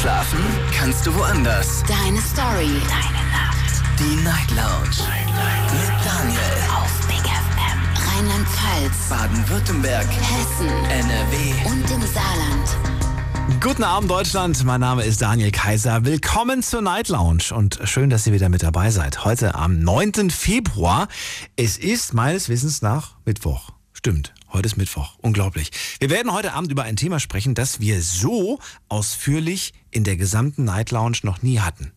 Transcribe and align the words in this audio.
Schlafen 0.00 0.38
kannst 0.78 1.06
du 1.06 1.14
woanders. 1.14 1.82
Deine 1.88 2.20
Story. 2.20 2.68
Deine 2.88 3.30
Nacht. 3.30 3.82
Die 3.98 4.22
Night 4.22 4.50
Lounge. 4.50 5.08
Night, 5.08 5.72
Mit 5.72 6.04
Daniel. 6.04 6.40
Auf 6.70 7.06
Big 7.06 7.24
FM. 7.24 8.06
Rheinland-Pfalz. 8.06 9.08
Baden-Württemberg. 9.08 10.06
Hessen. 10.06 10.68
NRW. 10.68 11.70
Und 11.70 11.90
im 11.90 12.02
Saarland. 12.02 13.60
Guten 13.62 13.84
Abend 13.84 14.10
Deutschland, 14.10 14.62
mein 14.64 14.80
Name 14.80 15.02
ist 15.02 15.22
Daniel 15.22 15.50
Kaiser. 15.50 16.04
Willkommen 16.04 16.62
zur 16.62 16.82
Night 16.82 17.08
Lounge 17.08 17.44
und 17.54 17.80
schön, 17.84 18.10
dass 18.10 18.26
ihr 18.26 18.34
wieder 18.34 18.50
mit 18.50 18.62
dabei 18.62 18.90
seid. 18.90 19.24
Heute 19.24 19.54
am 19.54 19.80
9. 19.80 20.30
Februar. 20.30 21.08
Es 21.56 21.78
ist 21.78 22.12
meines 22.12 22.48
Wissens 22.50 22.82
nach 22.82 23.16
Mittwoch. 23.24 23.70
Stimmt, 23.94 24.34
heute 24.52 24.66
ist 24.66 24.76
Mittwoch. 24.76 25.16
Unglaublich. 25.22 25.70
Wir 26.00 26.10
werden 26.10 26.32
heute 26.32 26.52
Abend 26.52 26.70
über 26.70 26.82
ein 26.84 26.96
Thema 26.96 27.18
sprechen, 27.18 27.54
das 27.54 27.80
wir 27.80 28.02
so 28.02 28.58
ausführlich 28.88 29.72
in 29.96 30.04
der 30.04 30.16
gesamten 30.16 30.64
Night 30.64 30.90
Lounge 30.90 31.18
noch 31.22 31.42
nie 31.42 31.58
hatten. 31.60 31.90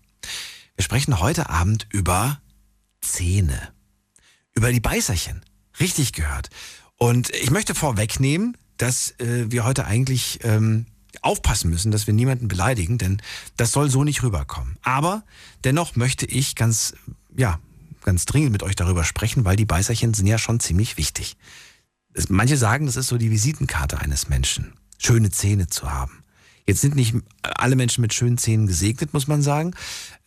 Wir 0.76 0.84
sprechen 0.84 1.20
heute 1.20 1.49
Abend 1.49 1.85
über 1.91 2.41
Zähne. 3.02 3.73
Über 4.55 4.71
die 4.71 4.80
Beißerchen. 4.80 5.41
Richtig 5.81 6.13
gehört. 6.13 6.49
Und 6.98 7.30
ich 7.31 7.52
möchte 7.52 7.76
vorwegnehmen, 7.76 8.57
dass 8.77 9.12
äh, 9.20 9.52
wir 9.52 9.66
heute 9.66 9.85
eigentlich 9.85 10.40
ähm, 10.43 10.85
aufpassen 11.21 11.70
müssen, 11.70 11.91
dass 11.91 12.07
wir 12.07 12.13
niemanden 12.13 12.48
beleidigen, 12.48 12.98
denn 12.98 13.21
das 13.57 13.73
soll 13.73 13.90
so 13.90 14.05
nicht 14.05 14.23
rüberkommen. 14.23 14.77
Aber 14.81 15.23
dennoch 15.66 15.98
möchte 15.98 16.26
ich 16.26 16.55
ganz, 16.55 16.93
ja, 17.35 17.59
ganz 18.04 18.23
dringend 18.23 18.54
mit 18.54 18.63
euch 18.63 18.77
darüber 18.77 19.04
sprechen, 19.04 19.43
weil 19.43 19.57
die 19.57 19.66
Beißerchen 19.66 20.13
sind 20.13 20.27
ja 20.27 20.38
schon 20.38 20.62
ziemlich 20.62 20.95
wichtig. 20.95 21.35
Es, 22.13 22.29
manche 22.29 22.55
sagen, 22.55 22.85
das 22.85 22.95
ist 22.95 23.07
so 23.07 23.18
die 23.18 23.31
Visitenkarte 23.31 23.99
eines 23.99 24.29
Menschen, 24.29 24.73
schöne 24.98 25.31
Zähne 25.31 25.68
zu 25.68 25.91
haben. 25.91 26.18
Jetzt 26.69 26.81
sind 26.81 26.95
nicht 26.95 27.15
alle 27.41 27.75
Menschen 27.75 28.01
mit 28.01 28.13
schönen 28.13 28.37
Zähnen 28.37 28.67
gesegnet, 28.67 29.11
muss 29.11 29.27
man 29.27 29.41
sagen. 29.41 29.73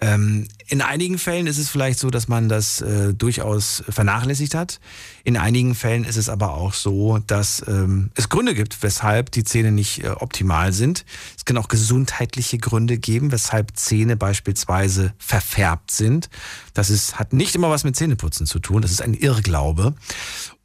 Ähm, 0.00 0.48
in 0.66 0.80
einigen 0.80 1.16
Fällen 1.16 1.46
ist 1.46 1.58
es 1.58 1.70
vielleicht 1.70 2.00
so, 2.00 2.10
dass 2.10 2.26
man 2.26 2.48
das 2.48 2.80
äh, 2.80 3.14
durchaus 3.14 3.84
vernachlässigt 3.88 4.52
hat. 4.56 4.80
In 5.22 5.36
einigen 5.36 5.76
Fällen 5.76 6.02
ist 6.02 6.16
es 6.16 6.28
aber 6.28 6.54
auch 6.54 6.74
so, 6.74 7.18
dass 7.18 7.64
ähm, 7.68 8.10
es 8.16 8.28
Gründe 8.28 8.56
gibt, 8.56 8.82
weshalb 8.82 9.30
die 9.30 9.44
Zähne 9.44 9.70
nicht 9.70 10.02
äh, 10.02 10.08
optimal 10.08 10.72
sind. 10.72 11.04
Es 11.36 11.44
kann 11.44 11.56
auch 11.56 11.68
gesundheitliche 11.68 12.58
Gründe 12.58 12.98
geben, 12.98 13.30
weshalb 13.30 13.76
Zähne 13.76 14.16
beispielsweise 14.16 15.14
verfärbt 15.18 15.92
sind. 15.92 16.28
Das 16.74 16.90
ist, 16.90 17.20
hat 17.20 17.32
nicht 17.32 17.54
immer 17.54 17.70
was 17.70 17.84
mit 17.84 17.94
Zähneputzen 17.94 18.46
zu 18.46 18.58
tun. 18.58 18.82
Das 18.82 18.90
ist 18.90 19.02
ein 19.02 19.14
Irrglaube. 19.14 19.94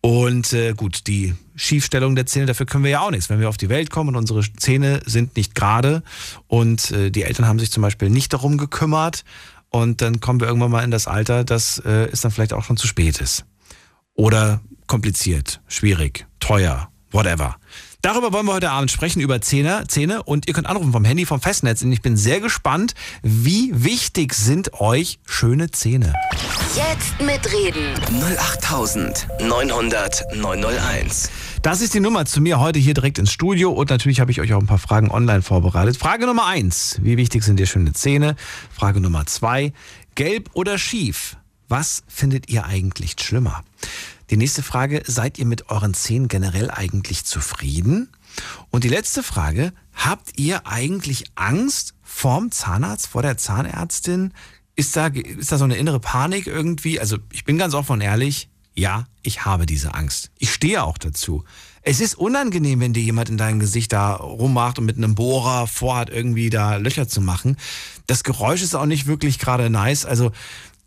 Und 0.07 0.53
äh, 0.53 0.71
gut, 0.71 1.05
die 1.07 1.35
Schiefstellung 1.57 2.15
der 2.15 2.25
Zähne, 2.25 2.45
dafür 2.45 2.65
können 2.65 2.85
wir 2.85 2.91
ja 2.91 3.01
auch 3.01 3.11
nichts. 3.11 3.29
Wenn 3.29 3.41
wir 3.41 3.49
auf 3.49 3.57
die 3.57 3.67
Welt 3.67 3.89
kommen 3.89 4.11
und 4.11 4.15
unsere 4.15 4.41
Zähne 4.53 5.01
sind 5.05 5.35
nicht 5.35 5.53
gerade 5.53 6.01
und 6.47 6.91
äh, 6.91 7.11
die 7.11 7.23
Eltern 7.23 7.45
haben 7.45 7.59
sich 7.59 7.73
zum 7.73 7.83
Beispiel 7.83 8.09
nicht 8.09 8.31
darum 8.31 8.57
gekümmert 8.57 9.25
und 9.67 10.01
dann 10.01 10.21
kommen 10.21 10.39
wir 10.39 10.47
irgendwann 10.47 10.71
mal 10.71 10.85
in 10.85 10.91
das 10.91 11.07
Alter, 11.07 11.43
dass 11.43 11.79
äh, 11.79 12.07
es 12.09 12.21
dann 12.21 12.31
vielleicht 12.31 12.53
auch 12.53 12.63
schon 12.63 12.77
zu 12.77 12.87
spät 12.87 13.19
ist. 13.19 13.43
Oder 14.13 14.61
kompliziert, 14.87 15.59
schwierig, 15.67 16.25
teuer, 16.39 16.87
whatever. 17.11 17.57
Darüber 18.01 18.31
wollen 18.31 18.45
wir 18.45 18.53
heute 18.53 18.69
Abend 18.69 18.91
sprechen, 18.91 19.21
über 19.21 19.41
Zähne, 19.41 19.85
Zähne. 19.87 20.21
Und 20.23 20.47
ihr 20.47 20.53
könnt 20.53 20.67
anrufen 20.67 20.91
vom 20.91 21.03
Handy, 21.03 21.25
vom 21.25 21.41
Festnetz. 21.41 21.81
Und 21.81 21.91
ich 21.91 22.01
bin 22.01 22.15
sehr 22.15 22.39
gespannt, 22.39 22.93
wie 23.23 23.71
wichtig 23.73 24.33
sind 24.33 24.73
euch 24.79 25.19
schöne 25.25 25.71
Zähne? 25.71 26.13
Jetzt 26.75 27.19
mitreden. 27.19 27.95
08900 28.37 30.35
901. 30.35 31.31
Das 31.63 31.81
ist 31.81 31.95
die 31.95 31.99
Nummer 31.99 32.25
zu 32.25 32.39
mir 32.39 32.59
heute 32.59 32.77
hier 32.77 32.93
direkt 32.93 33.17
ins 33.17 33.31
Studio. 33.31 33.71
Und 33.71 33.89
natürlich 33.89 34.19
habe 34.19 34.29
ich 34.29 34.39
euch 34.41 34.53
auch 34.53 34.59
ein 34.59 34.67
paar 34.67 34.77
Fragen 34.77 35.09
online 35.09 35.41
vorbereitet. 35.41 35.97
Frage 35.97 36.27
Nummer 36.27 36.45
eins: 36.45 36.99
Wie 37.01 37.17
wichtig 37.17 37.43
sind 37.43 37.59
dir 37.59 37.65
schöne 37.65 37.93
Zähne? 37.93 38.35
Frage 38.71 39.01
Nummer 39.01 39.25
zwei: 39.25 39.73
Gelb 40.13 40.51
oder 40.53 40.77
schief? 40.77 41.37
Was 41.67 42.03
findet 42.07 42.49
ihr 42.49 42.65
eigentlich 42.65 43.15
schlimmer? 43.19 43.63
Die 44.29 44.37
nächste 44.37 44.61
Frage, 44.61 45.03
seid 45.05 45.39
ihr 45.39 45.45
mit 45.45 45.69
euren 45.69 45.93
Zähnen 45.93 46.27
generell 46.27 46.69
eigentlich 46.69 47.23
zufrieden? 47.23 48.09
Und 48.69 48.83
die 48.83 48.89
letzte 48.89 49.23
Frage, 49.23 49.71
habt 49.93 50.37
ihr 50.37 50.67
eigentlich 50.67 51.25
Angst 51.35 51.93
vorm 52.03 52.51
Zahnarzt, 52.51 53.07
vor 53.07 53.21
der 53.21 53.37
Zahnärztin? 53.37 54.33
Ist 54.75 54.95
da, 54.95 55.07
ist 55.07 55.51
da 55.51 55.57
so 55.57 55.63
eine 55.63 55.77
innere 55.77 55.99
Panik 55.99 56.45
irgendwie? 56.45 56.99
Also 56.99 57.17
ich 57.31 57.45
bin 57.45 57.57
ganz 57.57 57.73
offen 57.73 57.93
und 57.93 58.01
ehrlich, 58.01 58.49
ja, 58.75 59.07
ich 59.23 59.45
habe 59.45 59.65
diese 59.65 59.95
Angst. 59.95 60.29
Ich 60.37 60.53
stehe 60.53 60.83
auch 60.83 60.97
dazu. 60.97 61.45
Es 61.81 61.99
ist 61.99 62.15
unangenehm, 62.15 62.79
wenn 62.81 62.93
dir 62.93 63.01
jemand 63.01 63.29
in 63.29 63.37
dein 63.37 63.59
Gesicht 63.59 63.93
da 63.93 64.13
rummacht 64.13 64.77
und 64.77 64.85
mit 64.85 64.97
einem 64.97 65.15
Bohrer 65.15 65.67
vorhat, 65.67 66.09
irgendwie 66.09 66.49
da 66.49 66.75
Löcher 66.75 67.07
zu 67.07 67.21
machen. 67.21 67.57
Das 68.05 68.23
Geräusch 68.23 68.61
ist 68.61 68.75
auch 68.75 68.85
nicht 68.85 69.07
wirklich 69.07 69.39
gerade 69.39 69.69
nice. 69.69 70.05
Also 70.05 70.31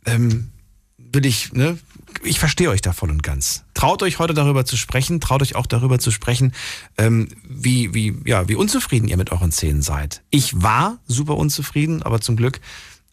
ähm, 0.04 0.50
will 0.98 1.26
ich, 1.26 1.53
ne, 1.53 1.78
ich 2.22 2.38
verstehe 2.38 2.71
euch 2.71 2.82
da 2.82 2.93
voll 2.93 3.10
und 3.10 3.22
ganz. 3.22 3.65
Traut 3.75 4.03
euch 4.03 4.19
heute 4.19 4.34
darüber 4.34 4.65
zu 4.65 4.76
sprechen, 4.76 5.21
traut 5.21 5.43
euch 5.43 5.54
auch 5.54 5.66
darüber 5.66 5.98
zu 5.98 6.10
sprechen, 6.10 6.53
ähm, 6.98 7.28
wie, 7.48 7.94
wie, 7.94 8.15
ja, 8.25 8.48
wie 8.48 8.54
unzufrieden 8.54 9.09
ihr 9.09 9.16
mit 9.16 9.32
euren 9.32 9.53
Zähnen 9.53 9.82
seid. 9.82 10.22
Ich 10.31 10.62
war 10.62 10.98
super 11.06 11.37
unzufrieden, 11.37 12.03
aber 12.03 12.21
zum 12.21 12.37
Glück 12.37 12.60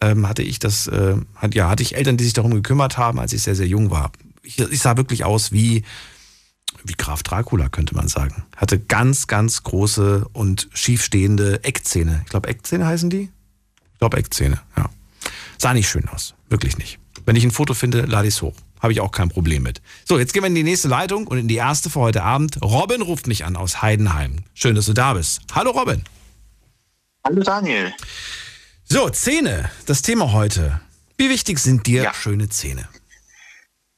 ähm, 0.01 0.27
hatte 0.27 0.43
ich 0.43 0.59
das, 0.59 0.87
äh, 0.87 1.15
hat, 1.35 1.55
ja, 1.55 1.69
hatte 1.69 1.83
ich 1.83 1.95
Eltern, 1.95 2.17
die 2.17 2.23
sich 2.23 2.33
darum 2.33 2.53
gekümmert 2.53 2.97
haben, 2.97 3.19
als 3.19 3.33
ich 3.33 3.43
sehr, 3.43 3.55
sehr 3.55 3.67
jung 3.67 3.89
war. 3.89 4.11
Ich, 4.43 4.59
ich 4.59 4.79
sah 4.79 4.97
wirklich 4.97 5.23
aus 5.23 5.51
wie, 5.51 5.83
wie 6.83 6.93
Graf 6.97 7.23
Dracula, 7.23 7.69
könnte 7.69 7.95
man 7.95 8.07
sagen. 8.07 8.43
Hatte 8.55 8.79
ganz, 8.79 9.27
ganz 9.27 9.63
große 9.63 10.27
und 10.33 10.69
schiefstehende 10.73 11.63
Eckzähne. 11.63 12.21
Ich 12.25 12.29
glaube, 12.29 12.49
Eckzähne 12.49 12.85
heißen 12.85 13.09
die? 13.09 13.29
Ich 13.93 13.99
glaube, 13.99 14.17
Eckzähne, 14.17 14.61
ja. 14.75 14.89
Sah 15.57 15.73
nicht 15.73 15.89
schön 15.89 16.07
aus. 16.09 16.35
Wirklich 16.49 16.77
nicht. 16.77 16.99
Wenn 17.25 17.35
ich 17.35 17.43
ein 17.43 17.51
Foto 17.51 17.73
finde, 17.73 18.01
lade 18.01 18.27
ich 18.27 18.35
es 18.35 18.41
hoch. 18.41 18.53
Habe 18.81 18.93
ich 18.93 19.01
auch 19.01 19.11
kein 19.11 19.29
Problem 19.29 19.63
mit. 19.63 19.81
So, 20.05 20.19
jetzt 20.19 20.33
gehen 20.33 20.43
wir 20.43 20.47
in 20.47 20.55
die 20.55 20.63
nächste 20.63 20.87
Leitung 20.87 21.27
und 21.27 21.37
in 21.37 21.47
die 21.47 21.55
erste 21.55 21.89
für 21.89 21.99
heute 21.99 22.23
Abend. 22.23 22.61
Robin 22.61 23.01
ruft 23.01 23.27
mich 23.27 23.45
an 23.45 23.55
aus 23.55 23.81
Heidenheim. 23.81 24.43
Schön, 24.53 24.75
dass 24.75 24.85
du 24.85 24.93
da 24.93 25.13
bist. 25.13 25.41
Hallo 25.53 25.71
Robin. 25.71 26.03
Hallo 27.23 27.41
Daniel. 27.41 27.93
So, 28.85 29.09
Zähne, 29.09 29.69
das 29.85 30.01
Thema 30.01 30.31
heute. 30.31 30.79
Wie 31.17 31.29
wichtig 31.29 31.59
sind 31.59 31.87
dir 31.87 32.03
Ja. 32.03 32.13
schöne 32.13 32.47
Zähne? 32.49 32.87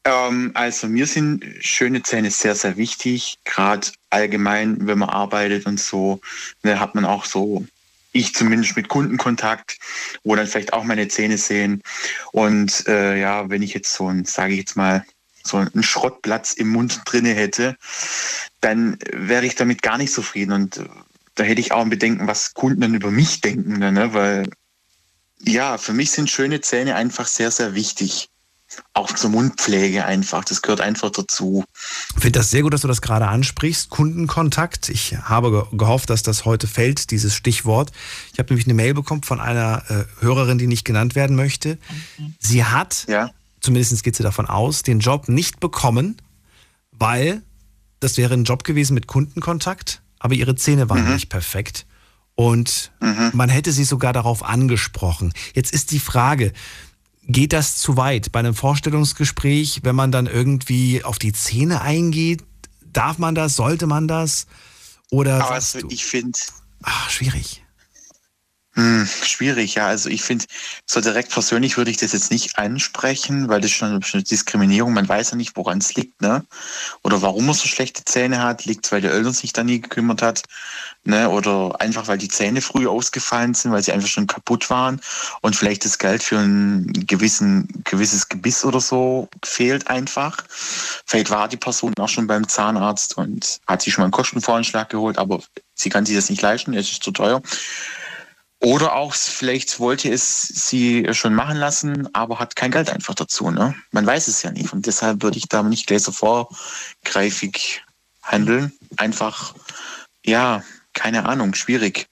Ähm, 0.06 0.52
also 0.54 0.88
mir 0.88 1.06
sind 1.06 1.44
schöne 1.60 2.02
Zähne 2.02 2.32
sehr, 2.32 2.56
sehr 2.56 2.78
wichtig. 2.78 3.38
Gerade 3.44 3.88
allgemein, 4.10 4.88
wenn 4.88 4.98
man 4.98 5.10
arbeitet 5.10 5.66
und 5.66 5.80
so, 5.80 6.22
ne, 6.64 6.80
hat 6.80 6.96
man 6.96 7.06
auch 7.06 7.26
so, 7.26 7.66
ich 8.12 8.34
zumindest 8.34 8.76
mit 8.76 8.88
Kundenkontakt, 8.88 9.78
wo 10.24 10.36
dann 10.36 10.48
vielleicht 10.48 10.74
auch 10.74 10.84
meine 10.84 11.08
Zähne 11.08 11.38
sehen. 11.38 11.82
Und 12.32 12.88
äh, 12.88 13.20
ja, 13.20 13.50
wenn 13.50 13.62
ich 13.62 13.74
jetzt 13.74 13.94
so 13.94 14.08
ein, 14.08 14.26
sage 14.26 14.54
ich 14.54 14.60
jetzt 14.60 14.76
mal, 14.76 15.06
so 15.44 15.58
einen 15.58 15.84
Schrottplatz 15.84 16.54
im 16.54 16.70
Mund 16.70 17.02
drinne 17.06 17.34
hätte, 17.34 17.78
dann 18.62 18.98
wäre 19.12 19.46
ich 19.46 19.56
damit 19.56 19.82
gar 19.82 19.98
nicht 19.98 20.14
zufrieden. 20.14 20.52
Und 20.52 20.78
äh, 20.78 20.86
da 21.36 21.44
hätte 21.44 21.62
ich 21.62 21.72
auch 21.72 21.82
ein 21.82 21.90
Bedenken, 21.90 22.28
was 22.28 22.54
Kunden 22.54 22.82
dann 22.82 22.94
über 22.94 23.12
mich 23.12 23.42
denken, 23.42 23.78
ne? 23.78 24.14
weil 24.14 24.50
ja, 25.42 25.78
für 25.78 25.94
mich 25.94 26.12
sind 26.12 26.30
schöne 26.30 26.60
Zähne 26.62 26.96
einfach 26.96 27.28
sehr, 27.28 27.52
sehr 27.52 27.74
wichtig. 27.74 28.30
Auch 28.94 29.12
zur 29.14 29.30
Mundpflege 29.32 30.06
einfach. 30.06 30.44
Das 30.46 30.62
gehört 30.62 30.82
einfach 30.82 31.10
dazu. 31.10 31.64
Ich 32.16 32.22
finde 32.22 32.40
das 32.40 32.50
sehr 32.52 32.62
gut, 32.62 32.74
dass 32.74 32.82
du 32.82 32.88
das 32.88 33.02
gerade 33.02 33.28
ansprichst. 33.28 33.90
Kundenkontakt. 33.90 34.90
Ich 34.90 35.18
habe 35.18 35.52
ge- 35.52 35.78
gehofft, 35.78 36.10
dass 36.10 36.22
das 36.24 36.46
heute 36.46 36.68
fällt, 36.68 37.10
dieses 37.12 37.34
Stichwort. 37.36 37.92
Ich 38.34 38.40
habe 38.40 38.50
nämlich 38.50 38.68
eine 38.68 38.76
Mail 38.76 38.94
bekommen 38.94 39.24
von 39.24 39.40
einer 39.40 39.84
äh, 39.90 40.06
Hörerin, 40.24 40.58
die 40.60 40.68
nicht 40.68 40.86
genannt 40.86 41.16
werden 41.16 41.36
möchte. 41.36 41.78
Sie 42.40 42.64
hat, 42.64 43.06
Ja. 43.08 43.32
zumindest 43.62 44.04
geht 44.04 44.16
sie 44.16 44.24
davon 44.24 44.46
aus, 44.46 44.84
den 44.84 45.00
Job 45.00 45.30
nicht 45.30 45.60
bekommen, 45.60 46.18
weil 46.92 47.42
das 48.00 48.18
wäre 48.18 48.34
ein 48.34 48.44
Job 48.44 48.64
gewesen 48.64 48.94
mit 48.94 49.08
Kundenkontakt, 49.08 50.02
aber 50.20 50.34
ihre 50.36 50.56
Zähne 50.56 50.90
waren 50.90 51.12
nicht 51.14 51.30
perfekt. 51.30 51.86
Und 52.36 52.92
man 53.34 53.50
hätte 53.50 53.72
sie 53.74 53.84
sogar 53.84 54.14
darauf 54.14 54.44
angesprochen. 54.44 55.34
Jetzt 55.54 55.74
ist 55.74 55.92
die 55.92 56.00
Frage, 56.00 56.54
geht 57.30 57.54
das 57.54 57.78
zu 57.78 57.98
weit 57.98 58.32
bei 58.32 58.40
einem 58.40 58.56
Vorstellungsgespräch, 58.56 59.82
wenn 59.84 59.96
man 59.96 60.12
dann 60.12 60.28
irgendwie 60.28 61.04
auf 61.04 61.20
die 61.20 61.34
Zähne 61.34 61.82
eingeht? 61.82 62.44
Darf 62.92 63.20
man 63.20 63.36
das? 63.36 63.56
Sollte 63.56 63.88
man 63.88 64.08
das? 64.08 64.48
Oder 65.12 65.36
Aber 65.44 65.52
also, 65.52 65.80
ich 65.90 66.06
finde, 66.06 66.40
ach, 66.84 67.10
schwierig. 67.10 67.64
hm, 68.76 69.08
schwierig, 69.08 69.76
ja. 69.76 69.88
Also 69.88 70.10
ich 70.10 70.22
finde, 70.24 70.46
so 70.86 71.02
direkt 71.02 71.32
persönlich 71.32 71.78
würde 71.78 71.92
ich 71.92 71.98
das 71.98 72.14
jetzt 72.14 72.32
nicht 72.32 72.58
ansprechen, 72.58 73.50
weil 73.50 73.62
das 73.62 73.72
ist 73.72 73.78
schon 73.78 73.90
eine 73.90 74.00
bestimmte 74.00 74.30
Diskriminierung. 74.30 74.94
Man 74.94 75.10
weiß 75.10 75.32
ja 75.32 75.38
nicht, 75.38 75.56
woran 75.58 75.80
es 75.80 75.96
liegt, 75.96 76.22
ne? 76.22 76.46
Oder 77.04 77.22
warum 77.22 77.48
man 77.48 77.56
so 77.56 77.68
schlechte 77.68 78.06
Zähne 78.06 78.42
hat. 78.42 78.66
Liegt 78.66 78.86
es, 78.86 78.92
weil 78.92 79.02
die 79.02 79.08
Eltern 79.08 79.34
sich 79.34 79.54
da 79.54 79.64
nie 79.64 79.82
gekümmert 79.82 80.22
hat, 80.22 80.44
ne? 81.04 81.30
Oder 81.30 81.80
einfach, 81.80 82.08
weil 82.08 82.18
die 82.18 82.28
Zähne 82.28 82.62
früh 82.62 82.88
ausgefallen 82.88 83.54
sind, 83.54 83.72
weil 83.72 83.84
sie 83.84 83.92
einfach 83.92 84.08
schon 84.08 84.28
kaputt 84.28 84.70
waren 84.70 85.02
und 85.42 85.56
vielleicht 85.56 85.86
das 85.86 85.98
Geld 85.98 86.24
für 86.24 86.38
ein 86.38 86.92
gewissen, 87.08 87.68
gewisses 87.84 88.30
Gebiss 88.30 88.64
oder 88.66 88.80
so 88.80 89.30
fehlt 89.44 89.88
einfach. 89.90 90.38
Vielleicht 91.06 91.30
war 91.30 91.48
die 91.48 91.58
Person 91.58 91.94
auch 92.00 92.10
schon 92.10 92.28
beim 92.28 92.48
Zahnarzt 92.48 93.18
und 93.18 93.60
hat 93.68 93.82
sich 93.82 93.94
schon 93.94 94.04
mal 94.04 94.06
einen 94.06 94.12
Kostenvoranschlag 94.12 94.90
geholt, 94.90 95.18
aber 95.18 95.42
sie 95.76 95.90
kann 95.90 96.06
sich 96.06 96.16
das 96.16 96.30
nicht 96.30 96.42
leisten, 96.42 96.74
es 96.74 96.92
ist 96.92 97.04
zu 97.04 97.12
teuer. 97.12 97.42
Oder 98.62 98.94
auch 98.94 99.14
vielleicht 99.14 99.80
wollte 99.80 100.12
es 100.12 100.42
sie 100.42 101.08
schon 101.14 101.34
machen 101.34 101.58
lassen, 101.58 102.14
aber 102.14 102.40
hat 102.40 102.58
kein 102.58 102.72
Geld 102.72 102.90
einfach 102.90 103.16
dazu. 103.16 103.52
Ne? 103.52 103.74
Man 103.92 104.06
weiß 104.06 104.28
es 104.28 104.44
ja 104.44 104.52
nicht. 104.52 104.74
Und 104.74 104.86
deshalb 104.86 105.24
würde 105.24 105.38
ich 105.38 105.48
da 105.48 105.64
nicht 105.64 105.88
gleich 105.88 106.04
so 106.04 106.12
vorgreifig 106.12 107.84
handeln. 108.22 108.74
Einfach, 108.98 109.56
ja, 110.26 110.62
keine 110.94 111.26
Ahnung, 111.26 111.54
schwierig. 111.54 112.08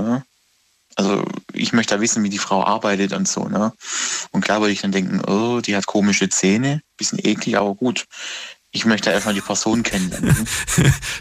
Ja? 0.00 0.22
Also 0.96 1.24
ich 1.52 1.72
möchte 1.72 1.94
da 1.94 2.00
wissen, 2.00 2.24
wie 2.24 2.30
die 2.30 2.38
Frau 2.38 2.64
arbeitet 2.64 3.12
und 3.12 3.28
so. 3.28 3.48
Ne? 3.48 3.72
Und 4.30 4.40
klar 4.40 4.60
würde 4.60 4.72
ich 4.72 4.80
dann 4.80 4.92
denken, 4.92 5.20
oh, 5.20 5.60
die 5.60 5.76
hat 5.76 5.86
komische 5.86 6.28
Zähne, 6.28 6.82
bisschen 6.96 7.18
eklig, 7.22 7.58
aber 7.58 7.74
gut. 7.74 8.06
Ich 8.70 8.84
möchte 8.84 9.10
erstmal 9.10 9.34
die 9.34 9.40
Person 9.40 9.82
kennenlernen. 9.82 10.36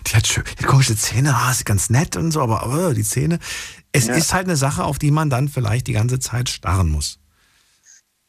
die, 0.07 0.15
hat 0.15 0.27
schön, 0.27 0.43
die 0.45 0.63
hat 0.63 0.69
komische 0.69 0.97
Zähne, 0.97 1.35
ah, 1.35 1.51
ist 1.51 1.65
ganz 1.65 1.89
nett 1.89 2.15
und 2.15 2.31
so, 2.31 2.41
aber 2.41 2.67
oh, 2.67 2.93
die 2.93 3.03
Zähne. 3.03 3.39
Es 3.91 4.07
ja. 4.07 4.15
ist 4.15 4.33
halt 4.33 4.47
eine 4.47 4.57
Sache, 4.57 4.83
auf 4.83 4.97
die 4.97 5.11
man 5.11 5.29
dann 5.29 5.47
vielleicht 5.47 5.87
die 5.87 5.93
ganze 5.93 6.19
Zeit 6.19 6.49
starren 6.49 6.89
muss. 6.89 7.19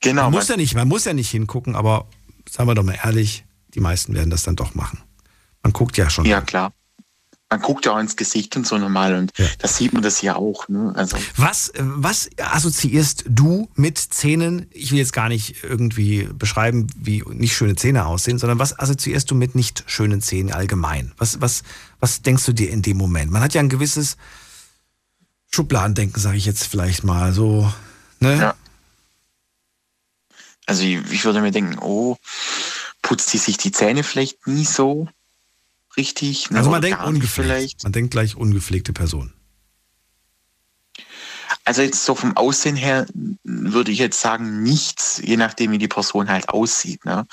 Genau. 0.00 0.24
Man 0.24 0.32
muss 0.32 0.48
ja 0.48 0.56
nicht, 0.56 0.74
man 0.74 0.86
muss 0.86 1.04
ja 1.04 1.12
nicht 1.12 1.30
hingucken, 1.30 1.74
aber 1.74 2.08
sagen 2.48 2.68
wir 2.68 2.74
doch 2.74 2.84
mal 2.84 2.98
ehrlich, 3.02 3.44
die 3.68 3.80
meisten 3.80 4.14
werden 4.14 4.30
das 4.30 4.42
dann 4.42 4.54
doch 4.54 4.74
machen. 4.74 5.00
Man 5.62 5.72
guckt 5.72 5.96
ja 5.96 6.10
schon. 6.10 6.24
Ja, 6.24 6.40
klar 6.40 6.72
man 7.48 7.60
guckt 7.60 7.87
ja 7.87 7.93
auch 7.93 7.98
ins 7.98 8.16
Gesicht 8.16 8.56
und 8.56 8.66
so 8.66 8.76
normal 8.76 9.14
und 9.14 9.32
ja. 9.38 9.46
das 9.58 9.76
sieht 9.76 9.93
man 9.93 10.02
das 10.02 10.20
ja 10.20 10.34
auch. 10.34 10.69
Ne? 10.69 10.93
Also. 10.96 11.16
Was, 11.37 11.72
was 11.78 12.28
assoziierst 12.38 13.25
du 13.28 13.69
mit 13.75 13.98
Zähnen? 13.98 14.66
Ich 14.72 14.90
will 14.90 14.98
jetzt 14.98 15.12
gar 15.12 15.28
nicht 15.28 15.62
irgendwie 15.62 16.28
beschreiben, 16.32 16.88
wie 16.96 17.22
nicht 17.28 17.54
schöne 17.56 17.76
Zähne 17.76 18.06
aussehen, 18.06 18.38
sondern 18.38 18.58
was 18.58 18.76
assoziierst 18.78 19.31
du 19.31 19.37
mit 19.37 19.54
nicht 19.54 19.84
schönen 19.87 20.20
Zähnen 20.20 20.52
allgemein? 20.52 21.12
Was, 21.19 21.40
was, 21.40 21.62
was 22.00 22.22
denkst 22.22 22.44
du 22.46 22.52
dir 22.52 22.70
in 22.70 22.82
dem 22.82 22.96
Moment? 22.96 23.31
Man 23.31 23.43
hat 23.43 23.54
ja 23.54 23.60
ein 23.60 23.69
gewisses 23.69 24.16
Schubladendenken, 25.52 26.20
sage 26.20 26.38
ich 26.38 26.46
jetzt 26.46 26.66
vielleicht 26.66 27.04
mal 27.04 27.32
so. 27.32 27.72
Ne? 28.19 28.38
Ja. 28.38 28.54
Also 30.66 30.82
ich, 30.82 30.98
ich 31.12 31.25
würde 31.25 31.40
mir 31.43 31.52
denken, 31.52 31.78
oh, 31.78 32.16
putzt 33.02 33.32
die 33.32 33.38
sich 33.38 33.56
die 33.56 33.70
Zähne 33.70 34.02
vielleicht 34.02 34.48
nie 34.48 34.64
so? 34.64 35.06
Richtig. 35.96 36.50
Ne? 36.50 36.58
Also 36.58 36.70
man 36.70 36.82
denkt 36.82 37.02
ungepflegt. 37.02 37.48
Vielleicht. 37.48 37.82
Man 37.84 37.93
denkt 37.93 38.10
gleich 38.10 38.37
ungepflegte 38.37 38.93
Person. 38.93 39.32
Also 41.66 41.82
jetzt 41.82 42.04
so 42.04 42.14
vom 42.14 42.36
Aussehen 42.36 42.76
her 42.76 43.06
würde 43.42 43.90
ich 43.90 43.98
jetzt 43.98 44.20
sagen 44.20 44.62
nichts, 44.62 45.20
je 45.22 45.36
nachdem 45.36 45.72
wie 45.72 45.78
die 45.78 45.88
Person 45.88 46.28
halt 46.28 46.48
aussieht. 46.48 47.04
Ne? 47.04 47.26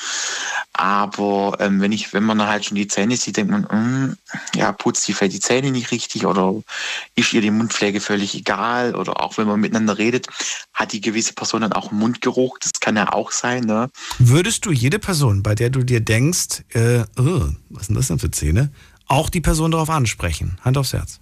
Aber 0.73 1.55
ähm, 1.59 1.79
wenn 1.81 1.91
ich, 1.91 2.13
wenn 2.13 2.23
man 2.23 2.41
halt 2.41 2.65
schon 2.65 2.75
die 2.75 2.87
Zähne 2.87 3.15
sieht, 3.15 3.37
denkt 3.37 3.51
man, 3.51 3.61
mh, 3.61 3.69
hm, 3.69 4.17
ja, 4.55 4.71
putzt 4.71 5.07
die 5.07 5.13
vielleicht 5.13 5.33
die 5.33 5.39
Zähne 5.39 5.69
nicht 5.69 5.91
richtig 5.91 6.25
oder 6.25 6.55
ist 7.13 7.31
ihr 7.31 7.41
die 7.41 7.51
Mundpflege 7.51 8.01
völlig 8.01 8.33
egal 8.33 8.95
oder 8.95 9.21
auch 9.21 9.37
wenn 9.37 9.45
man 9.45 9.59
miteinander 9.59 9.99
redet, 9.99 10.25
hat 10.73 10.93
die 10.93 11.01
gewisse 11.01 11.33
Person 11.33 11.61
dann 11.61 11.73
auch 11.73 11.91
Mundgeruch. 11.91 12.57
Das 12.57 12.71
kann 12.79 12.95
ja 12.97 13.13
auch 13.13 13.31
sein. 13.31 13.65
Ne? 13.65 13.91
Würdest 14.17 14.65
du 14.65 14.71
jede 14.71 14.97
Person, 14.97 15.43
bei 15.43 15.53
der 15.53 15.69
du 15.69 15.83
dir 15.83 15.99
denkst, 15.99 16.63
äh, 16.69 17.03
oh, 17.19 17.49
was 17.69 17.85
sind 17.85 17.95
das 17.95 18.07
denn 18.07 18.17
für 18.17 18.31
Zähne, 18.31 18.71
auch 19.05 19.29
die 19.29 19.41
Person 19.41 19.69
darauf 19.69 19.91
ansprechen? 19.91 20.57
Hand 20.63 20.79
aufs 20.79 20.93
Herz. 20.93 21.19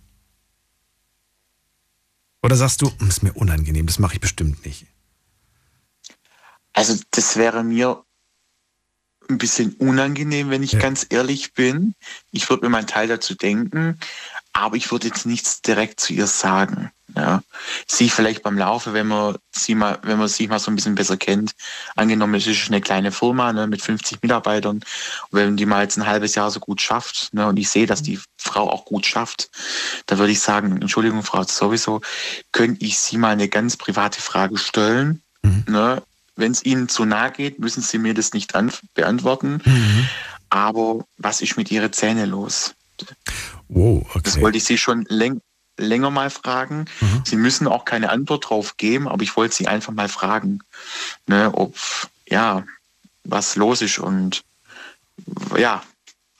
Oder 2.43 2.55
sagst 2.55 2.81
du, 2.81 2.91
hm, 2.99 3.07
ist 3.07 3.23
mir 3.23 3.33
unangenehm, 3.33 3.85
das 3.85 3.99
mache 3.99 4.15
ich 4.15 4.21
bestimmt 4.21 4.65
nicht? 4.65 4.87
Also 6.73 6.97
das 7.11 7.37
wäre 7.37 7.63
mir 7.63 8.03
ein 9.29 9.37
bisschen 9.37 9.73
unangenehm, 9.75 10.49
wenn 10.49 10.63
ich 10.63 10.73
ja. 10.73 10.79
ganz 10.79 11.05
ehrlich 11.09 11.53
bin. 11.53 11.95
Ich 12.31 12.49
würde 12.49 12.65
mir 12.65 12.69
meinen 12.69 12.87
Teil 12.87 13.07
dazu 13.07 13.35
denken, 13.35 13.99
aber 14.53 14.75
ich 14.75 14.91
würde 14.91 15.07
jetzt 15.07 15.25
nichts 15.25 15.61
direkt 15.61 15.99
zu 15.99 16.13
ihr 16.13 16.27
sagen. 16.27 16.91
Ja. 17.15 17.41
Sie 17.87 18.09
vielleicht 18.09 18.43
beim 18.43 18.57
Laufe, 18.57 18.93
wenn 18.93 19.07
man 19.07 19.35
sie 19.51 19.75
mal, 19.75 19.99
wenn 20.03 20.17
man 20.17 20.27
sich 20.27 20.47
mal 20.47 20.59
so 20.59 20.71
ein 20.71 20.75
bisschen 20.75 20.95
besser 20.95 21.17
kennt. 21.17 21.51
Angenommen, 21.95 22.35
es 22.35 22.47
ist 22.47 22.67
eine 22.67 22.81
kleine 22.81 23.11
Firma 23.11 23.51
ne, 23.51 23.67
mit 23.67 23.81
50 23.81 24.21
Mitarbeitern. 24.21 24.77
Und 24.77 24.85
wenn 25.31 25.57
die 25.57 25.65
mal 25.65 25.83
jetzt 25.83 25.97
ein 25.97 26.07
halbes 26.07 26.35
Jahr 26.35 26.51
so 26.51 26.59
gut 26.59 26.81
schafft, 26.81 27.33
ne, 27.33 27.47
und 27.47 27.57
ich 27.57 27.69
sehe, 27.69 27.85
dass 27.85 28.01
die 28.01 28.19
Frau 28.37 28.69
auch 28.69 28.85
gut 28.85 29.05
schafft, 29.05 29.49
dann 30.05 30.19
würde 30.19 30.31
ich 30.31 30.39
sagen, 30.39 30.81
Entschuldigung, 30.81 31.23
Frau, 31.23 31.43
sowieso, 31.43 32.01
könnte 32.51 32.85
ich 32.85 32.97
Sie 32.97 33.17
mal 33.17 33.31
eine 33.31 33.49
ganz 33.49 33.77
private 33.77 34.21
Frage 34.21 34.57
stellen. 34.57 35.21
Mhm. 35.43 35.65
Ne? 35.67 36.03
Wenn 36.35 36.53
es 36.53 36.63
Ihnen 36.63 36.87
zu 36.87 37.03
nahe 37.05 37.31
geht, 37.31 37.59
müssen 37.59 37.81
Sie 37.81 37.97
mir 37.97 38.13
das 38.13 38.33
nicht 38.33 38.53
beantworten. 38.93 39.61
Mhm. 39.65 40.07
Aber 40.49 41.05
was 41.17 41.41
ist 41.41 41.57
mit 41.57 41.71
Ihren 41.71 41.91
Zähnen 41.91 42.29
los? 42.29 42.73
Oh, 43.73 44.03
okay. 44.09 44.21
Das 44.23 44.41
wollte 44.41 44.57
ich 44.57 44.65
Sie 44.65 44.77
schon 44.77 45.05
läng 45.09 45.41
länger 45.77 46.11
mal 46.11 46.29
fragen. 46.29 46.85
Mhm. 46.99 47.23
Sie 47.25 47.35
müssen 47.35 47.67
auch 47.67 47.85
keine 47.85 48.09
Antwort 48.09 48.49
drauf 48.49 48.77
geben, 48.77 49.07
aber 49.07 49.23
ich 49.23 49.35
wollte 49.35 49.55
Sie 49.55 49.67
einfach 49.67 49.93
mal 49.93 50.09
fragen, 50.09 50.59
ne, 51.27 51.51
ob, 51.53 51.75
ja, 52.27 52.63
was 53.23 53.55
los 53.55 53.81
ist 53.81 53.97
und 53.99 54.43
ja, 55.57 55.83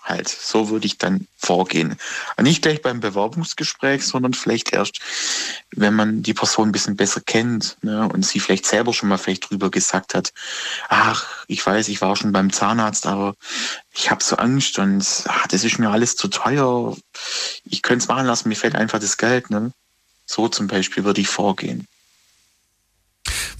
halt, 0.04 0.30
so 0.30 0.70
würde 0.70 0.86
ich 0.86 0.98
dann 0.98 1.28
vorgehen. 1.38 1.98
Nicht 2.40 2.62
gleich 2.64 2.82
beim 2.82 3.00
Bewerbungsgespräch, 3.00 4.06
sondern 4.06 4.34
vielleicht 4.34 4.74
erst, 4.74 5.00
wenn 5.72 5.94
man 5.94 6.24
die 6.24 6.34
Person 6.34 6.70
ein 6.70 6.72
bisschen 6.72 6.96
besser 6.96 7.22
kennt 7.22 7.78
ne, 7.82 8.08
und 8.08 8.26
sie 8.26 8.40
vielleicht 8.40 8.66
selber 8.66 8.94
schon 8.94 9.10
mal 9.10 9.18
vielleicht 9.18 9.50
drüber 9.50 9.70
gesagt 9.70 10.14
hat, 10.14 10.34
ach, 10.90 11.46
ich 11.48 11.66
weiß, 11.66 11.88
ich 11.90 12.02
war 12.02 12.16
schon 12.16 12.32
beim 12.32 12.52
Zahnarzt, 12.52 13.06
aber 13.06 13.36
ich 13.94 14.10
habe 14.10 14.24
so 14.24 14.38
Angst 14.38 14.80
und 14.80 15.06
ach, 15.28 15.48
das 15.48 15.64
ist 15.64 15.80
mir 15.80 15.90
alles 15.90 16.16
zu 16.16 16.28
teuer. 16.28 16.96
Ich 17.64 17.82
könnte 17.82 18.04
es 18.04 18.08
machen 18.08 18.26
lassen, 18.26 18.50
mir 18.50 18.56
fällt 18.56 18.76
einfach 18.76 19.00
das 19.00 19.18
Geld. 19.18 19.50
Ne? 19.50 19.72
So 20.26 20.48
zum 20.48 20.68
Beispiel 20.68 21.04
würde 21.04 21.22
ich 21.22 21.28
vorgehen. 21.28 21.88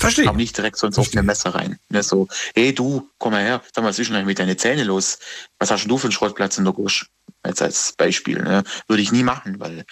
Verstehe. 0.02 0.28
Aber 0.28 0.38
nicht 0.38 0.58
direkt 0.58 0.78
so 0.78 0.88
ins 0.88 0.98
offene 0.98 1.24
Messer 1.24 1.54
rein. 1.54 1.80
Ne, 1.90 2.02
so, 2.02 2.28
hey 2.56 2.74
du, 2.74 3.08
komm 3.20 3.34
mal 3.34 3.44
her, 3.44 3.62
sag 3.74 3.84
mal, 3.84 3.94
denn 3.94 4.06
eigentlich 4.08 4.26
mit 4.26 4.40
deinen 4.40 4.58
Zähnen 4.58 4.88
los? 4.88 5.20
Was 5.60 5.72
hast 5.72 5.86
du 5.86 5.98
für 5.98 6.06
einen 6.06 6.12
Schrottplatz 6.12 6.58
in 6.58 6.66
der 6.66 6.74
Gusch? 6.74 7.08
Jetzt 7.46 7.62
als 7.62 7.94
Beispiel. 7.94 8.42
Ne? 8.42 8.64
Würde 8.88 9.02
ich 9.02 9.12
nie 9.12 9.24
machen, 9.24 9.60
weil 9.60 9.86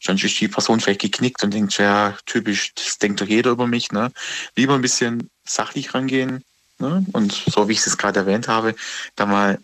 sonst 0.00 0.24
ist 0.24 0.40
die 0.40 0.48
Person 0.48 0.80
vielleicht 0.80 1.00
geknickt 1.00 1.42
und 1.42 1.52
denkt, 1.52 1.76
ja, 1.78 2.16
typisch, 2.26 2.72
das 2.74 2.98
denkt 2.98 3.20
doch 3.20 3.26
jeder 3.26 3.50
über 3.50 3.66
mich. 3.66 3.92
Ne? 3.92 4.12
Lieber 4.56 4.74
ein 4.74 4.82
bisschen 4.82 5.28
sachlich 5.44 5.94
rangehen. 5.94 6.44
Ne? 6.78 7.04
Und 7.12 7.32
so 7.32 7.68
wie 7.68 7.72
ich 7.72 7.84
es 7.84 7.98
gerade 7.98 8.20
erwähnt 8.20 8.48
habe, 8.48 8.74
da 9.16 9.26
mal 9.26 9.58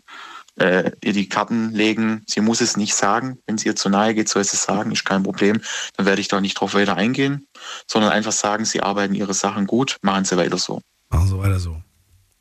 äh, 0.57 0.91
ihr 1.03 1.13
die 1.13 1.29
Karten 1.29 1.71
legen. 1.71 2.23
Sie 2.27 2.41
muss 2.41 2.61
es 2.61 2.77
nicht 2.77 2.95
sagen. 2.95 3.37
Wenn 3.45 3.55
es 3.55 3.65
ihr 3.65 3.75
zu 3.75 3.89
nahe 3.89 4.13
geht, 4.13 4.29
soll 4.29 4.43
sie 4.43 4.55
es 4.55 4.63
sagen, 4.63 4.91
ist 4.91 5.05
kein 5.05 5.23
Problem. 5.23 5.61
Dann 5.97 6.05
werde 6.05 6.21
ich 6.21 6.27
da 6.27 6.41
nicht 6.41 6.55
drauf 6.55 6.73
weiter 6.73 6.95
eingehen, 6.95 7.47
sondern 7.87 8.11
einfach 8.11 8.31
sagen, 8.31 8.65
sie 8.65 8.81
arbeiten 8.81 9.15
ihre 9.15 9.33
Sachen 9.33 9.67
gut, 9.67 9.97
machen 10.01 10.25
sie 10.25 10.37
weiter 10.37 10.57
so. 10.57 10.81
Machen 11.09 11.27
sie 11.27 11.37
weiter 11.37 11.59
so. 11.59 11.81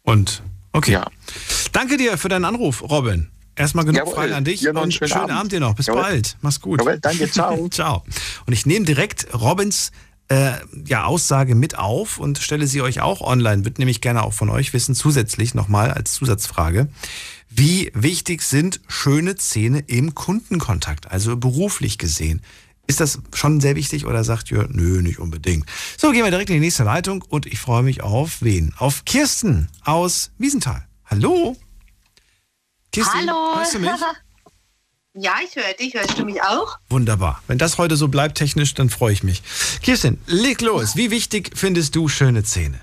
Und, 0.02 0.42
okay. 0.72 0.92
Ja. 0.92 1.06
Danke 1.72 1.96
dir 1.96 2.18
für 2.18 2.28
deinen 2.28 2.44
Anruf, 2.44 2.82
Robin. 2.82 3.30
Erstmal 3.56 3.84
genug 3.84 3.98
Jawohl, 3.98 4.14
Fragen 4.14 4.32
an 4.32 4.44
dich 4.44 4.68
und 4.68 4.92
schönen, 4.92 5.12
Abend. 5.12 5.32
Abend. 5.32 5.52
dir 5.52 5.60
noch. 5.60 5.74
Bis 5.74 5.86
Jawohl. 5.86 6.02
bald. 6.02 6.36
Mach's 6.40 6.60
gut. 6.60 6.80
Jawohl, 6.80 6.98
danke, 7.00 7.30
ciao. 7.30 7.68
ciao. 7.70 8.04
Und 8.46 8.52
ich 8.52 8.66
nehme 8.66 8.84
direkt 8.84 9.32
Robins 9.32 9.92
äh, 10.28 10.52
ja, 10.86 11.04
Aussage 11.04 11.54
mit 11.54 11.78
auf 11.78 12.18
und 12.18 12.38
stelle 12.38 12.66
sie 12.66 12.82
euch 12.82 13.00
auch 13.00 13.20
online. 13.20 13.64
Wird 13.64 13.78
nämlich 13.78 14.00
gerne 14.00 14.24
auch 14.24 14.32
von 14.32 14.48
euch 14.48 14.72
wissen, 14.72 14.94
zusätzlich 14.94 15.54
nochmal 15.54 15.92
als 15.92 16.14
Zusatzfrage. 16.14 16.88
Wie 17.56 17.92
wichtig 17.94 18.42
sind 18.42 18.80
schöne 18.88 19.36
Zähne 19.36 19.78
im 19.86 20.16
Kundenkontakt, 20.16 21.10
also 21.12 21.36
beruflich 21.36 21.98
gesehen? 21.98 22.42
Ist 22.88 22.98
das 22.98 23.20
schon 23.32 23.60
sehr 23.60 23.76
wichtig 23.76 24.06
oder 24.06 24.24
sagt 24.24 24.50
ihr, 24.50 24.66
nö, 24.70 25.02
nicht 25.02 25.20
unbedingt? 25.20 25.64
So, 25.96 26.10
gehen 26.10 26.24
wir 26.24 26.30
direkt 26.30 26.50
in 26.50 26.54
die 26.56 26.60
nächste 26.60 26.82
Leitung 26.82 27.22
und 27.22 27.46
ich 27.46 27.60
freue 27.60 27.84
mich 27.84 28.02
auf 28.02 28.42
wen? 28.42 28.74
Auf 28.76 29.04
Kirsten 29.04 29.68
aus 29.84 30.32
Wiesenthal. 30.36 30.84
Hallo? 31.06 31.56
Kirsten, 32.90 33.20
Hallo. 33.20 33.56
hörst 33.56 33.74
du 33.74 33.78
mich? 33.78 33.90
Ja, 35.16 35.36
ich 35.48 35.54
höre 35.54 35.72
dich. 35.74 35.94
Hörst 35.94 36.18
du 36.18 36.24
mich 36.24 36.42
auch? 36.42 36.76
Wunderbar. 36.88 37.40
Wenn 37.46 37.56
das 37.56 37.78
heute 37.78 37.94
so 37.96 38.08
bleibt 38.08 38.36
technisch, 38.36 38.74
dann 38.74 38.90
freue 38.90 39.12
ich 39.12 39.22
mich. 39.22 39.44
Kirsten, 39.80 40.18
leg 40.26 40.60
los. 40.60 40.96
Wie 40.96 41.12
wichtig 41.12 41.52
findest 41.54 41.94
du 41.94 42.08
schöne 42.08 42.42
Zähne? 42.42 42.80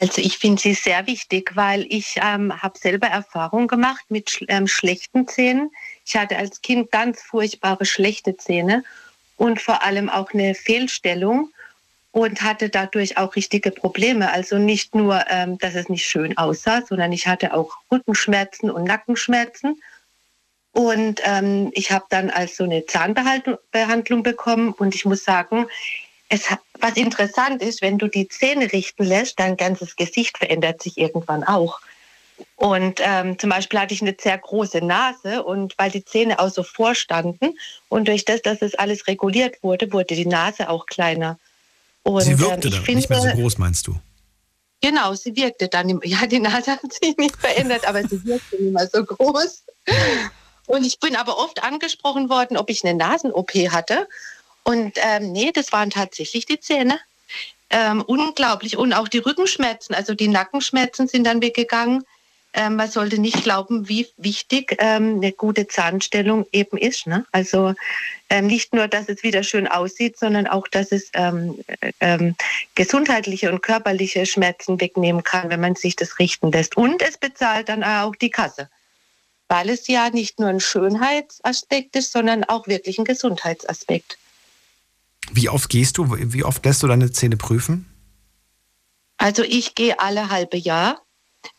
Also 0.00 0.22
ich 0.22 0.38
finde 0.38 0.62
sie 0.62 0.72
sehr 0.72 1.06
wichtig, 1.06 1.54
weil 1.54 1.86
ich 1.90 2.16
ähm, 2.22 2.62
habe 2.62 2.78
selber 2.78 3.08
Erfahrung 3.08 3.68
gemacht 3.68 4.04
mit 4.08 4.30
sch 4.30 4.44
ähm, 4.48 4.66
schlechten 4.66 5.28
Zähnen. 5.28 5.70
Ich 6.06 6.16
hatte 6.16 6.38
als 6.38 6.62
Kind 6.62 6.90
ganz 6.90 7.20
furchtbare 7.20 7.84
schlechte 7.84 8.34
Zähne 8.38 8.82
und 9.36 9.60
vor 9.60 9.82
allem 9.82 10.08
auch 10.08 10.32
eine 10.32 10.54
Fehlstellung 10.54 11.50
und 12.12 12.40
hatte 12.40 12.70
dadurch 12.70 13.18
auch 13.18 13.36
richtige 13.36 13.70
Probleme. 13.70 14.32
Also 14.32 14.56
nicht 14.56 14.94
nur, 14.94 15.22
ähm, 15.28 15.58
dass 15.58 15.74
es 15.74 15.90
nicht 15.90 16.06
schön 16.06 16.36
aussah, 16.38 16.82
sondern 16.86 17.12
ich 17.12 17.26
hatte 17.26 17.52
auch 17.52 17.76
Rückenschmerzen 17.92 18.70
und 18.70 18.84
Nackenschmerzen. 18.84 19.82
Und 20.72 21.20
ähm, 21.24 21.70
ich 21.74 21.92
habe 21.92 22.06
dann 22.08 22.30
also 22.30 22.64
eine 22.64 22.86
Zahnbehandlung 22.86 24.22
bekommen 24.22 24.72
und 24.72 24.94
ich 24.94 25.04
muss 25.04 25.24
sagen, 25.24 25.66
es, 26.30 26.44
was 26.80 26.96
interessant 26.96 27.60
ist, 27.60 27.82
wenn 27.82 27.98
du 27.98 28.08
die 28.08 28.28
Zähne 28.28 28.72
richten 28.72 29.04
lässt, 29.04 29.38
dein 29.38 29.56
ganzes 29.56 29.96
Gesicht 29.96 30.38
verändert 30.38 30.82
sich 30.82 30.96
irgendwann 30.96 31.44
auch. 31.44 31.80
Und 32.56 33.00
ähm, 33.02 33.38
zum 33.38 33.50
Beispiel 33.50 33.78
hatte 33.78 33.92
ich 33.92 34.00
eine 34.00 34.16
sehr 34.18 34.38
große 34.38 34.78
Nase 34.78 35.42
und 35.42 35.74
weil 35.76 35.90
die 35.90 36.04
Zähne 36.04 36.38
auch 36.38 36.48
so 36.48 36.62
vorstanden 36.62 37.58
und 37.88 38.08
durch 38.08 38.24
das, 38.24 38.40
dass 38.40 38.62
es 38.62 38.74
alles 38.76 39.06
reguliert 39.08 39.62
wurde, 39.62 39.92
wurde 39.92 40.14
die 40.14 40.24
Nase 40.24 40.70
auch 40.70 40.86
kleiner. 40.86 41.38
Und, 42.02 42.22
Sie 42.22 42.38
wirkte 42.38 42.68
ähm, 42.68 42.74
dann 42.74 42.82
ich 42.82 42.94
nicht 42.94 43.10
mehr 43.10 43.18
so 43.18 43.26
finde- 43.28 43.42
groß, 43.42 43.58
meinst 43.58 43.86
du? 43.86 43.96
Genau, 44.82 45.12
sie 45.12 45.36
wirkte 45.36 45.68
dann, 45.68 46.00
ja, 46.04 46.26
die 46.26 46.38
Nase 46.38 46.72
hat 46.72 46.92
sich 46.92 47.14
nicht 47.18 47.36
verändert, 47.36 47.86
aber 47.86 48.02
sie 48.08 48.24
wirkte 48.24 48.56
nicht 48.56 48.72
mehr 48.72 48.88
so 48.90 49.04
groß. 49.04 49.64
Und 50.66 50.86
ich 50.86 50.98
bin 51.00 51.16
aber 51.16 51.36
oft 51.36 51.62
angesprochen 51.62 52.30
worden, 52.30 52.56
ob 52.56 52.70
ich 52.70 52.82
eine 52.82 52.96
Nasen-OP 52.96 53.50
hatte. 53.70 54.08
Und 54.62 54.92
ähm, 54.96 55.32
nee, 55.32 55.50
das 55.52 55.72
waren 55.72 55.90
tatsächlich 55.90 56.46
die 56.46 56.60
Zähne. 56.60 57.00
Ähm, 57.70 58.02
unglaublich. 58.02 58.76
Und 58.76 58.92
auch 58.92 59.08
die 59.08 59.18
Rückenschmerzen, 59.18 59.94
also 59.94 60.14
die 60.14 60.28
Nackenschmerzen 60.28 61.06
sind 61.06 61.24
dann 61.24 61.40
weggegangen. 61.40 62.04
Ähm, 62.52 62.74
man 62.74 62.90
sollte 62.90 63.20
nicht 63.20 63.44
glauben, 63.44 63.88
wie 63.88 64.08
wichtig 64.16 64.76
ähm, 64.80 65.16
eine 65.16 65.30
gute 65.30 65.68
Zahnstellung 65.68 66.46
eben 66.50 66.76
ist. 66.78 67.06
Ne? 67.06 67.24
Also 67.30 67.74
ähm, 68.28 68.48
nicht 68.48 68.74
nur, 68.74 68.88
dass 68.88 69.08
es 69.08 69.22
wieder 69.22 69.44
schön 69.44 69.68
aussieht, 69.68 70.18
sondern 70.18 70.48
auch, 70.48 70.66
dass 70.66 70.90
es 70.90 71.10
ähm, 71.14 71.60
äh, 71.80 71.92
ähm, 72.00 72.34
gesundheitliche 72.74 73.52
und 73.52 73.62
körperliche 73.62 74.26
Schmerzen 74.26 74.80
wegnehmen 74.80 75.22
kann, 75.22 75.48
wenn 75.48 75.60
man 75.60 75.76
sich 75.76 75.94
das 75.94 76.18
richten 76.18 76.50
lässt. 76.50 76.76
Und 76.76 77.02
es 77.02 77.18
bezahlt 77.18 77.68
dann 77.68 77.84
auch 77.84 78.16
die 78.16 78.30
Kasse, 78.30 78.68
weil 79.46 79.68
es 79.68 79.86
ja 79.86 80.10
nicht 80.10 80.40
nur 80.40 80.48
ein 80.48 80.60
Schönheitsaspekt 80.60 81.94
ist, 81.94 82.10
sondern 82.10 82.42
auch 82.42 82.66
wirklich 82.66 82.98
ein 82.98 83.04
Gesundheitsaspekt. 83.04 84.18
Wie 85.32 85.48
oft 85.48 85.68
gehst 85.68 85.98
du, 85.98 86.06
wie 86.10 86.44
oft 86.44 86.64
lässt 86.64 86.82
du 86.82 86.86
deine 86.86 87.12
Zähne 87.12 87.36
prüfen? 87.36 87.86
Also 89.18 89.42
ich 89.42 89.74
gehe 89.74 90.00
alle 90.00 90.30
halbe 90.30 90.56
Jahr. 90.56 91.02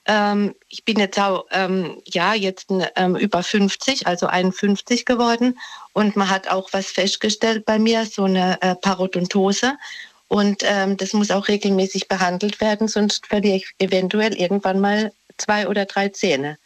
Ähm, 0.06 0.56
ich 0.68 0.86
bin 0.86 1.00
jetzt 1.00 1.20
auch 1.20 1.46
ähm, 1.51 2.01
ja 2.06 2.34
jetzt 2.34 2.68
ähm, 2.96 3.16
über 3.16 3.44
50, 3.44 4.08
also 4.08 4.28
51 4.28 5.06
geworden 5.06 5.60
und 5.94 6.16
man 6.16 6.30
hat 6.30 6.50
auch 6.50 6.70
was 6.72 6.88
festgestellt 6.88 7.66
bei 7.66 7.80
mir, 7.80 8.06
so 8.06 8.25
eine 8.25 8.62
äh, 8.62 8.75
Parodontose 8.75 9.74
und 10.28 10.63
ähm, 10.63 10.98
das 10.98 11.13
muss 11.13 11.32
auch 11.32 11.48
regelmäßig 11.48 12.08
behandelt 12.08 12.62
werden, 12.62 12.88
sonst 12.88 13.28
verliere 13.28 13.58
ich 13.58 13.74
eventuell 13.80 14.34
irgendwann 14.36 14.80
mal 14.80 15.12
zwei 15.38 15.68
oder 15.68 15.86
drei 15.86 16.10
Zähne. 16.10 16.58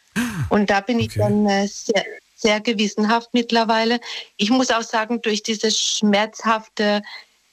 Und 0.50 0.70
da 0.70 0.80
bin 0.80 1.00
ich 1.00 1.08
Okay. 1.08 1.18
dann 1.18 1.46
äh, 1.46 1.66
sehr, 1.66 2.04
sehr 2.36 2.60
gewissenhaft 2.60 3.30
mittlerweile. 3.32 4.00
Ich 4.36 4.50
muss 4.50 4.70
auch 4.70 4.82
sagen, 4.82 5.22
durch 5.22 5.42
diese 5.42 5.70
schmerzhafte 5.70 7.02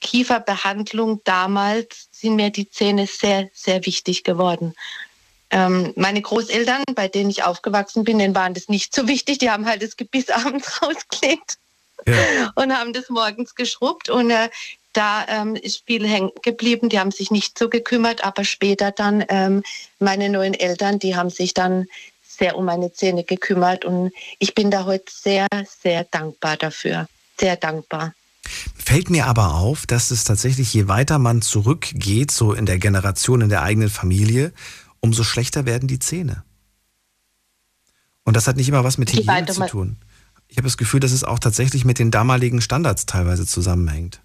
Kieferbehandlung 0.00 1.22
damals 1.24 2.08
sind 2.12 2.36
mir 2.36 2.50
die 2.50 2.70
Zähne 2.70 3.06
sehr, 3.06 3.48
sehr 3.54 3.84
wichtig 3.86 4.22
geworden. 4.22 4.74
Ähm, 5.50 5.92
meine 5.96 6.20
Großeltern, 6.20 6.82
bei 6.94 7.08
denen 7.08 7.30
ich 7.30 7.42
aufgewachsen 7.42 8.04
bin, 8.04 8.18
denen 8.18 8.34
waren 8.34 8.54
das 8.54 8.68
nicht 8.68 8.94
so 8.94 9.08
wichtig. 9.08 9.38
Die 9.38 9.50
haben 9.50 9.66
halt 9.66 9.82
das 9.82 9.96
Gebiss 9.96 10.28
abends 10.30 10.82
rausgelegt 10.82 11.56
Ja. 12.06 12.52
und 12.54 12.76
haben 12.76 12.92
das 12.92 13.08
morgens 13.08 13.54
geschrubbt. 13.54 14.10
Und 14.10 14.30
äh, 14.30 14.50
da 14.92 15.26
ähm, 15.28 15.56
ist 15.56 15.84
viel 15.86 16.06
hängen 16.06 16.30
geblieben. 16.42 16.88
Die 16.88 16.98
haben 16.98 17.10
sich 17.10 17.30
nicht 17.30 17.58
so 17.58 17.68
gekümmert, 17.68 18.24
aber 18.24 18.44
später 18.44 18.90
dann 18.90 19.24
ähm, 19.28 19.62
meine 19.98 20.28
neuen 20.28 20.54
Eltern, 20.54 20.98
die 20.98 21.16
haben 21.16 21.30
sich 21.30 21.54
dann 21.54 21.86
sehr 22.36 22.56
um 22.56 22.64
meine 22.64 22.92
Zähne 22.92 23.24
gekümmert. 23.24 23.84
Und 23.84 24.12
ich 24.38 24.54
bin 24.54 24.70
da 24.70 24.84
heute 24.84 25.04
sehr, 25.10 25.46
sehr 25.82 26.04
dankbar 26.04 26.56
dafür. 26.56 27.06
Sehr 27.38 27.56
dankbar. 27.56 28.14
Fällt 28.76 29.10
mir 29.10 29.26
aber 29.26 29.54
auf, 29.54 29.86
dass 29.86 30.10
es 30.10 30.24
tatsächlich, 30.24 30.72
je 30.74 30.88
weiter 30.88 31.18
man 31.18 31.42
zurückgeht, 31.42 32.30
so 32.30 32.52
in 32.52 32.66
der 32.66 32.78
Generation, 32.78 33.40
in 33.40 33.48
der 33.48 33.62
eigenen 33.62 33.88
Familie, 33.88 34.52
umso 35.00 35.24
schlechter 35.24 35.64
werden 35.64 35.88
die 35.88 35.98
Zähne. 35.98 36.44
Und 38.24 38.36
das 38.36 38.46
hat 38.46 38.56
nicht 38.56 38.68
immer 38.68 38.84
was 38.84 38.98
mit 38.98 39.12
Hygiene 39.12 39.46
zu 39.46 39.66
tun. 39.66 39.96
Ich 40.48 40.56
habe 40.56 40.66
das 40.66 40.76
Gefühl, 40.76 41.00
dass 41.00 41.12
es 41.12 41.24
auch 41.24 41.38
tatsächlich 41.38 41.84
mit 41.84 41.98
den 41.98 42.10
damaligen 42.10 42.60
Standards 42.60 43.06
teilweise 43.06 43.46
zusammenhängt. 43.46 44.20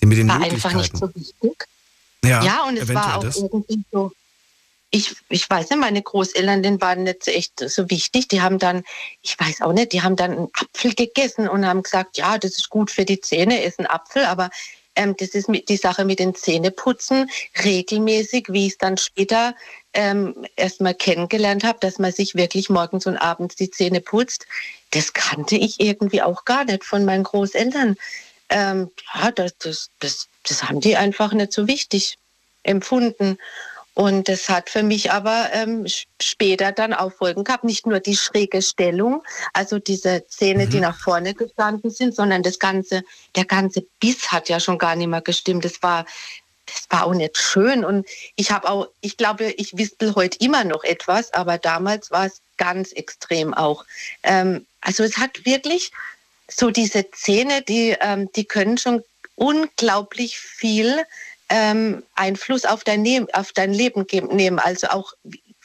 Mit 0.00 0.18
den 0.18 0.28
War 0.28 0.40
einfach 0.40 0.74
nicht 0.74 0.96
so 0.96 1.12
wichtig. 1.14 1.66
ja, 2.24 2.44
Ja, 2.44 2.64
und 2.68 2.76
es 2.76 2.92
war 2.92 3.18
auch 3.18 3.24
irgendwie 3.24 3.84
so. 3.90 4.12
Ich, 4.90 5.16
ich 5.28 5.50
weiß 5.50 5.70
nicht, 5.70 5.80
meine 5.80 6.00
Großeltern, 6.00 6.62
denen 6.62 6.80
waren 6.80 7.02
nicht 7.02 7.24
so 7.24 7.30
echt 7.30 7.58
so 7.58 7.90
wichtig. 7.90 8.28
Die 8.28 8.40
haben 8.40 8.58
dann, 8.58 8.84
ich 9.20 9.38
weiß 9.38 9.62
auch 9.62 9.72
nicht, 9.72 9.92
die 9.92 10.02
haben 10.02 10.16
dann 10.16 10.32
einen 10.32 10.48
Apfel 10.52 10.94
gegessen 10.94 11.48
und 11.48 11.66
haben 11.66 11.82
gesagt, 11.82 12.16
ja, 12.16 12.38
das 12.38 12.52
ist 12.52 12.70
gut 12.70 12.90
für 12.90 13.04
die 13.04 13.20
Zähne, 13.20 13.62
ist 13.62 13.78
ein 13.80 13.86
Apfel, 13.86 14.24
aber 14.24 14.50
ähm, 14.96 15.14
das 15.16 15.30
ist 15.30 15.48
die 15.68 15.76
Sache 15.76 16.04
mit 16.04 16.18
den 16.18 16.34
Zähneputzen 16.34 17.30
regelmäßig, 17.62 18.46
wie 18.48 18.66
ich 18.66 18.72
es 18.72 18.78
dann 18.78 18.96
später 18.96 19.54
ähm, 19.92 20.46
erstmal 20.56 20.94
kennengelernt 20.94 21.64
habe, 21.64 21.78
dass 21.80 21.98
man 21.98 22.12
sich 22.12 22.34
wirklich 22.34 22.70
morgens 22.70 23.06
und 23.06 23.16
abends 23.16 23.56
die 23.56 23.70
Zähne 23.70 24.00
putzt. 24.00 24.46
Das 24.90 25.12
kannte 25.12 25.56
ich 25.56 25.80
irgendwie 25.80 26.22
auch 26.22 26.44
gar 26.44 26.64
nicht 26.64 26.84
von 26.84 27.04
meinen 27.04 27.24
Großeltern. 27.24 27.96
Ähm, 28.48 28.90
ja, 29.14 29.30
das, 29.30 29.56
das, 29.58 29.90
das, 30.00 30.28
das 30.44 30.64
haben 30.64 30.80
die 30.80 30.96
einfach 30.96 31.32
nicht 31.32 31.52
so 31.52 31.66
wichtig 31.66 32.18
empfunden. 32.62 33.38
Und 33.96 34.28
das 34.28 34.50
hat 34.50 34.68
für 34.68 34.82
mich 34.82 35.10
aber 35.10 35.48
ähm, 35.54 35.86
später 36.20 36.70
dann 36.70 36.92
auch 36.92 37.14
Folgen 37.14 37.44
gehabt. 37.44 37.64
Nicht 37.64 37.86
nur 37.86 37.98
die 37.98 38.14
schräge 38.14 38.60
Stellung, 38.60 39.22
also 39.54 39.78
diese 39.78 40.26
Zähne, 40.28 40.66
die 40.66 40.80
nach 40.80 40.98
vorne 41.00 41.32
gestanden 41.32 41.90
sind, 41.90 42.14
sondern 42.14 42.42
das 42.42 42.58
ganze, 42.58 43.02
der 43.36 43.46
ganze 43.46 43.86
Biss 43.98 44.30
hat 44.30 44.50
ja 44.50 44.60
schon 44.60 44.76
gar 44.76 44.96
nicht 44.96 45.06
mehr 45.06 45.22
gestimmt. 45.22 45.64
Das 45.64 45.82
war, 45.82 46.04
das 46.66 46.84
war 46.90 47.06
auch 47.06 47.14
nicht 47.14 47.38
schön. 47.38 47.86
Und 47.86 48.06
ich 48.34 48.50
habe 48.50 48.68
auch, 48.68 48.88
ich 49.00 49.16
glaube, 49.16 49.46
ich 49.52 49.78
wispel 49.78 50.14
heute 50.14 50.36
immer 50.44 50.64
noch 50.64 50.84
etwas, 50.84 51.32
aber 51.32 51.56
damals 51.56 52.10
war 52.10 52.26
es 52.26 52.42
ganz 52.58 52.92
extrem 52.92 53.54
auch. 53.54 53.86
Ähm, 54.24 54.66
also 54.82 55.04
es 55.04 55.16
hat 55.16 55.46
wirklich 55.46 55.90
so 56.48 56.70
diese 56.70 57.10
Zähne, 57.12 57.62
die, 57.62 57.96
ähm, 57.98 58.30
die 58.36 58.44
können 58.44 58.76
schon 58.76 59.02
unglaublich 59.36 60.38
viel 60.38 61.02
ähm, 61.48 62.02
Einfluss 62.14 62.64
auf 62.64 62.84
dein, 62.84 63.02
Ne- 63.02 63.26
auf 63.32 63.52
dein 63.52 63.72
Leben 63.72 64.06
nehmen. 64.30 64.58
Also 64.58 64.88
auch, 64.88 65.12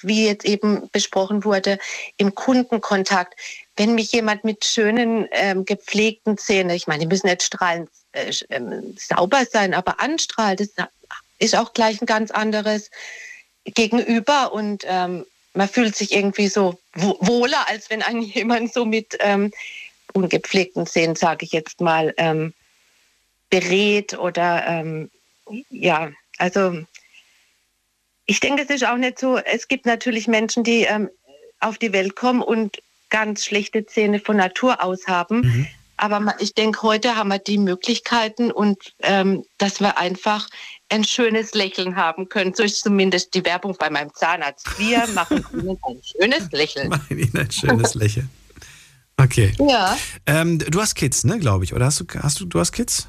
wie 0.01 0.25
jetzt 0.25 0.45
eben 0.45 0.89
besprochen 0.91 1.43
wurde, 1.43 1.77
im 2.17 2.33
Kundenkontakt. 2.35 3.35
Wenn 3.75 3.95
mich 3.95 4.11
jemand 4.11 4.43
mit 4.43 4.65
schönen, 4.65 5.27
ähm, 5.31 5.65
gepflegten 5.65 6.37
Zähnen, 6.37 6.71
ich 6.71 6.87
meine, 6.87 7.01
die 7.01 7.07
müssen 7.07 7.27
nicht 7.27 7.43
strahlend 7.43 7.89
äh, 8.11 8.31
ähm, 8.49 8.95
sauber 8.97 9.45
sein, 9.45 9.73
aber 9.73 9.99
anstrahlt, 9.99 10.59
das 10.59 10.69
ist 11.39 11.55
auch 11.55 11.73
gleich 11.73 12.01
ein 12.01 12.05
ganz 12.05 12.31
anderes 12.31 12.89
Gegenüber 13.65 14.53
und 14.53 14.83
ähm, 14.87 15.25
man 15.53 15.67
fühlt 15.67 15.95
sich 15.95 16.13
irgendwie 16.13 16.47
so 16.47 16.79
wo- 16.93 17.17
wohler, 17.21 17.67
als 17.67 17.89
wenn 17.89 18.01
einen 18.01 18.21
jemand 18.21 18.73
so 18.73 18.85
mit 18.85 19.17
ähm, 19.19 19.51
ungepflegten 20.13 20.85
Zähnen, 20.85 21.15
sage 21.15 21.45
ich 21.45 21.51
jetzt 21.51 21.81
mal, 21.81 22.13
ähm, 22.17 22.53
berät 23.49 24.17
oder 24.17 24.65
ähm, 24.67 25.09
ja, 25.69 26.11
also 26.37 26.83
ich 28.25 28.39
denke, 28.39 28.63
es 28.63 28.69
ist 28.69 28.85
auch 28.85 28.97
nicht 28.97 29.19
so, 29.19 29.37
es 29.37 29.67
gibt 29.67 29.85
natürlich 29.85 30.27
Menschen, 30.27 30.63
die 30.63 30.83
ähm, 30.83 31.09
auf 31.59 31.77
die 31.77 31.93
Welt 31.93 32.15
kommen 32.15 32.41
und 32.41 32.77
ganz 33.09 33.45
schlechte 33.45 33.85
Zähne 33.85 34.19
von 34.19 34.37
Natur 34.37 34.83
aus 34.83 35.07
haben. 35.07 35.43
Aber 35.97 36.19
ma- 36.19 36.35
ich 36.39 36.53
denke, 36.55 36.81
heute 36.81 37.15
haben 37.15 37.27
wir 37.27 37.39
die 37.39 37.57
Möglichkeiten 37.57 38.51
und 38.51 38.93
ähm, 38.99 39.43
dass 39.57 39.79
wir 39.81 39.97
einfach 39.97 40.47
ein 40.89 41.03
schönes 41.03 41.53
Lächeln 41.53 41.95
haben 41.95 42.29
können. 42.29 42.53
So 42.53 42.63
ist 42.63 42.81
zumindest 42.81 43.33
die 43.35 43.45
Werbung 43.45 43.75
bei 43.77 43.89
meinem 43.89 44.13
Zahnarzt. 44.13 44.67
Wir 44.79 45.05
machen 45.13 45.43
Ihnen 45.53 45.77
ein 45.83 46.01
schönes 46.03 46.49
Lächeln. 46.51 46.89
Mach 46.89 47.09
Ihnen 47.11 47.37
ein 47.37 47.51
schönes 47.51 47.93
Lächeln. 47.95 48.29
Okay. 49.17 49.51
Ja, 49.59 49.97
Ähm, 50.25 50.57
du 50.57 50.81
hast 50.81 50.95
Kids, 50.95 51.23
ne, 51.25 51.37
glaube 51.37 51.65
ich. 51.65 51.73
Oder 51.73 51.85
hast 51.85 51.99
du, 51.99 52.05
hast 52.19 52.39
du, 52.39 52.45
du 52.45 52.59
hast 52.59 52.71
Kids? 52.71 53.07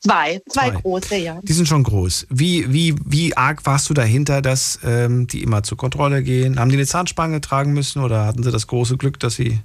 Zwei, 0.00 0.40
zwei, 0.48 0.70
Zwei. 0.70 0.80
große, 0.80 1.16
ja. 1.16 1.40
Die 1.42 1.52
sind 1.52 1.66
schon 1.68 1.82
groß. 1.82 2.26
Wie, 2.30 2.72
wie, 2.72 2.94
wie 3.04 3.36
arg 3.36 3.64
warst 3.66 3.88
du 3.90 3.94
dahinter, 3.94 4.42
dass 4.42 4.78
ähm, 4.84 5.26
die 5.26 5.42
immer 5.42 5.62
zur 5.62 5.78
Kontrolle 5.78 6.22
gehen? 6.22 6.58
Haben 6.58 6.70
die 6.70 6.76
eine 6.76 6.86
Zahnspange 6.86 7.40
tragen 7.40 7.72
müssen 7.72 8.02
oder 8.02 8.24
hatten 8.26 8.42
sie 8.42 8.52
das 8.52 8.66
große 8.66 8.96
Glück, 8.96 9.18
dass 9.20 9.34
sie 9.34 9.60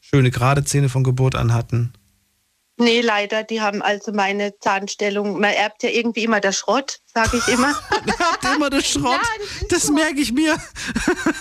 schöne 0.00 0.30
gerade 0.30 0.64
Zähne 0.64 0.88
von 0.88 1.04
Geburt 1.04 1.34
an 1.34 1.52
hatten? 1.52 1.92
Nee, 2.76 3.02
leider, 3.02 3.44
die 3.44 3.60
haben 3.60 3.82
also 3.82 4.10
meine 4.12 4.58
Zahnstellung, 4.58 5.34
man 5.38 5.52
erbt 5.52 5.84
ja 5.84 5.90
irgendwie 5.90 6.24
immer 6.24 6.40
der 6.40 6.50
Schrott, 6.50 6.98
sage 7.14 7.36
ich 7.36 7.46
immer. 7.46 7.68
Ihr 8.06 8.18
habt 8.18 8.44
immer 8.56 8.68
das 8.68 8.84
Schrott. 8.88 9.12
Ja, 9.12 9.44
das 9.60 9.68
das 9.68 9.82
so. 9.84 9.92
merke 9.92 10.18
ich 10.20 10.32
mir. 10.32 10.56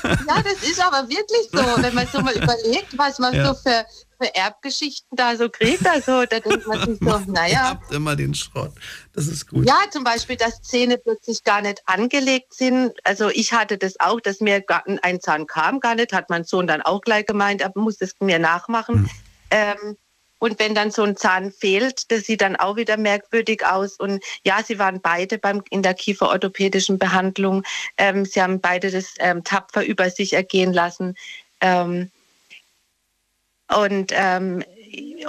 Ja, 0.03 0.43
das 0.43 0.69
ist 0.69 0.79
aber 0.79 1.09
wirklich 1.09 1.49
so, 1.51 1.81
wenn 1.81 1.95
man 1.95 2.07
so 2.13 2.21
mal 2.21 2.33
überlegt, 2.35 2.95
was 2.97 3.17
man 3.17 3.33
Ja. 3.33 3.47
so 3.47 3.59
für, 3.59 3.83
für 4.23 4.35
Erbgeschichten 4.35 5.15
da 5.15 5.35
so 5.35 5.49
kriegt. 5.49 5.85
Also 5.87 6.25
da 6.25 6.39
denkt 6.39 6.67
man 6.67 6.85
sich 6.85 6.99
so, 6.99 7.05
Ihr 7.17 7.23
naja. 7.27 7.69
habt 7.71 7.91
immer 7.91 8.15
den 8.15 8.33
Schrott. 8.33 8.73
Das 9.13 9.27
ist 9.27 9.47
gut. 9.47 9.67
Ja, 9.67 9.81
zum 9.91 10.03
Beispiel, 10.03 10.35
dass 10.35 10.61
Zähne 10.61 10.97
plötzlich 10.97 11.43
gar 11.43 11.61
nicht 11.61 11.81
angelegt 11.85 12.53
sind. 12.53 12.93
Also 13.03 13.29
ich 13.29 13.51
hatte 13.53 13.77
das 13.77 13.99
auch, 13.99 14.19
dass 14.21 14.39
mir 14.39 14.63
ein 15.01 15.19
Zahn 15.21 15.47
kam 15.47 15.79
gar 15.79 15.95
nicht, 15.95 16.13
hat 16.13 16.29
mein 16.29 16.43
Sohn 16.43 16.67
dann 16.67 16.81
auch 16.81 17.01
gleich 17.01 17.25
gemeint, 17.25 17.61
er 17.61 17.71
muss 17.75 17.97
es 17.99 18.13
mir 18.19 18.39
nachmachen. 18.39 18.95
Hm. 18.95 19.09
Ähm, 19.51 19.97
Und 20.39 20.59
wenn 20.59 20.75
dann 20.75 20.91
so 20.91 21.03
ein 21.03 21.15
Zahn 21.15 21.51
fehlt, 21.51 22.11
das 22.11 22.23
sieht 22.23 22.41
dann 22.41 22.57
auch 22.57 22.75
wieder 22.75 22.97
merkwürdig 22.97 23.65
aus. 23.65 23.95
Und 23.97 24.21
ja, 24.45 24.61
sie 24.61 24.77
waren 24.77 24.99
beide 25.01 25.37
beim, 25.37 25.63
in 25.69 25.83
der 25.83 25.93
kieferorthopädischen 25.93 26.97
Behandlung. 26.97 27.63
Ähm, 27.97 28.25
sie 28.25 28.41
haben 28.41 28.59
beide 28.59 28.91
das 28.91 29.13
ähm, 29.19 29.43
tapfer 29.43 29.85
über 29.85 30.09
sich 30.09 30.33
ergehen 30.33 30.73
lassen. 30.73 31.15
Ähm, 31.61 32.11
und 33.75 34.11
ähm, 34.13 34.63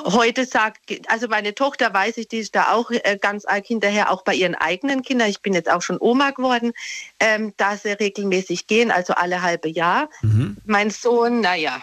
heute 0.04 0.44
sagt, 0.44 0.78
also 1.08 1.28
meine 1.28 1.54
Tochter 1.54 1.92
weiß 1.92 2.18
ich, 2.18 2.28
die 2.28 2.38
ist 2.38 2.54
da 2.54 2.72
auch 2.72 2.90
äh, 2.90 3.18
ganz 3.20 3.44
arg 3.44 3.66
hinterher, 3.66 4.10
auch 4.10 4.22
bei 4.22 4.34
ihren 4.34 4.54
eigenen 4.54 5.02
Kindern. 5.02 5.28
Ich 5.28 5.40
bin 5.40 5.54
jetzt 5.54 5.70
auch 5.70 5.82
schon 5.82 5.98
Oma 6.00 6.30
geworden, 6.30 6.72
ähm, 7.20 7.52
da 7.56 7.76
sie 7.76 7.92
regelmäßig 7.92 8.66
gehen, 8.66 8.90
also 8.90 9.14
alle 9.14 9.42
halbe 9.42 9.68
Jahr. 9.68 10.08
Mhm. 10.22 10.56
Mein 10.64 10.90
Sohn, 10.90 11.40
naja. 11.40 11.82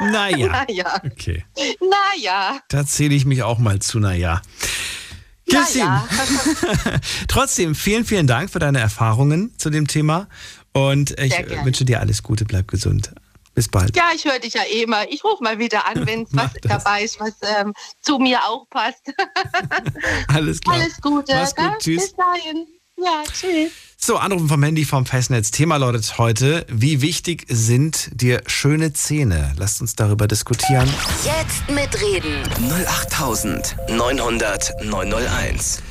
Naja. 0.00 0.48
naja. 0.68 1.02
Okay. 1.04 1.44
Naja. 1.80 2.60
Da 2.68 2.86
zähle 2.86 3.14
ich 3.14 3.24
mich 3.24 3.42
auch 3.42 3.58
mal 3.58 3.78
zu, 3.80 3.98
naja. 3.98 4.42
Christine, 5.48 5.84
Naja. 5.84 6.08
trotzdem 7.28 7.74
vielen, 7.74 8.04
vielen 8.04 8.26
Dank 8.26 8.50
für 8.50 8.58
deine 8.58 8.80
Erfahrungen 8.80 9.52
zu 9.58 9.70
dem 9.70 9.86
Thema 9.86 10.28
und 10.72 11.18
ich 11.20 11.34
wünsche 11.64 11.84
dir 11.84 12.00
alles 12.00 12.22
Gute, 12.22 12.44
bleib 12.44 12.68
gesund. 12.68 13.12
Bis 13.54 13.68
bald. 13.68 13.94
Ja, 13.96 14.10
ich 14.14 14.24
höre 14.24 14.38
dich 14.38 14.54
ja 14.54 14.62
eh 14.64 14.86
mal. 14.86 15.06
Ich 15.10 15.22
rufe 15.24 15.42
mal 15.42 15.58
wieder 15.58 15.86
an, 15.86 16.06
wenn 16.06 16.22
es 16.22 16.30
was 16.32 16.52
das. 16.62 16.84
dabei 16.84 17.02
ist, 17.02 17.20
was 17.20 17.34
ähm, 17.42 17.74
zu 18.00 18.18
mir 18.18 18.38
auch 18.44 18.66
passt. 18.70 19.02
Alles 20.28 20.60
klar. 20.60 20.76
Alles 20.76 21.00
Gute. 21.00 21.34
Mach's 21.34 21.54
gut. 21.54 21.64
gell? 21.64 21.78
Tschüss. 21.78 22.02
Bis 22.02 22.14
dahin. 22.16 22.66
Ja, 23.02 23.22
tschüss. 23.32 23.72
So, 23.96 24.16
Anrufen 24.16 24.48
vom 24.48 24.62
Handy 24.62 24.84
vom 24.84 25.06
Festnetz. 25.06 25.50
Thema 25.50 25.76
lautet 25.76 26.18
heute, 26.18 26.66
wie 26.68 27.00
wichtig 27.02 27.46
sind 27.48 28.10
dir 28.12 28.42
schöne 28.46 28.92
Zähne? 28.92 29.52
Lasst 29.56 29.80
uns 29.80 29.96
darüber 29.96 30.26
diskutieren. 30.28 30.88
Jetzt 31.24 31.68
mitreden. 31.70 32.42
08900 32.86 34.72
901. 34.84 35.82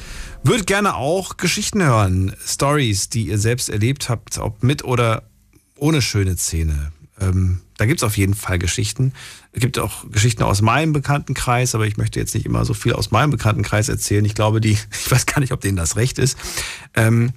Würdet 0.43 0.67
gerne 0.67 0.95
auch 0.95 1.37
Geschichten 1.37 1.83
hören, 1.83 2.35
Stories, 2.45 3.09
die 3.09 3.27
ihr 3.27 3.37
selbst 3.37 3.69
erlebt 3.69 4.09
habt, 4.09 4.37
ob 4.39 4.63
mit 4.63 4.83
oder 4.83 5.23
ohne 5.77 6.01
schöne 6.01 6.35
Zähne. 6.35 6.91
Ähm, 7.21 7.61
da 7.77 7.85
gibt 7.85 7.99
es 7.99 8.03
auf 8.03 8.17
jeden 8.17 8.33
Fall 8.33 8.59
Geschichten. 8.59 9.13
Es 9.53 9.61
gibt 9.61 9.79
auch 9.79 10.09
Geschichten 10.09 10.43
aus 10.43 10.61
meinem 10.61 10.93
Bekanntenkreis, 10.93 11.75
aber 11.75 11.87
ich 11.87 11.97
möchte 11.97 12.19
jetzt 12.19 12.33
nicht 12.33 12.45
immer 12.45 12.65
so 12.65 12.73
viel 12.73 12.93
aus 12.93 13.11
meinem 13.11 13.31
Bekanntenkreis 13.31 13.89
erzählen. 13.89 14.25
Ich 14.25 14.35
glaube, 14.35 14.61
die, 14.61 14.71
ich 14.91 15.11
weiß 15.11 15.25
gar 15.25 15.39
nicht, 15.39 15.53
ob 15.53 15.61
denen 15.61 15.77
das 15.77 15.95
recht 15.95 16.19
ist. 16.19 16.37
Ähm, 16.95 17.31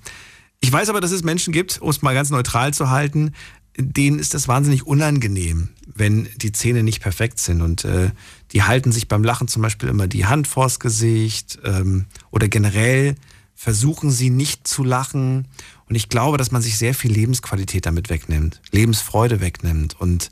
ich 0.60 0.72
weiß 0.72 0.88
aber, 0.88 1.00
dass 1.00 1.10
es 1.10 1.22
Menschen 1.22 1.52
gibt, 1.52 1.80
um 1.82 1.90
es 1.90 2.02
mal 2.02 2.14
ganz 2.14 2.30
neutral 2.30 2.72
zu 2.72 2.90
halten, 2.90 3.32
denen 3.76 4.18
ist 4.18 4.34
das 4.34 4.48
wahnsinnig 4.48 4.86
unangenehm, 4.86 5.68
wenn 5.94 6.28
die 6.36 6.52
Zähne 6.52 6.82
nicht 6.82 7.02
perfekt 7.02 7.38
sind. 7.38 7.60
Und 7.60 7.84
äh, 7.84 8.10
die 8.52 8.62
halten 8.62 8.92
sich 8.92 9.08
beim 9.08 9.24
Lachen 9.24 9.48
zum 9.48 9.62
Beispiel 9.62 9.88
immer 9.88 10.06
die 10.06 10.26
Hand 10.26 10.46
vors 10.46 10.80
Gesicht 10.80 11.58
ähm, 11.64 12.06
oder 12.30 12.48
generell 12.48 13.16
versuchen 13.64 14.10
sie 14.10 14.28
nicht 14.28 14.68
zu 14.68 14.84
lachen. 14.84 15.48
Und 15.88 15.94
ich 15.94 16.10
glaube, 16.10 16.36
dass 16.36 16.50
man 16.50 16.60
sich 16.60 16.76
sehr 16.76 16.92
viel 16.92 17.10
Lebensqualität 17.10 17.86
damit 17.86 18.10
wegnimmt, 18.10 18.60
Lebensfreude 18.72 19.40
wegnimmt. 19.40 19.98
Und 19.98 20.30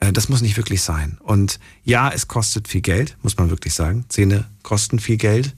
äh, 0.00 0.12
das 0.12 0.28
muss 0.28 0.42
nicht 0.42 0.58
wirklich 0.58 0.82
sein. 0.82 1.16
Und 1.22 1.60
ja, 1.82 2.10
es 2.10 2.28
kostet 2.28 2.68
viel 2.68 2.82
Geld, 2.82 3.16
muss 3.22 3.38
man 3.38 3.48
wirklich 3.48 3.72
sagen. 3.72 4.04
Zähne 4.10 4.50
kosten 4.62 4.98
viel 4.98 5.16
Geld. 5.16 5.56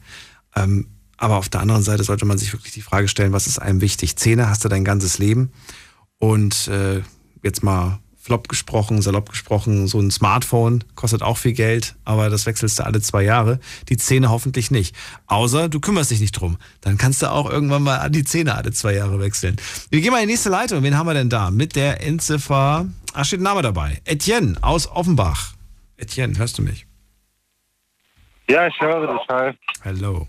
Ähm, 0.54 0.86
aber 1.16 1.38
auf 1.38 1.48
der 1.48 1.62
anderen 1.62 1.82
Seite 1.82 2.04
sollte 2.04 2.26
man 2.26 2.38
sich 2.38 2.52
wirklich 2.52 2.74
die 2.74 2.80
Frage 2.80 3.08
stellen, 3.08 3.32
was 3.32 3.48
ist 3.48 3.58
einem 3.58 3.80
wichtig? 3.80 4.14
Zähne 4.14 4.48
hast 4.48 4.64
du 4.64 4.68
dein 4.68 4.84
ganzes 4.84 5.18
Leben. 5.18 5.50
Und 6.18 6.68
äh, 6.68 7.02
jetzt 7.42 7.64
mal 7.64 7.98
flop 8.20 8.48
gesprochen, 8.48 9.00
salopp 9.00 9.30
gesprochen, 9.30 9.86
so 9.86 9.98
ein 9.98 10.10
Smartphone 10.10 10.84
kostet 10.94 11.22
auch 11.22 11.38
viel 11.38 11.54
Geld, 11.54 11.96
aber 12.04 12.28
das 12.28 12.44
wechselst 12.44 12.78
du 12.78 12.84
alle 12.84 13.00
zwei 13.00 13.22
Jahre. 13.22 13.58
Die 13.88 13.96
Zähne 13.96 14.28
hoffentlich 14.28 14.70
nicht. 14.70 14.94
Außer 15.26 15.70
du 15.70 15.80
kümmerst 15.80 16.10
dich 16.10 16.20
nicht 16.20 16.32
drum. 16.32 16.58
Dann 16.82 16.98
kannst 16.98 17.22
du 17.22 17.30
auch 17.30 17.50
irgendwann 17.50 17.82
mal 17.82 17.96
an 17.96 18.12
die 18.12 18.24
Zähne 18.24 18.54
alle 18.54 18.72
zwei 18.72 18.94
Jahre 18.94 19.18
wechseln. 19.20 19.56
Wir 19.88 20.02
gehen 20.02 20.12
mal 20.12 20.20
in 20.20 20.28
die 20.28 20.34
nächste 20.34 20.50
Leitung. 20.50 20.82
Wen 20.82 20.98
haben 20.98 21.06
wir 21.06 21.14
denn 21.14 21.30
da? 21.30 21.50
Mit 21.50 21.76
der 21.76 22.06
Endziffer. 22.06 22.86
Ah, 23.14 23.24
steht 23.24 23.40
ein 23.40 23.44
Name 23.44 23.62
dabei. 23.62 24.02
Etienne 24.04 24.58
aus 24.60 24.86
Offenbach. 24.86 25.54
Etienne, 25.96 26.36
hörst 26.38 26.58
du 26.58 26.62
mich? 26.62 26.86
Ja, 28.48 28.66
ich 28.66 28.80
höre 28.80 29.06
dich. 29.06 29.28
Hi. 29.28 29.52
Hallo. 29.84 30.28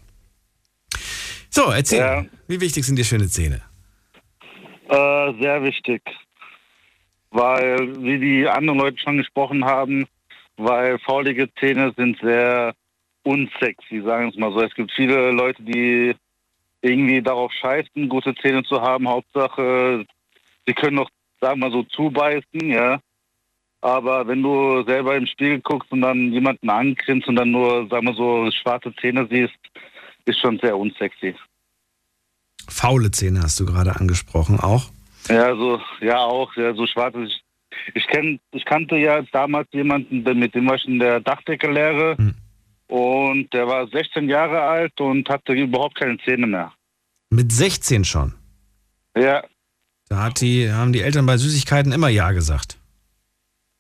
So, 1.49 1.71
erzähl. 1.71 1.99
Ja. 1.99 2.25
Wie 2.47 2.61
wichtig 2.61 2.85
sind 2.85 2.95
dir 2.95 3.03
schöne 3.03 3.27
Zähne? 3.27 3.61
Äh, 4.87 5.33
sehr 5.41 5.61
wichtig. 5.63 6.01
Weil, 7.31 8.03
wie 8.03 8.19
die 8.19 8.47
anderen 8.47 8.79
Leute 8.79 8.97
schon 8.99 9.17
gesprochen 9.17 9.65
haben, 9.65 10.05
weil 10.57 10.99
faulige 10.99 11.53
Zähne 11.55 11.93
sind 11.95 12.19
sehr 12.21 12.73
unsexy, 13.23 14.01
sagen 14.01 14.25
wir 14.25 14.29
es 14.29 14.37
mal 14.37 14.51
so. 14.51 14.61
Es 14.61 14.73
gibt 14.75 14.91
viele 14.91 15.31
Leute, 15.31 15.63
die 15.63 16.13
irgendwie 16.81 17.21
darauf 17.21 17.51
scheißen, 17.53 18.09
gute 18.09 18.35
Zähne 18.35 18.63
zu 18.63 18.81
haben. 18.81 19.07
Hauptsache, 19.07 20.05
sie 20.65 20.73
können 20.73 20.95
noch, 20.95 21.09
sagen 21.39 21.59
wir 21.59 21.69
mal 21.69 21.71
so, 21.71 21.83
zubeißen, 21.83 22.69
ja. 22.69 22.99
Aber 23.81 24.27
wenn 24.27 24.43
du 24.43 24.83
selber 24.83 25.15
im 25.15 25.25
Spiegel 25.25 25.59
guckst 25.61 25.91
und 25.91 26.01
dann 26.01 26.31
jemanden 26.31 26.69
angrinst 26.69 27.27
und 27.27 27.35
dann 27.35 27.51
nur, 27.51 27.87
sagen 27.87 28.05
wir 28.05 28.13
so, 28.13 28.49
schwarze 28.51 28.93
Zähne 29.01 29.27
siehst, 29.29 29.57
ist 30.25 30.39
schon 30.39 30.59
sehr 30.59 30.77
unsexy. 30.77 31.35
Faule 32.69 33.09
Zähne 33.09 33.41
hast 33.41 33.59
du 33.59 33.65
gerade 33.65 33.95
angesprochen 33.95 34.59
auch. 34.59 34.91
Ja, 35.29 35.55
so, 35.55 35.79
ja 36.01 36.17
auch, 36.19 36.53
ja, 36.55 36.73
so 36.73 36.85
schwarz. 36.87 37.15
Ich, 37.15 37.43
ich, 37.93 38.07
kenn, 38.07 38.39
ich 38.51 38.65
kannte 38.65 38.97
ja 38.97 39.21
damals 39.31 39.67
jemanden, 39.71 40.23
der- 40.23 40.35
mit 40.35 40.53
dem 40.55 40.67
war 40.67 40.75
ich 40.75 40.85
in 40.85 40.99
der 40.99 41.19
Dachdeckerlehre 41.19 42.17
Hm. 42.17 42.35
und 42.87 43.53
der 43.53 43.67
war 43.67 43.87
16 43.87 44.27
Jahre 44.29 44.61
alt 44.61 44.99
und 44.99 45.29
hatte 45.29 45.53
überhaupt 45.53 45.95
keine 45.95 46.17
Zähne 46.19 46.47
mehr. 46.47 46.73
Mit 47.29 47.51
16 47.51 48.03
schon. 48.03 48.33
Ja, 49.15 49.43
Da 50.09 50.23
hat 50.23 50.41
die, 50.41 50.69
haben 50.71 50.91
die 50.91 51.01
Eltern 51.01 51.25
bei 51.25 51.37
Süßigkeiten 51.37 51.91
immer 51.93 52.09
Ja 52.09 52.31
gesagt. 52.31 52.77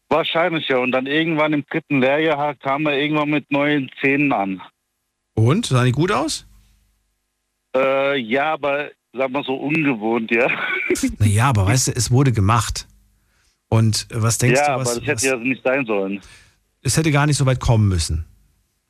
wahrscheinlich 0.09 0.67
ja. 0.69 0.77
Und 0.77 0.91
dann 0.93 1.05
irgendwann 1.07 1.53
im 1.53 1.65
dritten 1.69 2.01
Lehrjahr 2.01 2.55
kam 2.55 2.85
er 2.85 2.97
irgendwann 2.97 3.29
mit 3.29 3.49
neuen 3.51 3.89
Zähnen 3.99 4.31
an. 4.33 4.61
Und? 5.35 5.65
Sahen 5.67 5.85
die 5.85 5.91
gut 5.91 6.11
aus? 6.11 6.45
Äh, 7.75 8.17
ja, 8.17 8.53
aber 8.53 8.91
sag 9.13 9.31
mal 9.31 9.43
so 9.43 9.55
ungewohnt, 9.55 10.31
ja. 10.31 10.47
Naja, 11.19 11.49
aber 11.49 11.65
weißt 11.65 11.89
du, 11.89 11.91
es 11.95 12.11
wurde 12.11 12.31
gemacht. 12.31 12.87
Und 13.69 14.07
was 14.11 14.37
denkst 14.37 14.59
ja, 14.59 14.67
du, 14.67 14.73
aber 14.73 14.81
was, 14.85 14.95
das 14.95 15.03
hätte 15.03 15.13
was, 15.13 15.23
ja 15.23 15.35
nicht 15.37 15.63
sein 15.63 15.85
sollen. 15.85 16.19
es 16.81 16.97
hätte 16.97 17.11
gar 17.11 17.25
nicht 17.25 17.37
so 17.37 17.45
weit 17.45 17.59
kommen 17.59 17.87
müssen. 17.87 18.25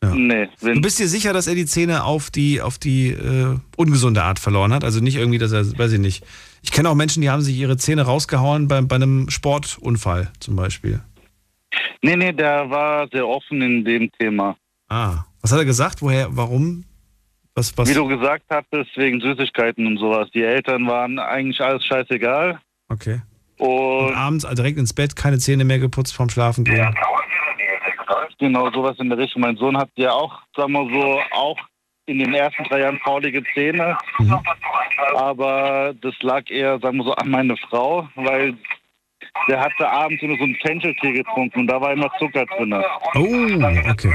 Ja. 0.03 0.15
Nee, 0.15 0.49
Du 0.61 0.81
bist 0.81 0.97
dir 0.97 1.07
sicher, 1.07 1.31
dass 1.31 1.45
er 1.45 1.53
die 1.53 1.67
Zähne 1.67 2.03
auf 2.05 2.31
die, 2.31 2.59
auf 2.59 2.79
die 2.79 3.09
äh, 3.09 3.55
ungesunde 3.77 4.23
Art 4.23 4.39
verloren 4.39 4.73
hat? 4.73 4.83
Also 4.83 4.99
nicht 4.99 5.15
irgendwie, 5.15 5.37
dass 5.37 5.51
er, 5.51 5.77
weiß 5.77 5.91
ich 5.91 5.99
nicht. 5.99 6.25
Ich 6.63 6.71
kenne 6.71 6.89
auch 6.89 6.95
Menschen, 6.95 7.21
die 7.21 7.29
haben 7.29 7.43
sich 7.43 7.55
ihre 7.55 7.77
Zähne 7.77 8.01
rausgehauen 8.03 8.67
bei, 8.67 8.81
bei 8.81 8.95
einem 8.95 9.29
Sportunfall 9.29 10.31
zum 10.39 10.55
Beispiel. 10.55 11.01
nee, 12.01 12.15
nee, 12.15 12.33
der 12.33 12.67
war 12.71 13.07
sehr 13.11 13.27
offen 13.27 13.61
in 13.61 13.85
dem 13.85 14.11
Thema. 14.13 14.57
Ah. 14.89 15.25
Was 15.41 15.51
hat 15.51 15.59
er 15.59 15.65
gesagt? 15.65 16.01
Woher, 16.01 16.35
warum? 16.35 16.83
Was, 17.55 17.77
was? 17.77 17.89
Wie 17.89 17.93
du 17.93 18.07
gesagt 18.07 18.45
hattest, 18.49 18.95
wegen 18.95 19.19
Süßigkeiten 19.19 19.85
und 19.85 19.97
sowas. 19.97 20.29
Die 20.33 20.43
Eltern 20.43 20.87
waren 20.87 21.19
eigentlich 21.19 21.59
alles 21.61 21.85
scheißegal. 21.85 22.59
Okay. 22.89 23.21
Und 23.57 24.07
Und 24.07 24.15
abends 24.15 24.45
also 24.45 24.63
direkt 24.63 24.79
ins 24.79 24.93
Bett, 24.93 25.15
keine 25.15 25.37
Zähne 25.37 25.63
mehr 25.65 25.79
geputzt 25.79 26.15
vorm 26.15 26.29
Schlafen 26.29 26.63
gehen. 26.63 26.95
genau 28.39 28.71
sowas 28.71 28.97
in 28.99 29.09
der 29.09 29.17
Richtung. 29.17 29.41
Mein 29.41 29.55
Sohn 29.57 29.77
hat 29.77 29.89
ja 29.95 30.11
auch, 30.11 30.39
sagen 30.55 30.73
wir 30.73 30.89
so, 30.89 31.21
auch 31.31 31.57
in 32.07 32.19
den 32.19 32.33
ersten 32.33 32.63
drei 32.63 32.79
Jahren 32.79 32.99
faulige 32.99 33.43
Zähne. 33.53 33.97
Aber 35.15 35.93
das 36.01 36.15
lag 36.21 36.49
eher, 36.49 36.79
sagen 36.79 36.97
wir 36.97 37.03
so, 37.05 37.13
an 37.13 37.29
meine 37.29 37.55
Frau, 37.57 38.07
weil 38.15 38.55
der 39.47 39.59
hatte 39.59 39.89
abends 39.89 40.21
immer 40.21 40.37
so 40.37 40.43
einen 40.43 40.55
Fencheltee 40.55 41.13
getrunken 41.13 41.61
und 41.61 41.67
da 41.67 41.81
war 41.81 41.93
immer 41.93 42.11
Zucker 42.19 42.45
drin. 42.45 42.73
Oh, 42.73 43.89
okay. 43.89 44.13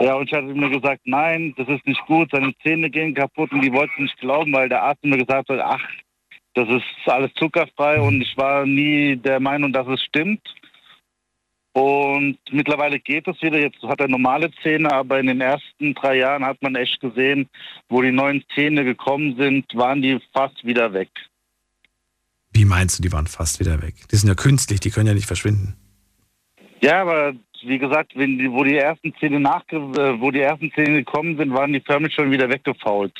Ja, 0.00 0.14
und 0.14 0.28
ich 0.28 0.34
hatte 0.34 0.46
mir 0.46 0.70
gesagt, 0.70 1.02
nein, 1.04 1.54
das 1.56 1.68
ist 1.68 1.86
nicht 1.86 2.04
gut, 2.06 2.30
seine 2.32 2.54
Zähne 2.62 2.90
gehen 2.90 3.14
kaputt 3.14 3.52
und 3.52 3.60
die 3.60 3.72
wollten 3.72 4.02
nicht 4.02 4.18
glauben, 4.18 4.52
weil 4.52 4.68
der 4.68 4.82
Arzt 4.82 5.04
mir 5.04 5.18
gesagt 5.18 5.48
hat, 5.48 5.60
ach, 5.60 5.82
das 6.54 6.68
ist 6.68 6.84
alles 7.06 7.32
zuckerfrei 7.34 8.00
und 8.00 8.20
ich 8.22 8.36
war 8.36 8.64
nie 8.64 9.16
der 9.16 9.40
Meinung, 9.40 9.72
dass 9.72 9.86
es 9.88 10.02
stimmt. 10.02 10.42
Und 11.76 12.38
mittlerweile 12.52 13.00
geht 13.00 13.26
es 13.26 13.42
wieder. 13.42 13.58
Jetzt 13.58 13.82
hat 13.82 14.00
er 14.00 14.06
normale 14.06 14.52
Zähne, 14.62 14.92
aber 14.92 15.18
in 15.18 15.26
den 15.26 15.40
ersten 15.40 15.92
drei 15.94 16.18
Jahren 16.18 16.46
hat 16.46 16.62
man 16.62 16.76
echt 16.76 17.00
gesehen, 17.00 17.48
wo 17.88 18.00
die 18.00 18.12
neuen 18.12 18.44
Zähne 18.54 18.84
gekommen 18.84 19.34
sind, 19.36 19.66
waren 19.74 20.00
die 20.00 20.20
fast 20.32 20.64
wieder 20.64 20.92
weg. 20.92 21.10
Wie 22.54 22.64
meinst 22.64 22.98
du, 22.98 23.02
die 23.02 23.12
waren 23.12 23.26
fast 23.26 23.58
wieder 23.60 23.82
weg? 23.82 23.94
Die 24.10 24.16
sind 24.16 24.28
ja 24.28 24.34
künstlich, 24.34 24.80
die 24.80 24.90
können 24.90 25.08
ja 25.08 25.14
nicht 25.14 25.26
verschwinden. 25.26 25.76
Ja, 26.80 27.02
aber 27.02 27.34
wie 27.62 27.78
gesagt, 27.78 28.12
wenn 28.14 28.38
die, 28.38 28.50
wo 28.50 28.62
die 28.62 28.76
ersten 28.76 29.14
Zähne 29.18 29.40
nachge 29.40 29.76
äh, 29.76 30.20
wo 30.20 30.30
die 30.30 30.40
ersten 30.40 30.70
Zähne 30.72 31.02
gekommen 31.02 31.36
sind, 31.36 31.52
waren 31.52 31.72
die 31.72 31.80
förmlich 31.80 32.14
schon 32.14 32.30
wieder 32.30 32.48
weggefault. 32.48 33.12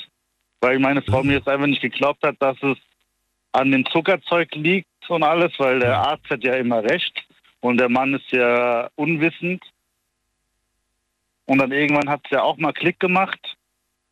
Weil 0.61 0.79
meine 0.79 1.03
Frau 1.03 1.23
mir 1.23 1.35
jetzt 1.35 1.49
einfach 1.49 1.67
nicht 1.67 1.83
geglaubt 1.83 2.23
hat, 2.23 2.37
dass 2.41 2.57
es 2.63 2.79
an 3.53 3.71
dem 3.71 3.87
Zuckerzeug 3.87 4.55
liegt 4.55 4.89
und 5.09 5.23
alles, 5.23 5.53
weil 5.59 5.81
der 5.81 5.99
Arzt 5.99 6.29
hat 6.31 6.45
ja 6.45 6.55
immer 6.55 6.83
recht 6.83 7.25
und 7.61 7.79
der 7.79 7.89
Mann 7.89 8.15
ist 8.15 8.31
ja 8.31 8.89
unwissend. 8.95 9.63
Und 11.47 11.59
dann 11.59 11.73
irgendwann 11.73 12.09
hat 12.09 12.21
es 12.25 12.31
ja 12.31 12.43
auch 12.43 12.57
mal 12.57 12.73
Klick 12.73 13.01
gemacht. 13.01 13.57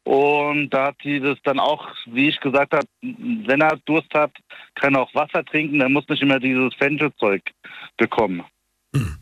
Und 0.05 0.71
da 0.71 0.87
hat 0.87 0.97
sie 1.03 1.21
das 1.21 1.39
dann 1.45 1.61
auch, 1.61 1.87
wie 2.07 2.29
ich 2.29 2.41
gesagt 2.41 2.73
habe, 2.73 2.87
wenn 3.01 3.61
er 3.61 3.79
Durst 3.85 4.13
hat, 4.15 4.33
kann 4.75 4.95
er 4.95 5.03
auch 5.03 5.15
Wasser 5.15 5.45
trinken, 5.45 5.81
er 5.81 5.89
muss 5.89 6.09
nicht 6.09 6.23
immer 6.23 6.41
dieses 6.41 6.75
Fenchelzeug 6.75 7.43
bekommen. 7.97 8.43
Hm. 8.95 9.17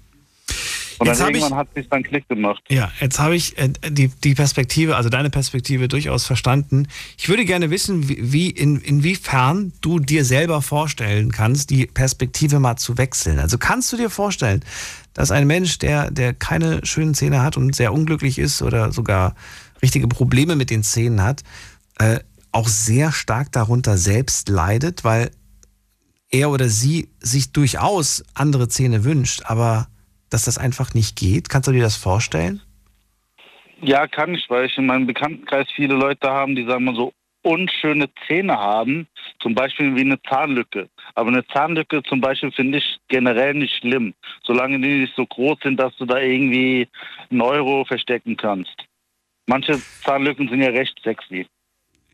Und 0.99 1.07
Jetzt 1.07 1.21
dann 1.21 1.29
hab 1.29 1.35
ich- 1.35 1.40
irgendwann 1.40 1.59
hat 1.59 1.69
es 1.75 1.88
dann 1.88 2.03
Klick 2.03 2.29
gemacht. 2.29 2.62
Ja, 2.69 2.93
jetzt 3.01 3.19
habe 3.19 3.35
ich 3.35 3.57
äh, 3.57 3.71
die, 3.88 4.09
die 4.09 4.35
Perspektive, 4.35 4.97
also 4.97 5.09
deine 5.09 5.31
Perspektive 5.31 5.88
durchaus 5.88 6.27
verstanden. 6.27 6.88
Ich 7.16 7.29
würde 7.31 7.47
gerne 7.47 7.71
wissen, 7.71 8.09
wie, 8.11 8.33
wie 8.33 8.51
in, 8.51 8.79
inwiefern 8.81 9.73
du 9.81 9.99
dir 9.99 10.27
selber 10.27 10.61
vorstellen 10.61 11.31
kannst, 11.33 11.71
die 11.71 11.87
Perspektive 11.87 12.59
mal 12.59 12.77
zu 12.77 12.99
wechseln. 12.99 13.38
Also 13.38 13.57
kannst 13.57 13.90
du 13.93 13.97
dir 13.97 14.11
vorstellen, 14.11 14.62
dass 15.14 15.31
ein 15.31 15.47
Mensch, 15.47 15.79
der, 15.79 16.11
der 16.11 16.35
keine 16.35 16.85
schönen 16.85 17.14
Zähne 17.14 17.43
hat 17.43 17.57
und 17.57 17.75
sehr 17.75 17.95
unglücklich 17.95 18.38
ist 18.38 18.61
oder 18.61 18.93
sogar 18.93 19.35
richtige 19.83 20.09
Probleme 20.09 20.57
mit 20.57 20.71
den 20.71 20.83
Zähnen 20.83 21.23
hat, 21.23 21.43
äh, 21.99 22.21
auch 22.53 22.69
sehr 22.69 23.12
stark 23.12 23.53
darunter 23.53 23.97
selbst 23.97 24.49
leidet, 24.49 25.05
weil 25.05 25.31
er 26.31 26.51
oder 26.51 26.69
sie 26.69 27.11
sich 27.21 27.53
durchaus 27.53 28.25
andere 28.35 28.69
Zähne 28.69 29.05
wünscht, 29.05 29.43
aber 29.45 29.88
dass 30.31 30.45
das 30.45 30.59
einfach 30.59 30.95
nicht 30.95 31.16
geht? 31.16 31.49
Kannst 31.49 31.69
du 31.69 31.73
dir 31.73 31.83
das 31.83 31.97
vorstellen? 31.97 32.62
Ja, 33.83 34.07
kann 34.07 34.35
ich, 34.35 34.49
weil 34.49 34.66
ich 34.66 34.77
in 34.79 34.87
meinem 34.87 35.07
Bekanntenkreis 35.07 35.66
viele 35.75 35.95
Leute 35.95 36.31
haben, 36.31 36.55
die 36.55 36.64
sagen 36.64 36.85
wir 36.85 36.95
so 36.95 37.12
unschöne 37.43 38.09
Zähne 38.27 38.57
haben, 38.57 39.07
zum 39.40 39.55
Beispiel 39.55 39.97
wie 39.97 40.03
eine 40.03 40.21
Zahnlücke. 40.23 40.88
Aber 41.14 41.29
eine 41.29 41.47
Zahnlücke 41.47 42.03
zum 42.03 42.21
Beispiel 42.21 42.53
finde 42.53 42.79
ich 42.79 42.99
generell 43.09 43.55
nicht 43.55 43.75
schlimm, 43.77 44.14
solange 44.43 44.79
die 44.79 45.01
nicht 45.01 45.16
so 45.16 45.25
groß 45.25 45.59
sind, 45.62 45.81
dass 45.81 45.97
du 45.97 46.05
da 46.05 46.19
irgendwie 46.19 46.87
einen 47.31 47.40
Euro 47.40 47.85
verstecken 47.85 48.37
kannst. 48.37 48.77
Manche 49.51 49.83
Zahnlücken 50.05 50.49
sind 50.49 50.63
ja 50.63 50.69
recht 50.69 50.97
sexy. 51.03 51.45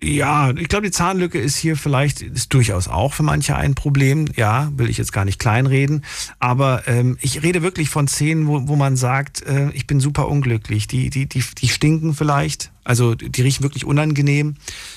Ja, 0.02 0.52
ich 0.56 0.68
glaube, 0.68 0.86
die 0.86 0.90
Zahnlücke 0.90 1.38
ist 1.38 1.56
hier 1.58 1.76
vielleicht, 1.76 2.22
ist 2.22 2.54
durchaus 2.54 2.88
auch 2.88 3.12
für 3.12 3.24
manche 3.24 3.56
ein 3.56 3.74
Problem. 3.74 4.24
Ja, 4.36 4.72
will 4.74 4.88
ich 4.88 4.96
jetzt 4.96 5.12
gar 5.12 5.26
nicht 5.26 5.38
kleinreden. 5.38 6.02
Aber 6.38 6.88
ähm, 6.88 7.18
ich 7.20 7.42
rede 7.42 7.60
wirklich 7.60 7.90
von 7.90 8.08
Szenen, 8.08 8.46
wo, 8.46 8.68
wo 8.68 8.76
man 8.76 8.96
sagt, 8.96 9.42
äh, 9.42 9.68
ich 9.72 9.86
bin 9.86 10.00
super 10.00 10.28
unglücklich. 10.28 10.86
Die, 10.86 11.10
die, 11.10 11.26
die, 11.26 11.44
die 11.58 11.68
stinken 11.68 12.14
vielleicht. 12.14 12.72
Also 12.84 13.14
die 13.14 13.42
riechen 13.42 13.62
wirklich 13.62 13.84
unangenehm. 13.84 14.54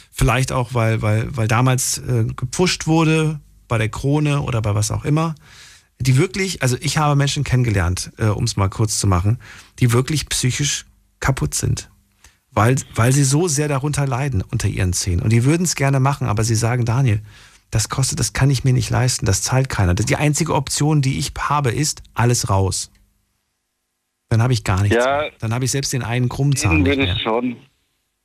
Vielleicht 0.09 0.53
auch, 0.53 0.73
weil, 0.73 1.01
weil, 1.01 1.35
weil 1.35 1.49
damals 1.49 1.97
äh, 1.97 2.23
gepfuscht 2.23 2.87
wurde 2.87 3.41
bei 3.67 3.77
der 3.77 3.89
Krone 3.89 4.43
oder 4.43 4.61
bei 4.61 4.75
was 4.75 4.91
auch 4.91 5.03
immer. 5.03 5.35
Die 5.99 6.15
wirklich, 6.15 6.61
also 6.61 6.77
ich 6.79 6.97
habe 6.97 7.17
Menschen 7.17 7.43
kennengelernt, 7.43 8.11
äh, 8.17 8.27
um 8.27 8.45
es 8.45 8.55
mal 8.55 8.69
kurz 8.69 8.97
zu 8.97 9.07
machen, 9.07 9.39
die 9.79 9.91
wirklich 9.91 10.29
psychisch 10.29 10.85
kaputt 11.19 11.53
sind 11.53 11.89
weil, 12.51 12.75
weil 12.95 13.11
sie 13.11 13.23
so 13.23 13.47
sehr 13.47 13.67
darunter 13.67 14.07
leiden 14.07 14.41
unter 14.41 14.67
ihren 14.67 14.93
Zähnen. 14.93 15.21
Und 15.21 15.31
die 15.31 15.43
würden 15.45 15.63
es 15.63 15.75
gerne 15.75 15.99
machen, 15.99 16.27
aber 16.27 16.43
sie 16.43 16.55
sagen, 16.55 16.85
Daniel, 16.85 17.21
das 17.71 17.89
kostet, 17.89 18.19
das 18.19 18.33
kann 18.33 18.49
ich 18.49 18.63
mir 18.63 18.73
nicht 18.73 18.89
leisten, 18.89 19.25
das 19.25 19.41
zahlt 19.43 19.69
keiner. 19.69 19.93
Das- 19.93 20.05
Die 20.07 20.15
einzige 20.15 20.55
Option, 20.55 21.01
die 21.01 21.19
ich 21.19 21.31
habe, 21.39 21.69
ist 21.71 22.01
alles 22.15 22.49
raus. 22.49 22.91
Dann 24.29 24.41
habe 24.41 24.53
ich 24.53 24.63
gar 24.63 24.81
nichts. 24.81 24.95
Ja. 24.97 25.21
mehr. 25.21 25.31
Dann 25.39 25.53
habe 25.53 25.65
ich 25.65 25.71
selbst 25.71 25.93
den 25.93 26.03
einen 26.03 26.29
krummen 26.29 26.55
Zahn 26.55 26.83
Verstehen 26.83 27.05
mehr. 27.05 27.15
ich 27.15 27.21
schon. 27.21 27.55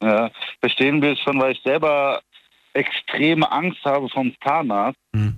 Ja, 0.03 0.31
verstehen 0.61 1.01
will 1.01 1.13
ich 1.15 1.21
schon, 1.23 1.41
weil 1.41 1.53
ich 1.53 1.63
selber 1.63 2.21
extreme 2.75 3.51
Angst 3.51 3.83
habe 3.85 4.09
vom 4.11 4.33
Zahnarzt. 4.43 4.99
Hm. 5.15 5.35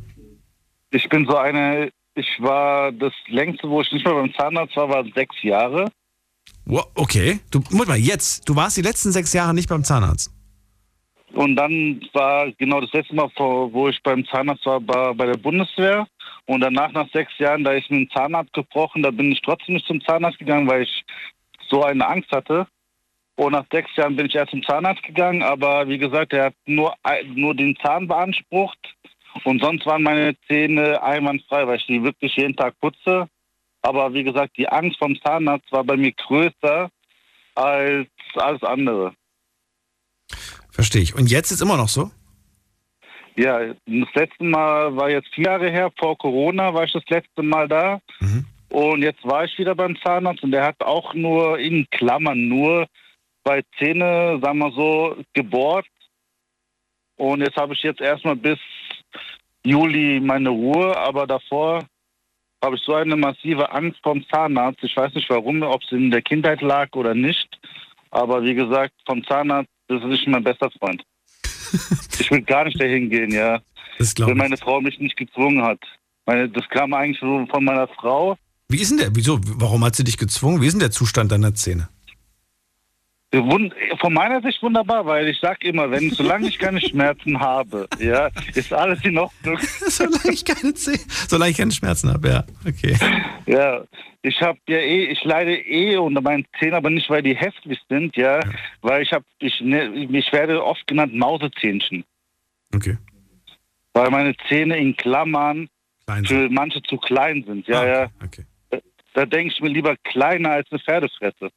Ich 0.91 1.09
bin 1.09 1.27
so 1.27 1.37
eine, 1.37 1.91
ich 2.15 2.29
war 2.41 2.91
das 2.93 3.13
längste, 3.29 3.69
wo 3.69 3.81
ich 3.83 3.93
nicht 3.93 4.05
mehr 4.05 4.15
beim 4.15 4.33
Zahnarzt 4.35 4.75
war, 4.77 4.89
war 4.89 5.05
sechs 5.15 5.37
Jahre. 5.43 5.91
Okay, 6.69 7.39
du, 7.51 7.61
Moment 7.71 7.89
mal, 7.89 7.99
jetzt, 7.99 8.49
du 8.49 8.57
warst 8.57 8.77
die 8.77 8.83
letzten 8.83 9.13
sechs 9.13 9.33
Jahre 9.33 9.55
nicht 9.55 9.69
beim 9.69 9.85
Zahnarzt. 9.85 10.33
Und 11.33 11.55
dann 11.57 12.01
war 12.13 12.51
genau 12.53 12.81
das 12.81 12.93
letzte 12.93 13.15
Mal, 13.15 13.31
wo 13.37 13.89
ich 13.89 14.03
beim 14.03 14.27
Zahnarzt 14.27 14.65
war, 14.67 14.87
war 14.89 15.15
bei 15.15 15.27
der 15.27 15.37
Bundeswehr. 15.37 16.07
Und 16.47 16.61
danach, 16.61 16.93
nach 16.93 17.09
sechs 17.13 17.33
Jahren, 17.39 17.63
da 17.63 17.73
ist 17.73 17.91
mir 17.91 17.99
ein 17.99 18.11
Zahn 18.11 18.35
abgebrochen. 18.35 19.03
Da 19.03 19.11
bin 19.11 19.31
ich 19.31 19.43
trotzdem 19.43 19.75
nicht 19.75 19.87
zum 19.87 20.01
Zahnarzt 20.01 20.39
gegangen, 20.39 20.69
weil 20.69 20.83
ich 20.83 21.05
so 21.69 21.85
eine 21.85 22.07
Angst 22.07 22.31
hatte. 22.31 22.67
Und 23.37 23.53
nach 23.53 23.67
sechs 23.71 23.95
Jahren 23.97 24.17
bin 24.17 24.27
ich 24.27 24.35
erst 24.35 24.53
zum 24.53 24.63
Zahnarzt 24.63 25.03
gegangen. 25.03 25.43
Aber 25.43 25.89
wie 25.89 25.99
gesagt, 25.99 26.33
er 26.33 26.47
hat 26.47 26.55
nur, 26.65 26.95
nur 27.35 27.55
den 27.55 27.77
Zahn 27.77 28.09
beansprucht. 28.09 28.79
Und 29.45 29.63
sonst 29.63 29.85
waren 29.85 30.03
meine 30.03 30.35
Zähne 30.47 31.03
einwandfrei, 31.03 31.67
weil 31.67 31.77
ich 31.77 31.87
die 31.87 32.03
wirklich 32.03 32.35
jeden 32.37 32.57
Tag 32.57 32.81
putze. 32.81 33.29
Aber 33.87 34.13
wie 34.15 34.25
gesagt, 34.25 34.57
die 34.57 34.69
Angst 34.69 34.99
vom 34.99 35.15
Zahnarzt 35.23 35.71
war 35.71 35.85
bei 35.85 35.97
mir 35.97 36.11
größer 36.11 36.91
als 37.55 38.09
alles 38.35 38.63
andere. 38.65 39.15
Verstehe 40.73 41.03
ich. 41.03 41.15
Und 41.15 41.31
jetzt 41.31 41.53
ist 41.53 41.61
immer 41.61 41.77
noch 41.77 41.89
so? 41.89 42.11
Ja, 43.37 43.61
das 43.65 44.15
letzte 44.15 44.43
Mal 44.43 44.97
war 44.97 45.09
jetzt 45.09 45.33
vier 45.33 45.45
Jahre 45.45 45.71
her, 45.71 45.93
vor 45.97 46.19
Corona 46.19 46.75
war 46.75 46.83
ich 46.83 46.93
das 46.93 47.05
letzte 47.09 47.45
Mal 47.45 47.69
da. 47.69 48.01
Mhm. 48.19 48.45
Und 48.71 49.03
jetzt 49.03 49.25
war 49.25 49.45
ich 49.45 49.57
wieder 49.57 49.77
beim 49.77 49.97
Zahnarzt 50.03 50.43
und 50.43 50.51
der 50.51 50.65
hat 50.65 50.81
auch 50.81 51.15
nur 51.15 51.61
in 51.61 51.87
Klammern 51.93 52.49
nur 52.49 52.89
zwei 53.45 53.63
Zähne, 53.79 54.41
sagen 54.43 54.59
wir 54.59 54.73
so, 54.73 55.17
gebohrt. 55.33 55.87
Und 57.15 57.41
jetzt 57.41 57.57
habe 57.57 57.75
ich 57.75 57.83
jetzt 57.85 58.01
erstmal 58.01 58.35
bis 58.35 58.59
Juli 59.65 60.19
meine 60.19 60.49
Ruhe, 60.49 60.97
aber 60.97 61.29
davor 61.29 61.87
habe 62.67 62.77
ich 62.77 62.83
so 62.83 62.95
eine 62.95 63.17
massive 63.17 63.71
Angst 63.71 63.99
vom 64.03 64.25
Zahnarzt. 64.29 64.83
Ich 64.83 64.97
weiß 64.97 65.15
nicht 65.15 65.31
warum, 65.31 65.63
ob 65.63 65.83
es 65.83 65.93
in 65.93 66.11
der 66.11 66.23
Kindheit 66.23 66.61
lag 66.61 66.89
oder 66.95 67.15
nicht. 67.15 67.49
Aber 68.11 68.43
wie 68.43 68.55
gesagt, 68.55 68.93
vom 69.07 69.25
Zahnarzt, 69.25 69.71
das 69.89 70.03
ist 70.03 70.09
nicht 70.09 70.29
mein 70.29 70.45
bester 70.45 70.71
Freund. 70.79 71.03
ich 72.19 72.31
will 72.31 72.43
gar 72.43 72.65
nicht 72.65 72.81
dahin 72.81 73.09
gehen, 73.09 73.31
ja. 73.31 73.61
Wenn 74.19 74.37
meine 74.37 74.57
Frau 74.57 74.81
mich 74.81 74.99
nicht 74.99 75.17
gezwungen 75.17 75.63
hat. 75.63 75.81
Meine, 76.27 76.49
das 76.49 76.69
kam 76.69 76.93
eigentlich 76.93 77.21
so 77.21 77.47
von 77.47 77.65
meiner 77.65 77.89
Frau. 77.89 78.37
Wie 78.69 78.81
ist 78.81 78.91
denn 78.91 78.99
der, 78.99 79.15
wieso, 79.15 79.39
warum 79.43 79.85
hat 79.85 79.95
sie 79.95 80.05
dich 80.05 80.19
gezwungen? 80.19 80.61
Wie 80.61 80.67
ist 80.67 80.73
denn 80.73 80.81
der 80.81 80.91
Zustand 80.91 81.31
deiner 81.31 81.55
Zähne? 81.55 81.89
Von 84.01 84.13
meiner 84.15 84.41
Sicht 84.43 84.63
wunderbar, 84.63 85.05
weil 85.07 85.29
ich 85.29 85.39
sag 85.41 85.63
immer, 85.65 85.91
wenn 85.91 86.11
solange 86.11 86.49
ich 86.49 86.59
keine 86.59 86.81
Schmerzen 86.81 87.39
habe, 87.41 87.89
ja, 87.99 88.31
ist 88.55 88.73
alles 88.73 89.05
in 89.05 89.19
Ordnung. 89.19 89.59
solange 89.61 90.33
ich 90.33 90.45
keine 90.45 90.75
Zähne, 90.75 91.01
solange 91.29 91.51
ich 91.51 91.57
keine 91.57 91.73
Schmerzen 91.73 92.11
habe, 92.13 92.29
ja. 92.29 92.45
Okay. 92.67 92.97
Ja, 93.47 93.85
ich 94.23 94.41
habe 94.41 94.59
ja 94.69 94.79
eh, 94.79 95.05
ich 95.07 95.23
leide 95.25 95.57
eh 95.57 95.97
unter 95.97 96.21
meinen 96.21 96.47
Zähnen, 96.59 96.75
aber 96.75 96.91
nicht, 96.91 97.09
weil 97.11 97.23
die 97.23 97.37
heftig 97.37 97.79
sind, 97.89 98.17
ja, 98.17 98.41
weil 98.83 99.03
ich 99.03 99.13
habe, 99.13 99.25
ich, 99.39 99.61
ne, 99.61 99.89
ich 99.95 100.33
werde 100.33 100.65
oft 100.65 100.87
genannt 100.87 101.15
Mausezähnchen, 101.15 102.05
Okay. 102.75 102.97
weil 103.93 104.11
meine 104.11 104.35
Zähne 104.49 104.77
in 104.79 104.97
Klammern 104.97 105.69
für 106.25 106.49
manche 106.51 106.83
zu 106.83 106.97
klein 106.99 107.45
sind, 107.47 107.67
ja, 107.67 107.81
Ah, 107.81 107.87
ja. 107.87 108.11
Okay. 108.25 108.45
Da 109.15 109.25
denke 109.25 109.53
ich 109.55 109.61
mir 109.63 109.69
lieber 109.71 109.97
kleiner 110.05 110.51
als 110.51 110.71
eine 110.71 110.79
Pferdefresse. 110.79 111.51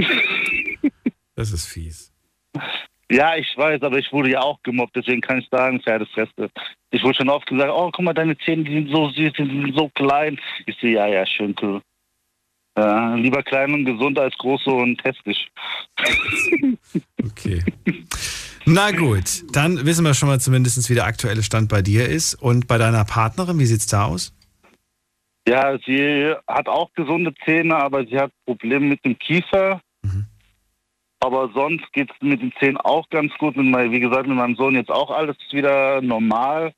Das 1.36 1.52
ist 1.52 1.66
fies. 1.68 2.12
Ja, 3.10 3.34
ich 3.34 3.56
weiß, 3.56 3.80
aber 3.82 3.98
ich 3.98 4.12
wurde 4.12 4.30
ja 4.30 4.40
auch 4.40 4.62
gemobbt, 4.62 4.94
deswegen 4.94 5.22
kann 5.22 5.38
ich 5.38 5.48
sagen, 5.50 5.80
Pferdefresse. 5.80 6.50
Ich 6.90 7.02
wurde 7.02 7.16
schon 7.16 7.30
oft 7.30 7.46
gesagt, 7.46 7.72
oh, 7.74 7.90
guck 7.90 8.04
mal, 8.04 8.12
deine 8.12 8.36
Zähne, 8.38 8.64
die 8.64 8.74
sind 8.74 8.90
so 8.90 9.08
süß, 9.08 9.32
die 9.38 9.44
sind 9.44 9.74
so 9.74 9.88
klein. 9.94 10.38
Ich 10.66 10.76
so, 10.80 10.86
ja, 10.86 11.06
ja, 11.06 11.24
schön 11.24 11.54
cool. 11.62 11.80
Ja, 12.76 13.14
lieber 13.14 13.42
klein 13.42 13.72
und 13.72 13.84
gesund 13.84 14.18
als 14.18 14.36
groß 14.38 14.66
und 14.66 15.02
hässlich. 15.04 15.50
Okay. 17.22 17.62
Na 18.66 18.90
gut, 18.90 19.42
dann 19.52 19.86
wissen 19.86 20.04
wir 20.04 20.14
schon 20.14 20.28
mal 20.28 20.40
zumindest, 20.40 20.90
wie 20.90 20.94
der 20.94 21.04
aktuelle 21.04 21.42
Stand 21.42 21.68
bei 21.68 21.82
dir 21.82 22.08
ist. 22.08 22.34
Und 22.34 22.66
bei 22.66 22.76
deiner 22.76 23.04
Partnerin, 23.04 23.58
wie 23.58 23.66
sieht's 23.66 23.86
da 23.86 24.04
aus? 24.04 24.32
Ja, 25.48 25.78
sie 25.86 26.34
hat 26.46 26.68
auch 26.68 26.92
gesunde 26.94 27.32
Zähne, 27.44 27.76
aber 27.76 28.04
sie 28.04 28.18
hat 28.18 28.32
Probleme 28.44 28.86
mit 28.86 29.04
dem 29.04 29.18
Kiefer. 29.18 29.80
Mhm. 30.02 30.26
Aber 31.20 31.50
sonst 31.54 31.92
geht 31.92 32.10
es 32.10 32.16
mit 32.22 32.40
den 32.40 32.52
Zähnen 32.58 32.78
auch 32.78 33.08
ganz 33.10 33.32
gut. 33.38 33.56
Und 33.56 33.70
mein, 33.70 33.90
wie 33.92 34.00
gesagt, 34.00 34.26
mit 34.26 34.36
meinem 34.36 34.56
Sohn 34.56 34.74
jetzt 34.74 34.90
auch 34.90 35.10
alles 35.10 35.36
wieder 35.50 36.00
normal. 36.00 36.72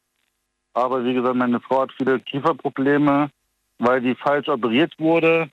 Aber 0.74 1.04
wie 1.04 1.14
gesagt, 1.14 1.36
meine 1.36 1.60
Frau 1.60 1.82
hat 1.82 1.90
viele 1.96 2.18
Kieferprobleme, 2.20 3.30
weil 3.78 4.00
die 4.00 4.14
falsch 4.14 4.48
operiert 4.48 4.92
wurde. 4.98 5.50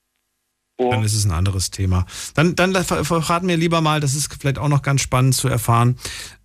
Dann 0.77 0.99
Und 0.99 1.03
ist 1.03 1.13
es 1.13 1.25
ein 1.25 1.31
anderes 1.31 1.71
Thema. 1.71 2.05
Dann, 2.35 2.55
dann 2.55 2.73
ver- 2.73 3.03
verraten 3.03 3.45
mir 3.47 3.57
lieber 3.57 3.81
mal, 3.81 3.99
das 3.99 4.15
ist 4.15 4.33
vielleicht 4.39 4.57
auch 4.57 4.69
noch 4.69 4.81
ganz 4.81 5.01
spannend 5.01 5.35
zu 5.35 5.49
erfahren. 5.49 5.97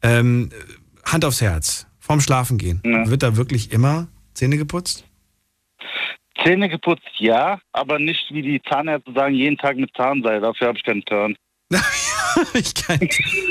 Ähm, 0.02 0.50
Hand 1.04 1.24
aufs 1.24 1.40
Herz, 1.40 1.86
vorm 2.00 2.20
Schlafen 2.20 2.58
gehen. 2.58 2.82
Ja. 2.84 3.08
Wird 3.08 3.22
da 3.22 3.36
wirklich 3.36 3.70
immer 3.70 4.08
Zähne 4.34 4.56
geputzt? 4.56 5.04
Zähne 6.42 6.68
geputzt, 6.68 7.08
ja, 7.18 7.60
aber 7.72 7.98
nicht 7.98 8.30
wie 8.30 8.42
die 8.42 8.62
Zahnärzte 8.68 9.12
sagen, 9.12 9.34
jeden 9.34 9.56
Tag 9.56 9.76
mit 9.76 9.90
Zahnseide. 9.96 10.40
Dafür 10.40 10.68
habe 10.68 10.78
ich 10.78 10.84
keinen 10.84 11.04
Turn. 11.04 11.36
ich 12.54 12.74
kann, 12.74 13.00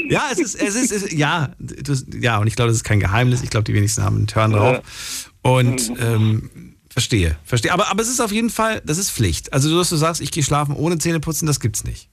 ja, 0.09 0.27
es 0.31 0.39
ist, 0.39 0.55
es 0.55 0.75
ist, 0.75 0.91
es, 0.91 1.13
ja, 1.13 1.49
du, 1.59 1.93
ja, 2.19 2.37
und 2.39 2.47
ich 2.47 2.55
glaube, 2.55 2.69
das 2.69 2.77
ist 2.77 2.83
kein 2.83 2.99
Geheimnis. 2.99 3.43
Ich 3.43 3.49
glaube, 3.49 3.63
die 3.63 3.73
wenigsten 3.73 4.03
haben 4.03 4.17
einen 4.17 4.27
Turn 4.27 4.51
drauf. 4.51 5.31
Und 5.41 5.91
ähm, 5.99 6.75
verstehe, 6.89 7.37
verstehe. 7.43 7.73
Aber, 7.73 7.89
aber 7.89 8.01
es 8.01 8.09
ist 8.09 8.19
auf 8.19 8.31
jeden 8.31 8.49
Fall, 8.49 8.81
das 8.85 8.97
ist 8.97 9.11
Pflicht. 9.11 9.51
Also, 9.53 9.75
dass 9.77 9.89
du 9.89 9.95
sagst, 9.95 10.21
ich 10.21 10.31
gehe 10.31 10.43
schlafen 10.43 10.75
ohne 10.75 10.97
Zähne 10.97 11.19
putzen, 11.19 11.47
das 11.47 11.59
gibt's 11.59 11.83
nicht. 11.83 12.09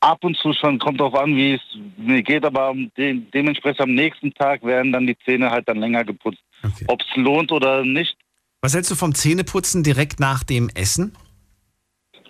ab 0.00 0.22
und 0.22 0.36
zu 0.36 0.52
schon, 0.52 0.78
kommt 0.78 1.00
drauf 1.00 1.14
an, 1.14 1.36
wie 1.36 1.54
es 1.54 1.62
mir 1.96 2.22
geht, 2.22 2.44
aber 2.44 2.74
de 2.96 3.20
dementsprechend 3.32 3.80
am 3.80 3.94
nächsten 3.94 4.32
Tag 4.34 4.62
werden 4.64 4.92
dann 4.92 5.06
die 5.06 5.18
Zähne 5.24 5.50
halt 5.50 5.68
dann 5.68 5.78
länger 5.78 6.04
geputzt. 6.04 6.42
Okay. 6.62 6.84
Ob 6.88 7.00
es 7.02 7.16
lohnt 7.16 7.52
oder 7.52 7.84
nicht. 7.84 8.16
Was 8.64 8.72
hältst 8.72 8.90
du 8.90 8.94
vom 8.94 9.14
Zähneputzen 9.14 9.82
direkt 9.82 10.20
nach 10.20 10.42
dem 10.42 10.70
Essen? 10.74 11.14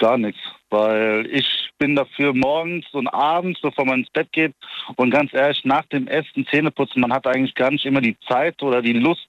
Gar 0.01 0.19
nichts, 0.19 0.41
weil 0.69 1.29
ich 1.31 1.47
bin 1.79 1.95
dafür 1.95 2.35
morgens 2.35 2.85
und 2.91 3.07
abends, 3.07 3.61
bevor 3.61 3.85
man 3.85 4.01
ins 4.01 4.11
Bett 4.11 4.33
geht 4.33 4.53
und 4.97 5.13
ganz 5.13 5.33
ehrlich, 5.33 5.65
nach 5.65 5.85
dem 5.85 6.09
Essen 6.09 6.45
Zähneputzen, 6.51 7.01
man 7.03 7.13
hat 7.13 7.29
eigentlich 7.29 7.55
gar 7.55 7.71
nicht 7.71 7.85
immer 7.85 8.01
die 8.01 8.17
Zeit 8.27 8.61
oder 8.65 8.83
die 8.83 8.95
Lust, 8.95 9.29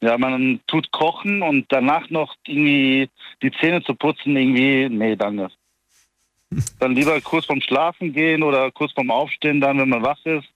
ja, 0.00 0.16
man 0.16 0.60
tut 0.66 0.90
kochen 0.92 1.42
und 1.42 1.66
danach 1.68 2.08
noch 2.08 2.34
irgendwie 2.46 3.10
die 3.42 3.52
Zähne 3.60 3.82
zu 3.82 3.94
putzen, 3.94 4.34
irgendwie, 4.34 4.88
nee, 4.88 5.16
danke. 5.16 5.50
Dann 6.78 6.94
lieber 6.94 7.20
kurz 7.20 7.44
vorm 7.44 7.60
Schlafen 7.60 8.14
gehen 8.14 8.42
oder 8.42 8.70
kurz 8.70 8.92
vorm 8.92 9.10
Aufstehen, 9.10 9.60
dann, 9.60 9.78
wenn 9.78 9.90
man 9.90 10.02
wach 10.02 10.24
ist. 10.24 10.48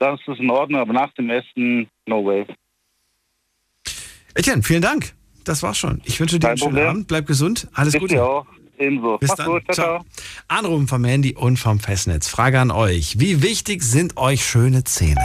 Dann 0.00 0.16
ist 0.16 0.26
es 0.26 0.40
in 0.40 0.50
Ordnung, 0.50 0.80
aber 0.80 0.94
nach 0.94 1.12
dem 1.12 1.30
Essen, 1.30 1.88
no 2.06 2.24
way. 2.24 2.44
Etienne, 4.34 4.64
vielen 4.64 4.82
Dank. 4.82 5.16
Das 5.48 5.62
war's 5.62 5.78
schon. 5.78 6.02
Ich 6.04 6.20
wünsche 6.20 6.38
dir 6.38 6.40
Kein 6.40 6.50
einen 6.50 6.58
schönen 6.58 6.70
Problem. 6.72 6.88
Abend. 6.88 7.08
Bleib 7.08 7.26
gesund. 7.26 7.68
Alles 7.72 7.94
ich 7.94 8.00
Gute. 8.00 8.22
auch. 8.22 8.44
Ebenso. 8.78 9.16
Bis 9.18 9.30
Mach's 9.30 9.38
dann. 9.38 9.46
Gut. 9.46 9.62
Ciao, 9.72 9.74
ciao. 9.74 10.04
Anrufen 10.46 10.86
vom 10.86 11.02
Handy 11.04 11.34
und 11.34 11.58
vom 11.58 11.80
Festnetz. 11.80 12.28
Frage 12.28 12.60
an 12.60 12.70
euch. 12.70 13.18
Wie 13.18 13.42
wichtig 13.42 13.82
sind 13.82 14.18
euch 14.18 14.44
schöne 14.44 14.84
Zähne? 14.84 15.20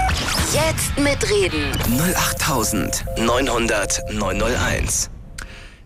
Jetzt 0.54 0.98
mitreden. 0.98 1.72
08900 2.00 4.02
901. 4.14 5.10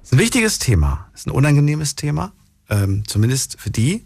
Ist 0.03 0.13
ein 0.13 0.19
wichtiges 0.19 0.59
Thema. 0.59 1.09
Ist 1.15 1.25
ein 1.27 1.31
unangenehmes 1.31 1.95
Thema. 1.95 2.31
Ähm, 2.69 3.03
zumindest 3.07 3.59
für 3.59 3.71
die, 3.71 4.05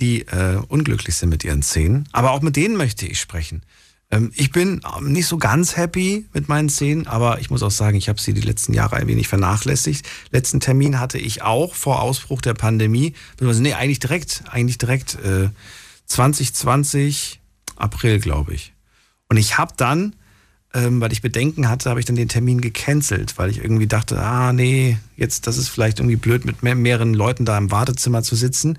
die 0.00 0.22
äh, 0.22 0.60
unglücklich 0.68 1.14
sind 1.14 1.28
mit 1.28 1.44
ihren 1.44 1.62
Zähnen. 1.62 2.08
Aber 2.12 2.32
auch 2.32 2.42
mit 2.42 2.56
denen 2.56 2.76
möchte 2.76 3.06
ich 3.06 3.20
sprechen. 3.20 3.62
Ähm, 4.10 4.32
ich 4.34 4.50
bin 4.50 4.80
nicht 5.02 5.26
so 5.26 5.38
ganz 5.38 5.76
happy 5.76 6.26
mit 6.32 6.48
meinen 6.48 6.68
Zähnen, 6.68 7.06
aber 7.06 7.40
ich 7.40 7.50
muss 7.50 7.62
auch 7.62 7.70
sagen, 7.70 7.96
ich 7.96 8.08
habe 8.08 8.20
sie 8.20 8.32
die 8.32 8.40
letzten 8.40 8.72
Jahre 8.72 8.96
ein 8.96 9.06
wenig 9.06 9.28
vernachlässigt. 9.28 10.08
Letzten 10.30 10.60
Termin 10.60 10.98
hatte 11.00 11.18
ich 11.18 11.42
auch 11.42 11.74
vor 11.74 12.00
Ausbruch 12.00 12.40
der 12.40 12.54
Pandemie. 12.54 13.14
Nee, 13.40 13.74
eigentlich 13.74 14.00
direkt, 14.00 14.44
eigentlich 14.50 14.78
direkt 14.78 15.16
äh, 15.16 15.50
2020, 16.06 17.40
April, 17.76 18.18
glaube 18.18 18.54
ich. 18.54 18.72
Und 19.28 19.36
ich 19.36 19.58
habe 19.58 19.74
dann, 19.76 20.16
ähm, 20.72 21.00
weil 21.00 21.12
ich 21.12 21.22
Bedenken 21.22 21.68
hatte, 21.68 21.90
habe 21.90 22.00
ich 22.00 22.06
dann 22.06 22.16
den 22.16 22.28
Termin 22.28 22.60
gecancelt, 22.60 23.36
weil 23.36 23.50
ich 23.50 23.58
irgendwie 23.58 23.86
dachte, 23.86 24.20
ah 24.20 24.52
nee, 24.52 24.98
jetzt 25.16 25.46
das 25.46 25.58
ist 25.58 25.68
vielleicht 25.68 26.00
irgendwie 26.00 26.16
blöd, 26.16 26.44
mit 26.46 26.62
mehr, 26.62 26.74
mehreren 26.74 27.14
Leuten 27.14 27.44
da 27.44 27.58
im 27.58 27.70
Wartezimmer 27.70 28.22
zu 28.22 28.36
sitzen. 28.36 28.78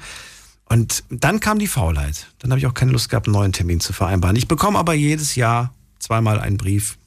Und 0.69 1.03
dann 1.09 1.39
kam 1.39 1.59
die 1.59 1.67
Faulheit. 1.67 2.27
Dann 2.39 2.51
habe 2.51 2.59
ich 2.59 2.67
auch 2.67 2.73
keine 2.73 2.91
Lust 2.91 3.09
gehabt, 3.09 3.27
einen 3.27 3.33
neuen 3.33 3.53
Termin 3.53 3.79
zu 3.79 3.91
vereinbaren. 3.91 4.35
Ich 4.35 4.47
bekomme 4.47 4.77
aber 4.77 4.93
jedes 4.93 5.35
Jahr 5.35 5.73
zweimal 5.97 6.39
einen 6.39 6.57
Brief 6.57 6.97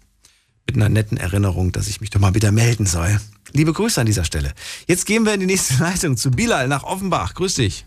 mit 0.67 0.77
einer 0.77 0.89
netten 0.89 1.17
Erinnerung, 1.17 1.73
dass 1.73 1.89
ich 1.89 2.01
mich 2.01 2.11
doch 2.11 2.21
mal 2.21 2.35
wieder 2.35 2.53
melden 2.53 2.87
soll. 2.87 3.21
Liebe 3.53 3.73
Grüße 3.73 4.01
an 4.01 4.07
dieser 4.07 4.25
Stelle. 4.25 4.53
Jetzt 4.87 5.07
gehen 5.07 5.25
wir 5.25 5.35
in 5.35 5.41
die 5.41 5.47
nächste 5.47 5.75
Leitung 5.83 6.17
zu 6.17 6.31
Bilal 6.31 6.69
nach 6.69 6.83
Offenbach. 6.83 7.35
Grüß 7.35 7.55
dich. 7.55 7.87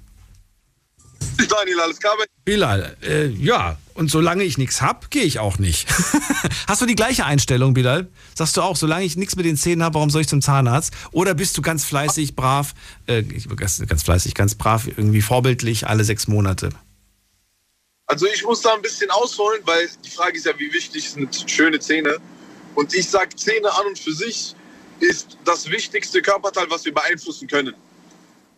Daniel, 1.50 1.80
alles 1.82 2.00
klar? 2.00 2.16
Bilal, 2.44 2.96
äh, 3.02 3.28
ja, 3.28 3.78
und 3.94 4.10
solange 4.12 4.44
ich 4.44 4.58
nichts 4.58 4.82
hab, 4.82 5.10
gehe 5.10 5.24
ich 5.24 5.40
auch 5.40 5.58
nicht. 5.58 5.88
Hast 6.68 6.82
du 6.82 6.86
die 6.86 6.96
gleiche 6.96 7.26
Einstellung, 7.26 7.74
Bilal? 7.74 8.08
Sagst 8.36 8.58
du 8.58 8.62
auch, 8.62 8.76
solange 8.76 9.06
ich 9.06 9.16
nichts 9.16 9.36
mit 9.36 9.46
den 9.46 9.58
Zähnen 9.58 9.84
habe, 9.84 9.96
warum 9.96 10.10
soll 10.10 10.22
ich 10.22 10.28
zum 10.28 10.42
Zahnarzt? 10.42 10.94
Oder 11.12 11.34
bist 11.34 11.58
du 11.58 11.62
ganz 11.62 11.86
fleißig, 11.86 12.36
brav, 12.36 12.74
äh, 13.08 13.24
ganz, 13.24 13.82
ganz 13.88 14.04
fleißig, 14.04 14.34
ganz 14.34 14.56
brav, 14.56 14.88
irgendwie 14.88 15.22
vorbildlich 15.22 15.88
alle 15.88 16.04
sechs 16.04 16.28
Monate? 16.28 16.70
Also 18.08 18.28
ich 18.28 18.44
muss 18.44 18.62
da 18.62 18.74
ein 18.74 18.82
bisschen 18.82 19.10
ausholen, 19.10 19.62
weil 19.66 19.90
die 20.04 20.12
Frage 20.12 20.38
ist 20.38 20.46
ja, 20.46 20.54
wie 20.58 20.72
wichtig 20.72 21.10
sind 21.10 21.46
schöne 21.50 21.80
Zähne? 21.80 22.18
Und 22.76 22.94
ich 22.94 23.10
sage, 23.10 23.36
Zähne 23.36 23.74
an 23.74 23.88
und 23.88 23.98
für 23.98 24.14
sich 24.14 24.56
ist 25.00 25.38
das 25.46 25.70
wichtigste 25.70 26.22
Körperteil, 26.22 26.68
was 26.70 26.86
wir 26.86 26.94
beeinflussen 26.94 27.48
können. 27.48 27.74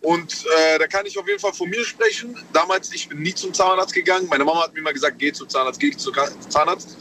Und 0.01 0.45
äh, 0.45 0.79
da 0.79 0.87
kann 0.87 1.05
ich 1.05 1.17
auf 1.17 1.27
jeden 1.27 1.39
Fall 1.39 1.53
von 1.53 1.69
mir 1.69 1.83
sprechen. 1.83 2.37
Damals, 2.53 2.93
ich 2.93 3.09
bin 3.09 3.21
nie 3.21 3.33
zum 3.33 3.53
Zahnarzt 3.53 3.93
gegangen. 3.93 4.27
Meine 4.29 4.45
Mama 4.45 4.63
hat 4.63 4.73
mir 4.73 4.79
immer 4.79 4.93
gesagt, 4.93 5.17
geh 5.17 5.31
zum 5.33 5.49
Zahnarzt, 5.49 5.79
geh 5.79 5.95
zum 5.95 6.13
Zahnarzt. 6.49 6.95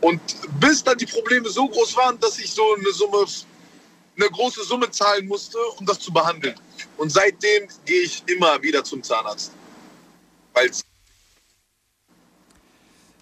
Und 0.00 0.20
bis 0.60 0.84
dann 0.84 0.98
die 0.98 1.06
Probleme 1.06 1.48
so 1.48 1.66
groß 1.66 1.96
waren, 1.96 2.20
dass 2.20 2.38
ich 2.38 2.50
so 2.50 2.62
eine 2.74 2.92
Summe, 2.92 3.24
eine 4.16 4.26
große 4.26 4.62
Summe 4.64 4.90
zahlen 4.90 5.26
musste, 5.26 5.58
um 5.78 5.86
das 5.86 5.98
zu 5.98 6.12
behandeln. 6.12 6.54
Und 6.98 7.10
seitdem 7.10 7.66
gehe 7.86 8.02
ich 8.02 8.22
immer 8.26 8.62
wieder 8.62 8.84
zum 8.84 9.02
Zahnarzt. 9.02 9.52
Weil's 10.52 10.84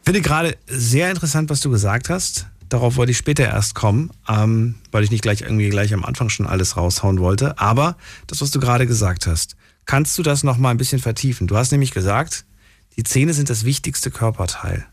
ich 0.05 0.15
finde 0.15 0.21
gerade 0.21 0.59
sehr 0.67 1.11
interessant, 1.11 1.49
was 1.49 1.61
du 1.61 1.71
gesagt 1.71 2.11
hast. 2.11 2.47
Darauf 2.73 2.97
wollte 2.97 3.13
ich 3.13 3.19
später 3.19 3.45
erst 3.45 3.75
kommen, 3.75 4.11
ähm, 4.27 4.77
weil 4.93 5.05
ich 5.05 5.11
nicht 5.11 5.21
gleich 5.21 5.43
irgendwie 5.43 5.69
gleich 5.69 5.93
am 5.93 6.07
Anfang 6.07 6.31
schon 6.31 6.47
alles 6.47 6.79
raushauen 6.79 7.21
wollte. 7.21 7.59
Aber 7.59 7.99
das, 8.29 8.41
was 8.41 8.51
du 8.51 8.61
gerade 8.61 8.87
gesagt 8.87 9.27
hast, 9.27 9.57
kannst 9.85 10.17
du 10.17 10.23
das 10.23 10.43
noch 10.43 10.57
mal 10.57 10.71
ein 10.71 10.79
bisschen 10.79 10.99
vertiefen? 10.99 11.47
Du 11.47 11.59
hast 11.59 11.71
nämlich 11.71 11.91
gesagt, 11.91 12.47
die 12.97 13.03
Zähne 13.03 13.35
sind 13.35 13.51
das 13.51 13.65
wichtigste 13.65 14.11
Körperteil. 14.11 14.87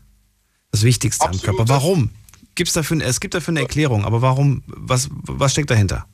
Das 0.70 0.82
Wichtigste 0.82 1.24
Absolut. 1.24 1.48
am 1.48 1.56
Körper. 1.56 1.72
Warum? 1.72 2.10
Gibt's 2.54 2.74
dafür, 2.74 3.00
es 3.00 3.18
gibt 3.18 3.32
dafür 3.32 3.52
eine 3.52 3.60
Erklärung, 3.60 4.04
aber 4.04 4.20
warum, 4.20 4.62
was, 4.66 5.08
was 5.10 5.52
steckt 5.52 5.70
dahinter? 5.70 6.04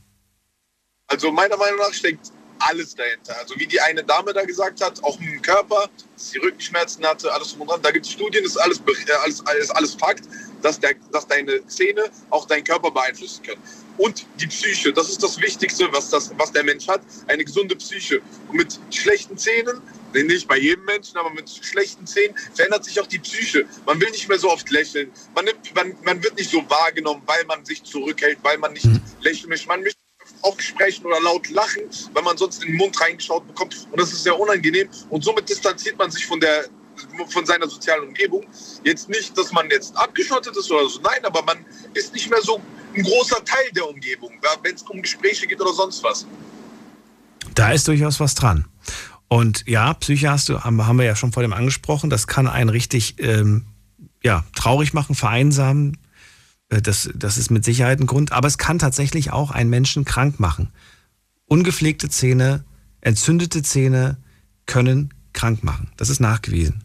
Also 1.09 1.33
meiner 1.33 1.57
Meinung 1.57 1.81
nach 1.81 1.93
steckt 1.93 2.31
alles 2.59 2.95
dahinter. 2.95 3.37
Also 3.39 3.55
wie 3.59 3.67
die 3.67 3.81
eine 3.81 4.05
Dame 4.05 4.33
da 4.33 4.45
gesagt 4.45 4.83
hat, 4.83 5.03
auch 5.03 5.19
im 5.21 5.43
Körper, 5.43 5.89
dass 6.15 6.31
sie 6.31 6.39
Rückenschmerzen 6.39 7.05
hatte, 7.07 7.33
alles 7.33 7.51
drum 7.51 7.63
und 7.63 7.71
dran. 7.71 7.83
Da 7.83 7.91
gibt 7.91 8.07
es 8.07 8.13
Studien, 8.13 8.43
das 8.45 8.53
ist 8.53 8.59
alles, 8.59 8.79
äh, 8.79 9.13
alles, 9.13 9.47
alles, 9.47 9.71
alles 9.71 9.95
Fakt 9.95 10.25
dass, 10.63 10.81
der, 10.81 10.95
dass 11.13 11.27
deine 11.27 11.67
Zähne 11.67 12.11
auch 12.31 12.47
deinen 12.47 12.65
Körper 12.65 12.91
beeinflussen 12.91 13.43
können. 13.45 13.63
Und 13.99 14.27
die 14.41 14.47
Psyche, 14.47 14.93
das 14.93 15.09
ist 15.09 15.23
das 15.23 15.41
Wichtigste, 15.41 15.89
was, 15.93 16.11
das, 16.11 16.31
was 16.37 16.53
der 16.53 16.65
Mensch 16.65 16.87
hat, 16.89 17.01
eine 17.29 17.45
gesunde 17.45 17.77
Psyche. 17.77 18.21
Und 18.49 18.57
mit 18.57 18.79
schlechten 18.91 19.39
Zähnen, 19.39 19.81
nicht 20.13 20.49
bei 20.49 20.59
jedem 20.59 20.85
Menschen, 20.85 21.17
aber 21.19 21.31
mit 21.31 21.49
schlechten 21.49 22.07
Zähnen 22.07 22.35
verändert 22.55 22.85
sich 22.85 22.99
auch 23.01 23.07
die 23.07 23.19
Psyche. 23.19 23.67
Man 23.85 24.01
will 24.01 24.11
nicht 24.11 24.29
mehr 24.29 24.39
so 24.39 24.51
oft 24.51 24.71
lächeln. 24.71 25.11
Man, 25.35 25.45
nimmt, 25.45 25.75
man, 25.75 25.97
man 26.05 26.23
wird 26.23 26.37
nicht 26.37 26.51
so 26.51 26.59
wahrgenommen, 26.69 27.23
weil 27.27 27.45
man 27.45 27.65
sich 27.65 27.83
zurückhält, 27.85 28.39
weil 28.43 28.59
man 28.59 28.73
nicht 28.73 28.87
mhm. 28.87 29.01
lächeln 29.21 29.49
möchte. 29.49 29.69
Man 29.69 29.83
möchte 29.83 30.01
auf 30.43 30.57
Gesprächen 30.57 31.07
oder 31.07 31.21
laut 31.21 31.49
lachen, 31.51 31.83
weil 32.13 32.23
man 32.23 32.37
sonst 32.37 32.63
in 32.63 32.73
den 32.73 32.77
Mund 32.77 33.01
reingeschaut 33.01 33.47
bekommt. 33.47 33.87
Und 33.91 34.01
das 34.01 34.13
ist 34.13 34.23
sehr 34.23 34.39
unangenehm. 34.39 34.89
Und 35.11 35.25
somit 35.25 35.49
distanziert 35.49 35.99
man 35.99 36.11
sich 36.11 36.27
von 36.27 36.41
der 36.41 36.67
von 37.29 37.45
seiner 37.45 37.69
sozialen 37.69 38.09
Umgebung. 38.09 38.47
Jetzt 38.83 39.09
nicht, 39.09 39.37
dass 39.37 39.53
man 39.53 39.69
jetzt 39.71 39.97
abgeschottet 39.97 40.57
ist 40.57 40.71
oder 40.71 40.89
so, 40.89 41.01
nein, 41.03 41.25
aber 41.25 41.43
man 41.43 41.59
ist 41.95 42.15
nicht 42.15 42.31
mehr 42.31 42.41
so 42.41 42.61
ein 42.95 43.03
großer 43.03 43.45
Teil 43.45 43.71
der 43.75 43.89
Umgebung, 43.89 44.33
wenn 44.63 44.75
es 44.75 44.83
um 44.83 45.03
Gespräche 45.03 45.47
geht 45.47 45.61
oder 45.61 45.73
sonst 45.73 46.03
was. 46.03 46.27
Da 47.55 47.73
ist 47.73 47.87
durchaus 47.89 48.21
was 48.21 48.35
dran. 48.35 48.67
Und 49.29 49.65
ja, 49.67 49.93
Psyche 49.95 50.31
hast 50.31 50.49
du, 50.49 50.63
haben 50.63 50.97
wir 50.97 51.05
ja 51.05 51.17
schon 51.17 51.33
vor 51.33 51.43
dem 51.43 51.53
angesprochen, 51.53 52.11
das 52.11 52.27
kann 52.27 52.47
einen 52.47 52.71
richtig 52.71 53.17
ähm, 53.19 53.67
ja, 54.23 54.45
traurig 54.55 54.93
machen, 54.93 55.15
vereinsamen. 55.15 55.99
Äh, 56.69 56.83
das, 56.83 57.11
das 57.15 57.39
ist 57.39 57.51
mit 57.51 57.65
Sicherheit 57.65 58.01
ein 58.01 58.07
Grund. 58.07 58.33
Aber 58.33 58.49
es 58.49 58.59
kann 58.59 58.79
tatsächlich 58.79 59.31
auch 59.33 59.51
einen 59.51 59.71
Menschen 59.71 60.05
krank 60.05 60.41
machen. 60.41 60.71
Ungepflegte 61.47 62.09
Zähne, 62.09 62.65
entzündete 63.01 63.63
Zähne 63.63 64.17
können 64.67 65.15
krank 65.33 65.63
machen. 65.63 65.91
Das 65.97 66.09
ist 66.09 66.21
nachgewiesen. 66.21 66.83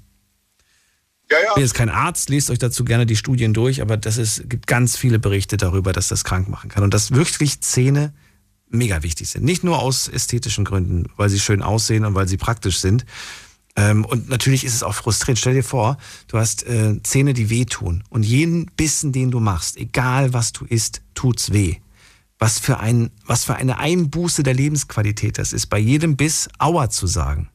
Ja, 1.32 1.38
ja. 1.38 1.50
Ich 1.50 1.54
bin 1.56 1.64
jetzt 1.64 1.74
kein 1.74 1.90
Arzt, 1.90 2.30
lest 2.30 2.52
euch 2.52 2.60
dazu 2.60 2.84
gerne 2.84 3.06
die 3.06 3.16
Studien 3.16 3.54
durch, 3.54 3.82
aber 3.82 3.96
das 3.96 4.18
ist, 4.18 4.50
gibt 4.50 4.68
ganz 4.68 4.98
viele 4.98 5.18
Berichte 5.18 5.56
darüber, 5.56 5.94
dass 5.94 6.10
das 6.10 6.26
krank 6.26 6.50
machen 6.50 6.70
kann. 6.70 6.84
Und 6.84 6.94
dass 6.94 7.12
wirklich 7.12 7.62
Zähne 7.62 8.14
mega 8.68 9.04
wichtig 9.04 9.30
sind. 9.30 9.44
Nicht 9.44 9.64
nur 9.64 9.80
aus 9.80 10.08
ästhetischen 10.08 10.66
Gründen, 10.66 11.08
weil 11.18 11.30
sie 11.30 11.40
schön 11.40 11.62
aussehen 11.62 12.06
und 12.06 12.16
weil 12.16 12.28
sie 12.28 12.38
praktisch 12.38 12.80
sind. 12.80 13.06
Ähm, 13.76 14.06
und 14.06 14.30
natürlich 14.30 14.64
ist 14.66 14.76
es 14.76 14.84
auch 14.84 14.96
frustrierend. 14.96 15.40
Stell 15.40 15.54
dir 15.54 15.64
vor, 15.64 15.98
du 16.28 16.38
hast 16.38 16.64
äh, 16.64 17.02
Zähne, 17.04 17.34
die 17.34 17.50
wehtun. 17.50 18.04
Und 18.10 18.24
jeden 18.24 18.66
Bissen, 18.66 19.12
den 19.12 19.32
du 19.32 19.40
machst, 19.40 19.78
egal 19.78 20.34
was 20.34 20.52
du 20.52 20.66
isst, 20.66 21.02
tut's 21.14 21.54
weh. 21.54 21.78
Was 22.38 22.58
für, 22.60 22.80
ein, 22.80 23.12
was 23.26 23.44
für 23.44 23.56
eine 23.56 23.78
Einbuße 23.78 24.44
der 24.44 24.56
Lebensqualität 24.56 25.38
das 25.38 25.54
ist, 25.54 25.68
bei 25.68 25.78
jedem 25.78 26.18
Biss 26.18 26.50
Aua 26.58 26.90
zu 26.90 27.06
sagen. 27.06 27.50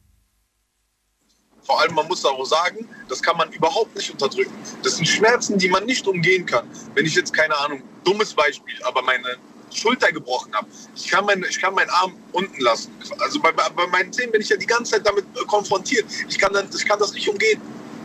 Vor 1.65 1.81
allem, 1.81 1.95
man 1.95 2.07
muss 2.07 2.23
auch 2.23 2.45
sagen, 2.45 2.87
das 3.09 3.21
kann 3.21 3.35
man 3.35 3.51
überhaupt 3.51 3.93
nicht 3.93 4.09
unterdrücken. 4.09 4.53
Das 4.83 4.95
sind 4.95 5.05
Schmerzen, 5.05 5.57
die 5.57 5.67
man 5.67 5.85
nicht 5.85 6.07
umgehen 6.07 6.45
kann. 6.45 6.65
Wenn 6.95 7.05
ich 7.05 7.15
jetzt, 7.15 7.33
keine 7.33 7.57
Ahnung, 7.57 7.83
dummes 8.05 8.33
Beispiel, 8.33 8.81
aber 8.83 9.01
meine 9.01 9.35
Schulter 9.77 10.11
gebrochen 10.11 10.53
habe, 10.53 10.67
ich 10.95 11.07
kann, 11.07 11.25
meine, 11.25 11.45
ich 11.47 11.59
kann 11.59 11.73
meinen 11.73 11.89
Arm 11.89 12.13
unten 12.31 12.59
lassen. 12.61 12.91
Also 13.19 13.39
bei, 13.39 13.51
bei 13.51 13.87
meinen 13.87 14.11
Zähnen 14.11 14.31
bin 14.31 14.41
ich 14.41 14.49
ja 14.49 14.57
die 14.57 14.65
ganze 14.65 14.93
Zeit 14.93 15.07
damit 15.07 15.25
konfrontiert. 15.47 16.05
Ich 16.27 16.37
kann, 16.37 16.53
dann, 16.53 16.67
ich 16.75 16.85
kann 16.85 16.99
das 16.99 17.13
nicht 17.13 17.27
umgehen. 17.29 17.61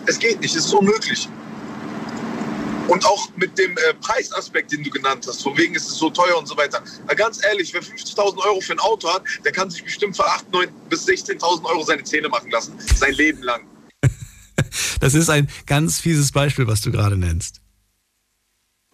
Es 0.07 0.19
geht 0.19 0.41
nicht, 0.41 0.55
es 0.55 0.67
ist 0.67 0.75
unmöglich. 0.75 1.29
Und 2.89 3.07
auch 3.07 3.29
mit 3.37 3.57
dem 3.59 3.77
äh, 3.77 3.95
Preisaspekt, 4.01 4.73
den 4.73 4.83
du 4.83 4.91
genannt 4.91 5.25
hast, 5.27 5.43
von 5.43 5.57
wegen 5.57 5.75
ist 5.75 5.89
es 5.89 5.97
so 5.97 6.11
teuer 6.11 6.37
und 6.37 6.47
so 6.47 6.57
weiter. 6.57 6.83
Aber 7.05 7.15
ganz 7.15 7.43
ehrlich, 7.45 7.73
wer 7.73 7.83
50.000 7.83 8.39
Euro 8.39 8.61
für 8.61 8.73
ein 8.73 8.81
Auto 8.81 9.13
hat, 9.13 9.23
der 9.45 9.53
kann 9.53 9.71
sich 9.71 9.85
bestimmt 9.85 10.17
für 10.17 10.27
8.000 10.27 10.69
bis 10.89 11.07
16.000 11.07 11.65
Euro 11.65 11.85
seine 11.85 12.03
Zähne 12.05 12.29
machen 12.29 12.51
lassen, 12.51 12.75
sein 12.97 13.15
Leben 13.15 13.43
lang. 13.43 13.67
Das 15.01 15.15
ist 15.15 15.29
ein 15.29 15.51
ganz 15.67 15.99
fieses 15.99 16.31
Beispiel, 16.31 16.67
was 16.69 16.81
du 16.81 16.93
gerade 16.93 17.17
nennst. 17.17 17.61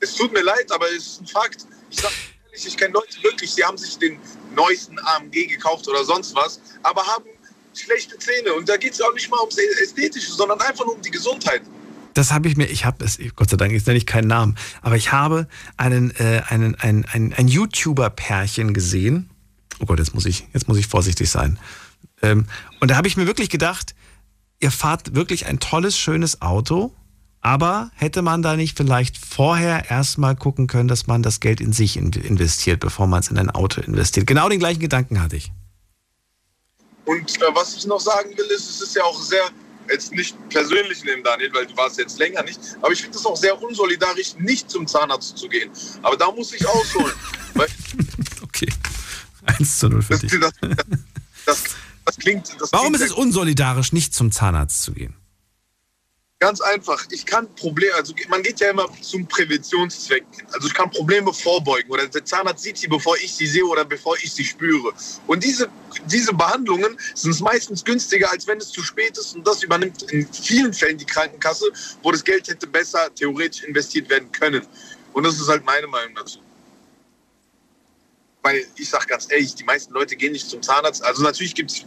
Es 0.00 0.14
tut 0.14 0.32
mir 0.32 0.42
leid, 0.42 0.72
aber 0.72 0.86
es 0.90 1.06
ist 1.06 1.20
ein 1.20 1.26
Fakt. 1.26 1.66
Ich 1.90 2.00
sag 2.00 2.10
ehrlich, 2.58 2.66
ich 2.66 2.76
kenne 2.76 2.94
Leute 2.94 3.22
wirklich, 3.22 3.54
die 3.54 3.64
haben 3.64 3.78
sich 3.78 3.98
den 3.98 4.18
neuesten 4.54 4.98
AMG 4.98 5.46
gekauft 5.46 5.88
oder 5.88 6.04
sonst 6.04 6.34
was, 6.34 6.60
aber 6.82 7.02
haben 7.06 7.24
schlechte 7.74 8.18
Zähne. 8.18 8.54
Und 8.54 8.68
da 8.68 8.76
geht 8.76 8.92
es 8.92 9.00
auch 9.00 9.12
nicht 9.14 9.30
mal 9.30 9.40
ums 9.40 9.56
Ästhetische, 9.56 10.32
sondern 10.32 10.60
einfach 10.60 10.84
nur 10.84 10.94
um 10.94 11.02
die 11.02 11.10
Gesundheit. 11.10 11.62
Das 12.14 12.32
habe 12.32 12.48
ich 12.48 12.56
mir, 12.56 12.66
ich 12.66 12.84
habe 12.84 13.04
es, 13.04 13.18
Gott 13.36 13.50
sei 13.50 13.56
Dank, 13.56 13.72
jetzt 13.72 13.86
nenne 13.86 13.98
ich 13.98 14.06
keinen 14.06 14.26
Namen, 14.26 14.56
aber 14.82 14.96
ich 14.96 15.12
habe 15.12 15.46
einen, 15.76 16.10
äh, 16.16 16.42
einen, 16.48 16.74
ein, 16.76 17.06
ein, 17.12 17.32
ein 17.32 17.46
YouTuber-Pärchen 17.46 18.74
gesehen. 18.74 19.30
Oh 19.78 19.86
Gott, 19.86 20.00
jetzt 20.00 20.14
muss 20.14 20.26
ich, 20.26 20.48
jetzt 20.52 20.66
muss 20.66 20.78
ich 20.78 20.88
vorsichtig 20.88 21.30
sein. 21.30 21.60
Ähm, 22.22 22.46
und 22.80 22.90
da 22.90 22.96
habe 22.96 23.06
ich 23.06 23.16
mir 23.16 23.28
wirklich 23.28 23.50
gedacht, 23.50 23.94
ihr 24.58 24.72
fahrt 24.72 25.14
wirklich 25.14 25.46
ein 25.46 25.60
tolles, 25.60 25.96
schönes 25.96 26.42
Auto, 26.42 26.92
aber 27.40 27.90
hätte 27.94 28.22
man 28.22 28.42
da 28.42 28.56
nicht 28.56 28.76
vielleicht 28.76 29.16
vorher 29.16 29.90
erstmal 29.90 30.34
gucken 30.34 30.66
können, 30.66 30.88
dass 30.88 31.06
man 31.06 31.22
das 31.22 31.40
Geld 31.40 31.60
in 31.60 31.72
sich 31.72 31.96
investiert, 31.96 32.80
bevor 32.80 33.06
man 33.06 33.20
es 33.20 33.30
in 33.30 33.38
ein 33.38 33.50
Auto 33.50 33.80
investiert? 33.80 34.26
Genau 34.26 34.48
den 34.48 34.58
gleichen 34.58 34.80
Gedanken 34.80 35.22
hatte 35.22 35.36
ich. 35.36 35.52
Und 37.04 37.40
äh, 37.40 37.44
was 37.54 37.76
ich 37.76 37.86
noch 37.86 38.00
sagen 38.00 38.30
will, 38.36 38.46
ist, 38.46 38.68
es 38.68 38.80
ist 38.82 38.96
ja 38.96 39.02
auch 39.04 39.20
sehr, 39.22 39.42
jetzt 39.88 40.12
nicht 40.12 40.36
persönlich 40.50 41.02
nehmen, 41.04 41.22
Daniel, 41.22 41.50
weil 41.54 41.66
du 41.66 41.76
warst 41.76 41.98
jetzt 41.98 42.18
länger 42.18 42.42
nicht, 42.42 42.60
aber 42.82 42.92
ich 42.92 43.00
finde 43.00 43.16
es 43.16 43.24
auch 43.24 43.36
sehr 43.36 43.60
unsolidarisch, 43.62 44.34
nicht 44.38 44.70
zum 44.70 44.86
Zahnarzt 44.86 45.38
zu 45.38 45.48
gehen. 45.48 45.70
Aber 46.02 46.16
da 46.16 46.30
muss 46.30 46.52
ich 46.52 46.66
ausholen. 46.68 47.14
okay. 48.42 48.68
1 49.46 49.78
zu 49.78 49.88
0 49.88 50.02
für 50.02 50.12
das, 50.12 50.20
dich. 50.20 50.38
Das, 50.38 50.52
das, 51.46 51.64
das 52.04 52.16
klingt, 52.18 52.48
Warum 52.72 52.88
klingt 52.88 52.96
ist 52.96 53.10
es 53.10 53.12
unsolidarisch, 53.12 53.92
nicht 53.92 54.12
zum 54.12 54.30
Zahnarzt 54.30 54.82
zu 54.82 54.92
gehen? 54.92 55.14
Ganz 56.40 56.60
einfach. 56.60 57.04
Ich 57.10 57.26
kann 57.26 57.52
Probleme, 57.56 57.92
also 57.96 58.14
man 58.28 58.44
geht 58.44 58.60
ja 58.60 58.70
immer 58.70 58.86
zum 59.00 59.26
Präventionszweck. 59.26 60.24
Also 60.52 60.68
ich 60.68 60.74
kann 60.74 60.88
Probleme 60.88 61.32
vorbeugen 61.32 61.90
oder 61.90 62.06
der 62.06 62.24
Zahnarzt 62.24 62.62
sieht 62.62 62.78
sie, 62.78 62.86
bevor 62.86 63.16
ich 63.16 63.34
sie 63.34 63.46
sehe 63.46 63.64
oder 63.64 63.84
bevor 63.84 64.16
ich 64.22 64.32
sie 64.32 64.44
spüre. 64.44 64.92
Und 65.26 65.42
diese, 65.42 65.68
diese 66.06 66.32
Behandlungen 66.32 66.96
sind 67.14 67.40
meistens 67.40 67.84
günstiger, 67.84 68.30
als 68.30 68.46
wenn 68.46 68.58
es 68.58 68.70
zu 68.70 68.84
spät 68.84 69.18
ist. 69.18 69.34
Und 69.34 69.44
das 69.48 69.64
übernimmt 69.64 70.02
in 70.12 70.32
vielen 70.32 70.72
Fällen 70.72 70.96
die 70.96 71.06
Krankenkasse, 71.06 71.64
wo 72.04 72.12
das 72.12 72.22
Geld 72.22 72.46
hätte 72.46 72.68
besser 72.68 73.12
theoretisch 73.16 73.64
investiert 73.64 74.08
werden 74.08 74.30
können. 74.30 74.64
Und 75.14 75.26
das 75.26 75.40
ist 75.40 75.48
halt 75.48 75.64
meine 75.64 75.88
Meinung 75.88 76.14
dazu. 76.14 76.38
Weil 78.42 78.64
ich 78.76 78.88
sage 78.88 79.06
ganz 79.06 79.26
ehrlich, 79.28 79.56
die 79.56 79.64
meisten 79.64 79.92
Leute 79.92 80.14
gehen 80.14 80.30
nicht 80.30 80.48
zum 80.48 80.62
Zahnarzt. 80.62 81.04
Also 81.04 81.20
natürlich 81.24 81.56
gibt 81.56 81.72
es 81.72 81.84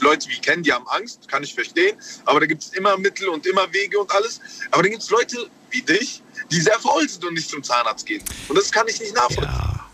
Leute, 0.00 0.28
wie 0.28 0.32
ich 0.32 0.42
kenne, 0.42 0.62
die 0.62 0.72
haben 0.72 0.86
Angst, 0.88 1.28
kann 1.28 1.42
ich 1.42 1.54
verstehen. 1.54 1.96
Aber 2.24 2.40
da 2.40 2.46
gibt 2.46 2.62
es 2.62 2.70
immer 2.70 2.96
Mittel 2.96 3.28
und 3.28 3.46
immer 3.46 3.72
Wege 3.72 3.98
und 3.98 4.10
alles. 4.12 4.40
Aber 4.70 4.82
dann 4.82 4.90
gibt 4.90 5.02
es 5.02 5.10
Leute 5.10 5.48
wie 5.70 5.82
dich, 5.82 6.22
die 6.50 6.60
sehr 6.60 6.78
faul 6.78 7.08
sind 7.08 7.24
und 7.24 7.34
nicht 7.34 7.48
zum 7.48 7.62
Zahnarzt 7.62 8.06
gehen. 8.06 8.22
Und 8.48 8.56
das 8.56 8.70
kann 8.70 8.86
ich 8.88 9.00
nicht 9.00 9.14
nachvollziehen. 9.14 9.44
Ja. 9.44 9.90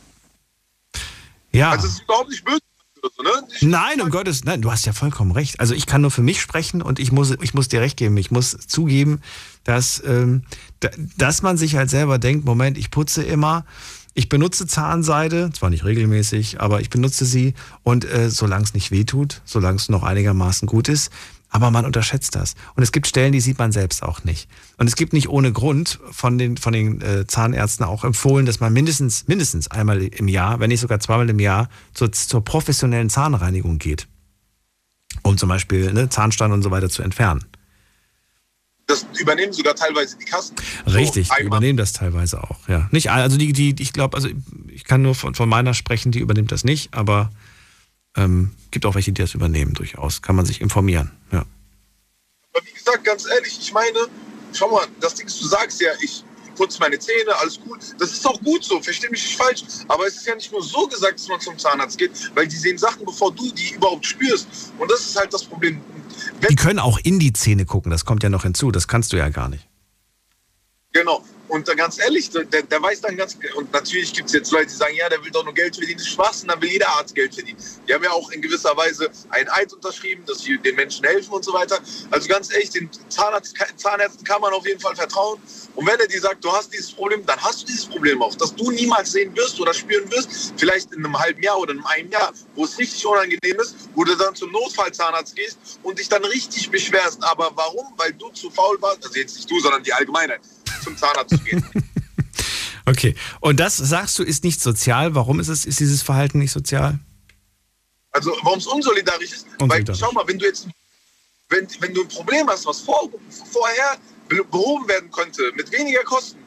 ja. 1.53 1.71
Also 1.71 1.87
es 1.87 1.95
ist 1.95 2.03
überhaupt 2.03 2.31
nicht 2.31 2.45
böse. 2.45 2.61
Ne? 3.23 3.31
Nein, 3.61 4.01
um 4.01 4.11
Gottes, 4.11 4.45
nein, 4.45 4.63
du 4.63 4.71
hast 4.73 4.85
ja 4.85 4.93
vollkommen 4.93 5.31
recht. 5.31 5.61
Also 5.61 5.75
ich 5.75 5.87
kann 5.87 6.01
nur 6.01 6.11
für 6.11 6.23
mich 6.23 6.41
sprechen 6.41 6.83
und 6.83 6.99
ich 6.99 7.13
muss, 7.13 7.31
ich 7.41 7.55
muss 7.55 7.69
dir 7.69 7.81
recht 7.81 7.97
geben. 7.97 8.17
Ich 8.17 8.31
muss 8.31 8.57
zugeben, 8.67 9.21
dass, 9.65 10.03
ähm, 10.05 10.43
dass 11.17 11.43
man 11.43 11.57
sich 11.57 11.77
halt 11.77 11.89
selber 11.89 12.19
denkt, 12.19 12.45
Moment, 12.45 12.77
ich 12.77 12.91
putze 12.91 13.23
immer, 13.23 13.65
ich 14.17 14.31
benutze 14.31 14.67
Zahnseide, 14.67 15.51
zwar 15.53 15.69
nicht 15.69 15.85
regelmäßig, 15.85 16.59
aber 16.59 16.81
ich 16.81 16.89
benutze 16.89 17.27
sie 17.27 17.53
und 17.83 18.07
äh, 18.07 18.31
solange 18.31 18.65
es 18.65 18.73
nicht 18.73 18.91
wehtut, 18.91 19.43
solange 19.45 19.77
es 19.77 19.91
noch 19.91 20.03
einigermaßen 20.03 20.67
gut 20.67 20.89
ist, 20.89 21.11
aber 21.51 21.71
man 21.71 21.85
unterschätzt 21.85 22.35
das. 22.35 22.55
Und 22.75 22.83
es 22.83 22.93
gibt 22.93 23.07
Stellen, 23.07 23.33
die 23.33 23.43
sieht 23.43 23.59
man 23.59 23.73
selbst 23.73 24.03
auch 24.03 24.25
nicht. 24.25 24.49
Und 24.79 24.87
es 24.87 24.97
gibt 24.97 25.13
nicht 25.13 25.29
ohne 25.29 25.53
Grund 25.53 26.01
von 26.11 26.39
den, 26.39 26.57
von 26.57 26.73
den 26.73 27.03
äh, 27.03 27.27
Zahnärzten 27.27 27.85
auch 27.85 28.05
empfohlen, 28.05 28.47
dass 28.47 28.59
man 28.59 28.73
mindestens, 28.73 29.29
mindestens 29.29 29.71
einmal 29.71 30.03
im 30.03 30.29
Jahr, 30.29 30.61
wenn 30.61 30.69
nicht 30.69 30.81
sogar 30.81 30.99
zweimal 30.99 31.29
im 31.29 31.39
Jahr, 31.39 31.69
zur, 31.93 32.11
zur 32.11 32.43
professionellen 32.43 33.11
Zahnreinigung 33.11 33.79
geht. 33.79 34.09
Um 35.23 35.37
zum 35.37 35.51
Beispiel 35.51 35.93
ne, 35.93 36.09
Zahnstein 36.09 36.53
und 36.53 36.63
so 36.63 36.71
weiter 36.71 36.89
zu 36.89 37.03
entfernen. 37.03 37.45
Das 38.87 39.05
übernehmen 39.19 39.53
sogar 39.53 39.75
teilweise 39.75 40.17
die 40.17 40.25
Kassen. 40.25 40.55
Richtig, 40.87 41.27
so, 41.27 41.35
die 41.39 41.45
übernehmen 41.45 41.77
das 41.77 41.93
teilweise 41.93 42.43
auch, 42.43 42.69
ja. 42.69 42.89
Nicht 42.93 43.11
also 43.11 43.37
die, 43.37 43.53
die, 43.53 43.75
ich 43.81 43.93
glaube, 43.93 44.17
also 44.17 44.29
ich 44.69 44.85
kann 44.85 45.03
nur 45.03 45.15
von, 45.15 45.35
von 45.35 45.49
meiner 45.49 45.75
sprechen, 45.75 46.13
die 46.13 46.21
übernimmt 46.21 46.53
das 46.53 46.63
nicht, 46.63 46.95
aber 46.95 47.31
ähm, 48.17 48.53
gibt 48.71 48.87
auch 48.87 48.95
welche, 48.95 49.13
die 49.13 49.23
das 49.23 49.35
übernehmen, 49.35 49.75
durchaus. 49.75 50.23
Kann 50.23 50.37
man 50.37 50.47
sich 50.47 50.61
informieren, 50.61 51.11
ja. 51.33 51.45
Aber 52.53 52.65
wie 52.65 52.73
gesagt, 52.73 53.05
ganz 53.05 53.27
ehrlich, 53.27 53.59
ich 53.61 53.73
meine, 53.73 54.07
schau 54.53 54.71
mal, 54.71 54.87
das 55.01 55.15
Ding 55.15 55.27
ist, 55.27 55.43
du 55.43 55.49
sagst 55.49 55.81
ja, 55.81 55.91
ich 56.01 56.23
putze 56.57 56.79
meine 56.81 56.99
Zähne, 56.99 57.37
alles 57.37 57.61
cool. 57.67 57.79
Das 57.99 58.13
ist 58.13 58.27
auch 58.27 58.41
gut 58.43 58.65
so, 58.65 58.81
versteh 58.81 59.09
mich 59.11 59.23
nicht 59.23 59.37
falsch. 59.37 59.63
Aber 59.89 60.07
es 60.07 60.17
ist 60.17 60.27
ja 60.27 60.35
nicht 60.35 60.51
nur 60.51 60.63
so 60.63 60.87
gesagt, 60.87 61.19
dass 61.19 61.29
man 61.29 61.41
zum 61.41 61.59
Zahnarzt 61.59 61.99
geht, 61.99 62.13
weil 62.35 62.49
die 62.49 62.57
sehen 62.57 62.79
Sachen, 62.79 63.05
bevor 63.05 63.33
du 63.33 63.53
die 63.53 63.75
überhaupt 63.75 64.07
spürst. 64.07 64.49
Und 64.79 64.91
das 64.91 65.01
ist 65.01 65.17
halt 65.17 65.33
das 65.33 65.45
Problem. 65.45 65.81
Die 66.49 66.57
können 66.57 66.79
auch 66.79 66.99
in 67.03 67.19
die 67.19 67.33
Zähne 67.33 67.65
gucken, 67.65 67.91
das 67.91 68.05
kommt 68.05 68.23
ja 68.23 68.29
noch 68.29 68.43
hinzu, 68.43 68.71
das 68.71 68.89
kannst 68.89 69.13
du 69.13 69.17
ja 69.17 69.29
gar 69.29 69.49
nicht. 69.49 69.69
Genau. 70.93 71.23
Und 71.49 71.67
ganz 71.77 71.99
ehrlich, 71.99 72.31
der, 72.31 72.45
der 72.45 72.83
weiß 72.83 73.03
dann 73.03 73.17
ganz, 73.17 73.39
und 73.55 73.73
natürlich 73.73 74.13
gibt 74.13 74.27
es 74.29 74.35
jetzt 74.35 74.51
Leute, 74.51 74.67
die 74.67 74.75
sagen, 74.75 74.95
ja, 74.97 75.09
der 75.09 75.23
will 75.25 75.31
doch 75.31 75.45
nur 75.45 75.55
Geld 75.55 75.77
verdienen. 75.77 75.99
Das 75.99 76.07
ist 76.07 76.15
Schwachsinn, 76.15 76.49
dann 76.49 76.61
will 76.61 76.71
jeder 76.71 76.89
Arzt 76.89 77.15
Geld 77.15 77.35
verdienen. 77.35 77.59
Die 77.87 77.95
haben 77.95 78.03
ja 78.03 78.11
auch 78.11 78.31
in 78.31 78.43
gewisser 78.43 78.77
Weise 78.77 79.09
ein 79.31 79.49
Eid 79.51 79.73
unterschrieben, 79.73 80.25
dass 80.27 80.41
sie 80.41 80.59
den 80.59 80.75
Menschen 80.75 81.05
helfen 81.07 81.33
und 81.33 81.45
so 81.45 81.53
weiter. 81.53 81.79
Also 82.11 82.29
ganz 82.29 82.53
ehrlich, 82.53 82.71
den 82.71 82.91
Zahnarzt, 83.09 83.55
Zahnärzten 83.77 84.25
kann 84.25 84.41
man 84.41 84.53
auf 84.53 84.67
jeden 84.67 84.81
Fall 84.81 84.97
vertrauen. 84.97 85.41
Und 85.77 85.87
wenn 85.87 86.01
er 86.01 86.09
dir 86.09 86.21
sagt, 86.21 86.45
du 86.45 86.51
hast 86.51 86.73
dieses 86.73 86.91
Problem, 86.93 87.25
dann 87.27 87.41
hast 87.41 87.63
du 87.63 87.67
dieses 87.67 87.87
Problem 87.87 88.21
auch. 88.23 88.35
Dass 88.35 88.55
du 88.55 88.71
niemals 88.71 89.13
sehen 89.13 89.37
wirst 89.37 89.61
oder 89.61 89.73
spüren 89.73 90.11
wirst, 90.11 90.55
vielleicht 90.57 90.93
in 90.93 91.05
einem 91.05 91.19
halben 91.19 91.43
Jahr 91.43 91.59
oder 91.59 91.73
in 91.73 91.85
einem 91.85 92.11
Jahr, 92.11 92.33
wo 92.55 92.65
es 92.65 92.77
richtig 92.79 93.07
unangenehm 93.07 93.61
ist, 93.61 93.77
wo 93.95 94.03
du 94.03 94.17
dann 94.17 94.35
zum 94.35 94.51
Notfallzahnarzt 94.51 95.37
gehst 95.37 95.59
und 95.83 95.99
dich 95.99 96.09
dann 96.09 96.25
richtig 96.25 96.71
beschwerst. 96.71 97.23
Aber 97.23 97.53
warum? 97.55 97.87
Weil 97.97 98.13
du 98.15 98.31
zu 98.31 98.51
faul 98.51 98.77
warst, 98.81 99.05
also 99.05 99.17
jetzt 99.17 99.37
nicht 99.37 99.51
du, 99.51 99.61
sondern 99.61 99.83
die 99.83 99.93
Allgemeinheit 99.93 100.41
zum 100.83 100.97
Zahnarzt 100.97 101.31
zu 101.31 101.39
gehen. 101.39 101.65
okay. 102.87 103.15
Und 103.41 103.61
das 103.61 103.77
sagst 103.77 104.19
du, 104.19 104.23
ist 104.23 104.45
nicht 104.45 104.61
sozial. 104.61 105.15
Warum 105.15 105.41
ist 105.41 105.49
es, 105.49 105.65
ist 105.65 105.81
dieses 105.81 106.03
Verhalten 106.03 106.39
nicht 106.39 106.53
sozial? 106.53 106.99
Also 108.13 108.37
warum 108.43 108.59
es 108.59 108.67
unsolidarisch 108.67 109.33
ist? 109.33 109.47
Unsolidarisch. 109.61 110.01
Weil 110.01 110.09
schau 110.09 110.13
mal, 110.13 110.27
wenn 110.27 110.39
du 110.39 110.47
jetzt, 110.47 110.69
wenn, 111.49 111.69
wenn 111.81 111.95
du 111.95 112.03
ein 112.03 112.09
Problem 112.09 112.49
hast, 112.49 112.67
was 112.67 112.81
vor, 112.81 113.11
vorher 113.53 113.99
behoben 114.29 114.89
werden 114.89 115.11
könnte, 115.11 115.53
mit 115.55 115.71
weniger 115.71 116.03
Kosten, 116.03 116.39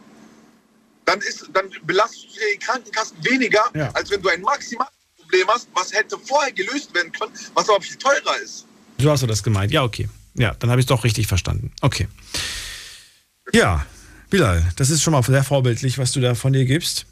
dann, 1.05 1.19
ist, 1.21 1.49
dann 1.53 1.69
belastest 1.83 2.25
du 2.25 2.39
die 2.53 2.59
Krankenkassen 2.59 3.17
weniger, 3.23 3.63
ja. 3.73 3.89
als 3.91 4.09
wenn 4.11 4.21
du 4.21 4.29
ein 4.29 4.41
maximales 4.41 4.91
Problem 5.17 5.47
hast, 5.47 5.67
was 5.73 5.91
hätte 5.93 6.17
vorher 6.19 6.51
gelöst 6.51 6.93
werden 6.93 7.11
können, 7.11 7.31
was 7.53 7.69
aber 7.69 7.81
viel 7.81 7.97
teurer 7.97 8.37
ist. 8.43 8.65
So 8.99 9.09
hast 9.09 9.23
du 9.23 9.27
das 9.27 9.41
gemeint. 9.41 9.71
Ja, 9.71 9.83
okay. 9.83 10.09
Ja, 10.35 10.53
dann 10.55 10.69
habe 10.69 10.79
ich 10.81 10.85
es 10.85 10.87
doch 10.87 11.03
richtig 11.03 11.27
verstanden. 11.27 11.71
Okay. 11.81 12.07
Ja, 13.53 13.85
Bilal, 14.29 14.63
das 14.75 14.91
ist 14.91 15.01
schon 15.01 15.13
mal 15.13 15.23
sehr 15.23 15.43
vorbildlich, 15.43 15.97
was 15.97 16.11
du 16.11 16.19
da 16.19 16.35
von 16.35 16.53
dir 16.53 16.65
gibst. 16.65 17.07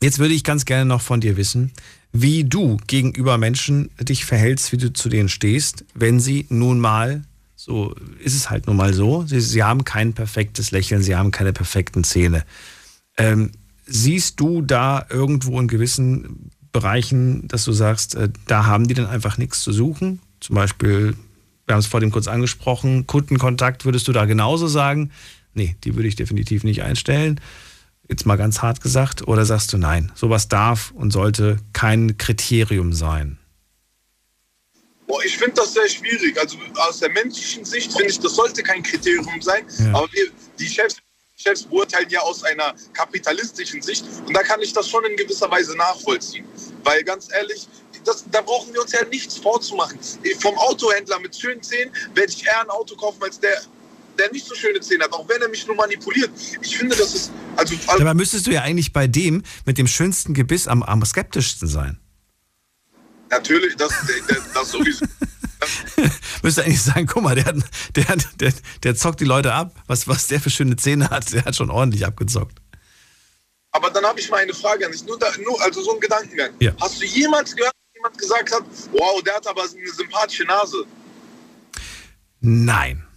Jetzt 0.00 0.18
würde 0.18 0.34
ich 0.34 0.44
ganz 0.44 0.64
gerne 0.64 0.84
noch 0.84 1.02
von 1.02 1.20
dir 1.20 1.36
wissen, 1.36 1.72
wie 2.12 2.44
du 2.44 2.78
gegenüber 2.86 3.36
Menschen 3.36 3.90
dich 4.00 4.24
verhältst, 4.24 4.72
wie 4.72 4.78
du 4.78 4.92
zu 4.92 5.08
denen 5.08 5.28
stehst, 5.28 5.84
wenn 5.94 6.20
sie 6.20 6.46
nun 6.48 6.80
mal, 6.80 7.22
so 7.56 7.94
ist 8.22 8.34
es 8.34 8.48
halt 8.48 8.68
nun 8.68 8.76
mal 8.76 8.94
so, 8.94 9.26
sie, 9.26 9.40
sie 9.40 9.62
haben 9.62 9.84
kein 9.84 10.14
perfektes 10.14 10.70
Lächeln, 10.70 11.02
sie 11.02 11.16
haben 11.16 11.30
keine 11.30 11.52
perfekten 11.52 12.04
Zähne. 12.04 12.44
Ähm, 13.18 13.50
siehst 13.86 14.40
du 14.40 14.62
da 14.62 15.04
irgendwo 15.10 15.60
in 15.60 15.68
gewissen 15.68 16.50
Bereichen, 16.72 17.48
dass 17.48 17.64
du 17.64 17.72
sagst, 17.72 18.14
äh, 18.14 18.30
da 18.46 18.66
haben 18.66 18.88
die 18.88 18.94
dann 18.94 19.06
einfach 19.06 19.36
nichts 19.36 19.62
zu 19.62 19.72
suchen? 19.72 20.20
Zum 20.40 20.54
Beispiel, 20.54 21.16
wir 21.66 21.74
haben 21.74 21.80
es 21.80 21.86
vor 21.86 22.00
dem 22.00 22.12
kurz 22.12 22.28
angesprochen, 22.28 23.06
Kundenkontakt, 23.06 23.84
würdest 23.84 24.08
du 24.08 24.12
da 24.12 24.24
genauso 24.24 24.68
sagen? 24.68 25.10
Nee, 25.58 25.76
die 25.84 25.94
würde 25.96 26.08
ich 26.08 26.16
definitiv 26.16 26.64
nicht 26.64 26.82
einstellen. 26.82 27.40
Jetzt 28.08 28.24
mal 28.24 28.36
ganz 28.36 28.62
hart 28.62 28.80
gesagt. 28.80 29.28
Oder 29.28 29.44
sagst 29.44 29.72
du, 29.72 29.76
nein, 29.76 30.10
sowas 30.14 30.48
darf 30.48 30.92
und 30.92 31.10
sollte 31.10 31.58
kein 31.74 32.16
Kriterium 32.16 32.94
sein? 32.94 33.38
Boah, 35.06 35.22
ich 35.24 35.36
finde 35.36 35.54
das 35.56 35.74
sehr 35.74 35.88
schwierig. 35.88 36.38
Also 36.38 36.56
aus 36.88 37.00
der 37.00 37.10
menschlichen 37.10 37.64
Sicht 37.64 37.92
finde 37.92 38.10
ich, 38.10 38.20
das 38.20 38.34
sollte 38.34 38.62
kein 38.62 38.82
Kriterium 38.82 39.42
sein. 39.42 39.64
Ja. 39.78 39.94
Aber 39.94 40.08
wir, 40.12 40.26
die 40.58 40.68
Chefs, 40.68 40.96
Chefs 41.36 41.64
beurteilen 41.64 42.08
ja 42.10 42.20
aus 42.20 42.44
einer 42.44 42.74
kapitalistischen 42.92 43.82
Sicht. 43.82 44.04
Und 44.26 44.34
da 44.34 44.42
kann 44.42 44.60
ich 44.62 44.72
das 44.72 44.88
schon 44.88 45.04
in 45.04 45.16
gewisser 45.16 45.50
Weise 45.50 45.76
nachvollziehen. 45.76 46.46
Weil 46.84 47.04
ganz 47.04 47.28
ehrlich, 47.32 47.68
das, 48.04 48.24
da 48.30 48.40
brauchen 48.40 48.72
wir 48.72 48.82
uns 48.82 48.92
ja 48.92 49.04
nichts 49.06 49.36
vorzumachen. 49.36 49.98
Vom 50.40 50.56
Autohändler 50.56 51.18
mit 51.20 51.36
schönen 51.36 51.62
Zähnen 51.62 51.92
werde 52.14 52.32
ich 52.32 52.46
eher 52.46 52.60
ein 52.62 52.70
Auto 52.70 52.96
kaufen 52.96 53.22
als 53.22 53.38
der 53.40 53.60
der 54.18 54.30
nicht 54.32 54.46
so 54.46 54.54
schöne 54.54 54.80
Zähne 54.80 55.04
hat, 55.04 55.12
auch 55.12 55.28
wenn 55.28 55.40
er 55.40 55.48
mich 55.48 55.66
nur 55.66 55.76
manipuliert. 55.76 56.30
Ich 56.60 56.76
finde, 56.76 56.96
das 56.96 57.14
ist. 57.14 57.32
Also, 57.56 57.74
also 57.86 57.98
Dabei 57.98 58.14
müsstest 58.14 58.46
du 58.46 58.50
ja 58.50 58.62
eigentlich 58.62 58.92
bei 58.92 59.06
dem 59.06 59.42
mit 59.64 59.78
dem 59.78 59.86
schönsten 59.86 60.34
Gebiss 60.34 60.68
am, 60.68 60.82
am 60.82 61.04
skeptischsten 61.04 61.68
sein. 61.68 61.98
Natürlich, 63.30 63.76
das, 63.76 63.92
das, 64.54 64.70
sowieso. 64.70 65.04
Müsste 66.42 66.64
eigentlich 66.64 66.82
sagen, 66.82 67.06
guck 67.06 67.22
mal, 67.22 67.34
der, 67.34 67.46
hat, 67.46 67.56
der, 67.94 68.16
der, 68.40 68.52
der 68.82 68.94
zockt 68.96 69.20
die 69.20 69.24
Leute 69.24 69.52
ab. 69.52 69.74
Was, 69.86 70.08
was 70.08 70.28
der 70.28 70.40
für 70.40 70.50
schöne 70.50 70.76
Zähne 70.76 71.10
hat, 71.10 71.32
der 71.32 71.44
hat 71.44 71.56
schon 71.56 71.70
ordentlich 71.70 72.06
abgezockt. 72.06 72.58
Aber 73.72 73.90
dann 73.90 74.04
habe 74.04 74.18
ich 74.18 74.30
mal 74.30 74.38
eine 74.38 74.54
Frage 74.54 74.86
an 74.86 74.92
dich. 74.92 75.04
Nur, 75.04 75.18
da, 75.18 75.26
nur 75.44 75.60
also 75.62 75.82
so 75.82 75.94
ein 75.94 76.00
Gedankengang. 76.00 76.52
Ja. 76.60 76.72
Hast 76.80 77.00
du 77.00 77.04
jemals 77.04 77.54
gehört, 77.54 77.74
dass 77.74 77.94
jemand 77.94 78.18
gesagt 78.18 78.52
hat, 78.52 78.64
wow, 78.92 79.22
der 79.22 79.34
hat 79.34 79.46
aber 79.46 79.62
eine 79.62 79.92
sympathische 79.92 80.44
Nase? 80.44 80.84
Nein. 82.40 83.07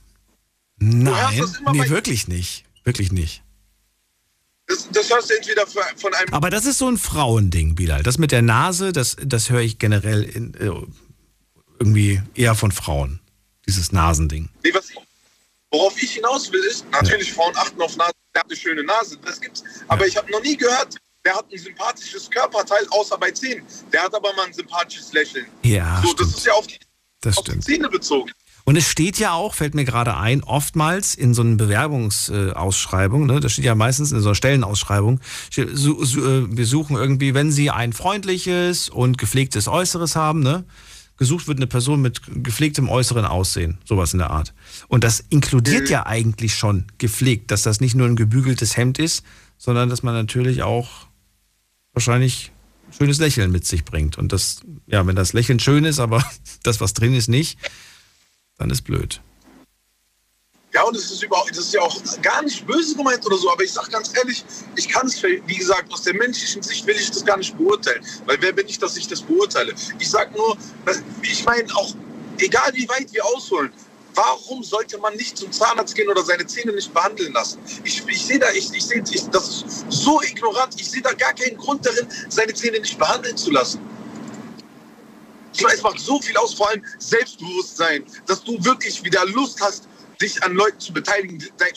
Nein. 0.81 1.43
Nee, 1.71 1.89
wirklich 1.89 2.27
nicht. 2.27 2.65
Wirklich 2.83 3.11
nicht. 3.11 3.43
Das, 4.65 4.89
das 4.91 5.09
hörst 5.11 5.29
du 5.29 5.35
entweder 5.35 5.67
von 5.67 6.13
einem 6.13 6.33
Aber 6.33 6.49
das 6.49 6.65
ist 6.65 6.79
so 6.79 6.87
ein 6.87 6.97
Frauending, 6.97 7.75
Bilal. 7.75 8.01
Das 8.03 8.17
mit 8.17 8.31
der 8.31 8.41
Nase, 8.41 8.91
das, 8.91 9.15
das 9.23 9.49
höre 9.49 9.61
ich 9.61 9.77
generell 9.77 10.23
in, 10.23 10.53
äh, 10.55 10.71
irgendwie 11.79 12.21
eher 12.33 12.55
von 12.55 12.71
Frauen. 12.71 13.19
Dieses 13.67 13.91
Nasending. 13.91 14.49
Nee, 14.63 14.73
was 14.73 14.87
worauf 15.69 16.01
ich 16.01 16.13
hinaus 16.13 16.51
will, 16.51 16.63
ist, 16.63 16.85
natürlich, 16.91 17.31
Frauen 17.31 17.55
achten 17.55 17.79
auf 17.81 17.95
Nase, 17.95 18.11
der 18.33 18.41
hat 18.41 18.49
eine 18.49 18.57
schöne 18.57 18.83
Nase, 18.83 19.17
das 19.23 19.39
gibt's. 19.39 19.63
Aber 19.87 20.07
ich 20.07 20.17
habe 20.17 20.31
noch 20.31 20.41
nie 20.41 20.57
gehört, 20.57 20.97
der 21.23 21.35
hat 21.35 21.45
ein 21.51 21.59
sympathisches 21.59 22.29
Körperteil, 22.29 22.87
außer 22.89 23.17
bei 23.17 23.29
Zähnen. 23.31 23.63
Der 23.93 24.03
hat 24.03 24.15
aber 24.15 24.33
mal 24.33 24.47
ein 24.47 24.53
sympathisches 24.53 25.13
Lächeln. 25.13 25.45
Ja, 25.63 26.01
so, 26.03 26.13
das 26.13 26.27
stimmt. 26.27 26.37
ist 26.37 26.45
ja 26.45 26.53
auf 26.53 26.67
die, 26.67 26.79
Das 27.21 27.37
auf 27.37 27.43
die. 27.45 27.59
Zähne 27.59 27.87
bezogen. 27.87 28.31
Und 28.63 28.75
es 28.75 28.87
steht 28.87 29.17
ja 29.17 29.33
auch, 29.33 29.55
fällt 29.55 29.75
mir 29.75 29.85
gerade 29.85 30.17
ein, 30.17 30.43
oftmals 30.43 31.15
in 31.15 31.33
so 31.33 31.41
einer 31.41 31.55
Bewerbungsausschreibung, 31.55 33.25
ne, 33.25 33.39
das 33.39 33.53
steht 33.53 33.65
ja 33.65 33.75
meistens 33.75 34.11
in 34.11 34.21
so 34.21 34.29
einer 34.29 34.35
Stellenausschreibung, 34.35 35.19
steht, 35.49 35.69
su, 35.73 36.03
su, 36.03 36.21
äh, 36.21 36.55
wir 36.55 36.65
suchen 36.65 36.95
irgendwie, 36.95 37.33
wenn 37.33 37.51
Sie 37.51 37.71
ein 37.71 37.93
freundliches 37.93 38.89
und 38.89 39.17
gepflegtes 39.17 39.67
Äußeres 39.67 40.15
haben, 40.15 40.41
ne, 40.41 40.65
gesucht 41.21 41.47
wird 41.47 41.59
eine 41.59 41.67
Person 41.67 42.01
mit 42.01 42.21
gepflegtem 42.43 42.89
äußeren 42.89 43.25
Aussehen, 43.25 43.77
sowas 43.85 44.13
in 44.13 44.17
der 44.17 44.31
Art. 44.31 44.55
Und 44.87 45.03
das 45.03 45.23
inkludiert 45.29 45.87
ja 45.87 46.07
eigentlich 46.07 46.55
schon 46.55 46.85
gepflegt, 46.97 47.51
dass 47.51 47.61
das 47.61 47.79
nicht 47.79 47.93
nur 47.93 48.07
ein 48.07 48.15
gebügeltes 48.15 48.75
Hemd 48.75 48.97
ist, 48.97 49.23
sondern 49.57 49.89
dass 49.89 50.01
man 50.01 50.15
natürlich 50.15 50.63
auch 50.63 50.89
wahrscheinlich 51.93 52.51
ein 52.87 52.93
schönes 52.93 53.19
Lächeln 53.19 53.51
mit 53.51 53.67
sich 53.67 53.85
bringt. 53.85 54.17
Und 54.17 54.33
das, 54.33 54.61
ja, 54.87 55.05
wenn 55.05 55.15
das 55.15 55.33
Lächeln 55.33 55.59
schön 55.59 55.85
ist, 55.85 55.99
aber 55.99 56.25
das, 56.63 56.81
was 56.81 56.93
drin 56.93 57.13
ist, 57.13 57.27
nicht, 57.27 57.59
dann 58.61 58.69
ist 58.69 58.83
blöd. 58.83 59.21
Ja, 60.73 60.83
und 60.83 60.95
das 60.95 61.11
ist, 61.11 61.21
überhaupt, 61.21 61.49
das 61.49 61.57
ist 61.57 61.73
ja 61.73 61.81
auch 61.81 61.99
gar 62.21 62.41
nicht 62.43 62.65
böse 62.65 62.95
gemeint 62.95 63.25
oder 63.25 63.35
so, 63.35 63.51
aber 63.51 63.63
ich 63.63 63.73
sag 63.73 63.91
ganz 63.91 64.15
ehrlich, 64.15 64.45
ich 64.77 64.87
kann 64.87 65.05
es, 65.07 65.21
wie 65.21 65.57
gesagt, 65.57 65.91
aus 65.91 66.03
der 66.03 66.13
menschlichen 66.13 66.61
Sicht 66.63 66.85
will 66.87 66.95
ich 66.95 67.11
das 67.11 67.25
gar 67.25 67.35
nicht 67.37 67.57
beurteilen. 67.57 68.05
Weil 68.25 68.37
wer 68.39 68.53
bin 68.53 68.67
ich, 68.69 68.79
dass 68.79 68.95
ich 68.95 69.07
das 69.07 69.21
beurteile? 69.21 69.73
Ich 69.99 70.09
sag 70.09 70.33
nur, 70.37 70.55
ich 71.23 71.43
meine 71.43 71.75
auch, 71.75 71.93
egal 72.37 72.71
wie 72.73 72.87
weit 72.87 73.11
wir 73.11 73.25
ausholen, 73.25 73.73
warum 74.13 74.63
sollte 74.63 74.97
man 74.99 75.15
nicht 75.15 75.37
zum 75.37 75.51
Zahnarzt 75.51 75.95
gehen 75.95 76.09
oder 76.09 76.23
seine 76.23 76.45
Zähne 76.45 76.71
nicht 76.71 76.93
behandeln 76.93 77.33
lassen? 77.33 77.59
Ich, 77.83 78.07
ich 78.07 78.25
sehe 78.25 78.39
da, 78.39 78.49
ich, 78.51 78.71
ich 78.71 78.85
sehe, 78.85 79.03
das 79.31 79.47
ist 79.49 79.85
so 79.89 80.21
ignorant, 80.21 80.79
ich 80.79 80.89
sehe 80.89 81.01
da 81.01 81.11
gar 81.13 81.33
keinen 81.33 81.57
Grund 81.57 81.85
darin, 81.85 82.07
seine 82.29 82.53
Zähne 82.53 82.79
nicht 82.79 82.97
behandeln 82.97 83.35
zu 83.35 83.51
lassen. 83.51 83.81
Ich 85.53 85.63
es 85.63 85.81
macht 85.81 85.99
so 85.99 86.19
viel 86.21 86.35
aus, 86.37 86.53
vor 86.53 86.69
allem 86.69 86.83
Selbstbewusstsein, 86.97 88.05
dass 88.25 88.43
du 88.43 88.63
wirklich 88.63 89.03
wieder 89.03 89.25
Lust 89.27 89.59
hast, 89.61 89.87
dich 90.21 90.41
an 90.43 90.53
Leuten 90.53 90.79
zu 90.79 90.93
beteiligen, 90.93 91.43
dein 91.57 91.73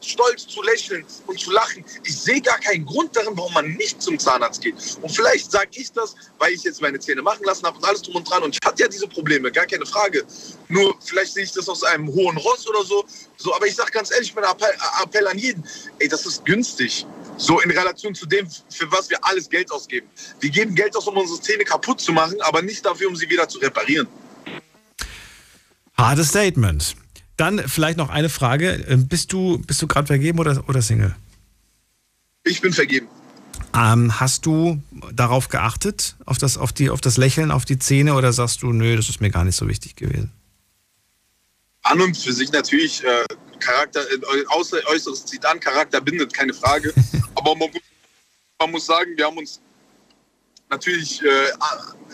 stolz 0.00 0.46
zu 0.46 0.62
lächeln 0.62 1.04
und 1.26 1.38
zu 1.38 1.50
lachen. 1.50 1.84
Ich 2.04 2.18
sehe 2.18 2.40
gar 2.40 2.58
keinen 2.58 2.84
Grund 2.84 3.14
darin, 3.16 3.36
warum 3.36 3.52
man 3.52 3.72
nicht 3.74 4.00
zum 4.02 4.18
Zahnarzt 4.18 4.60
geht. 4.60 4.74
Und 5.00 5.10
vielleicht 5.10 5.50
sage 5.50 5.70
ich 5.72 5.92
das, 5.92 6.14
weil 6.38 6.52
ich 6.52 6.62
jetzt 6.64 6.80
meine 6.80 6.98
Zähne 6.98 7.22
machen 7.22 7.44
lassen 7.44 7.66
habe 7.66 7.76
und 7.78 7.84
alles 7.84 8.02
drum 8.02 8.16
und 8.16 8.28
dran. 8.28 8.42
Und 8.42 8.56
ich 8.60 8.66
hatte 8.66 8.82
ja 8.82 8.88
diese 8.88 9.06
Probleme, 9.06 9.50
gar 9.52 9.66
keine 9.66 9.86
Frage. 9.86 10.24
Nur 10.68 10.96
vielleicht 11.04 11.34
sehe 11.34 11.44
ich 11.44 11.52
das 11.52 11.68
aus 11.68 11.84
einem 11.84 12.08
hohen 12.08 12.36
Ross 12.38 12.66
oder 12.68 12.84
so. 12.84 13.04
so 13.36 13.54
aber 13.54 13.66
ich 13.66 13.76
sage 13.76 13.90
ganz 13.92 14.10
ehrlich, 14.10 14.34
mein 14.34 14.44
Appell, 14.44 14.74
Appell 15.02 15.26
an 15.26 15.38
jeden, 15.38 15.64
ey, 15.98 16.08
das 16.08 16.26
ist 16.26 16.44
günstig. 16.44 17.06
So 17.38 17.60
in 17.60 17.70
Relation 17.70 18.14
zu 18.14 18.26
dem, 18.26 18.48
für 18.68 18.90
was 18.90 19.08
wir 19.08 19.18
alles 19.22 19.48
Geld 19.48 19.70
ausgeben. 19.70 20.08
Wir 20.40 20.50
geben 20.50 20.74
Geld 20.74 20.94
aus, 20.96 21.06
um 21.06 21.16
unsere 21.16 21.40
Zähne 21.40 21.64
kaputt 21.64 22.00
zu 22.00 22.12
machen, 22.12 22.36
aber 22.42 22.62
nicht 22.62 22.84
dafür, 22.84 23.08
um 23.08 23.16
sie 23.16 23.30
wieder 23.30 23.48
zu 23.48 23.58
reparieren. 23.58 24.08
Hartes 25.96 26.28
Statement. 26.28 26.96
Dann 27.36 27.60
vielleicht 27.68 27.96
noch 27.96 28.10
eine 28.10 28.28
Frage. 28.28 28.84
Ähm, 28.88 29.06
Bist 29.06 29.32
du, 29.32 29.58
bist 29.58 29.80
du 29.80 29.86
gerade 29.86 30.08
vergeben 30.08 30.40
oder, 30.40 30.68
oder 30.68 30.82
Single? 30.82 31.14
Ich 32.42 32.60
bin 32.60 32.72
vergeben. 32.72 33.06
Ähm, 33.74 34.18
hast 34.18 34.44
du 34.44 34.82
darauf 35.12 35.48
geachtet, 35.48 36.16
auf 36.26 36.38
das, 36.38 36.58
auf, 36.58 36.72
die, 36.72 36.90
auf 36.90 37.00
das 37.00 37.16
Lächeln, 37.16 37.52
auf 37.52 37.64
die 37.64 37.78
Zähne 37.78 38.14
oder 38.14 38.32
sagst 38.32 38.62
du, 38.62 38.72
nö, 38.72 38.96
das 38.96 39.08
ist 39.08 39.20
mir 39.20 39.30
gar 39.30 39.44
nicht 39.44 39.56
so 39.56 39.68
wichtig 39.68 39.94
gewesen? 39.94 40.32
An 41.82 42.00
und 42.00 42.16
für 42.16 42.32
sich 42.32 42.50
natürlich 42.50 43.04
äh, 43.04 43.24
Charakter, 43.60 44.00
äh, 44.00 44.46
außer 44.48 44.78
äußeres 44.86 45.26
zieht 45.26 45.44
an, 45.46 45.60
Charakter 45.60 46.00
bindet, 46.00 46.32
keine 46.32 46.54
Frage. 46.54 46.92
Aber 47.38 47.54
man, 47.54 47.70
muss- 47.70 47.82
man 48.60 48.70
muss 48.72 48.86
sagen, 48.86 49.16
wir 49.16 49.24
haben 49.26 49.38
uns 49.38 49.60
natürlich, 50.68 51.22
äh, 51.22 51.52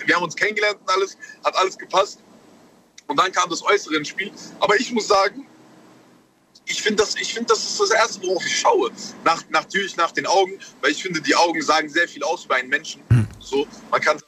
wir 0.07 0.15
haben 0.17 0.25
uns 0.25 0.37
kennengelernt 0.37 0.79
und 0.81 0.91
alles, 0.91 1.17
hat 1.45 1.57
alles 1.57 1.77
gepasst. 1.79 2.19
Und 3.07 3.19
dann 3.19 3.33
kam 3.33 3.49
das 3.51 3.63
Äußere 3.63 3.97
ins 3.97 4.09
Spiel. 4.09 4.31
Aber 4.61 4.79
ich 4.79 4.93
muss 4.93 5.09
sagen, 5.09 5.47
ich 6.67 6.81
finde, 6.83 7.03
das, 7.03 7.15
ich 7.17 7.35
find, 7.35 7.51
das 7.51 7.59
ist 7.63 7.79
das 7.81 7.91
Erste, 7.91 8.23
worauf 8.27 8.45
ich 8.47 8.59
schaue. 8.59 8.91
Nach, 9.25 9.43
natürlich 9.51 9.97
nach 9.97 10.13
den 10.13 10.27
Augen, 10.27 10.59
weil 10.81 10.93
ich 10.93 11.03
finde, 11.03 11.21
die 11.21 11.35
Augen 11.35 11.61
sagen 11.61 11.89
sehr 11.89 12.09
viel 12.09 12.23
aus 12.25 12.45
über 12.47 12.55
einen 12.55 12.69
Menschen. 12.71 13.03
So, 13.41 13.67
man 13.91 14.01
kann 14.01 14.19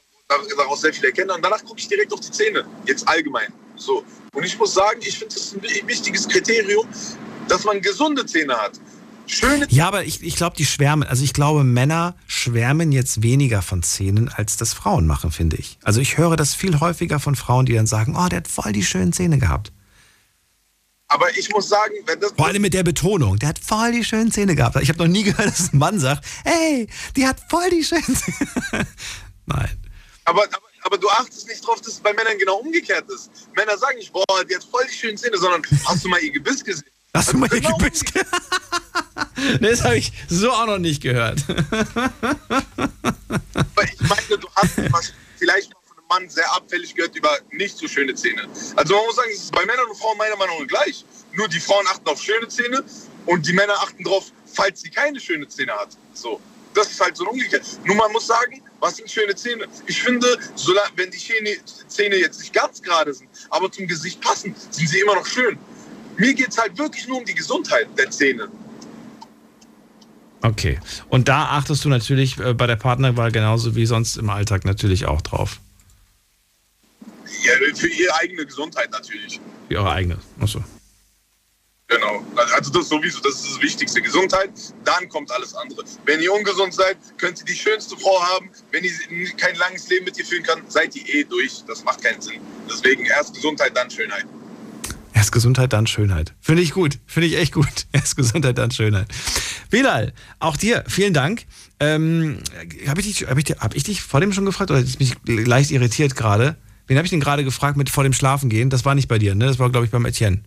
daraus 0.57 0.81
sehr 0.81 0.93
viel 0.93 1.05
erkennen. 1.05 1.31
Und 1.31 1.43
danach 1.43 1.63
gucke 1.63 1.79
ich 1.79 1.87
direkt 1.87 2.13
auf 2.13 2.19
die 2.19 2.31
Zähne, 2.31 2.67
jetzt 2.85 3.07
allgemein. 3.07 3.51
So. 3.75 4.03
Und 4.33 4.43
ich 4.43 4.57
muss 4.59 4.73
sagen, 4.73 4.99
ich 5.01 5.17
finde, 5.17 5.33
das 5.33 5.45
ist 5.45 5.53
ein 5.55 5.63
wi- 5.63 5.83
wichtiges 5.87 6.27
Kriterium, 6.27 6.87
dass 7.47 7.63
man 7.63 7.81
gesunde 7.81 8.25
Zähne 8.25 8.55
hat. 8.55 8.79
Schöne 9.27 9.67
Ja, 9.69 9.87
aber 9.87 10.05
ich, 10.05 10.23
ich 10.23 10.35
glaube, 10.35 10.55
die 10.55 10.65
schwärmen. 10.65 11.07
Also 11.07 11.23
ich 11.23 11.33
glaube, 11.33 11.63
Männer 11.63 12.15
schwärmen 12.27 12.91
jetzt 12.91 13.21
weniger 13.21 13.61
von 13.61 13.83
Zähnen, 13.83 14.29
als 14.29 14.57
das 14.57 14.73
Frauen 14.73 15.05
machen, 15.05 15.31
finde 15.31 15.57
ich. 15.57 15.77
Also 15.83 15.99
ich 15.99 16.17
höre 16.17 16.35
das 16.37 16.55
viel 16.55 16.79
häufiger 16.79 17.19
von 17.19 17.35
Frauen, 17.35 17.65
die 17.65 17.73
dann 17.73 17.87
sagen, 17.87 18.15
oh, 18.17 18.27
der 18.27 18.37
hat 18.37 18.47
voll 18.47 18.71
die 18.71 18.83
schönen 18.83 19.13
Zähne 19.13 19.37
gehabt. 19.37 19.71
Aber 21.09 21.37
ich 21.37 21.49
muss 21.49 21.69
sagen, 21.69 21.93
wenn 22.05 22.19
das. 22.19 22.33
Vor 22.33 22.47
allem 22.47 22.61
mit 22.61 22.73
der 22.73 22.83
Betonung, 22.83 23.37
der 23.39 23.49
hat 23.49 23.59
voll 23.59 23.91
die 23.91 24.03
schönen 24.03 24.31
Zähne 24.31 24.55
gehabt. 24.55 24.75
Ich 24.81 24.89
habe 24.89 24.99
noch 24.99 25.07
nie 25.07 25.23
gehört, 25.23 25.47
dass 25.47 25.73
ein 25.73 25.77
Mann 25.77 25.99
sagt, 25.99 26.25
hey, 26.43 26.87
die 27.15 27.27
hat 27.27 27.39
voll 27.49 27.69
die 27.69 27.83
schönen 27.83 28.15
Zähne. 28.15 28.47
Nein. 29.45 29.77
Aber, 30.25 30.43
aber, 30.43 30.67
aber 30.83 30.97
du 30.97 31.09
achtest 31.09 31.47
nicht 31.47 31.65
drauf, 31.65 31.79
dass 31.79 31.93
es 31.93 31.99
bei 31.99 32.13
Männern 32.13 32.37
genau 32.37 32.57
umgekehrt 32.57 33.09
ist. 33.09 33.29
Männer 33.55 33.77
sagen 33.77 33.97
nicht, 33.97 34.11
boah, 34.11 34.25
die 34.49 34.55
hat 34.55 34.63
voll 34.63 34.83
die 34.89 34.95
schönen 34.95 35.17
Zähne, 35.17 35.37
sondern 35.37 35.61
hast 35.85 36.03
du 36.03 36.09
mal 36.09 36.19
ihr 36.19 36.31
Gebiss 36.31 36.63
gesehen? 36.63 36.87
Hast 37.17 37.33
du 37.33 37.37
mal 37.37 37.49
ihr 37.53 37.61
Genau 37.61 37.77
Gebiss 37.77 38.03
ge- 38.05 38.23
Das 39.61 39.83
habe 39.83 39.97
ich 39.97 40.11
so 40.29 40.51
auch 40.51 40.67
noch 40.67 40.77
nicht 40.77 41.01
gehört. 41.01 41.39
Aber 41.47 42.11
ich 43.83 43.99
meine, 44.01 44.37
du 44.39 44.47
hast 44.55 44.77
was 44.91 45.13
vielleicht 45.37 45.71
von 45.85 45.97
einem 45.97 46.07
Mann 46.09 46.29
sehr 46.29 46.51
abfällig 46.55 46.93
gehört 46.95 47.15
über 47.15 47.29
nicht 47.51 47.77
so 47.77 47.87
schöne 47.87 48.13
Zähne. 48.15 48.47
Also 48.75 48.95
man 48.95 49.05
muss 49.05 49.15
sagen, 49.15 49.29
es 49.33 49.43
ist 49.43 49.51
bei 49.51 49.65
Männern 49.65 49.85
und 49.89 49.97
Frauen 49.97 50.17
meiner 50.17 50.35
Meinung 50.37 50.59
nach 50.61 50.67
gleich. 50.67 51.05
Nur 51.33 51.47
die 51.47 51.59
Frauen 51.59 51.85
achten 51.87 52.07
auf 52.07 52.21
schöne 52.21 52.47
Zähne 52.47 52.83
und 53.25 53.45
die 53.47 53.53
Männer 53.53 53.73
achten 53.79 54.03
drauf, 54.03 54.31
falls 54.53 54.81
sie 54.81 54.89
keine 54.89 55.19
schöne 55.19 55.47
Zähne 55.47 55.73
hat. 55.73 55.89
So. 56.13 56.39
Das 56.73 56.91
ist 56.91 56.99
halt 57.01 57.17
so 57.17 57.27
umgekehrt. 57.27 57.65
Nur 57.85 57.95
man 57.95 58.11
muss 58.11 58.27
sagen, 58.27 58.61
was 58.79 58.97
sind 58.97 59.09
schöne 59.09 59.33
Zähne? 59.35 59.65
Ich 59.87 60.03
finde, 60.03 60.37
solange, 60.53 60.89
wenn 60.95 61.09
die 61.09 61.17
Zähne 61.87 62.17
jetzt 62.17 62.39
nicht 62.39 62.53
ganz 62.53 62.83
gerade 62.83 63.11
sind, 63.15 63.29
aber 63.49 63.71
zum 63.71 63.87
Gesicht 63.87 64.21
passen, 64.21 64.53
sind 64.69 64.87
sie 64.87 64.99
immer 64.99 65.15
noch 65.15 65.25
schön. 65.25 65.57
Mir 66.17 66.33
geht 66.33 66.49
es 66.49 66.57
halt 66.57 66.77
wirklich 66.77 67.07
nur 67.07 67.17
um 67.17 67.25
die 67.25 67.35
Gesundheit 67.35 67.87
der 67.97 68.09
Zähne. 68.09 68.47
Okay. 70.41 70.79
Und 71.09 71.27
da 71.27 71.45
achtest 71.45 71.83
du 71.85 71.89
natürlich 71.89 72.39
äh, 72.39 72.53
bei 72.53 72.67
der 72.67 72.75
Partnerwahl 72.75 73.31
genauso 73.31 73.75
wie 73.75 73.85
sonst 73.85 74.17
im 74.17 74.29
Alltag 74.29 74.65
natürlich 74.65 75.05
auch 75.05 75.21
drauf. 75.21 75.59
Ja, 77.43 77.53
für 77.75 77.87
ihre 77.87 78.15
eigene 78.15 78.45
Gesundheit 78.45 78.91
natürlich. 78.91 79.39
Wie 79.67 79.77
eure 79.77 79.91
eigene. 79.91 80.17
Achso. 80.39 80.63
Genau. 81.87 82.23
Also 82.35 82.71
das 82.71 82.89
sowieso, 82.89 83.19
das 83.21 83.35
ist 83.35 83.51
das 83.51 83.61
Wichtigste. 83.61 84.01
Gesundheit, 84.01 84.51
dann 84.83 85.07
kommt 85.07 85.31
alles 85.31 85.53
andere. 85.55 85.83
Wenn 86.05 86.21
ihr 86.21 86.33
ungesund 86.33 86.73
seid, 86.73 86.97
könnt 87.17 87.39
ihr 87.39 87.45
die 87.45 87.55
schönste 87.55 87.95
Frau 87.97 88.21
haben. 88.21 88.49
Wenn 88.71 88.83
ihr 88.83 88.91
kein 89.37 89.55
langes 89.55 89.87
Leben 89.89 90.05
mit 90.05 90.17
ihr 90.17 90.25
führen 90.25 90.43
kann, 90.43 90.61
seid 90.67 90.95
ihr 90.95 91.07
eh 91.07 91.23
durch. 91.23 91.63
Das 91.65 91.83
macht 91.83 92.03
keinen 92.03 92.21
Sinn. 92.21 92.41
Deswegen 92.69 93.05
erst 93.05 93.33
Gesundheit, 93.35 93.75
dann 93.75 93.89
Schönheit. 93.89 94.25
Erst 95.17 95.31
Gesundheit, 95.31 95.73
dann 95.73 95.87
Schönheit. 95.87 96.35
Finde 96.39 96.61
ich 96.61 96.71
gut. 96.73 96.99
Finde 97.07 97.25
ich 97.27 97.37
echt 97.37 97.51
gut. 97.53 97.67
Erst 97.91 98.15
Gesundheit, 98.17 98.59
dann 98.59 98.69
Schönheit. 98.69 99.07
Bilal, 99.71 100.13
auch 100.37 100.55
dir 100.57 100.83
vielen 100.87 101.15
Dank. 101.15 101.47
Ähm, 101.79 102.37
habe 102.87 103.01
ich, 103.01 103.07
dich- 103.17 103.27
hab 103.27 103.37
ich, 103.39 103.45
hab 103.45 103.75
ich 103.75 103.83
dich 103.83 104.03
vor 104.03 104.19
dem 104.21 104.31
schon 104.31 104.45
gefragt 104.45 104.69
oder 104.69 104.79
ist 104.79 104.99
mich 104.99 105.15
leicht 105.25 105.71
irritiert 105.71 106.15
gerade? 106.15 106.55
Wen 106.85 106.97
habe 106.97 107.05
ich 107.05 107.09
denn 107.09 107.19
gerade 107.19 107.43
gefragt 107.43 107.77
mit 107.77 107.89
vor 107.89 108.03
dem 108.03 108.13
Schlafen 108.13 108.47
gehen? 108.47 108.69
Das 108.69 108.85
war 108.85 108.93
nicht 108.93 109.07
bei 109.07 109.17
dir, 109.17 109.33
ne? 109.33 109.47
Das 109.47 109.57
war, 109.57 109.71
glaube 109.71 109.85
ich, 109.87 109.91
beim 109.91 110.05
Etienne. 110.05 110.43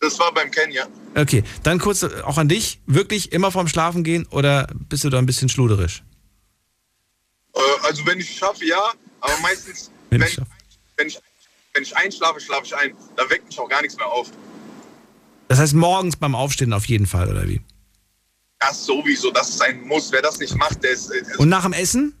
Das 0.00 0.18
war 0.18 0.32
beim 0.34 0.50
Kenya. 0.50 0.86
Okay, 1.16 1.42
dann 1.62 1.78
kurz 1.78 2.02
äh, 2.02 2.10
auch 2.24 2.36
an 2.36 2.48
dich. 2.48 2.80
Wirklich 2.86 3.32
immer 3.32 3.50
vorm 3.50 3.66
Schlafen 3.68 4.04
gehen 4.04 4.26
oder 4.26 4.66
bist 4.90 5.04
du 5.04 5.10
da 5.10 5.18
ein 5.18 5.26
bisschen 5.26 5.48
schluderisch? 5.48 6.02
Äh, 7.54 7.60
also 7.82 8.04
wenn 8.06 8.20
ich 8.20 8.30
schaffe, 8.36 8.66
ja. 8.66 8.92
Aber 9.20 9.38
meistens, 9.40 9.90
Wenn 10.10 10.20
wenn, 10.20 10.28
ich 10.28 10.34
schaffe. 10.34 10.50
wenn, 10.98 11.06
ich, 11.08 11.18
Wenn 11.78 11.84
ich 11.84 11.96
einschlafe, 11.96 12.40
schlafe 12.40 12.64
ich 12.64 12.76
ein. 12.76 12.92
Da 13.14 13.30
weckt 13.30 13.46
mich 13.46 13.56
auch 13.60 13.68
gar 13.68 13.82
nichts 13.82 13.96
mehr 13.96 14.08
auf. 14.08 14.32
Das 15.46 15.60
heißt 15.60 15.74
morgens 15.74 16.16
beim 16.16 16.34
Aufstehen 16.34 16.72
auf 16.72 16.86
jeden 16.86 17.06
Fall, 17.06 17.30
oder 17.30 17.46
wie? 17.46 17.60
Das 18.58 18.84
sowieso, 18.84 19.30
das 19.30 19.50
ist 19.50 19.62
ein 19.62 19.82
Muss. 19.86 20.10
Wer 20.10 20.20
das 20.20 20.40
nicht 20.40 20.56
macht, 20.56 20.82
der 20.82 20.90
ist. 20.90 21.08
äh, 21.10 21.22
Und 21.36 21.48
nach 21.48 21.62
dem 21.62 21.72
Essen? 21.72 22.14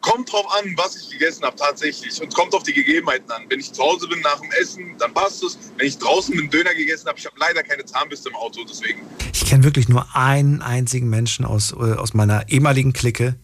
Kommt 0.00 0.30
drauf 0.32 0.46
an, 0.56 0.72
was 0.76 0.94
ich 0.94 1.10
gegessen 1.10 1.42
habe, 1.42 1.56
tatsächlich. 1.56 2.22
Und 2.22 2.32
kommt 2.32 2.54
auf 2.54 2.62
die 2.62 2.72
Gegebenheiten 2.72 3.28
an. 3.32 3.42
Wenn 3.48 3.58
ich 3.58 3.72
zu 3.72 3.82
Hause 3.82 4.06
bin 4.06 4.20
nach 4.20 4.38
dem 4.38 4.52
Essen, 4.52 4.94
dann 5.00 5.12
passt 5.12 5.42
es. 5.42 5.58
Wenn 5.76 5.88
ich 5.88 5.98
draußen 5.98 6.38
einen 6.38 6.48
Döner 6.50 6.72
gegessen 6.76 7.08
habe, 7.08 7.18
ich 7.18 7.26
habe 7.26 7.34
leider 7.40 7.64
keine 7.64 7.84
Zahnbürste 7.84 8.28
im 8.28 8.36
Auto, 8.36 8.62
deswegen. 8.62 9.00
Ich 9.32 9.44
kenne 9.46 9.64
wirklich 9.64 9.88
nur 9.88 10.14
einen 10.14 10.62
einzigen 10.62 11.10
Menschen 11.10 11.44
aus, 11.44 11.72
äh, 11.72 11.94
aus 11.94 12.14
meiner 12.14 12.48
ehemaligen 12.48 12.92
Clique. 12.92 13.34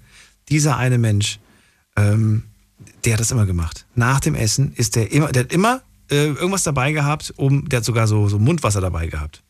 Dieser 0.49 0.77
eine 0.77 0.99
Mensch, 0.99 1.41
ähm, 1.97 2.45
der 3.05 3.15
hat 3.15 3.21
das 3.21 3.31
immer 3.31 3.47
gemacht. 3.47 3.87
Nach 3.95 4.21
dem 4.21 4.35
Essen 4.35 4.73
ist 4.75 4.97
der 4.97 5.13
immer, 5.13 5.33
der 5.33 5.45
hat 5.45 5.53
immer 5.53 5.83
äh, 6.11 6.27
irgendwas 6.27 6.63
dabei 6.63 6.93
gehabt, 6.93 7.33
um, 7.37 7.69
der 7.69 7.79
hat 7.79 7.85
sogar 7.85 8.07
so, 8.07 8.29
so 8.29 8.39
Mundwasser 8.39 8.81
dabei 8.81 9.07
gehabt. 9.07 9.43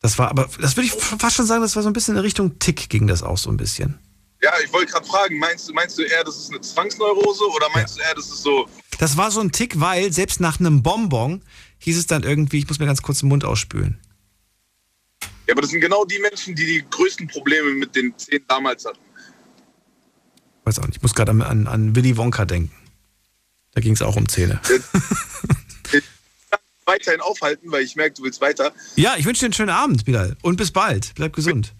Das 0.00 0.18
war, 0.18 0.28
aber 0.28 0.48
das 0.60 0.76
würde 0.76 0.86
ich 0.86 0.92
fast 0.92 1.36
schon 1.36 1.46
sagen, 1.46 1.62
das 1.62 1.76
war 1.76 1.82
so 1.82 1.88
ein 1.88 1.94
bisschen 1.94 2.16
in 2.16 2.20
Richtung 2.20 2.58
Tick, 2.58 2.90
ging 2.90 3.06
das 3.06 3.22
auch 3.22 3.38
so 3.38 3.50
ein 3.50 3.56
bisschen. 3.56 3.98
Ja, 4.42 4.52
ich 4.62 4.70
wollte 4.72 4.92
gerade 4.92 5.06
fragen, 5.06 5.38
meinst 5.38 5.68
du, 5.68 5.72
meinst 5.72 5.96
du 5.96 6.02
eher, 6.02 6.22
das 6.22 6.36
ist 6.36 6.50
eine 6.50 6.60
Zwangsneurose 6.60 7.44
oder 7.48 7.68
meinst 7.72 7.96
du 7.96 8.02
eher, 8.02 8.14
das 8.14 8.26
ist 8.26 8.42
so. 8.42 8.68
Das 8.98 9.16
war 9.16 9.30
so 9.30 9.40
ein 9.40 9.50
Tick, 9.50 9.80
weil 9.80 10.12
selbst 10.12 10.40
nach 10.40 10.60
einem 10.60 10.82
Bonbon 10.82 11.40
hieß 11.78 11.96
es 11.96 12.06
dann 12.06 12.22
irgendwie, 12.22 12.58
ich 12.58 12.68
muss 12.68 12.78
mir 12.78 12.86
ganz 12.86 13.00
kurz 13.00 13.20
den 13.20 13.30
Mund 13.30 13.44
ausspülen. 13.44 13.98
Ja, 15.46 15.52
aber 15.52 15.62
das 15.62 15.70
sind 15.70 15.80
genau 15.80 16.04
die 16.04 16.18
Menschen, 16.18 16.54
die 16.54 16.66
die 16.66 16.84
größten 16.90 17.26
Probleme 17.28 17.70
mit 17.72 17.96
den 17.96 18.16
Zähnen 18.18 18.44
damals 18.46 18.84
hatten. 18.84 19.00
Weiß 20.64 20.78
auch 20.78 20.86
nicht, 20.86 20.96
ich 20.96 21.02
muss 21.02 21.14
gerade 21.14 21.30
an, 21.30 21.42
an, 21.42 21.66
an 21.66 21.94
Willy 21.96 22.16
Wonka 22.16 22.44
denken. 22.44 22.74
Da 23.72 23.80
ging 23.80 23.92
es 23.94 24.02
auch 24.02 24.16
um 24.16 24.28
Zähne. 24.28 24.60
Weiterhin 26.86 27.20
aufhalten, 27.20 27.72
weil 27.72 27.82
ich 27.82 27.96
merke, 27.96 28.14
du 28.16 28.24
willst 28.24 28.40
weiter. 28.42 28.72
Ja, 28.96 29.14
ich 29.16 29.24
wünsche 29.24 29.40
dir 29.40 29.46
einen 29.46 29.54
schönen 29.54 29.70
Abend, 29.70 30.04
Bilal. 30.04 30.36
Und 30.42 30.56
bis 30.56 30.70
bald. 30.70 31.14
Bleib 31.14 31.32
gesund. 31.32 31.72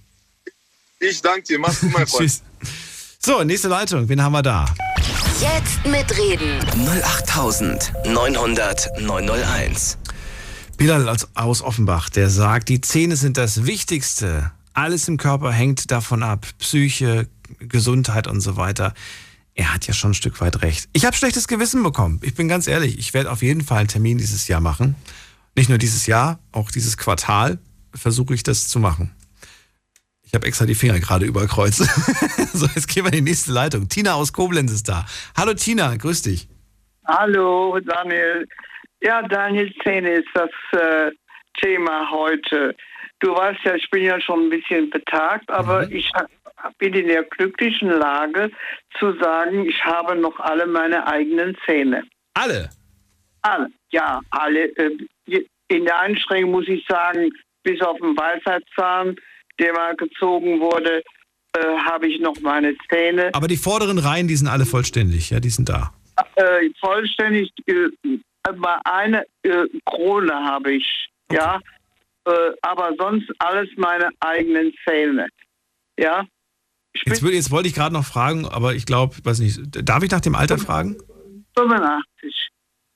Ich 0.98 1.20
danke 1.20 1.42
dir, 1.42 1.58
mach's 1.58 1.80
gut, 1.80 1.92
mein 1.92 2.06
Freund. 2.10 2.22
Tschüss. 2.30 2.42
So, 3.18 3.44
nächste 3.44 3.68
Leitung. 3.68 4.08
Wen 4.08 4.22
haben 4.22 4.32
wir 4.32 4.42
da? 4.42 4.66
Jetzt 5.40 5.84
mitreden. 5.86 6.58
08900 7.04 9.00
901. 9.00 9.98
Bilal 10.76 11.08
aus, 11.08 11.28
aus 11.34 11.62
Offenbach, 11.62 12.08
der 12.08 12.30
sagt, 12.30 12.68
die 12.68 12.80
Zähne 12.80 13.16
sind 13.16 13.36
das 13.36 13.66
Wichtigste. 13.66 14.52
Alles 14.72 15.06
im 15.06 15.18
Körper 15.18 15.52
hängt 15.52 15.90
davon 15.90 16.22
ab. 16.22 16.46
Psyche, 16.58 17.28
Gesundheit 17.68 18.26
und 18.26 18.40
so 18.40 18.56
weiter. 18.56 18.94
Er 19.54 19.72
hat 19.72 19.86
ja 19.86 19.94
schon 19.94 20.10
ein 20.10 20.14
Stück 20.14 20.40
weit 20.40 20.62
recht. 20.62 20.88
Ich 20.92 21.04
habe 21.04 21.14
schlechtes 21.16 21.46
Gewissen 21.46 21.82
bekommen. 21.82 22.20
Ich 22.22 22.34
bin 22.34 22.48
ganz 22.48 22.66
ehrlich, 22.66 22.98
ich 22.98 23.14
werde 23.14 23.30
auf 23.30 23.42
jeden 23.42 23.62
Fall 23.62 23.78
einen 23.78 23.88
Termin 23.88 24.18
dieses 24.18 24.48
Jahr 24.48 24.60
machen. 24.60 24.96
Nicht 25.56 25.68
nur 25.68 25.78
dieses 25.78 26.06
Jahr, 26.06 26.40
auch 26.50 26.70
dieses 26.72 26.96
Quartal 26.96 27.58
versuche 27.94 28.34
ich 28.34 28.42
das 28.42 28.66
zu 28.68 28.80
machen. 28.80 29.14
Ich 30.22 30.34
habe 30.34 30.46
extra 30.48 30.66
die 30.66 30.74
Finger 30.74 30.98
gerade 30.98 31.26
überkreuzt. 31.26 31.78
so, 32.52 32.66
jetzt 32.74 32.88
gehen 32.88 33.04
wir 33.04 33.12
in 33.12 33.24
die 33.24 33.30
nächste 33.30 33.52
Leitung. 33.52 33.88
Tina 33.88 34.14
aus 34.14 34.32
Koblenz 34.32 34.72
ist 34.72 34.88
da. 34.88 35.06
Hallo 35.36 35.54
Tina, 35.54 35.94
grüß 35.94 36.22
dich. 36.22 36.48
Hallo 37.06 37.78
Daniel. 37.78 38.48
Ja, 39.00 39.22
Daniel 39.22 39.72
Zähne 39.84 40.14
ist 40.14 40.28
das 40.34 40.50
äh, 40.72 41.10
Thema 41.62 42.10
heute. 42.10 42.74
Du 43.20 43.32
weißt 43.32 43.60
ja, 43.64 43.74
ich 43.76 43.88
bin 43.90 44.02
ja 44.02 44.20
schon 44.20 44.46
ein 44.46 44.50
bisschen 44.50 44.90
betagt, 44.90 45.48
aber 45.50 45.88
ich 45.92 46.10
ha- 46.14 46.26
bin 46.78 46.94
in 46.94 47.08
der 47.08 47.24
glücklichen 47.24 47.90
Lage 47.90 48.50
zu 48.98 49.12
sagen, 49.18 49.66
ich 49.66 49.84
habe 49.84 50.16
noch 50.16 50.38
alle 50.40 50.66
meine 50.66 51.06
eigenen 51.06 51.56
Zähne. 51.64 52.04
Alle? 52.34 52.70
Alle, 53.42 53.70
ja, 53.90 54.20
alle. 54.30 54.76
Äh, 54.76 54.90
in 55.68 55.84
der 55.84 55.98
Einschränkung 55.98 56.52
muss 56.52 56.68
ich 56.68 56.84
sagen, 56.86 57.30
bis 57.62 57.80
auf 57.80 57.98
den 57.98 58.16
Weisheitszahn, 58.16 59.16
der 59.58 59.72
mal 59.72 59.96
gezogen 59.96 60.60
wurde, 60.60 61.02
äh, 61.56 61.76
habe 61.84 62.08
ich 62.08 62.20
noch 62.20 62.38
meine 62.40 62.74
Zähne. 62.90 63.30
Aber 63.32 63.48
die 63.48 63.56
vorderen 63.56 63.98
Reihen, 63.98 64.28
die 64.28 64.36
sind 64.36 64.48
alle 64.48 64.66
vollständig, 64.66 65.30
ja, 65.30 65.40
die 65.40 65.50
sind 65.50 65.68
da. 65.68 65.92
äh, 66.36 66.70
vollständig 66.80 67.50
mal 68.56 68.78
eine 68.84 69.24
Krone 69.86 70.32
habe 70.32 70.72
ich, 70.72 71.08
ja, 71.32 71.60
äh, 72.26 72.50
aber 72.62 72.92
sonst 72.98 73.30
alles 73.38 73.68
meine 73.76 74.10
eigenen 74.20 74.72
Zähne, 74.86 75.28
ja. 75.98 76.26
Jetzt, 77.04 77.22
würde, 77.22 77.36
jetzt 77.36 77.50
wollte 77.50 77.68
ich 77.68 77.74
gerade 77.74 77.92
noch 77.92 78.04
fragen, 78.04 78.46
aber 78.46 78.74
ich 78.74 78.86
glaube, 78.86 79.16
weiß 79.24 79.40
nicht, 79.40 79.60
darf 79.88 80.02
ich 80.02 80.10
nach 80.10 80.20
dem 80.20 80.34
Alter 80.34 80.58
fragen? 80.58 80.96
85. 81.56 82.48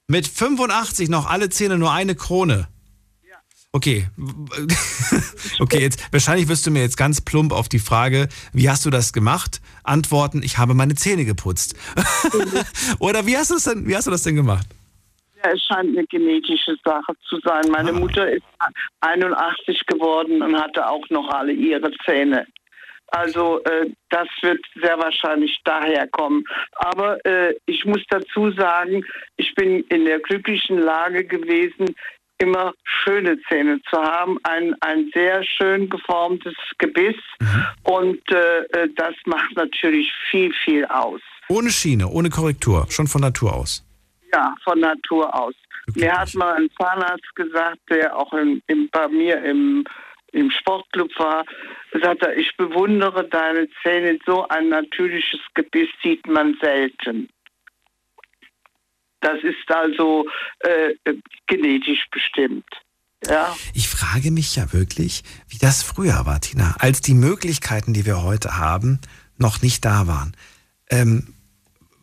Mit 0.07 0.27
85 0.27 1.09
noch 1.09 1.27
alle 1.27 1.51
Zähne 1.51 1.79
nur 1.79 1.93
eine 1.93 2.15
Krone. 2.15 2.69
Okay. 3.73 4.07
okay, 5.61 5.81
jetzt 5.81 6.11
wahrscheinlich 6.13 6.49
wirst 6.49 6.67
du 6.67 6.71
mir 6.71 6.81
jetzt 6.81 6.97
ganz 6.97 7.21
plump 7.21 7.53
auf 7.53 7.69
die 7.69 7.79
Frage, 7.79 8.29
wie 8.53 8.71
hast 8.71 8.87
du 8.87 8.91
das 8.91 9.13
gemacht? 9.13 9.61
Antworten, 9.85 10.43
ich 10.43 10.57
habe 10.57 10.73
meine 10.73 10.95
Zähne 10.95 11.27
geputzt. 11.27 11.77
Oder 12.99 13.27
wie 13.27 13.37
hast 13.37 13.51
du 13.51 13.55
das 13.55 13.65
denn, 13.65 13.87
wie 13.87 13.95
hast 13.95 14.07
du 14.07 14.11
das 14.11 14.23
denn 14.23 14.37
gemacht? 14.37 14.67
Ja, 15.45 15.51
es 15.53 15.63
scheint 15.63 15.97
eine 15.97 16.07
genetische 16.07 16.77
Sache 16.83 17.13
zu 17.29 17.39
sein. 17.45 17.71
Meine 17.71 17.93
Mutter 17.93 18.29
ist 18.29 18.43
81 19.01 19.87
geworden 19.87 20.43
und 20.43 20.57
hatte 20.61 20.89
auch 20.89 21.09
noch 21.11 21.29
alle 21.29 21.53
ihre 21.53 21.93
Zähne. 22.05 22.47
Also 23.09 23.63
äh, 23.65 23.91
das 24.11 24.29
wird 24.43 24.61
sehr 24.83 24.99
wahrscheinlich 24.99 25.59
daher 25.65 26.07
kommen. 26.09 26.45
Aber 26.75 27.25
äh, 27.25 27.55
ich 27.67 27.85
muss 27.85 28.03
dazu 28.11 28.51
sagen, 28.53 29.05
ich 29.37 29.55
bin 29.55 29.85
in 29.89 30.05
der 30.05 30.21
glücklichen 30.21 30.79
Lage 30.79 31.25
gewesen, 31.25 31.95
immer 32.39 32.73
schöne 32.85 33.39
Zähne 33.49 33.81
zu 33.91 33.97
haben, 33.97 34.39
ein, 34.45 34.75
ein 34.81 35.11
sehr 35.13 35.43
schön 35.43 35.89
geformtes 35.89 36.55
Gebiss 36.79 37.17
und 37.83 38.21
äh, 38.31 38.61
äh, 38.61 38.89
das 38.95 39.15
macht 39.27 39.57
natürlich 39.57 40.13
viel, 40.31 40.53
viel 40.65 40.85
aus. 40.87 41.21
Ohne 41.49 41.71
Schiene, 41.71 42.07
ohne 42.09 42.31
Korrektur, 42.31 42.87
schon 42.91 43.09
von 43.09 43.23
Natur 43.23 43.55
aus. 43.55 43.85
Ja, 44.33 44.55
von 44.63 44.81
Natur 44.81 45.35
aus. 45.35 45.55
Mir 45.95 46.13
hat 46.13 46.33
mal 46.35 46.55
ein 46.55 46.69
Zahnarzt 46.79 47.35
gesagt, 47.35 47.79
der 47.91 48.17
auch 48.17 48.33
in, 48.35 48.63
in, 48.67 48.89
bei 48.91 49.09
mir 49.09 49.43
im, 49.43 49.85
im 50.33 50.51
Sportclub 50.51 51.11
war, 51.19 51.45
sagt 51.93 52.23
er, 52.23 52.37
ich 52.37 52.57
bewundere 52.57 53.29
deine 53.29 53.69
Zähne, 53.83 54.19
so 54.27 54.47
ein 54.49 54.69
natürliches 54.69 55.41
Gebiss 55.55 55.89
sieht 56.03 56.27
man 56.27 56.57
selten. 56.61 57.29
Das 59.21 59.43
ist 59.43 59.69
also 59.69 60.27
äh, 60.61 60.95
genetisch 61.47 62.07
bestimmt. 62.11 62.67
Ja. 63.27 63.57
Ich 63.75 63.89
frage 63.89 64.31
mich 64.31 64.55
ja 64.55 64.73
wirklich, 64.73 65.25
wie 65.49 65.59
das 65.59 65.83
früher 65.83 66.25
war, 66.25 66.41
Tina, 66.41 66.77
als 66.79 67.01
die 67.01 67.15
Möglichkeiten, 67.15 67.93
die 67.93 68.07
wir 68.07 68.23
heute 68.23 68.59
haben, 68.59 69.01
noch 69.37 69.61
nicht 69.61 69.85
da 69.85 70.07
waren. 70.07 70.37
Ähm, 70.91 71.35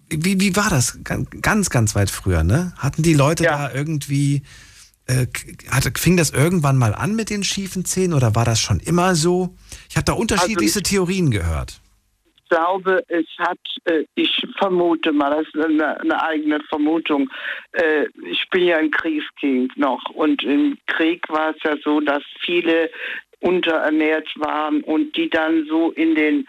wie, 0.10 0.40
wie 0.40 0.56
war 0.56 0.70
das 0.70 1.00
ganz, 1.04 1.70
ganz 1.70 1.96
weit 1.96 2.12
früher, 2.12 2.44
ne? 2.44 2.74
Hatten 2.78 3.02
die 3.02 3.14
Leute 3.14 3.44
da 3.44 3.72
irgendwie, 3.72 4.44
äh, 5.08 5.28
hatte, 5.70 5.92
fing 5.96 6.18
das 6.18 6.32
irgendwann 6.32 6.78
mal 6.78 6.96
an 6.96 7.16
mit 7.16 7.30
den 7.30 7.44
schiefen 7.44 7.86
Zähnen 7.86 8.14
oder 8.14 8.34
war 8.34 8.44
das 8.46 8.60
schon 8.60 8.80
immer 8.80 9.14
so? 9.14 9.56
Ich 9.88 9.98
habe 9.98 10.06
da 10.06 10.14
unterschiedlichste 10.14 10.82
Theorien 10.82 11.30
gehört. 11.30 11.80
Ich 12.44 12.50
glaube, 12.50 13.04
es 13.08 13.26
hat, 13.38 13.60
äh, 13.86 14.06
ich 14.16 14.44
vermute 14.58 15.12
mal, 15.12 15.30
das 15.30 15.48
ist 15.54 15.64
eine, 15.64 16.00
eine 16.00 16.24
eigene 16.24 16.60
Vermutung. 16.70 17.30
Äh, 17.74 18.06
ich 18.32 18.50
bin 18.50 18.66
ja 18.66 18.78
ein 18.78 18.90
Kriegskind 18.90 19.78
noch 19.78 20.02
und 20.14 20.44
im 20.44 20.78
Krieg 20.88 21.28
war 21.30 21.52
es 21.52 21.58
ja 21.64 21.76
so, 21.84 22.00
dass 22.00 22.24
viele 22.44 22.90
unterernährt 23.42 24.30
waren 24.38 24.82
und 24.82 25.16
die 25.16 25.30
dann 25.30 25.66
so 25.68 25.92
in 25.92 26.16
den 26.16 26.48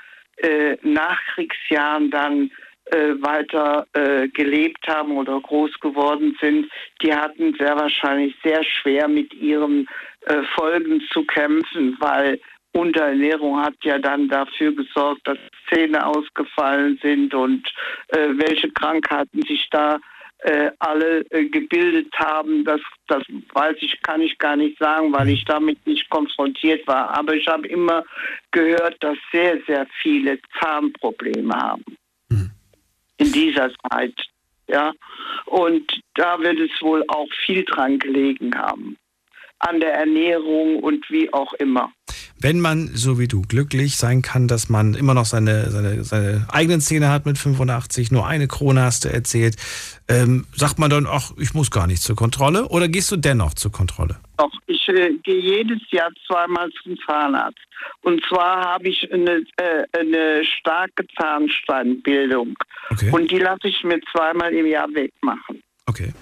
Nachkriegsjahren 0.83 2.11
dann 2.11 2.51
weiter 2.93 3.87
äh, 3.95 4.29
gelebt 4.29 4.87
haben 4.87 5.17
oder 5.17 5.41
groß 5.41 5.73
geworden 5.81 6.37
sind, 6.41 6.71
die 7.03 7.13
hatten 7.13 7.55
sehr 7.59 7.77
wahrscheinlich 7.77 8.35
sehr 8.45 8.63
schwer 8.63 9.09
mit 9.09 9.35
ihren 9.35 9.89
äh, 10.27 10.43
Folgen 10.55 11.03
zu 11.13 11.25
kämpfen, 11.25 11.97
weil 12.01 12.41
Unterernährung 12.73 13.59
hat 13.61 13.75
ja 13.83 13.99
dann 13.99 14.29
dafür 14.29 14.73
gesorgt, 14.73 15.27
dass 15.27 15.39
Zähne 15.71 16.07
ausgefallen 16.07 16.99
sind 17.03 17.35
und 17.35 17.67
äh, 18.09 18.29
welche 18.35 18.71
Krankheiten 18.71 19.43
sich 19.43 19.67
da 19.71 19.99
äh, 20.41 20.71
alle 20.79 21.25
äh, 21.31 21.47
gebildet 21.47 22.13
haben, 22.15 22.65
das, 22.65 22.81
das 23.09 23.23
weiß 23.55 23.77
ich, 23.81 24.01
kann 24.03 24.21
ich 24.21 24.39
gar 24.39 24.57
nicht 24.57 24.79
sagen, 24.79 25.13
weil 25.13 25.31
ich 25.31 25.45
damit 25.47 25.85
nicht 25.87 26.09
konfrontiert 26.11 26.87
war. 26.87 27.17
Aber 27.17 27.35
ich 27.35 27.49
habe 27.49 27.67
immer 27.67 28.05
gehört, 28.51 28.97
dass 29.01 29.17
sehr, 29.33 29.59
sehr 29.67 29.87
viele 30.03 30.39
Zahnprobleme 30.61 31.55
haben 31.55 31.85
in 33.19 33.33
dieser 33.33 33.71
Zeit. 33.91 34.15
Ja, 34.69 34.93
und 35.47 36.01
da 36.15 36.41
wird 36.41 36.59
es 36.59 36.83
wohl 36.83 37.05
auch 37.09 37.29
viel 37.45 37.65
dran 37.65 37.99
gelegen 37.99 38.57
haben. 38.57 38.97
An 39.61 39.81
der 39.81 39.95
Ernährung 39.95 40.81
und 40.81 41.09
wie 41.09 41.33
auch 41.33 41.53
immer. 41.55 41.93
Wenn 42.41 42.61
man, 42.61 42.89
so 42.95 43.19
wie 43.19 43.29
du, 43.29 43.43
glücklich 43.43 43.97
sein 43.97 44.23
kann, 44.23 44.49
dass 44.49 44.69
man 44.69 44.95
immer 44.95 45.15
noch 45.15 45.25
seine, 45.25 45.71
seine, 45.71 46.05
seine 46.05 46.47
eigenen 46.51 46.81
Zähne 46.81 47.11
hat 47.11 47.27
mit 47.27 47.39
85, 47.39 48.11
nur 48.11 48.27
eine 48.27 48.47
Krone 48.49 48.83
hast 48.83 49.05
du 49.05 49.13
erzählt, 49.13 49.57
ähm, 50.09 50.47
sagt 50.55 50.79
man 50.79 50.91
dann, 50.91 51.07
ach, 51.07 51.33
ich 51.39 51.55
muss 51.55 51.71
gar 51.71 51.87
nicht 51.87 52.03
zur 52.03 52.17
Kontrolle 52.17 52.69
oder 52.69 52.89
gehst 52.89 53.11
du 53.11 53.17
dennoch 53.17 53.55
zur 53.55 53.73
Kontrolle? 53.73 54.17
Doch, 54.37 54.53
ich 54.67 54.89
äh, 54.89 55.13
gehe 55.23 55.41
jedes 55.41 55.81
Jahr 55.91 56.11
zweimal 56.27 56.71
zum 56.83 56.97
Zahnarzt. 57.07 57.59
Und 58.03 58.23
zwar 58.29 58.61
habe 58.65 58.89
ich 58.89 59.11
eine, 59.13 59.43
äh, 59.57 59.85
eine 59.99 60.45
starke 60.45 61.07
Zahnsteinbildung. 61.19 62.55
Okay. 62.91 63.11
Und 63.13 63.31
die 63.31 63.39
lasse 63.39 63.69
ich 63.69 63.83
mir 63.83 64.01
zweimal 64.13 64.53
im 64.53 64.67
Jahr 64.67 64.89
wegmachen. 64.95 65.63
Okay. 65.87 66.13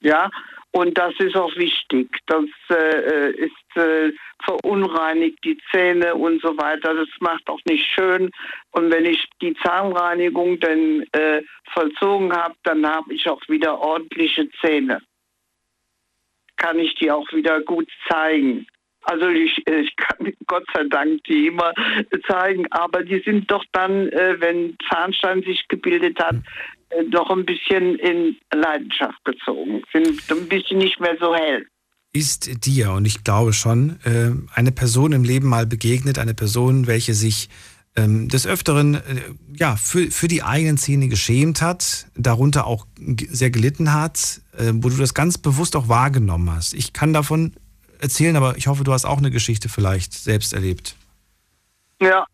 Ja, 0.00 0.30
und 0.72 0.96
das 0.96 1.12
ist 1.18 1.36
auch 1.36 1.54
wichtig. 1.56 2.08
Das 2.26 2.46
äh, 2.70 3.30
ist 3.32 3.76
äh, 3.76 4.10
verunreinigt 4.42 5.38
die 5.44 5.58
Zähne 5.70 6.14
und 6.14 6.40
so 6.40 6.56
weiter. 6.56 6.94
Das 6.94 7.08
macht 7.20 7.46
auch 7.48 7.60
nicht 7.66 7.86
schön. 7.86 8.30
Und 8.70 8.90
wenn 8.90 9.04
ich 9.04 9.28
die 9.42 9.54
Zahnreinigung 9.62 10.58
dann 10.60 11.04
äh, 11.12 11.42
vollzogen 11.72 12.32
habe, 12.32 12.54
dann 12.64 12.86
habe 12.86 13.12
ich 13.12 13.28
auch 13.28 13.40
wieder 13.48 13.78
ordentliche 13.80 14.48
Zähne. 14.62 15.00
Kann 16.56 16.78
ich 16.78 16.94
die 16.94 17.10
auch 17.10 17.30
wieder 17.32 17.60
gut 17.60 17.88
zeigen. 18.08 18.66
Also 19.02 19.28
ich, 19.28 19.58
ich 19.66 19.96
kann 19.96 20.32
Gott 20.46 20.64
sei 20.72 20.84
Dank 20.84 21.22
die 21.24 21.48
immer 21.48 21.74
zeigen, 22.26 22.66
aber 22.70 23.02
die 23.02 23.20
sind 23.20 23.50
doch 23.50 23.64
dann, 23.72 24.08
äh, 24.08 24.36
wenn 24.40 24.76
Zahnstein 24.88 25.42
sich 25.42 25.66
gebildet 25.68 26.18
hat, 26.18 26.36
äh, 26.36 26.42
doch 27.10 27.30
ein 27.30 27.44
bisschen 27.44 27.96
in 27.98 28.36
Leidenschaft 28.52 29.24
gezogen, 29.24 29.82
sind 29.92 30.22
ein 30.30 30.48
bisschen 30.48 30.78
nicht 30.78 31.00
mehr 31.00 31.16
so 31.20 31.34
hell. 31.34 31.66
Ist 32.12 32.66
dir, 32.66 32.92
und 32.92 33.06
ich 33.06 33.24
glaube 33.24 33.52
schon, 33.52 33.98
äh, 34.04 34.32
eine 34.54 34.72
Person 34.72 35.12
im 35.12 35.24
Leben 35.24 35.48
mal 35.48 35.66
begegnet, 35.66 36.18
eine 36.18 36.34
Person, 36.34 36.86
welche 36.86 37.14
sich 37.14 37.48
ähm, 37.96 38.28
des 38.28 38.46
Öfteren 38.46 38.96
äh, 38.96 39.00
ja, 39.54 39.76
für, 39.76 40.10
für 40.10 40.28
die 40.28 40.42
eigenen 40.42 40.76
Zähne 40.76 41.08
geschämt 41.08 41.62
hat, 41.62 42.06
darunter 42.14 42.66
auch 42.66 42.86
sehr 43.28 43.50
gelitten 43.50 43.92
hat, 43.92 44.40
äh, 44.56 44.72
wo 44.74 44.88
du 44.88 44.96
das 44.96 45.14
ganz 45.14 45.38
bewusst 45.38 45.76
auch 45.76 45.88
wahrgenommen 45.88 46.50
hast. 46.50 46.74
Ich 46.74 46.92
kann 46.92 47.12
davon 47.12 47.54
erzählen, 47.98 48.36
aber 48.36 48.56
ich 48.56 48.66
hoffe, 48.66 48.84
du 48.84 48.92
hast 48.92 49.04
auch 49.04 49.18
eine 49.18 49.30
Geschichte 49.30 49.68
vielleicht 49.68 50.12
selbst 50.12 50.52
erlebt. 50.52 50.96
Ja, 52.00 52.26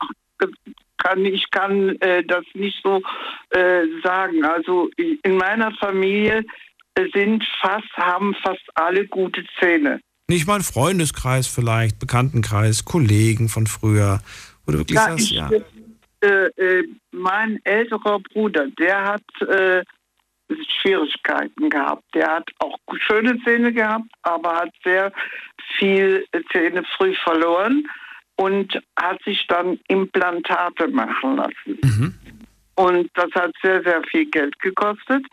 kann, 0.98 1.24
ich 1.24 1.50
kann 1.50 1.96
äh, 2.00 2.22
das 2.24 2.44
nicht 2.54 2.80
so 2.82 3.00
äh, 3.50 3.84
sagen. 4.02 4.44
Also 4.44 4.90
in 4.96 5.36
meiner 5.36 5.72
Familie 5.72 6.44
sind 7.14 7.44
fast, 7.60 7.90
haben 7.96 8.34
fast 8.42 8.64
alle 8.74 9.06
gute 9.06 9.44
Zähne. 9.58 10.00
Nicht 10.28 10.46
mal 10.46 10.56
ein 10.56 10.62
Freundeskreis 10.62 11.46
vielleicht, 11.46 11.98
Bekanntenkreis, 11.98 12.84
Kollegen 12.84 13.48
von 13.48 13.66
früher, 13.66 14.20
du 14.66 14.78
wirklich 14.78 14.96
Ja, 14.96 15.04
sagst, 15.04 15.30
ich, 15.30 15.36
ja. 15.36 15.50
äh, 16.20 16.46
äh, 16.56 16.84
mein 17.12 17.60
älterer 17.64 18.18
Bruder, 18.20 18.66
der 18.78 19.04
hat 19.04 19.48
äh, 19.48 19.82
Schwierigkeiten 20.80 21.70
gehabt. 21.70 22.04
Der 22.14 22.28
hat 22.28 22.50
auch 22.58 22.78
schöne 23.06 23.38
Zähne 23.44 23.72
gehabt, 23.72 24.10
aber 24.22 24.56
hat 24.56 24.70
sehr 24.84 25.12
viel 25.78 26.26
Zähne 26.52 26.84
früh 26.96 27.14
verloren 27.14 27.86
und 28.38 28.80
hat 28.96 29.22
sich 29.24 29.46
dann 29.48 29.78
Implantate 29.88 30.88
machen 30.88 31.36
lassen. 31.36 31.78
Mhm. 31.82 32.14
Und 32.76 33.10
das 33.14 33.30
hat 33.34 33.52
sehr, 33.62 33.82
sehr 33.82 34.02
viel 34.10 34.26
Geld 34.26 34.58
gekostet 34.60 35.24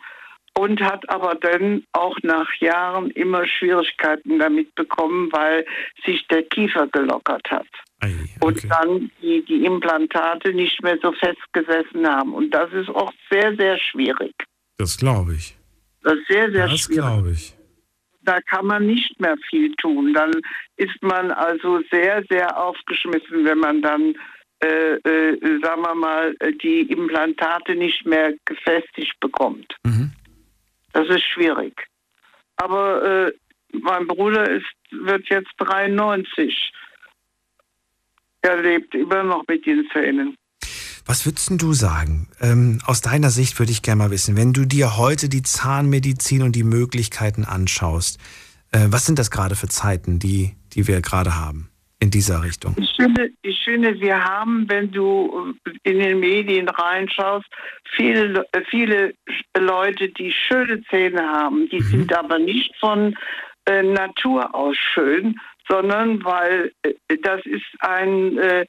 und 0.58 0.80
hat 0.80 1.08
aber 1.08 1.34
dann 1.36 1.84
auch 1.92 2.16
nach 2.22 2.48
Jahren 2.60 3.10
immer 3.10 3.46
Schwierigkeiten 3.46 4.38
damit 4.38 4.74
bekommen, 4.74 5.28
weil 5.32 5.64
sich 6.04 6.26
der 6.28 6.42
Kiefer 6.44 6.88
gelockert 6.88 7.48
hat. 7.50 7.66
Ei, 8.00 8.12
Und 8.40 8.58
okay. 8.58 8.68
dann 8.68 9.10
die, 9.22 9.44
die 9.44 9.64
Implantate 9.64 10.52
nicht 10.52 10.82
mehr 10.82 10.98
so 11.00 11.12
festgesessen 11.12 12.06
haben. 12.06 12.34
Und 12.34 12.50
das 12.50 12.72
ist 12.72 12.88
auch 12.88 13.12
sehr, 13.30 13.54
sehr 13.56 13.78
schwierig. 13.78 14.34
Das 14.78 14.96
glaube 14.98 15.34
ich. 15.34 15.56
Das 16.02 16.14
ist 16.14 16.26
sehr, 16.28 16.50
sehr 16.50 16.68
Das 16.68 16.80
schwierig. 16.80 17.02
glaube 17.02 17.30
ich. 17.30 17.55
Da 18.26 18.40
kann 18.42 18.66
man 18.66 18.86
nicht 18.86 19.18
mehr 19.20 19.36
viel 19.48 19.72
tun. 19.76 20.12
Dann 20.12 20.32
ist 20.76 21.00
man 21.00 21.30
also 21.30 21.80
sehr, 21.90 22.24
sehr 22.28 22.60
aufgeschmissen, 22.60 23.44
wenn 23.44 23.58
man 23.58 23.80
dann, 23.80 24.14
äh, 24.62 24.96
äh, 24.96 25.60
sagen 25.62 25.82
wir 25.82 25.94
mal, 25.94 26.34
die 26.62 26.82
Implantate 26.82 27.76
nicht 27.76 28.04
mehr 28.04 28.34
gefestigt 28.44 29.18
bekommt. 29.20 29.74
Mhm. 29.84 30.10
Das 30.92 31.08
ist 31.08 31.24
schwierig. 31.24 31.86
Aber 32.56 33.26
äh, 33.26 33.32
mein 33.72 34.06
Bruder 34.06 34.50
ist, 34.50 34.66
wird 34.90 35.28
jetzt 35.28 35.52
93. 35.58 36.72
Er 38.42 38.62
lebt 38.62 38.94
immer 38.94 39.22
noch 39.22 39.44
mit 39.46 39.66
den 39.66 39.88
Zähnen. 39.92 40.36
Was 41.06 41.24
würdest 41.24 41.52
du 41.62 41.72
sagen? 41.72 42.26
Ähm, 42.40 42.80
aus 42.84 43.00
deiner 43.00 43.30
Sicht 43.30 43.60
würde 43.60 43.70
ich 43.70 43.82
gerne 43.82 44.02
mal 44.02 44.10
wissen, 44.10 44.36
wenn 44.36 44.52
du 44.52 44.64
dir 44.64 44.96
heute 44.96 45.28
die 45.28 45.42
Zahnmedizin 45.42 46.42
und 46.42 46.56
die 46.56 46.64
Möglichkeiten 46.64 47.44
anschaust, 47.44 48.18
äh, 48.72 48.86
was 48.88 49.06
sind 49.06 49.20
das 49.20 49.30
gerade 49.30 49.54
für 49.54 49.68
Zeiten, 49.68 50.18
die, 50.18 50.56
die 50.72 50.88
wir 50.88 51.00
gerade 51.00 51.36
haben 51.36 51.70
in 52.00 52.10
dieser 52.10 52.42
Richtung? 52.42 52.74
Ich 52.76 52.92
finde, 52.96 53.30
ich 53.42 53.62
finde, 53.64 54.00
wir 54.00 54.24
haben, 54.24 54.68
wenn 54.68 54.90
du 54.90 55.54
in 55.84 56.00
den 56.00 56.18
Medien 56.18 56.68
reinschaust, 56.68 57.46
viele, 57.94 58.44
viele 58.68 59.14
Leute, 59.56 60.08
die 60.08 60.32
schöne 60.32 60.82
Zähne 60.90 61.22
haben, 61.22 61.68
die 61.70 61.82
sind 61.82 62.12
aber 62.12 62.40
nicht 62.40 62.74
von 62.80 63.16
äh, 63.66 63.84
Natur 63.84 64.52
aus 64.56 64.76
schön, 64.76 65.38
sondern 65.68 66.24
weil 66.24 66.72
äh, 66.82 66.94
das 67.22 67.44
ist 67.46 67.64
ein, 67.80 68.38
äh, 68.38 68.66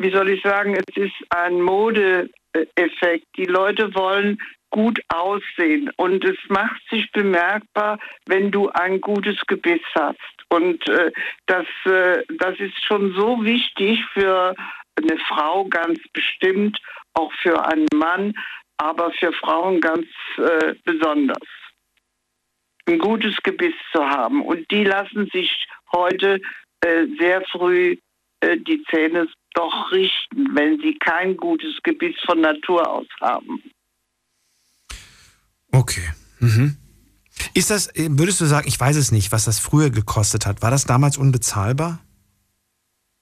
wie 0.00 0.10
soll 0.10 0.30
ich 0.30 0.42
sagen, 0.42 0.74
es 0.74 0.96
ist 0.96 1.14
ein 1.30 1.60
Modeeffekt. 1.60 3.26
Die 3.36 3.44
Leute 3.44 3.94
wollen 3.94 4.38
gut 4.70 5.00
aussehen 5.08 5.90
und 5.96 6.24
es 6.24 6.38
macht 6.48 6.80
sich 6.90 7.10
bemerkbar, 7.12 7.98
wenn 8.26 8.50
du 8.50 8.70
ein 8.70 9.00
gutes 9.00 9.36
Gebiss 9.46 9.82
hast. 9.94 10.18
Und 10.48 10.88
äh, 10.88 11.12
das, 11.46 11.66
äh, 11.84 12.22
das 12.38 12.58
ist 12.58 12.82
schon 12.84 13.12
so 13.14 13.44
wichtig 13.44 14.02
für 14.14 14.54
eine 14.96 15.18
Frau 15.28 15.64
ganz 15.66 16.00
bestimmt, 16.12 16.80
auch 17.14 17.32
für 17.34 17.64
einen 17.66 17.88
Mann, 17.94 18.32
aber 18.78 19.12
für 19.12 19.32
Frauen 19.32 19.80
ganz 19.80 20.06
äh, 20.38 20.74
besonders. 20.84 21.46
Ein 22.86 22.98
gutes 22.98 23.36
Gebiss 23.42 23.74
zu 23.92 24.04
haben. 24.04 24.42
Und 24.42 24.70
die 24.70 24.84
lassen 24.84 25.28
sich 25.32 25.66
heute 25.92 26.40
äh, 26.80 27.06
sehr 27.18 27.42
früh 27.52 27.96
äh, 28.40 28.56
die 28.58 28.82
Zähne 28.90 29.26
doch 29.54 29.90
richten, 29.92 30.54
wenn 30.54 30.78
sie 30.80 30.96
kein 30.98 31.36
gutes 31.36 31.74
Gebiss 31.82 32.16
von 32.24 32.40
Natur 32.40 32.88
aus 32.88 33.06
haben. 33.20 33.62
Okay. 35.72 36.08
Mhm. 36.40 36.76
Ist 37.54 37.70
das, 37.70 37.88
äh, 37.96 38.08
würdest 38.10 38.40
du 38.40 38.44
sagen, 38.44 38.68
ich 38.68 38.78
weiß 38.78 38.96
es 38.96 39.12
nicht, 39.12 39.32
was 39.32 39.44
das 39.44 39.58
früher 39.58 39.90
gekostet 39.90 40.46
hat. 40.46 40.62
War 40.62 40.70
das 40.70 40.84
damals 40.84 41.18
unbezahlbar? 41.18 42.00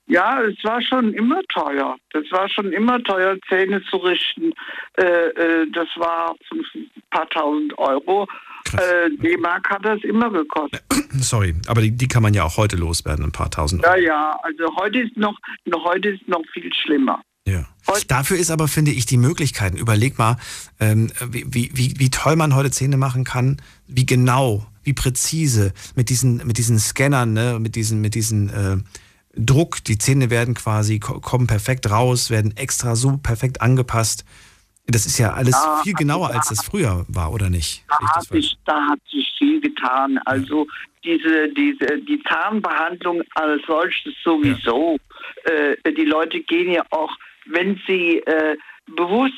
Ja, 0.06 0.42
es 0.42 0.56
war 0.64 0.80
schon 0.80 1.12
immer 1.12 1.40
teuer. 1.52 1.96
Das 2.12 2.24
war 2.30 2.48
schon 2.48 2.72
immer 2.72 3.02
teuer, 3.02 3.36
Zähne 3.48 3.82
zu 3.90 3.96
richten. 3.98 4.52
Äh, 4.96 5.04
äh, 5.04 5.70
das 5.70 5.88
war 5.96 6.34
ein 6.50 6.90
paar 7.10 7.28
tausend 7.28 7.76
Euro. 7.78 8.26
Äh, 8.72 9.10
D-Mark 9.22 9.68
hat 9.70 9.84
das 9.84 10.02
immer 10.04 10.30
gekostet. 10.30 10.82
Sorry, 11.20 11.54
aber 11.66 11.80
die, 11.82 11.90
die 11.92 12.08
kann 12.08 12.22
man 12.22 12.34
ja 12.34 12.44
auch 12.44 12.56
heute 12.56 12.76
loswerden, 12.76 13.24
ein 13.24 13.32
paar 13.32 13.50
tausend 13.50 13.84
Euro. 13.84 13.96
Ja, 13.96 14.02
ja, 14.02 14.40
also 14.42 14.64
heute 14.76 15.00
ist 15.00 15.16
noch, 15.16 15.36
noch 15.64 15.84
heute 15.84 16.10
ist 16.10 16.26
noch 16.28 16.42
viel 16.52 16.70
schlimmer. 16.84 17.20
Ja. 17.46 17.64
Dafür 18.08 18.36
ist 18.36 18.50
aber, 18.50 18.68
finde 18.68 18.90
ich, 18.90 19.06
die 19.06 19.16
Möglichkeiten. 19.16 19.78
Überleg 19.78 20.18
mal, 20.18 20.36
ähm, 20.80 21.10
wie, 21.30 21.46
wie, 21.50 21.94
wie, 21.98 22.10
toll 22.10 22.36
man 22.36 22.54
heute 22.54 22.70
Zähne 22.70 22.98
machen 22.98 23.24
kann, 23.24 23.56
wie 23.86 24.04
genau, 24.04 24.66
wie 24.82 24.92
präzise 24.92 25.72
mit 25.94 26.10
diesen, 26.10 26.46
mit 26.46 26.58
diesen 26.58 26.78
Scannern, 26.78 27.32
ne, 27.32 27.58
mit 27.58 27.74
diesen, 27.74 28.02
mit 28.02 28.14
diesen 28.14 28.50
äh, 28.50 28.76
Druck. 29.34 29.82
Die 29.84 29.96
Zähne 29.96 30.28
werden 30.28 30.52
quasi, 30.52 30.98
ko- 30.98 31.20
kommen 31.20 31.46
perfekt 31.46 31.90
raus, 31.90 32.28
werden 32.28 32.54
extra 32.56 32.94
so 32.96 33.16
perfekt 33.16 33.62
angepasst. 33.62 34.26
Das 34.90 35.04
ist 35.04 35.18
ja 35.18 35.34
alles 35.34 35.52
Ja, 35.52 35.80
viel 35.82 35.92
genauer, 35.92 36.30
als 36.30 36.48
das 36.48 36.64
früher 36.64 37.04
war, 37.08 37.30
oder 37.32 37.50
nicht? 37.50 37.84
Da 37.88 38.16
hat, 38.16 38.24
sich, 38.24 38.56
da 38.64 38.86
hat 38.88 39.00
sich 39.10 39.30
viel 39.36 39.60
getan. 39.60 40.18
Also 40.24 40.66
diese, 41.04 41.48
diese, 41.50 41.98
die 41.98 42.22
Zahnbehandlung 42.26 43.22
als 43.34 43.62
solches 43.66 44.14
sowieso. 44.24 44.98
Äh, 45.44 45.92
die 45.92 46.04
Leute 46.06 46.40
gehen 46.40 46.72
ja 46.72 46.82
auch, 46.90 47.10
wenn 47.46 47.78
sie 47.86 48.18
äh, 48.20 48.56
bewusst 48.86 49.34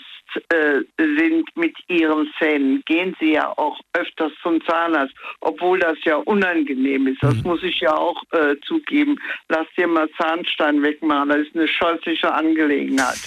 äh, 0.51 0.83
sind 0.97 1.45
mit 1.57 1.77
ihren 1.89 2.31
Zähnen, 2.39 2.83
gehen 2.87 3.17
sie 3.19 3.33
ja 3.33 3.49
auch 3.59 3.81
öfters 3.95 4.31
zum 4.43 4.65
Zahnarzt, 4.65 5.15
obwohl 5.41 5.81
das 5.81 5.99
ja 6.05 6.17
unangenehm 6.17 7.09
ist. 7.09 7.23
Das 7.23 7.35
muss 7.43 7.63
ich 7.65 7.81
ja 7.81 7.93
auch 7.93 8.23
äh, 8.31 8.55
zugeben. 8.65 9.19
Lass 9.49 9.67
dir 9.77 9.89
mal 9.89 10.09
Zahnstein 10.17 10.81
wegmachen, 10.83 11.31
das 11.31 11.39
ist 11.39 11.57
eine 11.57 11.67
scheußliche 11.67 12.33
Angelegenheit. 12.33 13.19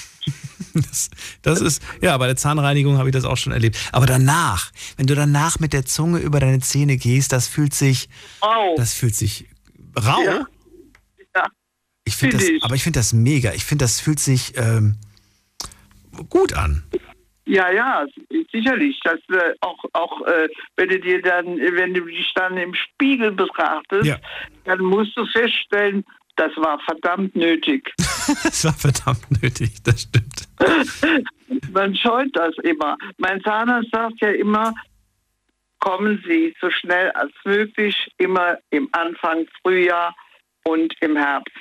Das, 0.73 1.09
das 1.43 1.61
ist, 1.61 1.83
ja, 2.01 2.17
bei 2.17 2.25
der 2.27 2.35
Zahnreinigung 2.35 2.97
habe 2.97 3.09
ich 3.09 3.13
das 3.13 3.25
auch 3.25 3.37
schon 3.37 3.53
erlebt. 3.53 3.77
Aber 3.91 4.05
danach, 4.05 4.71
wenn 4.97 5.05
du 5.07 5.15
danach 5.15 5.59
mit 5.59 5.71
der 5.73 5.85
Zunge 5.85 6.19
über 6.19 6.39
deine 6.39 6.59
Zähne 6.59 6.97
gehst, 6.97 7.31
das 7.31 7.47
fühlt 7.47 7.73
sich, 7.73 8.09
Rau. 8.41 8.75
das 8.75 8.93
fühlt 8.93 9.15
sich 9.15 9.45
rau. 9.95 10.21
Ja. 10.23 10.47
Ja. 11.35 11.43
Ich 12.05 12.15
finde 12.15 12.37
das, 12.37 12.47
ich. 12.47 12.63
aber 12.63 12.75
ich 12.75 12.83
finde 12.83 12.99
das 12.99 13.13
mega. 13.13 13.53
Ich 13.53 13.65
finde, 13.65 13.85
das 13.85 13.99
fühlt 13.99 14.19
sich 14.19 14.53
ähm, 14.57 14.95
gut 16.29 16.53
an. 16.53 16.83
Ja, 17.45 17.69
ja, 17.71 18.05
sicherlich. 18.51 18.99
Das 19.03 19.19
äh, 19.29 19.53
auch, 19.61 19.83
auch 19.93 20.21
äh, 20.25 20.47
wenn 20.77 20.89
du 20.89 20.99
dir 20.99 21.21
dann, 21.21 21.45
wenn 21.57 21.93
du 21.93 22.05
dich 22.05 22.31
dann 22.35 22.57
im 22.57 22.73
Spiegel 22.73 23.31
betrachtest, 23.31 24.05
Ja. 24.05 24.17
dann 24.63 24.79
musst 24.79 25.15
du 25.17 25.25
feststellen, 25.25 26.05
das 26.35 26.51
war 26.57 26.79
verdammt 26.79 27.35
nötig. 27.35 27.91
Das 28.25 28.63
war 28.63 28.73
verdammt 28.73 29.43
nötig, 29.43 29.83
das 29.83 30.03
stimmt. 30.03 30.47
Man 31.73 31.93
scheut 31.93 32.29
das 32.33 32.55
immer. 32.59 32.97
Mein 33.17 33.41
Zahnarzt 33.41 33.89
sagt 33.91 34.21
ja 34.21 34.29
immer, 34.29 34.73
kommen 35.79 36.23
Sie 36.25 36.55
so 36.61 36.69
schnell 36.69 37.11
als 37.11 37.33
möglich, 37.43 38.09
immer 38.19 38.57
im 38.69 38.87
Anfang 38.93 39.45
Frühjahr 39.61 40.15
und 40.63 40.93
im 41.01 41.17
Herbst 41.17 41.51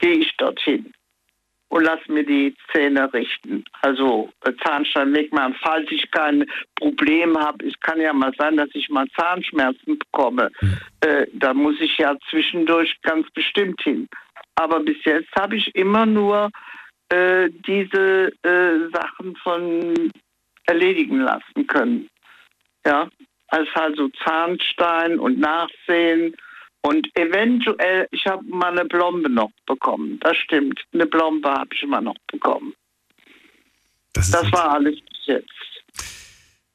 gehe 0.00 0.14
ich 0.14 0.36
dorthin 0.38 0.92
und 1.70 1.84
lass 1.84 2.00
mir 2.08 2.24
die 2.24 2.54
Zähne 2.72 3.12
richten. 3.12 3.64
Also 3.80 4.30
äh, 4.44 4.52
Zahnstein 4.62 5.14
wegmachen, 5.14 5.54
falls 5.62 5.90
ich 5.90 6.10
kein 6.10 6.44
Problem 6.74 7.38
habe. 7.38 7.66
Es 7.66 7.78
kann 7.80 8.00
ja 8.00 8.12
mal 8.12 8.32
sein, 8.36 8.56
dass 8.56 8.68
ich 8.74 8.88
mal 8.90 9.06
Zahnschmerzen 9.16 9.98
bekomme. 9.98 10.50
Äh, 11.00 11.26
da 11.32 11.54
muss 11.54 11.80
ich 11.80 11.96
ja 11.96 12.16
zwischendurch 12.28 13.00
ganz 13.02 13.30
bestimmt 13.30 13.80
hin. 13.82 14.08
Aber 14.56 14.80
bis 14.80 14.96
jetzt 15.04 15.30
habe 15.36 15.56
ich 15.56 15.74
immer 15.76 16.06
nur 16.06 16.50
äh, 17.08 17.48
diese 17.66 18.32
äh, 18.42 18.90
Sachen 18.92 19.36
von 19.36 20.10
erledigen 20.66 21.20
lassen 21.20 21.66
können. 21.68 22.08
Ja, 22.84 23.08
als 23.48 23.68
also 23.74 24.08
Zahnstein 24.24 25.20
und 25.20 25.38
Nachsehen 25.38 26.34
und 26.82 27.08
eventuell, 27.14 28.08
ich 28.10 28.26
habe 28.26 28.44
mal 28.44 28.72
eine 28.72 28.84
Blombe 28.86 29.28
noch 29.28 29.50
bekommen. 29.66 30.18
Das 30.20 30.36
stimmt, 30.36 30.80
eine 30.92 31.06
Blombe 31.06 31.50
habe 31.50 31.68
ich 31.74 31.86
mal 31.86 32.00
noch 32.00 32.16
bekommen. 32.30 32.72
Das, 34.12 34.30
Das 34.30 34.50
war 34.52 34.72
alles 34.72 34.94
bis 35.00 35.26
jetzt. 35.26 35.50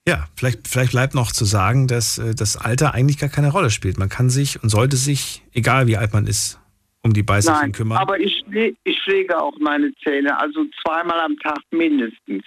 Ja, 0.07 0.27
vielleicht, 0.35 0.67
vielleicht 0.67 0.91
bleibt 0.91 1.15
noch 1.15 1.31
zu 1.31 1.45
sagen, 1.45 1.87
dass 1.87 2.19
äh, 2.19 2.35
das 2.35 2.57
Alter 2.57 2.93
eigentlich 2.93 3.17
gar 3.17 3.29
keine 3.29 3.51
Rolle 3.51 3.71
spielt. 3.71 3.97
Man 3.97 4.09
kann 4.09 4.29
sich 4.29 4.61
und 4.61 4.69
sollte 4.69 4.97
sich, 4.97 5.41
egal 5.51 5.87
wie 5.87 5.97
alt 5.97 6.13
man 6.13 6.27
ist, 6.27 6.59
um 7.01 7.11
die 7.13 7.23
Beißerchen 7.23 7.61
Nein, 7.61 7.71
kümmern. 7.71 7.97
aber 7.97 8.19
ich, 8.19 8.45
ich 8.83 9.01
pflege 9.03 9.39
auch 9.39 9.57
meine 9.59 9.91
Zähne, 10.03 10.39
also 10.39 10.65
zweimal 10.83 11.19
am 11.21 11.37
Tag 11.39 11.59
mindestens. 11.71 12.43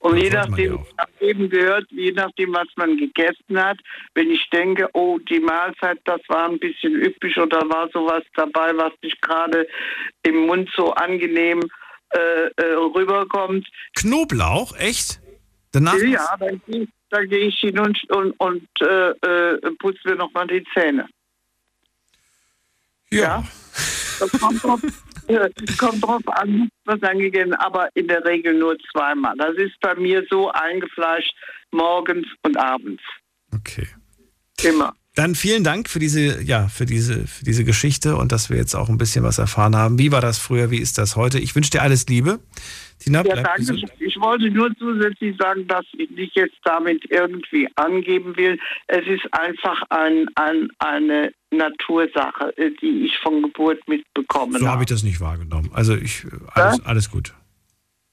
Und 0.00 0.16
Ja, 0.16 0.22
je 0.22 0.30
ja 0.30 0.46
nachdem, 0.46 0.78
was 0.96 1.08
eben 1.20 1.50
gehört, 1.50 1.86
je 1.90 2.12
nachdem, 2.12 2.52
was 2.54 2.68
man 2.76 2.96
gegessen 2.96 3.60
hat, 3.62 3.78
wenn 4.14 4.30
ich 4.30 4.48
denke, 4.50 4.88
oh, 4.92 5.18
die 5.18 5.40
Mahlzeit, 5.40 5.98
das 6.04 6.20
war 6.28 6.48
ein 6.48 6.58
bisschen 6.58 6.94
üppig 6.94 7.36
oder 7.36 7.68
war 7.68 7.88
sowas 7.92 8.22
dabei, 8.36 8.76
was 8.76 8.92
nicht 9.02 9.20
gerade 9.22 9.66
im 10.22 10.46
Mund 10.46 10.70
so 10.76 10.92
angenehm 10.92 11.60
äh, 12.10 12.46
äh, 12.56 12.74
rüberkommt, 12.74 13.66
Knoblauch, 13.96 14.76
echt? 14.78 15.20
Danach 15.72 15.98
ja, 15.98 16.36
dann, 16.38 16.60
geh- 16.66 16.86
da 17.10 17.24
gehe 17.24 17.48
ich 17.48 17.58
hin 17.58 17.78
und, 17.78 17.98
und, 18.10 18.30
und 18.38 18.68
äh, 18.80 19.10
äh, 19.10 19.70
putze 19.78 20.00
mir 20.08 20.14
nochmal 20.14 20.46
die 20.46 20.64
Zähne. 20.74 21.06
ja. 23.10 23.42
Das 24.20 24.32
kommt 24.32 24.60
kommt 25.78 26.04
drauf 26.04 26.22
an, 26.26 26.70
was 26.84 27.02
angegeben 27.02 27.54
aber 27.54 27.88
in 27.94 28.08
der 28.08 28.24
Regel 28.24 28.54
nur 28.54 28.76
zweimal. 28.92 29.36
Das 29.36 29.56
ist 29.56 29.78
bei 29.80 29.94
mir 29.94 30.24
so 30.30 30.50
eingefleischt, 30.50 31.34
morgens 31.70 32.26
und 32.42 32.56
abends. 32.56 33.02
Okay. 33.54 33.88
Immer. 34.62 34.94
Dann 35.18 35.34
vielen 35.34 35.64
Dank 35.64 35.88
für 35.88 35.98
diese, 35.98 36.40
ja, 36.44 36.68
für 36.68 36.86
diese, 36.86 37.26
für 37.26 37.44
diese 37.44 37.64
Geschichte 37.64 38.14
und 38.16 38.30
dass 38.30 38.50
wir 38.50 38.56
jetzt 38.56 38.76
auch 38.76 38.88
ein 38.88 38.98
bisschen 38.98 39.24
was 39.24 39.38
erfahren 39.38 39.74
haben. 39.74 39.98
Wie 39.98 40.12
war 40.12 40.20
das 40.20 40.38
früher? 40.38 40.70
Wie 40.70 40.78
ist 40.78 40.96
das 40.96 41.16
heute? 41.16 41.40
Ich 41.40 41.56
wünsche 41.56 41.70
dir 41.72 41.82
alles 41.82 42.06
Liebe. 42.06 42.38
Tina, 43.00 43.24
Ja, 43.26 43.34
danke. 43.34 43.58
gesund. 43.58 43.84
Ich 43.98 44.16
wollte 44.20 44.48
nur 44.50 44.70
zusätzlich 44.78 45.36
sagen, 45.36 45.66
dass 45.66 45.84
ich 45.98 46.08
nicht 46.10 46.36
jetzt 46.36 46.54
damit 46.62 47.04
irgendwie 47.10 47.68
angeben 47.74 48.36
will. 48.36 48.58
Es 48.86 49.04
ist 49.08 49.26
einfach 49.32 49.82
ein, 49.90 50.26
ein, 50.36 50.68
eine 50.78 51.32
Natursache, 51.50 52.54
die 52.80 53.06
ich 53.06 53.18
von 53.20 53.42
Geburt 53.42 53.80
mitbekommen 53.88 54.52
So 54.52 54.60
habe 54.66 54.68
habe. 54.74 54.82
ich 54.84 54.88
das 54.88 55.02
nicht 55.02 55.20
wahrgenommen. 55.20 55.70
Also 55.72 55.96
ich, 55.96 56.24
alles, 56.54 56.80
alles 56.86 57.10
gut. 57.10 57.34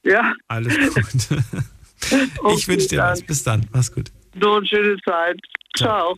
Ja, 0.04 0.34
Alles 0.48 0.76
gut. 0.94 1.40
Ich 2.56 2.68
wünsche 2.68 2.88
dir 2.90 3.00
was. 3.00 3.22
Bis 3.22 3.44
dann. 3.44 3.66
Mach's 3.74 3.92
gut. 3.92 4.12
so 4.40 4.56
eine 4.56 4.68
schöne 4.68 4.98
Zeit. 5.08 5.40
Ciao. 5.78 6.16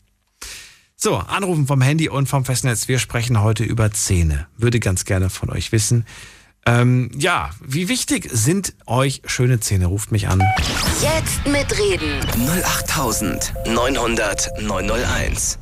So, 0.99 1.17
anrufen 1.17 1.67
vom 1.67 1.79
Handy 1.79 2.09
und 2.09 2.27
vom 2.27 2.43
Festnetz. 2.43 2.87
Wir 2.87 2.97
sprechen 2.97 3.39
heute 3.39 3.63
über 3.63 3.91
Zähne. 3.91 4.47
Würde 4.57 4.79
ganz 4.79 5.05
gerne 5.05 5.29
von 5.29 5.51
euch 5.51 5.71
wissen. 5.71 6.07
Ähm, 6.65 7.11
ja, 7.15 7.51
wie 7.63 7.87
wichtig 7.87 8.27
sind 8.31 8.73
euch 8.87 9.21
schöne 9.25 9.59
Zähne? 9.59 9.85
Ruft 9.85 10.11
mich 10.11 10.27
an. 10.27 10.41
Jetzt 10.99 11.45
mitreden. 11.45 12.25
08900 12.47 14.59
901. 14.59 15.59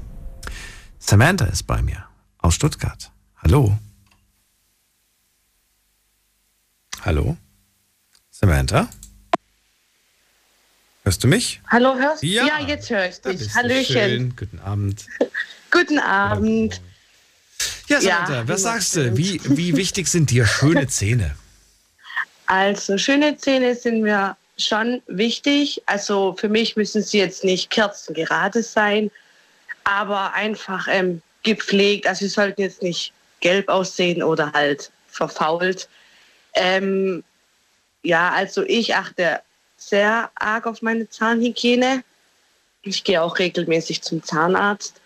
Samantha 1.00 1.44
ist 1.48 1.64
bei 1.64 1.82
mir 1.82 2.06
aus 2.38 2.56
Stuttgart. 2.56 3.12
Hallo. 3.36 3.78
Hallo? 7.02 7.36
Samantha? 8.32 8.88
Hörst 11.06 11.24
du 11.24 11.28
mich? 11.28 11.62
Hallo, 11.70 11.96
hörst 11.96 12.24
du? 12.24 12.28
Ja. 12.28 12.48
Ja, 12.48 12.68
jetzt 12.68 12.90
höre 12.90 13.08
ich 13.08 13.22
dich. 13.22 13.54
Hallöchen. 13.54 13.96
Schön. 13.96 14.36
Guten 14.36 14.60
Abend. 14.60 15.06
Guten 15.72 16.00
Abend. 16.00 16.82
Ja, 17.88 18.00
Ja, 18.00 18.26
Samantha, 18.26 18.48
was 18.48 18.64
sagst 18.64 18.96
du? 18.96 19.16
Wie, 19.16 19.40
wie 19.44 19.78
wichtig 19.78 20.08
sind 20.08 20.32
dir 20.32 20.48
schöne 20.48 20.88
Zähne? 20.88 21.36
Also, 22.48 22.98
schöne 22.98 23.38
Zähne 23.38 23.76
sind 23.76 24.02
mir 24.02 24.36
schon 24.58 25.04
wichtig. 25.06 25.84
Also, 25.86 26.36
für 26.40 26.50
mich 26.50 26.76
müssen 26.76 27.04
sie 27.04 27.20
jetzt 27.20 27.44
nicht 27.44 27.70
kerzengerade 27.70 28.64
sein, 28.64 29.12
aber 29.84 30.34
einfach 30.34 30.88
ähm, 30.90 31.22
gepflegt. 31.44 32.08
Also, 32.08 32.26
sie 32.26 32.32
sollten 32.32 32.62
jetzt 32.62 32.82
nicht 32.82 33.14
gelb 33.42 33.70
aussehen 33.70 34.24
oder 34.24 34.52
halt 34.54 34.92
verfault. 35.08 35.88
Ähm, 36.56 37.24
ja, 38.02 38.32
also 38.32 38.64
ich 38.64 38.96
achte 38.96 39.42
sehr 39.78 40.32
arg 40.36 40.68
auf 40.68 40.82
meine 40.82 41.10
Zahnhygiene. 41.10 42.04
Ich 42.82 43.04
gehe 43.04 43.22
auch 43.22 43.40
regelmäßig 43.40 44.02
zum 44.02 44.24
Zahnarzt. 44.24 45.02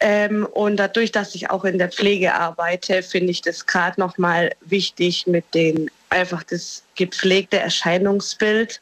Ähm, 0.00 0.46
und 0.46 0.76
dadurch, 0.76 1.12
dass 1.12 1.34
ich 1.34 1.50
auch 1.50 1.64
in 1.64 1.78
der 1.78 1.90
Pflege 1.90 2.34
arbeite, 2.34 3.02
finde 3.02 3.30
ich 3.30 3.42
das 3.42 3.66
gerade 3.66 4.00
nochmal 4.00 4.54
wichtig 4.60 5.26
mit 5.26 5.54
den 5.54 5.90
einfach 6.10 6.42
das 6.42 6.82
gepflegte 6.94 7.58
Erscheinungsbild. 7.58 8.80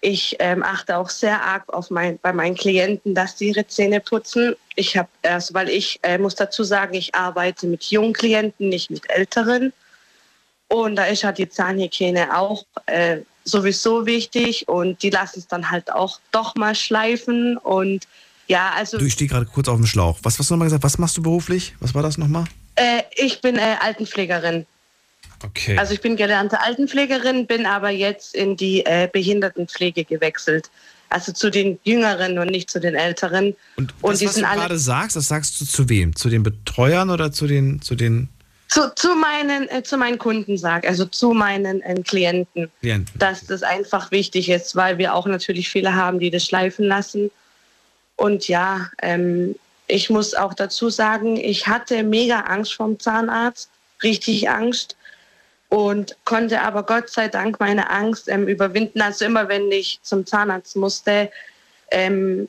Ich 0.00 0.36
ähm, 0.38 0.62
achte 0.62 0.96
auch 0.96 1.10
sehr 1.10 1.42
arg 1.42 1.72
auf 1.72 1.90
mein, 1.90 2.18
bei 2.20 2.32
meinen 2.32 2.54
Klienten, 2.54 3.14
dass 3.14 3.38
sie 3.38 3.48
ihre 3.48 3.66
Zähne 3.66 4.00
putzen. 4.00 4.54
Ich 4.76 4.96
habe 4.96 5.08
erst, 5.22 5.52
weil 5.52 5.68
ich 5.68 5.98
äh, 6.02 6.18
muss 6.18 6.34
dazu 6.34 6.64
sagen, 6.64 6.94
ich 6.94 7.14
arbeite 7.14 7.66
mit 7.66 7.84
jungen 7.84 8.12
Klienten, 8.12 8.68
nicht 8.68 8.90
mit 8.90 9.08
älteren. 9.10 9.72
Und 10.68 10.96
da 10.96 11.06
ist 11.06 11.24
halt 11.24 11.38
die 11.38 11.48
Zahnhygiene 11.48 12.36
auch 12.36 12.64
äh, 12.86 13.18
sowieso 13.46 14.04
wichtig 14.04 14.68
und 14.68 15.02
die 15.02 15.10
lassen 15.10 15.38
es 15.38 15.46
dann 15.46 15.70
halt 15.70 15.90
auch 15.92 16.20
doch 16.32 16.54
mal 16.56 16.74
schleifen 16.74 17.56
und 17.56 18.06
ja, 18.48 18.72
also 18.76 18.98
Du, 18.98 19.06
ich 19.06 19.14
stehe 19.14 19.28
gerade 19.28 19.46
kurz 19.46 19.66
auf 19.68 19.76
dem 19.76 19.86
Schlauch. 19.86 20.18
Was 20.22 20.38
hast 20.38 20.50
du 20.50 20.54
nochmal 20.54 20.66
gesagt? 20.66 20.84
Was 20.84 20.98
machst 20.98 21.16
du 21.16 21.22
beruflich? 21.22 21.74
Was 21.80 21.94
war 21.94 22.02
das 22.02 22.18
nochmal? 22.18 22.44
äh, 22.76 23.02
ich 23.16 23.40
bin 23.40 23.56
äh, 23.56 23.76
Altenpflegerin. 23.80 24.66
Okay. 25.42 25.76
Also 25.78 25.92
ich 25.94 26.00
bin 26.00 26.16
gelernte 26.16 26.60
Altenpflegerin, 26.60 27.46
bin 27.46 27.66
aber 27.66 27.90
jetzt 27.90 28.34
in 28.34 28.56
die 28.56 28.84
äh, 28.86 29.08
Behindertenpflege 29.12 30.04
gewechselt. 30.04 30.70
Also 31.08 31.32
zu 31.32 31.50
den 31.50 31.78
Jüngeren 31.84 32.38
und 32.38 32.50
nicht 32.50 32.70
zu 32.70 32.80
den 32.80 32.94
Älteren. 32.94 33.54
und 33.76 33.94
und 34.02 34.12
das, 34.14 34.24
was 34.24 34.34
du 34.34 34.40
gerade 34.42 34.78
sagst, 34.78 35.16
das 35.16 35.28
sagst 35.28 35.60
du 35.60 35.64
zu 35.64 35.88
wem? 35.88 36.16
Zu 36.16 36.28
den 36.28 36.42
Betreuern 36.42 37.10
oder 37.10 37.32
zu 37.32 37.46
den, 37.46 37.80
zu 37.80 37.94
den 37.94 38.28
Zu, 38.68 38.94
zu, 38.94 39.14
meinen, 39.14 39.68
äh, 39.68 39.82
zu 39.82 39.96
meinen 39.96 40.18
Kunden 40.18 40.58
sag, 40.58 40.86
also 40.86 41.04
zu 41.04 41.30
meinen 41.30 41.82
äh, 41.82 41.94
Klienten, 42.02 42.70
Klienten? 42.80 43.18
dass 43.18 43.46
das 43.46 43.62
einfach 43.62 44.10
wichtig 44.10 44.48
ist, 44.48 44.74
weil 44.74 44.98
wir 44.98 45.14
auch 45.14 45.26
natürlich 45.26 45.68
viele 45.68 45.94
haben, 45.94 46.18
die 46.18 46.30
das 46.30 46.44
schleifen 46.44 46.84
lassen. 46.84 47.30
Und 48.16 48.48
ja, 48.48 48.90
ähm, 49.02 49.54
ich 49.86 50.10
muss 50.10 50.34
auch 50.34 50.54
dazu 50.54 50.90
sagen, 50.90 51.36
ich 51.36 51.68
hatte 51.68 52.02
mega 52.02 52.40
Angst 52.40 52.74
vom 52.74 52.98
Zahnarzt, 52.98 53.70
richtig 54.02 54.48
Angst. 54.48 54.96
Und 55.68 56.16
konnte 56.24 56.60
aber 56.60 56.84
Gott 56.84 57.10
sei 57.10 57.28
Dank 57.28 57.58
meine 57.58 57.90
Angst 57.90 58.28
ähm, 58.28 58.46
überwinden. 58.46 59.00
Also 59.00 59.24
immer 59.24 59.48
wenn 59.48 59.70
ich 59.72 59.98
zum 60.02 60.24
Zahnarzt 60.24 60.76
musste, 60.76 61.30
ähm, 61.90 62.48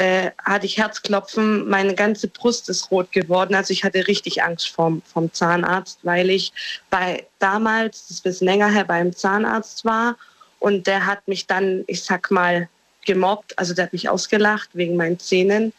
äh, 0.00 0.30
hatte 0.42 0.64
ich 0.64 0.78
Herzklopfen, 0.78 1.68
meine 1.68 1.94
ganze 1.94 2.26
Brust 2.26 2.70
ist 2.70 2.90
rot 2.90 3.12
geworden. 3.12 3.54
Also 3.54 3.72
ich 3.72 3.84
hatte 3.84 4.08
richtig 4.08 4.42
Angst 4.42 4.70
vom, 4.70 5.02
vom 5.02 5.30
Zahnarzt, 5.30 5.98
weil 6.04 6.30
ich 6.30 6.54
bei 6.88 7.26
damals, 7.38 8.06
das 8.06 8.10
ist 8.12 8.20
ein 8.20 8.30
bisschen 8.30 8.46
länger 8.46 8.70
her, 8.70 8.84
beim 8.84 9.14
Zahnarzt 9.14 9.84
war 9.84 10.16
und 10.58 10.86
der 10.86 11.04
hat 11.04 11.28
mich 11.28 11.46
dann, 11.46 11.84
ich 11.86 12.02
sag 12.02 12.30
mal, 12.30 12.70
gemobbt, 13.04 13.58
also 13.58 13.74
der 13.74 13.84
hat 13.84 13.92
mich 13.92 14.08
ausgelacht 14.08 14.70
wegen 14.72 14.96
meinen 14.96 15.18
Zähnen. 15.18 15.74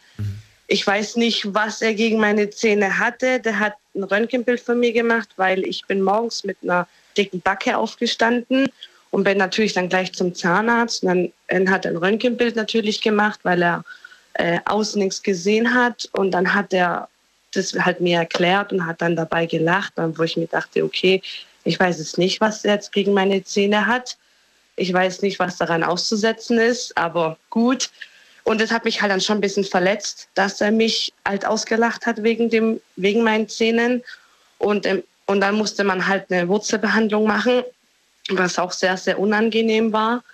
Ich 0.68 0.86
weiß 0.86 1.16
nicht, 1.16 1.52
was 1.52 1.82
er 1.82 1.94
gegen 1.94 2.20
meine 2.20 2.48
Zähne 2.50 3.00
hatte. 3.00 3.40
Der 3.40 3.58
hat 3.58 3.74
ein 3.96 4.04
Röntgenbild 4.04 4.60
von 4.60 4.78
mir 4.78 4.92
gemacht, 4.92 5.30
weil 5.36 5.64
ich 5.66 5.84
bin 5.86 6.00
morgens 6.00 6.44
mit 6.44 6.58
einer 6.62 6.86
dicken 7.16 7.40
Backe 7.40 7.76
aufgestanden 7.76 8.68
und 9.10 9.24
bin 9.24 9.38
natürlich 9.38 9.72
dann 9.72 9.88
gleich 9.88 10.12
zum 10.12 10.32
Zahnarzt. 10.32 11.02
Und 11.02 11.32
dann 11.48 11.70
hat 11.70 11.86
er 11.86 11.90
ein 11.90 11.96
Röntgenbild 11.96 12.54
natürlich 12.54 13.00
gemacht, 13.02 13.40
weil 13.42 13.62
er 13.62 13.84
äh, 14.34 14.60
außen 14.64 15.02
nichts 15.02 15.22
gesehen 15.22 15.74
hat. 15.74 16.08
Und 16.12 16.32
dann 16.32 16.54
hat 16.54 16.72
er 16.72 17.08
das 17.52 17.74
halt 17.74 18.00
mir 18.00 18.18
erklärt 18.18 18.72
und 18.72 18.86
hat 18.86 19.02
dann 19.02 19.16
dabei 19.16 19.46
gelacht, 19.46 19.92
wo 19.96 20.22
ich 20.22 20.36
mir 20.36 20.46
dachte, 20.46 20.84
okay, 20.84 21.22
ich 21.64 21.78
weiß 21.78 21.98
es 21.98 22.18
nicht, 22.18 22.40
was 22.40 22.64
er 22.64 22.74
jetzt 22.74 22.92
gegen 22.92 23.12
meine 23.12 23.44
Zähne 23.44 23.86
hat. 23.86 24.16
Ich 24.76 24.92
weiß 24.92 25.22
nicht, 25.22 25.38
was 25.38 25.58
daran 25.58 25.84
auszusetzen 25.84 26.58
ist, 26.58 26.96
aber 26.96 27.36
gut. 27.50 27.90
Und 28.44 28.60
das 28.60 28.72
hat 28.72 28.84
mich 28.84 29.00
halt 29.00 29.12
dann 29.12 29.20
schon 29.20 29.38
ein 29.38 29.42
bisschen 29.42 29.64
verletzt, 29.64 30.28
dass 30.34 30.60
er 30.60 30.72
mich 30.72 31.12
halt 31.24 31.46
ausgelacht 31.46 32.06
hat 32.06 32.22
wegen, 32.22 32.50
dem, 32.50 32.80
wegen 32.96 33.22
meinen 33.22 33.48
Zähnen. 33.48 34.02
Und, 34.58 34.86
ähm, 34.86 35.04
und 35.26 35.40
dann 35.40 35.54
musste 35.54 35.84
man 35.84 36.06
halt 36.06 36.30
eine 36.30 36.48
Wurzelbehandlung 36.48 37.26
machen, 37.26 37.62
was 38.30 38.58
auch 38.58 38.72
sehr, 38.72 38.96
sehr 38.96 39.18
unangenehm 39.18 39.92
war, 39.92 40.24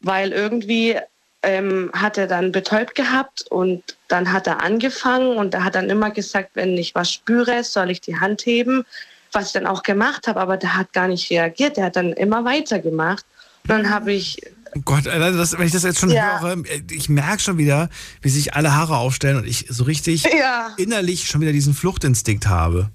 weil 0.00 0.32
irgendwie 0.32 0.96
ähm, 1.44 1.90
hat 1.92 2.18
er 2.18 2.26
dann 2.26 2.52
betäubt 2.52 2.94
gehabt 2.94 3.46
und 3.50 3.96
dann 4.08 4.32
hat 4.32 4.46
er 4.46 4.62
angefangen 4.62 5.36
und 5.36 5.54
er 5.54 5.64
hat 5.64 5.74
dann 5.74 5.90
immer 5.90 6.10
gesagt, 6.10 6.50
wenn 6.54 6.76
ich 6.76 6.94
was 6.94 7.12
spüre, 7.12 7.62
soll 7.64 7.90
ich 7.90 8.00
die 8.00 8.18
Hand 8.18 8.46
heben, 8.46 8.84
was 9.32 9.48
ich 9.48 9.52
dann 9.52 9.66
auch 9.66 9.82
gemacht 9.82 10.26
habe, 10.26 10.40
aber 10.40 10.56
der 10.56 10.76
hat 10.76 10.92
gar 10.92 11.08
nicht 11.08 11.30
reagiert, 11.30 11.76
der 11.76 11.86
hat 11.86 11.96
dann 11.96 12.12
immer 12.12 12.44
weitergemacht. 12.44 13.24
Und 13.62 13.70
dann 13.70 13.90
habe 13.90 14.12
ich 14.12 14.40
Oh 14.76 14.80
Gott, 14.84 15.06
das, 15.06 15.56
wenn 15.56 15.66
ich 15.66 15.72
das 15.72 15.84
jetzt 15.84 16.00
schon 16.00 16.10
ja. 16.10 16.40
höre, 16.40 16.56
ich 16.90 17.08
merke 17.08 17.40
schon 17.40 17.58
wieder, 17.58 17.88
wie 18.22 18.28
sich 18.28 18.54
alle 18.54 18.74
Haare 18.74 18.96
aufstellen 18.96 19.36
und 19.36 19.46
ich 19.46 19.66
so 19.68 19.84
richtig 19.84 20.24
ja. 20.24 20.74
innerlich 20.76 21.28
schon 21.28 21.40
wieder 21.40 21.52
diesen 21.52 21.74
Fluchtinstinkt 21.74 22.48
habe. 22.48 22.90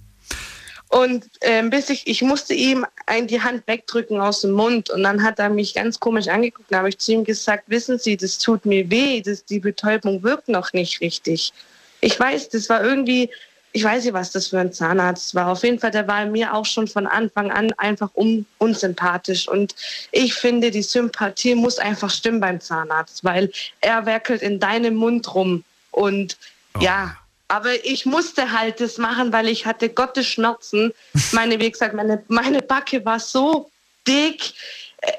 Und 0.90 1.30
äh, 1.42 1.62
bis 1.70 1.90
ich, 1.90 2.08
ich 2.08 2.24
musste 2.24 2.56
ihm 2.56 2.86
ein, 3.06 3.28
die 3.28 3.42
Hand 3.42 3.68
wegdrücken 3.68 4.20
aus 4.20 4.42
dem 4.42 4.52
Mund 4.52 4.90
und 4.90 5.04
dann 5.04 5.22
hat 5.22 5.38
er 5.38 5.50
mich 5.50 5.76
ganz 5.76 6.00
komisch 6.00 6.28
angeguckt. 6.28 6.72
Da 6.72 6.80
habe 6.80 6.90
ich 6.90 6.98
zu 6.98 7.12
ihm 7.12 7.24
gesagt, 7.24 7.66
wissen 7.68 8.00
Sie, 8.00 8.18
das 8.18 8.40
tut 8.40 8.66
mir 8.66 8.90
weh, 8.90 9.22
das, 9.22 9.46
die 9.46 9.60
Betäubung 9.60 10.24
wirkt 10.24 10.48
noch 10.48 10.74
nicht 10.74 11.00
richtig. 11.00 11.54
Ich 12.02 12.20
weiß, 12.20 12.50
das 12.50 12.70
war 12.70 12.84
irgendwie, 12.84 13.30
ich 13.72 13.84
weiß 13.84 14.04
nicht, 14.04 14.14
was 14.14 14.32
das 14.32 14.48
für 14.48 14.58
ein 14.58 14.74
Zahnarzt 14.74 15.36
war. 15.36 15.52
Auf 15.52 15.64
jeden 15.64 15.78
Fall, 15.78 15.92
der 15.92 16.08
war 16.08 16.26
mir 16.26 16.56
auch 16.56 16.66
schon 16.66 16.88
von 16.88 17.06
Anfang 17.06 17.52
an 17.52 17.72
einfach 17.74 18.10
un 18.16 18.48
unsympathisch. 18.58 19.48
Und 19.48 19.76
ich 20.12 20.34
finde, 20.34 20.72
die 20.72 20.82
Sympathie 20.82 21.54
muss 21.54 21.78
einfach 21.78 22.10
stimmen 22.10 22.40
beim 22.40 22.60
Zahnarzt, 22.60 23.24
weil 23.24 23.52
er 23.82 24.08
werkelt 24.08 24.42
in 24.42 24.60
deinem 24.60 24.96
Mund 24.96 25.36
rum. 25.36 25.64
Und 25.92 26.38
oh. 26.76 26.80
ja, 26.82 27.16
aber 27.50 27.86
ich 27.86 28.06
musste 28.06 28.52
halt 28.52 28.80
das 28.80 28.98
machen, 28.98 29.34
weil 29.34 29.50
ich 29.50 29.66
hatte 29.66 29.90
Gottes 29.90 30.28
Schmerzen. 30.28 30.94
Meine, 31.34 31.60
wie 31.60 31.70
gesagt, 31.70 31.94
meine, 31.94 32.24
meine 32.30 32.62
Backe 32.62 33.04
war 33.04 33.20
so 33.20 33.70
dick 34.08 34.54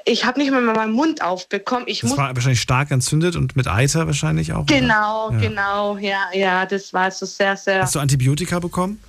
ich 0.05 0.25
habe 0.25 0.39
nicht 0.39 0.51
mehr 0.51 0.61
meinen 0.61 0.93
Mund 0.93 1.21
aufbekommen. 1.21 1.85
Ich 1.87 2.01
das 2.01 2.15
war 2.15 2.35
wahrscheinlich 2.35 2.61
stark 2.61 2.91
entzündet 2.91 3.35
und 3.35 3.55
mit 3.55 3.67
Eiter 3.67 4.05
wahrscheinlich 4.05 4.53
auch. 4.53 4.65
Genau, 4.65 5.31
ja. 5.31 5.39
genau, 5.39 5.97
ja, 5.97 6.27
ja, 6.33 6.65
das 6.65 6.93
war 6.93 7.09
so 7.09 7.25
sehr, 7.25 7.57
sehr. 7.57 7.81
Hast 7.81 7.95
du 7.95 7.99
Antibiotika 7.99 8.59
bekommen? 8.59 9.01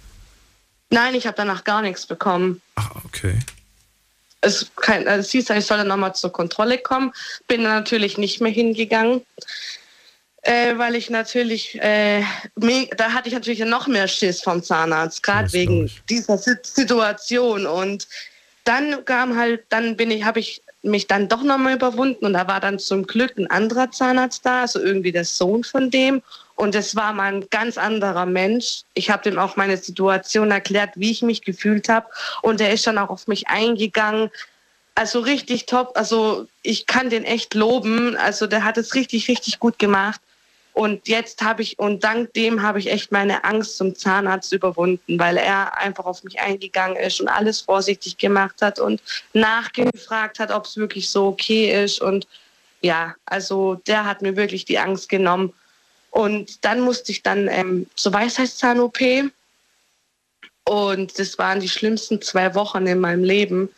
Nein, 0.90 1.14
ich 1.14 1.26
habe 1.26 1.36
danach 1.36 1.64
gar 1.64 1.82
nichts 1.82 2.06
bekommen. 2.06 2.60
Ach, 2.76 2.90
okay. 3.04 3.38
Es, 4.40 4.66
kein, 4.76 5.06
es 5.06 5.30
hieß, 5.30 5.50
ich 5.50 5.64
soll 5.64 5.78
dann 5.78 5.88
nochmal 5.88 6.14
zur 6.14 6.32
Kontrolle 6.32 6.78
kommen. 6.78 7.12
Bin 7.48 7.62
dann 7.62 7.74
natürlich 7.74 8.18
nicht 8.18 8.40
mehr 8.40 8.52
hingegangen, 8.52 9.22
äh, 10.42 10.76
weil 10.76 10.96
ich 10.96 11.08
natürlich, 11.08 11.80
äh, 11.80 12.22
da 12.96 13.12
hatte 13.12 13.28
ich 13.28 13.34
natürlich 13.34 13.60
noch 13.60 13.86
mehr 13.86 14.08
Schiss 14.08 14.42
vom 14.42 14.62
Zahnarzt, 14.62 15.22
gerade 15.22 15.52
wegen 15.52 15.90
dieser 16.08 16.36
Situation. 16.36 17.66
Und 17.66 18.08
dann 18.64 19.04
kam 19.04 19.36
halt, 19.36 19.64
dann 19.68 19.96
bin 19.96 20.10
ich, 20.10 20.24
habe 20.24 20.40
ich 20.40 20.62
mich 20.82 21.06
dann 21.06 21.28
doch 21.28 21.42
nochmal 21.42 21.74
überwunden 21.74 22.26
und 22.26 22.32
da 22.32 22.48
war 22.48 22.58
dann 22.58 22.80
zum 22.80 23.06
Glück 23.06 23.38
ein 23.38 23.48
anderer 23.48 23.92
Zahnarzt 23.92 24.44
da, 24.44 24.62
also 24.62 24.80
irgendwie 24.80 25.12
der 25.12 25.24
Sohn 25.24 25.62
von 25.62 25.90
dem. 25.90 26.22
Und 26.56 26.74
es 26.74 26.96
war 26.96 27.12
mal 27.12 27.32
ein 27.32 27.46
ganz 27.50 27.78
anderer 27.78 28.26
Mensch. 28.26 28.82
Ich 28.94 29.10
habe 29.10 29.22
dem 29.22 29.38
auch 29.38 29.56
meine 29.56 29.76
Situation 29.76 30.50
erklärt, 30.50 30.90
wie 30.96 31.10
ich 31.10 31.22
mich 31.22 31.42
gefühlt 31.42 31.88
habe. 31.88 32.06
Und 32.42 32.60
er 32.60 32.72
ist 32.72 32.86
dann 32.86 32.98
auch 32.98 33.10
auf 33.10 33.26
mich 33.26 33.48
eingegangen. 33.48 34.30
Also 34.94 35.20
richtig 35.20 35.66
top. 35.66 35.92
Also 35.96 36.46
ich 36.62 36.86
kann 36.86 37.10
den 37.10 37.24
echt 37.24 37.54
loben. 37.54 38.16
Also 38.16 38.46
der 38.46 38.64
hat 38.64 38.76
es 38.76 38.94
richtig, 38.94 39.28
richtig 39.28 39.60
gut 39.60 39.78
gemacht. 39.78 40.20
Und 40.74 41.06
jetzt 41.06 41.42
habe 41.42 41.62
ich, 41.62 41.78
und 41.78 42.02
dank 42.02 42.32
dem 42.32 42.62
habe 42.62 42.78
ich 42.78 42.90
echt 42.90 43.12
meine 43.12 43.44
Angst 43.44 43.76
zum 43.76 43.94
Zahnarzt 43.94 44.52
überwunden, 44.52 45.18
weil 45.18 45.36
er 45.36 45.76
einfach 45.76 46.06
auf 46.06 46.24
mich 46.24 46.40
eingegangen 46.40 46.96
ist 46.96 47.20
und 47.20 47.28
alles 47.28 47.60
vorsichtig 47.60 48.16
gemacht 48.16 48.62
hat 48.62 48.80
und 48.80 49.02
nachgefragt 49.34 50.38
hat, 50.38 50.50
ob 50.50 50.64
es 50.64 50.76
wirklich 50.78 51.10
so 51.10 51.26
okay 51.26 51.84
ist. 51.84 52.00
Und 52.00 52.26
ja, 52.80 53.14
also 53.26 53.74
der 53.86 54.06
hat 54.06 54.22
mir 54.22 54.36
wirklich 54.36 54.64
die 54.64 54.78
Angst 54.78 55.10
genommen. 55.10 55.52
Und 56.10 56.64
dann 56.64 56.80
musste 56.80 57.12
ich 57.12 57.22
dann 57.22 57.48
ähm, 57.48 57.86
zur 57.94 58.14
Weisheitszahn-OP. 58.14 58.98
Und 60.64 61.18
das 61.18 61.38
waren 61.38 61.60
die 61.60 61.68
schlimmsten 61.68 62.22
zwei 62.22 62.54
Wochen 62.54 62.86
in 62.86 63.00
meinem 63.00 63.24
Leben. 63.24 63.68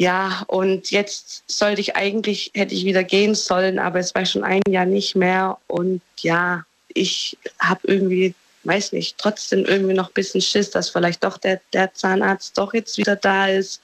Ja, 0.00 0.44
und 0.46 0.90
jetzt 0.90 1.44
sollte 1.46 1.82
ich 1.82 1.94
eigentlich, 1.94 2.52
hätte 2.54 2.74
ich 2.74 2.86
wieder 2.86 3.04
gehen 3.04 3.34
sollen, 3.34 3.78
aber 3.78 3.98
es 3.98 4.14
war 4.14 4.24
schon 4.24 4.44
ein 4.44 4.62
Jahr 4.66 4.86
nicht 4.86 5.14
mehr. 5.14 5.58
Und 5.66 6.00
ja, 6.20 6.64
ich 6.94 7.36
habe 7.58 7.80
irgendwie, 7.84 8.34
weiß 8.64 8.92
nicht, 8.92 9.18
trotzdem 9.18 9.66
irgendwie 9.66 9.92
noch 9.92 10.08
ein 10.08 10.14
bisschen 10.14 10.40
Schiss, 10.40 10.70
dass 10.70 10.88
vielleicht 10.88 11.22
doch 11.22 11.36
der, 11.36 11.60
der 11.74 11.92
Zahnarzt 11.92 12.56
doch 12.56 12.72
jetzt 12.72 12.96
wieder 12.96 13.14
da 13.14 13.48
ist. 13.48 13.82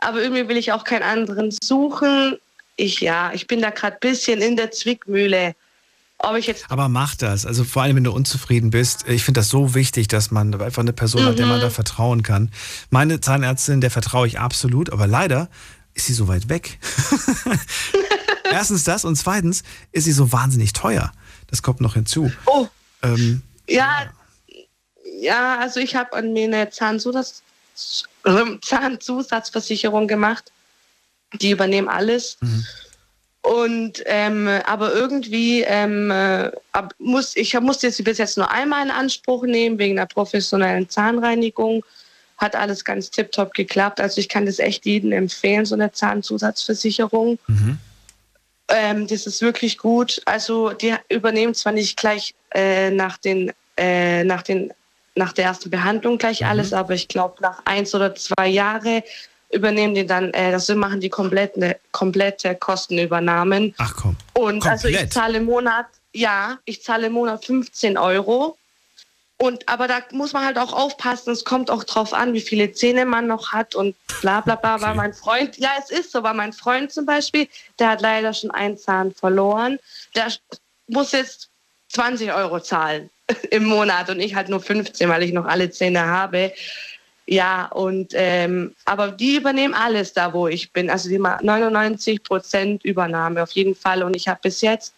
Aber 0.00 0.20
irgendwie 0.20 0.46
will 0.46 0.58
ich 0.58 0.72
auch 0.72 0.84
keinen 0.84 1.04
anderen 1.04 1.50
suchen. 1.62 2.38
Ich, 2.76 3.00
ja, 3.00 3.32
ich 3.32 3.46
bin 3.46 3.62
da 3.62 3.70
gerade 3.70 3.96
ein 3.96 4.00
bisschen 4.00 4.42
in 4.42 4.56
der 4.56 4.72
Zwickmühle. 4.72 5.54
Ob 6.22 6.36
ich 6.36 6.46
jetzt 6.46 6.70
Aber 6.70 6.88
mach 6.88 7.14
das. 7.14 7.46
Also 7.46 7.64
vor 7.64 7.82
allem, 7.82 7.96
wenn 7.96 8.04
du 8.04 8.12
unzufrieden 8.12 8.70
bist. 8.70 9.08
Ich 9.08 9.24
finde 9.24 9.40
das 9.40 9.48
so 9.48 9.74
wichtig, 9.74 10.08
dass 10.08 10.30
man 10.30 10.52
einfach 10.60 10.82
eine 10.82 10.92
Person 10.92 11.22
mhm. 11.22 11.26
hat, 11.26 11.38
der 11.38 11.46
man 11.46 11.60
da 11.60 11.68
mhm. 11.68 11.72
vertrauen 11.72 12.22
kann. 12.22 12.50
Meine 12.90 13.20
Zahnärztin, 13.20 13.80
der 13.80 13.90
vertraue 13.90 14.26
ich 14.26 14.38
absolut, 14.38 14.92
aber 14.92 15.06
leider 15.06 15.48
ist 15.94 16.06
sie 16.06 16.12
so 16.12 16.28
weit 16.28 16.48
weg. 16.48 16.78
Erstens 18.52 18.84
das 18.84 19.04
und 19.04 19.16
zweitens 19.16 19.62
ist 19.92 20.04
sie 20.04 20.12
so 20.12 20.30
wahnsinnig 20.30 20.72
teuer. 20.72 21.12
Das 21.46 21.62
kommt 21.62 21.80
noch 21.80 21.94
hinzu. 21.94 22.30
Oh. 22.46 22.68
Ähm, 23.02 23.42
ja, 23.68 24.10
ja, 25.20 25.58
also 25.58 25.80
ich 25.80 25.94
habe 25.96 26.12
an 26.14 26.32
mir 26.32 26.44
eine 26.44 26.70
Zahnzusatz, 26.70 27.42
Zahnzusatzversicherung 28.60 30.06
gemacht. 30.06 30.52
Die 31.40 31.50
übernehmen 31.50 31.88
alles. 31.88 32.36
Mhm. 32.40 32.66
Und 33.42 34.02
ähm, 34.04 34.48
aber 34.66 34.92
irgendwie 34.92 35.62
ähm, 35.62 36.10
äh, 36.10 36.50
muss 36.98 37.36
ich 37.36 37.58
musste 37.58 37.86
jetzt 37.86 38.04
bis 38.04 38.18
jetzt 38.18 38.36
nur 38.36 38.50
einmal 38.50 38.84
in 38.84 38.90
Anspruch 38.90 39.44
nehmen 39.44 39.78
wegen 39.78 39.96
der 39.96 40.06
professionellen 40.06 40.88
Zahnreinigung. 40.90 41.82
Hat 42.36 42.54
alles 42.54 42.84
ganz 42.84 43.10
tiptop 43.10 43.54
geklappt. 43.54 44.00
Also 44.00 44.20
ich 44.20 44.28
kann 44.28 44.44
das 44.44 44.58
echt 44.58 44.84
jedem 44.84 45.12
empfehlen, 45.12 45.64
so 45.64 45.74
eine 45.74 45.90
Zahnzusatzversicherung. 45.90 47.38
Mhm. 47.46 47.78
Ähm, 48.68 49.06
das 49.06 49.26
ist 49.26 49.40
wirklich 49.40 49.78
gut. 49.78 50.20
Also 50.26 50.70
die 50.70 50.94
übernehmen 51.08 51.54
zwar 51.54 51.72
nicht 51.72 51.96
gleich 51.96 52.34
äh, 52.54 52.90
nach 52.90 53.16
den 53.16 53.52
äh, 53.78 54.22
nach 54.22 54.42
den 54.42 54.72
nach 55.14 55.32
der 55.32 55.46
ersten 55.46 55.70
Behandlung 55.70 56.18
gleich 56.18 56.42
mhm. 56.42 56.48
alles, 56.48 56.72
aber 56.74 56.92
ich 56.92 57.08
glaube 57.08 57.36
nach 57.40 57.62
eins 57.64 57.94
oder 57.94 58.14
zwei 58.14 58.48
Jahren 58.48 59.02
übernehmen 59.50 59.94
die 59.94 60.06
dann, 60.06 60.32
äh, 60.32 60.52
das 60.52 60.68
machen 60.68 61.00
die 61.00 61.10
komplette, 61.10 61.78
komplette 61.92 62.54
Kostenübernahmen. 62.54 63.74
Ach 63.78 63.94
komm. 63.96 64.16
Und 64.34 64.60
Komplett. 64.60 64.72
also 64.72 64.88
ich 64.88 65.10
zahle 65.10 65.38
im 65.38 65.44
Monat, 65.44 65.86
ja, 66.12 66.58
ich 66.64 66.82
zahle 66.82 67.08
im 67.08 67.14
Monat 67.14 67.44
15 67.44 67.98
Euro. 67.98 68.56
Und 69.38 69.66
aber 69.70 69.88
da 69.88 70.00
muss 70.12 70.34
man 70.34 70.44
halt 70.44 70.58
auch 70.58 70.74
aufpassen, 70.74 71.30
es 71.30 71.44
kommt 71.46 71.70
auch 71.70 71.82
drauf 71.84 72.12
an, 72.12 72.34
wie 72.34 72.42
viele 72.42 72.72
Zähne 72.72 73.06
man 73.06 73.26
noch 73.26 73.52
hat 73.52 73.74
und 73.74 73.96
bla 74.20 74.42
bla 74.42 74.54
bla. 74.54 74.74
Okay. 74.74 74.84
Weil 74.84 74.94
mein 74.96 75.14
Freund, 75.14 75.56
ja, 75.56 75.70
es 75.78 75.90
ist 75.90 76.12
so, 76.12 76.22
weil 76.22 76.34
mein 76.34 76.52
Freund 76.52 76.92
zum 76.92 77.06
Beispiel, 77.06 77.48
der 77.78 77.88
hat 77.88 78.02
leider 78.02 78.34
schon 78.34 78.50
einen 78.50 78.76
Zahn 78.76 79.12
verloren. 79.12 79.78
Der 80.14 80.30
muss 80.88 81.12
jetzt 81.12 81.48
20 81.88 82.34
Euro 82.34 82.60
zahlen 82.60 83.08
im 83.50 83.64
Monat 83.64 84.10
und 84.10 84.20
ich 84.20 84.34
halt 84.34 84.50
nur 84.50 84.60
15, 84.60 85.08
weil 85.08 85.22
ich 85.22 85.32
noch 85.32 85.46
alle 85.46 85.70
Zähne 85.70 86.04
habe. 86.04 86.52
Ja, 87.30 87.66
und 87.66 88.10
ähm, 88.16 88.74
aber 88.86 89.12
die 89.12 89.36
übernehmen 89.36 89.72
alles 89.72 90.12
da, 90.12 90.32
wo 90.32 90.48
ich 90.48 90.72
bin. 90.72 90.90
Also 90.90 91.08
die 91.08 91.18
99 91.18 92.24
Prozent 92.24 92.84
Übernahme 92.84 93.44
auf 93.44 93.52
jeden 93.52 93.76
Fall. 93.76 94.02
Und 94.02 94.16
ich 94.16 94.26
habe 94.26 94.40
bis 94.42 94.62
jetzt, 94.62 94.94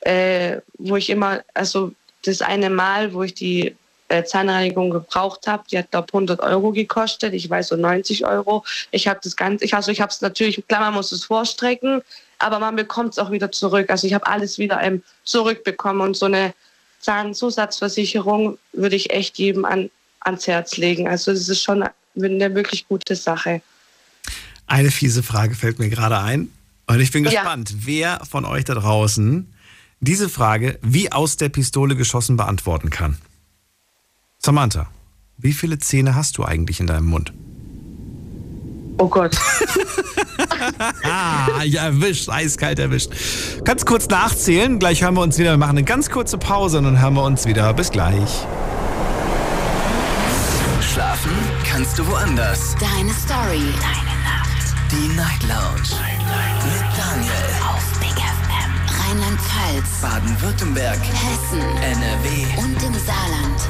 äh, 0.00 0.56
wo 0.76 0.96
ich 0.96 1.08
immer, 1.08 1.44
also 1.54 1.92
das 2.24 2.42
eine 2.42 2.68
Mal, 2.68 3.14
wo 3.14 3.22
ich 3.22 3.32
die 3.34 3.76
äh, 4.08 4.24
Zahnreinigung 4.24 4.90
gebraucht 4.90 5.46
habe, 5.46 5.62
die 5.70 5.78
hat 5.78 5.92
glaube 5.92 6.08
100 6.08 6.40
Euro 6.40 6.72
gekostet. 6.72 7.32
Ich 7.32 7.48
weiß 7.48 7.68
so 7.68 7.76
90 7.76 8.26
Euro. 8.26 8.64
Ich 8.90 9.06
habe 9.06 9.20
das 9.22 9.36
Ganze, 9.36 9.64
ich, 9.64 9.72
also 9.72 9.92
ich 9.92 10.00
habe 10.00 10.10
es 10.10 10.20
natürlich, 10.20 10.66
klar, 10.66 10.80
man 10.80 10.94
muss 10.94 11.12
es 11.12 11.26
vorstrecken, 11.26 12.02
aber 12.40 12.58
man 12.58 12.74
bekommt 12.74 13.12
es 13.12 13.20
auch 13.20 13.30
wieder 13.30 13.52
zurück. 13.52 13.88
Also 13.88 14.08
ich 14.08 14.14
habe 14.14 14.26
alles 14.26 14.58
wieder 14.58 14.82
ähm, 14.82 15.04
zurückbekommen 15.22 16.00
und 16.00 16.16
so 16.16 16.26
eine 16.26 16.54
Zahnzusatzversicherung 16.98 18.58
würde 18.72 18.96
ich 18.96 19.10
echt 19.10 19.38
jedem 19.38 19.64
an, 19.64 19.90
ans 20.28 20.46
Herz 20.46 20.76
legen. 20.76 21.08
Also 21.08 21.30
es 21.32 21.48
ist 21.48 21.62
schon 21.62 21.82
eine 21.82 22.54
wirklich 22.54 22.86
gute 22.88 23.14
Sache. 23.16 23.60
Eine 24.66 24.90
fiese 24.90 25.22
Frage 25.22 25.54
fällt 25.54 25.78
mir 25.78 25.88
gerade 25.88 26.18
ein. 26.18 26.48
Und 26.86 27.00
ich 27.00 27.10
bin 27.10 27.24
Ja. 27.24 27.30
gespannt, 27.30 27.74
wer 27.84 28.20
von 28.30 28.44
euch 28.44 28.64
da 28.64 28.74
draußen 28.74 29.52
diese 30.00 30.28
Frage 30.28 30.78
wie 30.82 31.10
aus 31.12 31.36
der 31.36 31.48
Pistole 31.48 31.96
geschossen 31.96 32.36
beantworten 32.36 32.90
kann. 32.90 33.18
Samantha, 34.38 34.88
wie 35.36 35.52
viele 35.52 35.78
Zähne 35.78 36.14
hast 36.14 36.38
du 36.38 36.44
eigentlich 36.44 36.80
in 36.80 36.86
deinem 36.86 37.06
Mund? 37.06 37.32
Oh 38.98 39.08
Gott. 39.08 39.36
Ah, 41.02 41.62
ja, 41.64 41.84
erwischt, 41.86 42.28
eiskalt 42.28 42.78
erwischt. 42.78 43.10
Kannst 43.64 43.86
kurz 43.86 44.08
nachzählen, 44.08 44.78
gleich 44.78 45.02
hören 45.02 45.14
wir 45.14 45.22
uns 45.22 45.38
wieder. 45.38 45.50
Wir 45.52 45.56
machen 45.56 45.70
eine 45.78 45.84
ganz 45.84 46.10
kurze 46.10 46.38
Pause 46.38 46.78
und 46.78 46.84
dann 46.84 47.00
hören 47.00 47.14
wir 47.14 47.22
uns 47.24 47.44
wieder. 47.46 47.72
Bis 47.74 47.90
gleich. 47.90 48.46
Kannst 51.70 51.98
du 51.98 52.06
woanders. 52.06 52.74
Deine 52.80 53.12
Story. 53.12 53.60
Deine 53.80 54.22
Nacht. 54.24 54.74
Die 54.90 55.14
Night 55.14 55.42
Lounge. 55.42 56.00
Mit 56.64 56.82
Daniel. 56.96 57.32
Auf 57.62 58.00
Big 58.00 58.16
FM. 58.16 58.72
Rheinland-Pfalz. 59.00 60.00
Baden-Württemberg. 60.00 60.98
Hessen. 60.98 61.60
NRW. 61.60 62.62
Und 62.62 62.82
im 62.82 62.94
Saarland. 62.94 63.68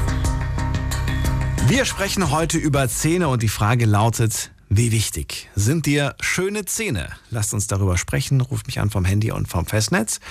Wir 1.67 1.83
sprechen 1.83 2.31
heute 2.31 2.57
über 2.57 2.87
Zähne 2.87 3.27
und 3.27 3.43
die 3.43 3.49
Frage 3.49 3.85
lautet, 3.85 4.51
wie 4.69 4.91
wichtig 4.93 5.49
sind 5.55 5.85
dir 5.85 6.15
schöne 6.21 6.63
Zähne? 6.63 7.09
Lasst 7.31 7.53
uns 7.53 7.67
darüber 7.67 7.97
sprechen. 7.97 8.39
Ruft 8.39 8.67
mich 8.67 8.79
an 8.79 8.89
vom 8.89 9.03
Handy 9.03 9.31
und 9.31 9.49
vom 9.49 9.65
Festnetz. 9.65 10.21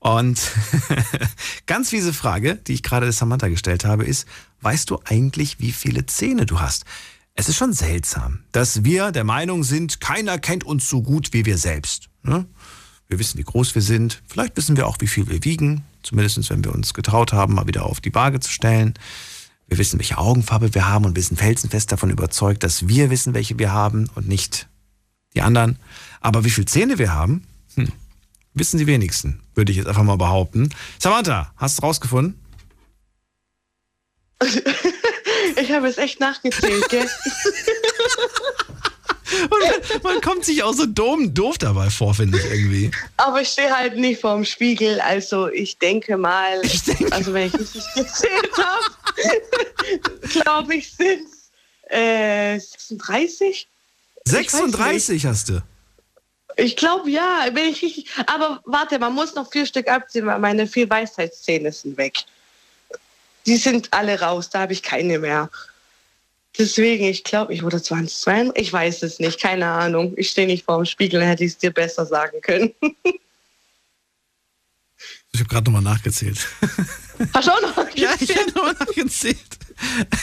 Und 0.00 0.40
ganz 1.66 1.90
fiese 1.90 2.14
Frage, 2.14 2.56
die 2.56 2.72
ich 2.72 2.82
gerade 2.82 3.04
der 3.04 3.12
Samantha 3.12 3.48
gestellt 3.48 3.84
habe, 3.84 4.04
ist, 4.04 4.26
weißt 4.62 4.88
du 4.88 4.98
eigentlich, 5.04 5.60
wie 5.60 5.72
viele 5.72 6.06
Zähne 6.06 6.46
du 6.46 6.60
hast? 6.60 6.84
Es 7.40 7.48
ist 7.48 7.54
schon 7.54 7.72
seltsam, 7.72 8.40
dass 8.50 8.82
wir 8.82 9.12
der 9.12 9.22
Meinung 9.22 9.62
sind, 9.62 10.00
keiner 10.00 10.40
kennt 10.40 10.64
uns 10.64 10.88
so 10.88 11.02
gut 11.02 11.32
wie 11.32 11.46
wir 11.46 11.56
selbst. 11.56 12.08
Ne? 12.24 12.46
Wir 13.06 13.20
wissen, 13.20 13.38
wie 13.38 13.44
groß 13.44 13.76
wir 13.76 13.82
sind. 13.82 14.20
Vielleicht 14.26 14.56
wissen 14.56 14.76
wir 14.76 14.88
auch, 14.88 14.96
wie 14.98 15.06
viel 15.06 15.28
wir 15.28 15.44
wiegen. 15.44 15.84
Zumindest, 16.02 16.50
wenn 16.50 16.64
wir 16.64 16.74
uns 16.74 16.94
getraut 16.94 17.32
haben, 17.32 17.54
mal 17.54 17.68
wieder 17.68 17.86
auf 17.86 18.00
die 18.00 18.12
Waage 18.12 18.40
zu 18.40 18.50
stellen. 18.50 18.94
Wir 19.68 19.78
wissen, 19.78 20.00
welche 20.00 20.18
Augenfarbe 20.18 20.74
wir 20.74 20.88
haben 20.88 21.04
und 21.04 21.14
wir 21.14 21.22
sind 21.22 21.36
felsenfest 21.36 21.92
davon 21.92 22.10
überzeugt, 22.10 22.64
dass 22.64 22.88
wir 22.88 23.08
wissen, 23.08 23.34
welche 23.34 23.56
wir 23.56 23.70
haben 23.72 24.10
und 24.16 24.26
nicht 24.26 24.66
die 25.36 25.42
anderen. 25.42 25.78
Aber 26.20 26.42
wie 26.42 26.50
viele 26.50 26.66
Zähne 26.66 26.98
wir 26.98 27.14
haben, 27.14 27.46
hm, 27.76 27.92
wissen 28.52 28.78
die 28.78 28.88
wenigsten, 28.88 29.42
würde 29.54 29.70
ich 29.70 29.78
jetzt 29.78 29.86
einfach 29.86 30.02
mal 30.02 30.18
behaupten. 30.18 30.70
Samantha, 30.98 31.52
hast 31.54 31.78
du 31.78 31.82
rausgefunden? 31.82 32.34
Ich 35.56 35.72
habe 35.72 35.88
es 35.88 35.98
echt 35.98 36.20
nachgezählt, 36.20 36.88
gell? 36.88 37.08
Und 39.42 39.50
man, 40.02 40.02
man 40.14 40.20
kommt 40.22 40.44
sich 40.44 40.62
auch 40.62 40.72
so 40.72 40.86
dumm, 40.86 41.34
doof 41.34 41.58
dabei 41.58 41.90
vor, 41.90 42.14
finde 42.14 42.38
ich 42.38 42.44
irgendwie. 42.44 42.90
Aber 43.16 43.40
ich 43.42 43.48
stehe 43.48 43.76
halt 43.76 43.96
nicht 43.96 44.20
vorm 44.20 44.44
Spiegel, 44.44 45.00
also 45.00 45.48
ich 45.48 45.78
denke 45.78 46.16
mal, 46.16 46.60
Ich 46.64 46.82
denke- 46.84 47.12
also 47.12 47.32
wenn 47.34 47.46
ich 47.48 47.54
richtig 47.54 47.84
gezählt 47.94 48.50
habe, 48.56 48.84
glaube 50.30 50.74
ich, 50.76 50.92
sind 50.92 51.26
äh, 51.90 52.58
36. 52.58 53.68
weiß 54.24 54.32
36 54.50 55.26
hast 55.26 55.48
du. 55.50 55.62
Ich 56.56 56.74
glaube 56.76 57.08
ja, 57.10 57.46
wenn 57.52 57.68
ich 57.68 57.82
richtig. 57.82 58.10
Aber 58.26 58.60
warte, 58.64 58.98
man 58.98 59.14
muss 59.14 59.34
noch 59.34 59.50
vier 59.50 59.64
Stück 59.66 59.88
abziehen, 59.88 60.26
weil 60.26 60.38
meine 60.40 60.66
vier 60.66 60.88
Weisheitszähne 60.90 61.70
sind 61.70 61.96
weg. 61.96 62.18
Die 63.48 63.56
sind 63.56 63.94
alle 63.94 64.20
raus, 64.20 64.50
da 64.50 64.60
habe 64.60 64.74
ich 64.74 64.82
keine 64.82 65.18
mehr. 65.18 65.48
Deswegen, 66.58 67.04
ich 67.04 67.24
glaube, 67.24 67.54
ich 67.54 67.62
oder 67.62 67.82
20, 67.82 68.14
22, 68.14 68.62
ich 68.62 68.70
weiß 68.70 69.02
es 69.04 69.18
nicht, 69.20 69.40
keine 69.40 69.66
Ahnung. 69.66 70.12
Ich 70.18 70.28
stehe 70.28 70.46
nicht 70.46 70.66
vor 70.66 70.76
dem 70.76 70.84
Spiegel, 70.84 71.24
hätte 71.24 71.44
ich 71.44 71.52
es 71.52 71.58
dir 71.58 71.70
besser 71.70 72.04
sagen 72.04 72.40
können. 72.42 72.72
Ich 75.30 75.40
habe 75.40 75.50
gerade 75.50 75.70
nochmal 75.70 75.82
nachgezählt. 75.82 76.38
Hast 77.32 77.46
du 77.46 77.52
auch 77.52 77.60
noch 77.60 77.76
Ja, 77.94 78.10
ich 78.18 78.36
habe 78.36 78.50
nochmal 78.50 78.74
nachgezählt. 78.80 79.38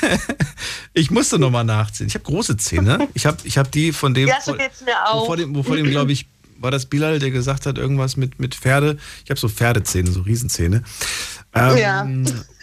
Ich 0.93 1.11
musste 1.11 1.39
nochmal 1.39 1.63
nachzählen. 1.63 2.07
Ich 2.09 2.15
habe 2.15 2.25
große 2.25 2.57
Zähne. 2.57 3.07
Ich 3.13 3.25
habe 3.25 3.37
ich 3.43 3.57
hab 3.57 3.71
die 3.71 3.93
von 3.93 4.13
dem. 4.13 4.27
Ja, 4.27 4.41
so 4.41 4.53
geht's 4.53 4.81
mir 4.81 5.07
auch. 5.07 5.25
Vor 5.25 5.37
dem, 5.37 5.63
vor 5.63 5.75
dem 5.77 5.89
glaube 5.89 6.11
ich, 6.11 6.25
war 6.57 6.71
das 6.71 6.85
Bilal, 6.85 7.19
der 7.19 7.31
gesagt 7.31 7.65
hat, 7.65 7.77
irgendwas 7.77 8.17
mit, 8.17 8.39
mit 8.39 8.55
Pferde. 8.55 8.97
Ich 9.23 9.29
habe 9.29 9.39
so 9.39 9.47
Pferdezähne, 9.49 10.11
so 10.11 10.21
Riesenzähne. 10.21 10.83
Ähm, 11.55 11.77
Ja. 11.77 12.07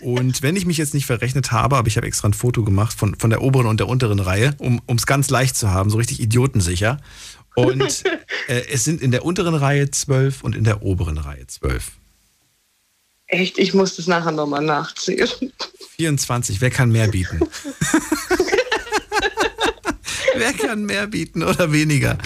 Und 0.02 0.42
wenn 0.42 0.56
ich 0.56 0.66
mich 0.66 0.78
jetzt 0.78 0.94
nicht 0.94 1.06
verrechnet 1.06 1.52
habe, 1.52 1.76
aber 1.76 1.88
ich 1.88 1.96
habe 1.96 2.06
extra 2.06 2.28
ein 2.28 2.34
Foto 2.34 2.64
gemacht 2.64 2.96
von, 2.96 3.14
von 3.14 3.30
der 3.30 3.40
oberen 3.42 3.66
und 3.66 3.78
der 3.80 3.88
unteren 3.88 4.18
Reihe, 4.18 4.54
um 4.58 4.80
es 4.88 5.06
ganz 5.06 5.30
leicht 5.30 5.56
zu 5.56 5.70
haben, 5.70 5.90
so 5.90 5.96
richtig 5.96 6.20
idiotensicher. 6.20 6.98
Und 7.54 8.04
äh, 8.48 8.62
es 8.72 8.84
sind 8.84 9.00
in 9.00 9.10
der 9.10 9.24
unteren 9.24 9.54
Reihe 9.54 9.90
zwölf 9.90 10.42
und 10.42 10.56
in 10.56 10.64
der 10.64 10.82
oberen 10.82 11.18
Reihe 11.18 11.46
zwölf. 11.46 11.92
Echt, 13.26 13.58
ich 13.58 13.72
muss 13.72 13.96
das 13.96 14.06
nachher 14.06 14.32
nochmal 14.32 14.62
nachzählen. 14.62 15.30
24, 15.96 16.60
wer 16.60 16.70
kann 16.70 16.90
mehr 16.90 17.08
bieten? 17.08 17.40
wer 20.36 20.52
kann 20.52 20.84
mehr 20.84 21.06
bieten 21.06 21.42
oder 21.42 21.72
weniger? 21.72 22.18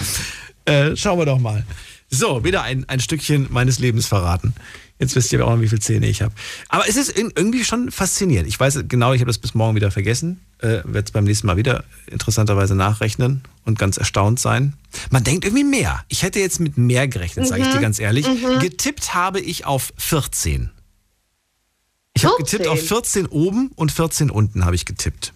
Äh, 0.65 0.95
schauen 0.95 1.19
wir 1.19 1.25
doch 1.25 1.39
mal. 1.39 1.65
So, 2.09 2.43
wieder 2.43 2.63
ein, 2.63 2.87
ein 2.87 2.99
Stückchen 2.99 3.47
meines 3.49 3.79
Lebens 3.79 4.07
verraten. 4.07 4.53
Jetzt 4.99 5.15
wisst 5.15 5.31
ihr 5.31 5.45
auch 5.45 5.51
noch, 5.51 5.61
wie 5.61 5.67
viele 5.67 5.81
Zähne 5.81 6.07
ich 6.07 6.21
habe. 6.21 6.33
Aber 6.69 6.87
es 6.87 6.95
ist 6.95 7.15
irgendwie 7.15 7.63
schon 7.63 7.91
faszinierend. 7.91 8.47
Ich 8.47 8.59
weiß 8.59 8.85
genau, 8.87 9.13
ich 9.13 9.21
habe 9.21 9.29
das 9.29 9.37
bis 9.37 9.53
morgen 9.53 9.75
wieder 9.75 9.91
vergessen. 9.91 10.41
Äh, 10.59 10.81
Werde 10.85 11.03
es 11.05 11.11
beim 11.11 11.25
nächsten 11.25 11.45
Mal 11.45 11.57
wieder 11.57 11.83
interessanterweise 12.07 12.73
nachrechnen 12.73 13.43
und 13.65 13.77
ganz 13.77 13.97
erstaunt 13.97 14.39
sein. 14.39 14.73
Man 15.11 15.23
denkt 15.23 15.45
irgendwie 15.45 15.65
mehr. 15.65 16.03
Ich 16.07 16.23
hätte 16.23 16.39
jetzt 16.39 16.59
mit 16.59 16.77
mehr 16.77 17.07
gerechnet, 17.07 17.45
sage 17.47 17.61
ich 17.61 17.67
dir 17.67 17.79
ganz 17.79 17.99
ehrlich. 17.99 18.25
Getippt 18.59 19.13
habe 19.13 19.39
ich 19.39 19.65
auf 19.65 19.93
14. 19.97 20.71
Ich 22.15 22.25
habe 22.25 22.35
14? 22.37 22.57
getippt 22.57 22.67
auf 22.67 22.87
14 22.87 23.27
oben 23.27 23.71
und 23.75 23.91
14 23.91 24.31
unten 24.31 24.65
habe 24.65 24.75
ich 24.75 24.85
getippt. 24.85 25.33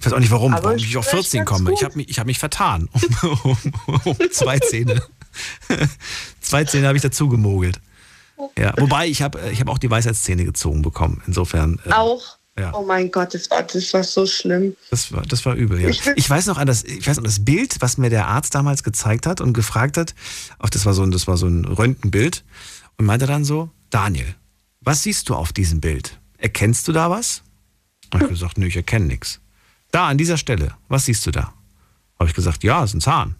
Ich 0.00 0.06
weiß 0.06 0.14
auch 0.14 0.18
nicht 0.18 0.30
warum, 0.30 0.54
Aber 0.54 0.64
warum 0.64 0.78
ich 0.78 0.96
auf 0.96 1.06
vielleicht 1.06 1.30
14 1.30 1.44
ganz 1.44 1.50
komme. 1.50 1.70
Ich 1.72 1.80
gut. 1.80 1.84
habe 1.84 1.96
mich, 1.98 2.08
ich 2.08 2.18
hab 2.18 2.26
mich 2.26 2.38
vertan. 2.38 2.88
Um, 3.22 3.56
um, 3.86 4.00
um 4.04 4.16
zwei 4.32 4.58
Zähne. 4.58 5.02
zwei 6.40 6.64
Zähne 6.64 6.86
habe 6.86 6.96
ich 6.96 7.02
dazu 7.02 7.28
gemogelt. 7.28 7.80
Ja, 8.58 8.72
wobei 8.78 9.06
ich 9.06 9.20
habe 9.20 9.38
ich 9.52 9.60
hab 9.60 9.68
auch 9.68 9.78
die 9.78 9.90
Weisheitszähne 9.90 10.44
gezogen 10.46 10.80
bekommen. 10.80 11.22
Insofern. 11.26 11.80
äh, 11.84 11.92
Auch? 11.92 12.38
Ja. 12.58 12.74
Oh 12.74 12.82
mein 12.82 13.10
Gott, 13.10 13.34
das 13.34 13.50
war, 13.50 13.62
das 13.62 13.92
war 13.92 14.02
so 14.02 14.26
schlimm. 14.26 14.74
Das 14.90 15.12
war, 15.12 15.22
das 15.22 15.44
war 15.44 15.54
übel, 15.54 15.80
ja. 15.80 15.88
Ich 15.88 16.06
Ich 16.16 16.28
weiß 16.28 16.46
noch 16.46 16.56
an 16.58 16.66
das, 16.66 16.82
ich 16.82 17.06
weiß 17.06 17.18
noch 17.18 17.24
das 17.24 17.44
Bild, 17.44 17.76
was 17.80 17.98
mir 17.98 18.10
der 18.10 18.26
Arzt 18.26 18.54
damals 18.54 18.82
gezeigt 18.82 19.26
hat 19.26 19.40
und 19.40 19.52
gefragt 19.52 19.96
hat. 19.98 20.14
Auch 20.58 20.70
das 20.70 20.86
war 20.86 20.94
so 20.94 21.02
ein, 21.02 21.10
das 21.10 21.26
war 21.26 21.36
so 21.36 21.46
ein 21.46 21.64
Röntgenbild 21.66 22.44
und 22.96 23.04
meinte 23.04 23.26
dann 23.26 23.44
so: 23.44 23.70
Daniel, 23.90 24.34
was 24.80 25.02
siehst 25.02 25.28
du 25.28 25.34
auf 25.34 25.52
diesem 25.52 25.80
Bild? 25.80 26.18
Erkennst 26.38 26.88
du 26.88 26.92
da 26.92 27.10
was? 27.10 27.42
Habe 28.12 28.24
ich 28.24 28.30
gesagt, 28.30 28.58
nö, 28.58 28.66
ich 28.66 28.76
erkenne 28.76 29.06
nichts. 29.06 29.39
Da 29.90 30.08
an 30.08 30.18
dieser 30.18 30.36
Stelle, 30.36 30.72
was 30.88 31.04
siehst 31.06 31.26
du 31.26 31.30
da? 31.30 31.52
Habe 32.18 32.28
ich 32.28 32.34
gesagt, 32.34 32.62
ja, 32.64 32.84
ist 32.84 32.94
ein 32.94 33.00
Zahn. 33.00 33.34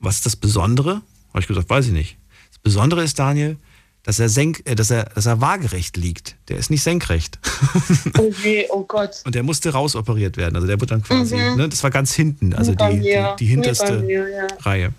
Was 0.00 0.16
ist 0.16 0.26
das 0.26 0.36
Besondere? 0.36 1.02
Habe 1.30 1.40
ich 1.40 1.46
gesagt, 1.46 1.70
weiß 1.70 1.86
ich 1.86 1.92
nicht. 1.92 2.16
Das 2.50 2.58
Besondere 2.58 3.02
ist, 3.02 3.18
Daniel, 3.18 3.56
dass 4.02 4.18
er, 4.18 4.28
senk, 4.28 4.62
äh, 4.64 4.74
dass 4.74 4.90
er, 4.90 5.04
dass 5.04 5.26
er 5.26 5.40
waagerecht 5.40 5.96
liegt. 5.96 6.36
Der 6.48 6.56
ist 6.56 6.70
nicht 6.70 6.82
senkrecht. 6.82 7.38
Oh 8.18 8.32
je, 8.42 8.66
oh 8.70 8.84
Gott. 8.84 9.20
Und 9.24 9.34
der 9.34 9.42
musste 9.42 9.70
rausoperiert 9.70 10.36
werden. 10.36 10.56
Also 10.56 10.66
der 10.66 10.80
wird 10.80 10.90
dann 10.90 11.02
quasi, 11.02 11.36
ne, 11.36 11.68
das 11.68 11.82
war 11.82 11.90
ganz 11.90 12.14
hinten, 12.14 12.54
also 12.54 12.74
die, 12.74 13.00
die, 13.00 13.26
die 13.38 13.46
hinterste 13.46 14.00
mir, 14.00 14.28
ja. 14.28 14.46
Reihe. 14.60 14.92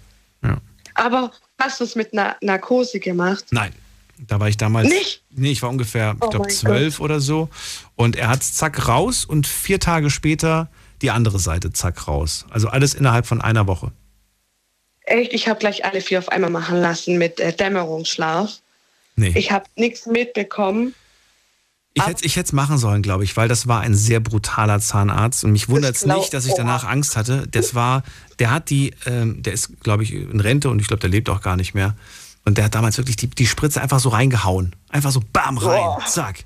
Ja. 0.44 0.58
Aber 0.96 1.32
hast 1.58 1.80
du 1.80 1.86
es 1.86 1.96
mit 1.96 2.14
einer 2.14 2.36
Narkose 2.42 3.00
gemacht? 3.00 3.46
Nein, 3.52 3.72
da 4.28 4.40
war 4.40 4.50
ich 4.50 4.58
damals. 4.58 4.90
Nicht? 4.90 5.24
Nee, 5.32 5.52
ich 5.52 5.62
war 5.62 5.70
ungefähr, 5.70 6.16
ich 6.16 6.22
Oh 6.24 6.30
glaube, 6.30 6.46
mein 6.48 6.56
zwölf 6.56 7.00
oder 7.00 7.20
so. 7.20 7.50
Und 7.96 8.16
er 8.16 8.28
hat 8.28 8.44
zack 8.44 8.88
raus 8.88 9.26
und 9.26 9.48
vier 9.48 9.80
Tage 9.80 10.10
später 10.10 10.70
die 11.02 11.12
andere 11.12 11.40
Seite 11.40 11.72
zack 11.74 12.08
raus. 12.08 12.46
Also 12.50 12.68
alles 12.68 12.94
innerhalb 12.94 13.26
von 13.26 13.42
einer 13.42 13.68
Woche. 13.68 13.92
Echt, 15.02 15.34
ich 15.34 15.48
habe 15.48 15.60
gleich 15.60 15.86
alle 15.86 16.02
vier 16.02 16.20
auf 16.20 16.30
einmal 16.30 16.50
machen 16.52 16.80
lassen 16.80 17.18
mit 17.18 17.40
äh, 17.40 17.54
Dämmerungsschlaf. 17.54 18.60
Nee. 19.16 19.34
Ich 19.36 19.52
habe 19.52 19.66
nichts 19.76 20.06
mitbekommen. 20.06 20.94
Ich 21.96 22.06
hätte 22.06 22.26
ich 22.26 22.38
es 22.38 22.54
machen 22.54 22.78
sollen, 22.78 23.02
glaube 23.02 23.24
ich, 23.24 23.36
weil 23.36 23.48
das 23.48 23.68
war 23.68 23.82
ein 23.82 23.96
sehr 23.96 24.20
brutaler 24.20 24.80
Zahnarzt 24.80 25.44
und 25.44 25.52
mich 25.52 25.68
wundert 25.70 25.96
es 25.96 26.06
nicht, 26.06 26.34
dass 26.34 26.46
ich 26.46 26.54
danach 26.54 26.86
Angst 26.86 27.18
hatte. 27.18 27.48
Das 27.50 27.74
war, 27.74 28.04
der 28.38 28.52
hat 28.52 28.70
die, 28.70 28.94
ähm, 29.06 29.42
der 29.42 29.54
ist, 29.54 29.82
glaube 29.82 30.04
ich, 30.04 30.14
in 30.14 30.40
Rente 30.40 30.70
und 30.70 30.80
ich 30.80 30.88
glaube, 30.88 31.02
der 31.02 31.10
lebt 31.10 31.30
auch 31.30 31.42
gar 31.42 31.56
nicht 31.58 31.74
mehr. 31.74 31.96
Und 32.46 32.58
der 32.58 32.66
hat 32.66 32.76
damals 32.76 32.98
wirklich 32.98 33.18
die, 33.18 33.28
die 33.28 33.48
Spritze 33.48 33.82
einfach 33.82 34.00
so 34.00 34.10
reingehauen. 34.10 34.76
Einfach 34.90 35.12
so 35.12 35.22
bam 35.34 35.58
rein, 35.58 35.82
Oh. 35.84 36.00
zack. 36.08 36.46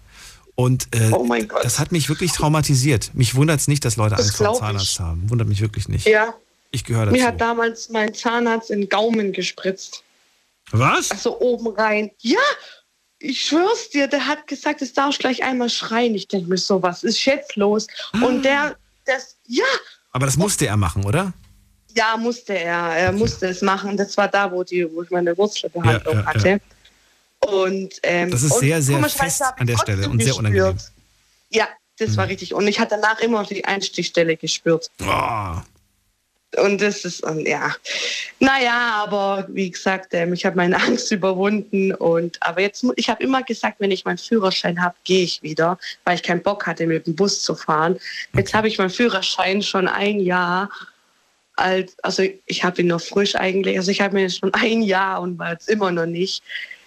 Und 0.55 0.87
äh, 0.95 1.09
Oh 1.11 1.23
mein 1.23 1.47
Gott. 1.47 1.63
das 1.65 1.79
hat 1.79 1.91
mich 1.91 2.09
wirklich 2.09 2.31
traumatisiert. 2.31 3.11
Mich 3.15 3.33
wundert 3.35 3.59
es 3.59 3.67
nicht, 3.67 3.83
dass 3.85 3.95
Leute 3.97 4.15
Das 4.15 4.25
Angst 4.25 4.37
vor 4.37 4.45
glaub 4.45 4.55
ich. 4.55 4.59
Zahnarzt 4.61 4.99
haben. 4.99 5.29
Wundert 5.29 5.47
mich 5.47 5.61
wirklich 5.61 5.89
nicht. 5.89 6.05
Ja, 6.07 6.33
Ich 6.71 6.83
gehöre 6.83 7.05
dazu. 7.05 7.17
mir 7.17 7.25
hat 7.25 7.41
damals 7.41 7.89
mein 7.89 8.13
Zahnarzt 8.13 8.69
in 8.69 8.87
Gaumen 8.87 9.31
gespritzt. 9.33 10.03
Was? 10.71 11.11
Also 11.11 11.39
oben 11.39 11.67
rein. 11.75 12.11
Ja, 12.19 12.39
ich 13.19 13.41
schwör's 13.41 13.89
dir, 13.89 14.07
der 14.07 14.27
hat 14.27 14.47
gesagt, 14.47 14.81
es 14.81 14.93
darfst 14.93 15.19
gleich 15.19 15.43
einmal 15.43 15.69
schreien. 15.69 16.13
Ich 16.15 16.27
denke 16.27 16.49
mir 16.49 16.57
so, 16.57 16.81
was 16.83 17.03
ist 17.03 17.23
jetzt 17.25 17.55
los? 17.55 17.87
Und 18.21 18.43
der, 18.43 18.75
das, 19.05 19.35
ja, 19.47 19.63
Aber 20.11 20.25
das 20.25 20.37
musste 20.37 20.67
er 20.67 20.77
machen, 20.77 21.03
oder? 21.05 21.33
ja, 21.95 22.17
musste 22.17 22.53
er. 22.57 22.77
Er 22.97 23.11
musste 23.11 23.47
es 23.47 23.61
machen. 23.61 23.95
Das 23.97 24.17
war 24.17 24.27
da, 24.27 24.51
wo, 24.51 24.63
die, 24.63 24.87
wo 24.93 25.03
ich 25.03 25.11
meine 25.11 25.37
Wurzelbehandlung 25.37 26.15
Ja, 26.15 26.21
ja, 26.21 26.25
hatte. 26.25 26.61
Und, 27.47 27.93
ähm, 28.03 28.31
Das 28.31 28.43
ist 28.43 28.51
und 28.51 28.59
sehr, 28.59 28.81
sehr 28.81 29.03
fest 29.03 29.41
an 29.57 29.67
der 29.67 29.77
Stelle 29.77 30.09
und 30.09 30.17
sehr 30.19 30.27
gespürt. 30.33 30.39
unangenehm. 30.39 30.77
Ja, 31.49 31.67
das 31.99 32.09
Mhm. 32.11 32.17
war 32.17 32.27
richtig. 32.27 32.53
Und 32.53 32.67
ich 32.67 32.79
hatte 32.79 32.97
danach 33.01 33.19
immer 33.19 33.43
die 33.43 33.63
Einstichstelle 33.65 34.35
gespürt. 34.37 34.89
Oh. 35.01 35.55
Und 36.55 36.81
das 36.81 37.03
ist, 37.03 37.23
ähm, 37.25 37.39
ja. 37.47 37.75
Naja, 38.39 39.03
aber 39.03 39.47
wie 39.49 39.71
gesagt, 39.71 40.13
ähm, 40.13 40.33
ich 40.33 40.45
habe 40.45 40.55
meine 40.55 40.75
Angst 40.83 41.11
überwunden. 41.11 41.93
Und 41.95 42.37
aber 42.43 42.61
jetzt, 42.61 42.85
ich 42.95 43.09
habe 43.09 43.23
immer 43.23 43.41
gesagt, 43.43 43.79
wenn 43.79 43.89
ich 43.91 44.05
meinen 44.05 44.19
Führerschein 44.19 44.81
habe, 44.81 44.95
gehe 45.03 45.23
ich 45.23 45.41
wieder, 45.41 45.79
weil 46.05 46.15
ich 46.15 46.23
keinen 46.23 46.43
Bock 46.43 46.67
hatte, 46.67 46.85
mit 46.85 47.07
dem 47.07 47.15
Bus 47.15 47.41
zu 47.41 47.55
fahren. 47.55 47.99
Jetzt 48.35 48.53
habe 48.53 48.67
ich 48.67 48.77
meinen 48.77 48.91
Führerschein 48.91 49.61
schon 49.63 49.87
ein 49.87 50.19
Jahr 50.19 50.69
alt, 51.55 51.93
also 52.01 52.23
ich 52.47 52.63
habe 52.63 52.81
ihn 52.81 52.87
noch 52.87 53.01
frisch 53.01 53.35
eigentlich, 53.35 53.77
also 53.77 53.91
ich 53.91 54.01
habe 54.01 54.19
ihn 54.19 54.29
schon 54.29 54.51
ein 54.55 54.81
Jahr 54.81 55.21
und 55.21 55.37
war 55.37 55.51
jetzt 55.51 55.69
immer 55.69 55.91
noch 55.91 56.07
nicht. 56.07 56.41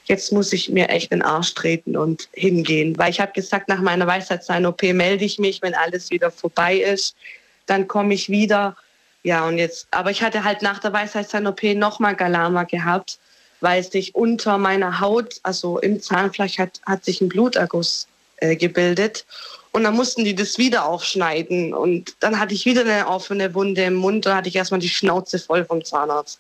Jetzt 0.06 0.32
muss 0.32 0.52
ich 0.52 0.68
mir 0.68 0.88
echt 0.88 1.12
den 1.12 1.22
Arsch 1.22 1.54
treten 1.54 1.96
und 1.96 2.28
hingehen, 2.32 2.96
weil 2.96 3.10
ich 3.10 3.20
habe 3.20 3.32
gesagt, 3.32 3.68
nach 3.68 3.80
meiner 3.80 4.06
Weisheitszahn-OP 4.06 4.82
melde 4.94 5.24
ich 5.24 5.38
mich, 5.38 5.62
wenn 5.62 5.74
alles 5.74 6.10
wieder 6.10 6.30
vorbei 6.30 6.76
ist, 6.76 7.16
dann 7.66 7.88
komme 7.88 8.14
ich 8.14 8.28
wieder. 8.28 8.76
Ja, 9.24 9.46
und 9.46 9.58
jetzt, 9.58 9.88
aber 9.90 10.12
ich 10.12 10.22
hatte 10.22 10.44
halt 10.44 10.62
nach 10.62 10.78
der 10.78 10.92
Weisheitszahn-OP 10.92 11.62
nochmal 11.74 12.14
Galama 12.14 12.62
gehabt, 12.62 13.18
weil 13.60 13.80
es 13.80 13.90
sich 13.90 14.14
unter 14.14 14.58
meiner 14.58 15.00
Haut, 15.00 15.40
also 15.42 15.78
im 15.80 16.00
Zahnfleisch, 16.00 16.58
hat, 16.58 16.80
hat 16.86 17.04
sich 17.04 17.20
ein 17.20 17.28
Bluterguss 17.28 18.06
äh, 18.36 18.54
gebildet. 18.54 19.26
Und 19.72 19.84
dann 19.84 19.94
mussten 19.94 20.24
die 20.24 20.34
das 20.34 20.56
wieder 20.56 20.86
aufschneiden. 20.86 21.74
Und 21.74 22.14
dann 22.20 22.38
hatte 22.38 22.54
ich 22.54 22.64
wieder 22.64 22.82
eine 22.82 23.08
offene 23.08 23.52
Wunde 23.54 23.82
im 23.82 23.94
Mund. 23.94 24.24
Da 24.24 24.36
hatte 24.36 24.48
ich 24.48 24.56
erstmal 24.56 24.80
die 24.80 24.88
Schnauze 24.88 25.38
voll 25.38 25.64
vom 25.64 25.84
Zahnarzt. 25.84 26.38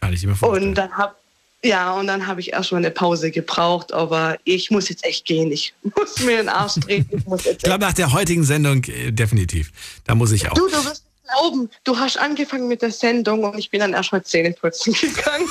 Kann 0.00 0.12
ich 0.12 0.24
mir 0.26 0.34
vorstellen. 0.34 0.68
Und 0.68 0.74
dann 0.74 0.96
hab, 0.96 1.16
ja, 1.64 1.92
und 1.94 2.06
dann 2.08 2.26
habe 2.26 2.40
ich 2.40 2.52
erstmal 2.52 2.80
eine 2.80 2.90
Pause 2.90 3.30
gebraucht. 3.30 3.92
Aber 3.92 4.36
ich 4.44 4.70
muss 4.70 4.88
jetzt 4.88 5.04
echt 5.04 5.24
gehen. 5.24 5.52
Ich 5.52 5.74
muss 5.96 6.20
mir 6.20 6.38
den 6.38 6.48
Arsch 6.48 6.74
treten. 6.74 7.18
Ich 7.18 7.26
muss 7.26 7.44
jetzt 7.44 7.58
Ich 7.58 7.62
glaube, 7.64 7.84
nach 7.84 7.92
der 7.92 8.12
heutigen 8.12 8.44
Sendung 8.44 8.82
äh, 8.84 9.12
definitiv. 9.12 9.70
Da 10.04 10.14
muss 10.14 10.32
ich 10.32 10.50
auch. 10.50 10.54
Du, 10.54 10.66
du 10.66 10.84
wirst 10.84 11.04
glauben, 11.24 11.70
du 11.84 11.98
hast 11.98 12.18
angefangen 12.18 12.68
mit 12.68 12.82
der 12.82 12.90
Sendung 12.90 13.44
und 13.44 13.58
ich 13.58 13.70
bin 13.70 13.80
dann 13.80 13.92
erstmal 13.92 14.22
Zähne 14.22 14.52
putzen 14.52 14.92
gegangen. 14.92 15.48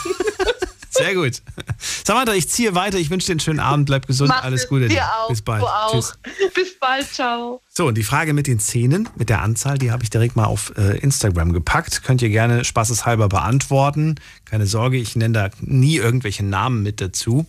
Sehr 0.91 1.15
gut. 1.15 1.41
Samantha, 2.05 2.33
ich 2.33 2.49
ziehe 2.49 2.75
weiter. 2.75 2.97
Ich 2.97 3.09
wünsche 3.09 3.27
dir 3.27 3.31
einen 3.33 3.39
schönen 3.39 3.59
Abend. 3.61 3.85
Bleib 3.85 4.07
gesund. 4.07 4.27
Mach 4.29 4.43
Alles 4.43 4.63
es 4.63 4.69
Gute. 4.69 4.89
dir 4.89 5.03
auch. 5.03 5.29
Bis 5.29 5.41
bald. 5.41 5.61
Du 5.61 5.67
auch. 5.67 5.91
Tschüss. 5.93 6.17
Bis 6.53 6.77
bald, 6.79 7.07
ciao. 7.13 7.61
So, 7.69 7.87
und 7.87 7.95
die 7.97 8.03
Frage 8.03 8.33
mit 8.33 8.47
den 8.47 8.59
Zähnen, 8.59 9.07
mit 9.15 9.29
der 9.29 9.41
Anzahl, 9.41 9.77
die 9.77 9.91
habe 9.91 10.03
ich 10.03 10.09
direkt 10.09 10.35
mal 10.35 10.43
auf 10.45 10.73
äh, 10.77 10.97
Instagram 10.99 11.53
gepackt. 11.53 12.03
Könnt 12.03 12.21
ihr 12.21 12.27
gerne 12.29 12.65
spaßeshalber 12.65 13.29
beantworten. 13.29 14.15
Keine 14.45 14.67
Sorge, 14.67 14.97
ich 14.97 15.15
nenne 15.15 15.33
da 15.33 15.49
nie 15.61 15.95
irgendwelche 15.95 16.43
Namen 16.43 16.83
mit 16.83 16.99
dazu. 16.99 17.45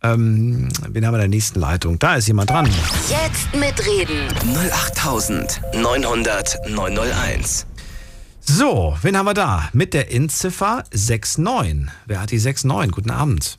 Ähm, 0.00 0.68
wen 0.88 1.04
haben 1.04 1.12
wir 1.14 1.18
in 1.18 1.22
der 1.22 1.28
nächsten 1.28 1.58
Leitung? 1.58 1.98
Da 1.98 2.14
ist 2.14 2.28
jemand 2.28 2.50
dran. 2.50 2.70
Jetzt 3.10 3.52
mitreden. 3.56 4.28
08900 4.54 6.56
901. 6.70 7.66
So, 8.50 8.96
wen 9.02 9.14
haben 9.14 9.26
wir 9.26 9.34
da? 9.34 9.68
Mit 9.74 9.92
der 9.92 10.10
Endziffer 10.10 10.82
69. 10.90 11.90
Wer 12.06 12.22
hat 12.22 12.30
die 12.30 12.38
69? 12.40 12.92
Guten 12.92 13.10
Abend. 13.10 13.58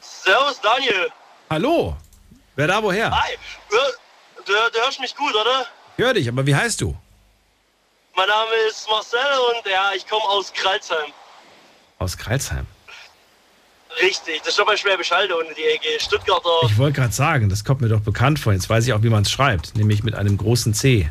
Servus, 0.00 0.60
Daniel. 0.60 1.08
Hallo. 1.50 1.96
Wer 2.54 2.68
da 2.68 2.80
woher? 2.80 3.10
Hi. 3.10 3.36
Hör- 3.70 3.92
Du, 4.46 4.52
du 4.52 4.78
hörst 4.78 5.00
mich 5.00 5.12
gut, 5.16 5.34
oder? 5.34 5.66
Hör 5.96 6.14
dich, 6.14 6.28
aber 6.28 6.46
wie 6.46 6.54
heißt 6.54 6.80
du? 6.80 6.96
Mein 8.16 8.28
Name 8.28 8.50
ist 8.68 8.86
Marcel 8.88 9.18
und 9.56 9.68
ja, 9.68 9.90
ich 9.96 10.06
komme 10.06 10.22
aus 10.22 10.52
Kralsheim. 10.52 11.10
Aus 11.98 12.16
Kreilsheim. 12.16 12.66
Richtig, 14.00 14.38
das 14.40 14.50
ist 14.50 14.56
schon 14.56 14.66
bei 14.66 14.76
Schwäbisch 14.76 15.10
Hall 15.10 15.26
da 15.26 15.34
unten 15.34 15.52
die 15.56 15.64
Ecke. 15.64 15.88
Stuttgarter. 15.98 16.48
Ich 16.66 16.78
wollte 16.78 17.00
gerade 17.00 17.12
sagen, 17.12 17.48
das 17.48 17.64
kommt 17.64 17.80
mir 17.80 17.88
doch 17.88 17.98
bekannt 18.02 18.38
vor. 18.38 18.52
Jetzt 18.52 18.70
weiß 18.70 18.86
ich 18.86 18.92
auch, 18.92 19.02
wie 19.02 19.10
man 19.10 19.22
es 19.24 19.32
schreibt, 19.32 19.74
nämlich 19.74 20.04
mit 20.04 20.14
einem 20.14 20.36
großen 20.36 20.72
C. 20.72 21.10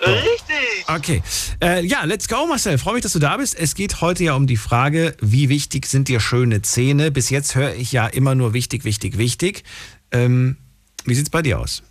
Richtig. 0.00 0.84
Okay. 0.86 1.22
Äh, 1.62 1.84
ja, 1.84 2.04
let's 2.04 2.28
go, 2.28 2.46
Marcel. 2.46 2.78
Freue 2.78 2.94
mich, 2.94 3.02
dass 3.02 3.12
du 3.12 3.18
da 3.18 3.36
bist. 3.36 3.54
Es 3.56 3.74
geht 3.74 4.00
heute 4.00 4.24
ja 4.24 4.34
um 4.34 4.46
die 4.46 4.56
Frage, 4.56 5.16
wie 5.20 5.48
wichtig 5.48 5.86
sind 5.86 6.08
dir 6.08 6.20
schöne 6.20 6.62
Zähne? 6.62 7.10
Bis 7.10 7.30
jetzt 7.30 7.54
höre 7.54 7.74
ich 7.74 7.92
ja 7.92 8.06
immer 8.06 8.34
nur 8.34 8.52
wichtig, 8.54 8.84
wichtig, 8.84 9.18
wichtig. 9.18 9.64
Ähm, 10.12 10.56
wie 11.04 11.14
sieht's 11.14 11.30
bei 11.30 11.42
dir 11.42 11.58
aus? 11.58 11.82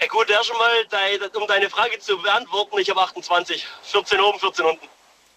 Ja 0.00 0.06
gut, 0.06 0.30
erst 0.30 0.50
mal, 0.52 0.68
dei- 0.90 1.18
um 1.40 1.46
deine 1.48 1.68
Frage 1.68 1.98
zu 1.98 2.16
beantworten, 2.18 2.78
ich 2.78 2.88
habe 2.88 3.00
28. 3.00 3.66
14 3.82 4.20
oben, 4.20 4.38
14 4.38 4.64
unten. 4.64 4.86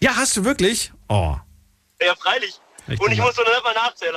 Ja, 0.00 0.14
hast 0.14 0.36
du 0.36 0.44
wirklich? 0.44 0.92
Oh. 1.08 1.36
Ja, 2.00 2.14
freilich. 2.14 2.54
Ich 2.88 3.00
und 3.00 3.12
ich 3.12 3.18
da- 3.18 3.24
muss 3.24 3.34
doch 3.34 3.44
nicht 3.44 3.64
mal 3.64 3.74
nachzählen. 3.74 4.14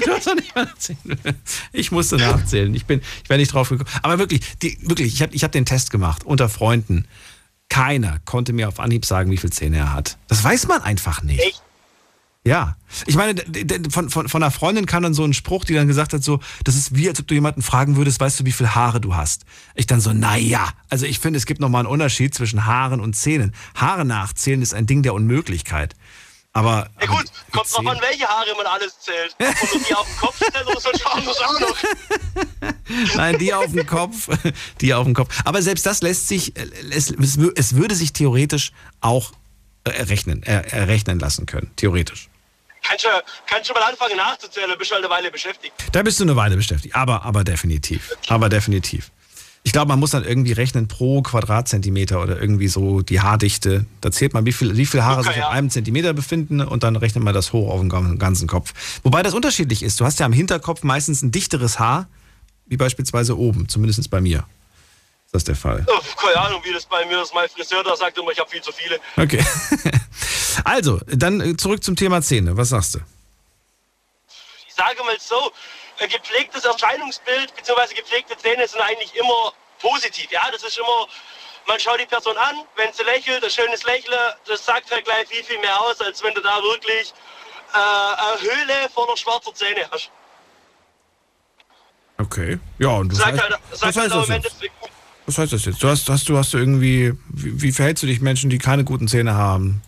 du 0.04 0.12
hast 0.12 0.26
doch 0.26 0.34
nicht 0.34 0.54
mal 0.54 0.66
erzählen. 0.66 1.38
Ich 1.72 1.92
musste 1.92 2.16
nachzählen. 2.16 2.74
Ich 2.74 2.86
bin, 2.86 3.00
ich 3.22 3.28
wäre 3.30 3.38
nicht 3.38 3.52
drauf 3.52 3.68
gekommen. 3.68 3.88
Aber 4.02 4.18
wirklich, 4.18 4.40
die, 4.58 4.78
wirklich, 4.82 5.14
ich 5.14 5.22
habe 5.22 5.34
ich 5.34 5.44
hab 5.44 5.52
den 5.52 5.64
Test 5.64 5.90
gemacht 5.90 6.24
unter 6.24 6.48
Freunden. 6.48 7.06
Keiner 7.68 8.18
konnte 8.24 8.52
mir 8.52 8.66
auf 8.68 8.80
Anhieb 8.80 9.04
sagen, 9.04 9.30
wie 9.30 9.36
viele 9.36 9.52
Zähne 9.52 9.76
er 9.78 9.92
hat. 9.92 10.16
Das 10.28 10.42
weiß 10.42 10.66
man 10.68 10.82
einfach 10.82 11.22
nicht. 11.22 11.40
Echt? 11.40 11.62
Ja. 12.44 12.76
Ich 13.06 13.14
meine, 13.14 13.42
von, 13.90 14.08
von, 14.08 14.28
von 14.28 14.42
einer 14.42 14.50
Freundin 14.50 14.86
kam 14.86 15.02
dann 15.02 15.12
so 15.12 15.22
ein 15.22 15.34
Spruch, 15.34 15.64
die 15.66 15.74
dann 15.74 15.86
gesagt 15.86 16.14
hat, 16.14 16.24
so, 16.24 16.40
das 16.64 16.76
ist 16.76 16.96
wie, 16.96 17.06
als 17.08 17.20
ob 17.20 17.26
du 17.26 17.34
jemanden 17.34 17.60
fragen 17.60 17.96
würdest, 17.96 18.20
weißt 18.20 18.40
du, 18.40 18.46
wie 18.46 18.52
viele 18.52 18.74
Haare 18.74 19.02
du 19.02 19.14
hast? 19.14 19.44
Ich 19.74 19.86
dann 19.86 20.00
so, 20.00 20.14
naja. 20.14 20.70
Also 20.88 21.04
ich 21.04 21.18
finde, 21.18 21.36
es 21.36 21.44
gibt 21.44 21.60
nochmal 21.60 21.80
einen 21.80 21.92
Unterschied 21.92 22.32
zwischen 22.34 22.64
Haaren 22.64 23.00
und 23.00 23.14
Zähnen. 23.14 23.54
Haare 23.74 24.06
nachzählen 24.06 24.62
ist 24.62 24.72
ein 24.72 24.86
Ding 24.86 25.02
der 25.02 25.12
Unmöglichkeit. 25.12 25.94
Aber. 26.54 26.88
Ja 27.00 27.06
gut, 27.06 27.24
kommt 27.52 27.72
drauf 27.72 27.86
an, 27.86 27.98
welche 28.00 28.26
Haare 28.26 28.54
man 28.56 28.66
alles 28.66 28.98
zählt. 29.00 29.36
Ob 29.38 29.74
man 29.74 29.84
die 29.88 29.94
auf 29.94 30.06
dem 30.06 30.16
Kopf 30.16 30.38
zählt 30.38 30.66
oder 30.66 30.80
so 30.80 30.90
anders 31.10 31.40
auch 31.40 31.60
noch. 31.60 31.76
Nein, 33.16 33.38
die 33.38 33.52
auf 33.54 33.70
dem 33.72 33.86
Kopf. 33.86 34.28
Die 34.80 34.94
auf 34.94 35.04
dem 35.04 35.14
Kopf. 35.14 35.34
Aber 35.44 35.60
selbst 35.62 35.84
das 35.86 36.00
lässt 36.02 36.26
sich, 36.26 36.56
äh, 36.56 36.66
es, 36.90 37.10
es 37.10 37.38
wü- 37.38 37.52
es 37.54 37.74
würde 37.76 37.94
sich 37.94 38.12
theoretisch 38.12 38.72
auch 39.00 39.32
äh, 39.84 39.90
errechnen, 39.90 40.42
er, 40.42 40.72
errechnen 40.72 41.18
lassen 41.18 41.46
können. 41.46 41.70
Theoretisch. 41.76 42.28
Kannst 42.82 43.04
du, 43.04 43.08
kannst 43.46 43.68
du 43.68 43.74
mal 43.74 43.82
anfangen 43.82 44.16
nachzuzählen, 44.16 44.70
bist 44.78 44.90
halt 44.90 45.04
eine 45.04 45.10
Weile 45.12 45.30
beschäftigt. 45.30 45.74
Da 45.92 46.02
bist 46.02 46.18
du 46.18 46.24
eine 46.24 46.34
Weile 46.36 46.56
beschäftigt. 46.56 46.94
Aber, 46.96 47.22
aber 47.24 47.44
definitiv. 47.44 48.10
Aber 48.28 48.48
definitiv. 48.48 49.10
Ich 49.68 49.72
glaube, 49.72 49.88
man 49.88 49.98
muss 49.98 50.12
dann 50.12 50.24
irgendwie 50.24 50.52
rechnen 50.52 50.88
pro 50.88 51.20
Quadratzentimeter 51.20 52.22
oder 52.22 52.40
irgendwie 52.40 52.68
so 52.68 53.02
die 53.02 53.20
Haardichte. 53.20 53.84
Da 54.00 54.10
zählt 54.10 54.32
man, 54.32 54.46
wie, 54.46 54.52
viel, 54.52 54.78
wie 54.78 54.86
viele 54.86 55.04
Haare 55.04 55.20
Okay, 55.20 55.28
sich 55.28 55.36
ja. 55.36 55.48
auf 55.48 55.52
einem 55.52 55.68
Zentimeter 55.68 56.14
befinden 56.14 56.62
und 56.62 56.84
dann 56.84 56.96
rechnet 56.96 57.22
man 57.22 57.34
das 57.34 57.52
hoch 57.52 57.68
auf 57.70 57.78
den 57.80 57.90
gan- 57.90 58.18
ganzen 58.18 58.48
Kopf. 58.48 58.72
Wobei 59.02 59.22
das 59.22 59.34
unterschiedlich 59.34 59.82
ist. 59.82 60.00
Du 60.00 60.06
hast 60.06 60.20
ja 60.20 60.24
am 60.24 60.32
Hinterkopf 60.32 60.84
meistens 60.84 61.20
ein 61.20 61.32
dichteres 61.32 61.78
Haar, 61.78 62.08
wie 62.64 62.78
beispielsweise 62.78 63.36
oben, 63.36 63.68
zumindest 63.68 64.08
bei 64.08 64.22
mir. 64.22 64.38
Ist 65.26 65.34
das 65.34 65.44
der 65.44 65.54
Fall? 65.54 65.84
Oh, 65.86 66.00
keine 66.16 66.40
Ahnung, 66.40 66.62
wie 66.64 66.72
das 66.72 66.86
bei 66.86 67.04
mir 67.04 67.20
ist. 67.20 67.34
Mein 67.34 67.50
Friseur 67.50 67.84
da 67.84 67.94
sagt 67.94 68.16
immer, 68.16 68.30
ich 68.30 68.38
habe 68.40 68.48
viel 68.48 68.62
zu 68.62 68.72
viele. 68.72 68.98
Okay. 69.18 69.44
Also, 70.64 70.98
dann 71.06 71.40
äh, 71.42 71.56
zurück 71.58 71.84
zum 71.84 71.94
Thema 71.94 72.20
Zähne. 72.22 72.56
Was 72.56 72.70
sagst 72.70 72.94
du? 72.94 72.98
Ich 74.66 74.74
sage 74.74 74.96
mal 75.04 75.14
so, 75.20 75.52
gepflegtes 76.06 76.64
Erscheinungsbild 76.64 77.54
bzw. 77.56 77.94
gepflegte 77.94 78.36
Zähne 78.36 78.66
sind 78.68 78.80
eigentlich 78.80 79.14
immer 79.16 79.52
positiv. 79.80 80.30
Ja, 80.30 80.48
das 80.52 80.62
ist 80.62 80.78
immer, 80.78 81.08
man 81.66 81.80
schaut 81.80 82.00
die 82.00 82.06
Person 82.06 82.36
an, 82.36 82.56
wenn 82.76 82.92
sie 82.92 83.02
lächelt, 83.02 83.42
ein 83.42 83.50
schönes 83.50 83.82
Lächeln, 83.84 84.16
das 84.46 84.64
sagt 84.64 84.90
halt 84.90 85.04
gleich 85.04 85.26
viel, 85.28 85.42
viel 85.42 85.58
mehr 85.58 85.80
aus, 85.80 86.00
als 86.00 86.22
wenn 86.22 86.34
du 86.34 86.40
da 86.40 86.62
wirklich 86.62 87.12
äh, 87.72 87.76
eine 87.76 88.40
Höhle 88.40 88.88
voller 88.94 89.16
schwarzer 89.16 89.52
Zähne 89.54 89.88
hast. 89.90 90.10
Okay. 92.18 92.58
Ja, 92.78 92.88
und 92.88 93.10
du 93.10 93.16
Sagt 93.16 93.32
heißt, 93.32 93.42
halt, 93.42 93.60
was, 93.70 93.82
heißt 93.82 93.98
halt 93.98 94.12
das 94.12 94.28
jetzt? 94.28 94.56
Was 95.26 95.38
heißt 95.38 95.52
das 95.52 95.64
jetzt? 95.64 95.82
Du 95.82 95.88
hast, 95.88 96.08
hast, 96.08 96.28
du, 96.28 96.36
hast 96.36 96.52
du 96.52 96.58
irgendwie, 96.58 97.12
wie, 97.28 97.62
wie 97.62 97.72
verhältst 97.72 98.02
du 98.02 98.06
dich 98.06 98.20
Menschen, 98.20 98.50
die 98.50 98.58
keine 98.58 98.84
guten 98.84 99.08
Zähne 99.08 99.34
haben? 99.34 99.82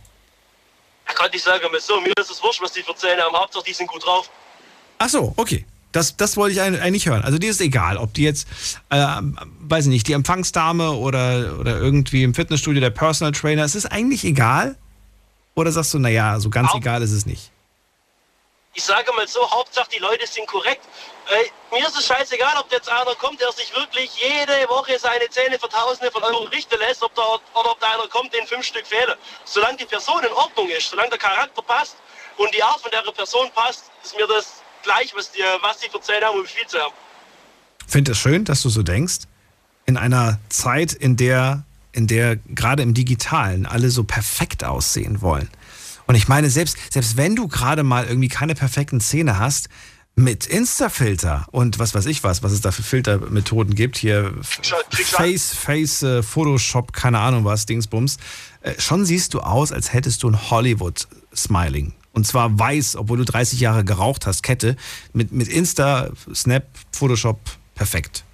ja 1.10 1.14
Gott, 1.16 1.34
ich 1.34 1.42
sage 1.42 1.68
mal 1.68 1.80
so, 1.80 2.00
mir 2.00 2.12
ist 2.18 2.30
es 2.30 2.42
wurscht, 2.42 2.62
was 2.62 2.72
die 2.72 2.82
für 2.82 2.94
Zähne 2.94 3.22
haben, 3.22 3.36
Hauptsache 3.36 3.64
die 3.64 3.72
sind 3.72 3.88
gut 3.88 4.04
drauf. 4.04 4.30
Ach 4.98 5.08
so, 5.08 5.32
okay. 5.36 5.64
Das, 5.92 6.16
das 6.16 6.36
wollte 6.36 6.54
ich 6.54 6.60
eigentlich 6.60 7.06
hören. 7.06 7.22
Also 7.24 7.38
dir 7.38 7.50
ist 7.50 7.60
egal, 7.60 7.96
ob 7.96 8.14
die 8.14 8.22
jetzt, 8.22 8.46
äh, 8.90 9.04
weiß 9.60 9.86
ich 9.86 9.90
nicht, 9.90 10.06
die 10.06 10.12
Empfangsdame 10.12 10.92
oder, 10.92 11.56
oder 11.58 11.78
irgendwie 11.78 12.22
im 12.22 12.34
Fitnessstudio 12.34 12.80
der 12.80 12.90
Personal 12.90 13.32
Trainer, 13.32 13.64
es 13.64 13.74
ist 13.74 13.86
eigentlich 13.86 14.24
egal? 14.24 14.76
Oder 15.56 15.72
sagst 15.72 15.92
du, 15.92 15.98
naja, 15.98 16.38
so 16.38 16.48
ganz 16.48 16.70
Auch- 16.70 16.76
egal 16.76 17.02
ist 17.02 17.12
es 17.12 17.26
nicht? 17.26 17.50
ich 18.72 18.84
sage 18.84 19.12
mal 19.12 19.26
so, 19.26 19.50
Hauptsache 19.50 19.88
die 19.92 19.98
Leute 19.98 20.26
sind 20.28 20.46
korrekt. 20.46 20.80
Äh, 21.28 21.74
mir 21.76 21.84
ist 21.86 21.98
es 21.98 22.06
scheißegal, 22.06 22.54
ob 22.58 22.70
jetzt 22.70 22.88
einer 22.88 23.14
kommt, 23.16 23.40
der 23.40 23.50
sich 23.52 23.74
wirklich 23.74 24.10
jede 24.16 24.68
Woche 24.68 24.96
seine 24.98 25.28
Zähne 25.28 25.58
für 25.58 25.68
Tausende 25.68 26.10
von 26.12 26.22
Euro 26.22 26.44
richten 26.44 26.78
lässt, 26.78 27.02
ob 27.02 27.12
da, 27.16 27.22
oder 27.54 27.72
ob 27.72 27.80
da 27.80 27.88
einer 27.88 28.06
kommt, 28.08 28.32
den 28.32 28.46
fünf 28.46 28.64
Stück 28.64 28.86
fehlen. 28.86 29.14
Solange 29.44 29.76
die 29.76 29.84
Person 29.86 30.22
in 30.22 30.32
Ordnung 30.32 30.68
ist, 30.70 30.88
solange 30.88 31.10
der 31.10 31.18
Charakter 31.18 31.60
passt 31.62 31.96
und 32.36 32.54
die 32.54 32.62
Art 32.62 32.80
von 32.80 32.90
der 32.92 33.02
Person 33.10 33.50
passt, 33.54 33.90
ist 34.04 34.16
mir 34.16 34.26
das 34.28 34.59
gleich, 34.82 35.12
was 35.14 35.32
die, 35.32 35.42
was 35.62 35.78
die 35.78 35.88
für 35.88 36.00
Zähne 36.00 36.26
haben 36.26 36.38
und 36.38 36.44
wie 36.44 36.48
viel 36.48 36.68
sie 36.68 36.78
haben. 36.78 36.94
Finde 37.86 38.12
es 38.12 38.18
schön, 38.18 38.44
dass 38.44 38.62
du 38.62 38.68
so 38.68 38.82
denkst. 38.82 39.20
In 39.86 39.96
einer 39.96 40.38
Zeit, 40.48 40.92
in 40.92 41.16
der, 41.16 41.64
in 41.92 42.06
der 42.06 42.36
gerade 42.36 42.82
im 42.82 42.94
Digitalen 42.94 43.66
alle 43.66 43.90
so 43.90 44.04
perfekt 44.04 44.64
aussehen 44.64 45.20
wollen. 45.22 45.48
Und 46.06 46.14
ich 46.14 46.28
meine, 46.28 46.50
selbst, 46.50 46.76
selbst 46.92 47.16
wenn 47.16 47.36
du 47.36 47.48
gerade 47.48 47.82
mal 47.82 48.06
irgendwie 48.06 48.28
keine 48.28 48.54
perfekten 48.54 49.00
Zähne 49.00 49.38
hast, 49.38 49.68
mit 50.16 50.46
Insta-Filter 50.46 51.46
und 51.50 51.78
was 51.78 51.94
weiß 51.94 52.06
ich 52.06 52.22
was, 52.22 52.42
was 52.42 52.52
es 52.52 52.60
da 52.60 52.72
für 52.72 52.82
Filtermethoden 52.82 53.74
gibt, 53.74 53.96
hier 53.96 54.34
Face, 54.42 55.54
Face, 55.54 56.02
äh, 56.02 56.22
Photoshop, 56.22 56.92
keine 56.92 57.18
Ahnung 57.18 57.44
was, 57.44 57.66
Dingsbums, 57.66 58.18
äh, 58.60 58.74
schon 58.78 59.04
siehst 59.04 59.34
du 59.34 59.40
aus, 59.40 59.72
als 59.72 59.92
hättest 59.92 60.22
du 60.22 60.30
ein 60.30 60.50
Hollywood-Smiling. 60.50 61.94
Und 62.12 62.26
zwar 62.26 62.58
weiß, 62.58 62.96
obwohl 62.96 63.18
du 63.18 63.24
30 63.24 63.60
Jahre 63.60 63.84
geraucht 63.84 64.26
hast, 64.26 64.42
Kette, 64.42 64.76
mit, 65.12 65.32
mit 65.32 65.48
Insta, 65.48 66.10
Snap, 66.34 66.64
Photoshop, 66.92 67.38
perfekt. 67.74 68.24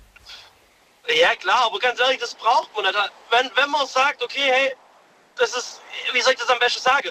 Ja, 1.08 1.34
klar, 1.36 1.66
aber 1.66 1.78
ganz 1.78 2.00
ehrlich, 2.00 2.18
das 2.18 2.34
braucht 2.34 2.74
man 2.74 2.84
nicht. 2.84 2.98
Wenn, 3.30 3.50
wenn 3.54 3.70
man 3.70 3.86
sagt, 3.86 4.22
okay, 4.22 4.50
hey, 4.50 4.72
das 5.36 5.54
ist, 5.54 5.80
wie 6.12 6.20
soll 6.20 6.32
ich 6.32 6.38
das 6.38 6.48
am 6.48 6.58
besten 6.58 6.82
sagen? 6.82 7.10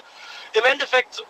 Im 0.52 0.64
Endeffekt 0.64 1.22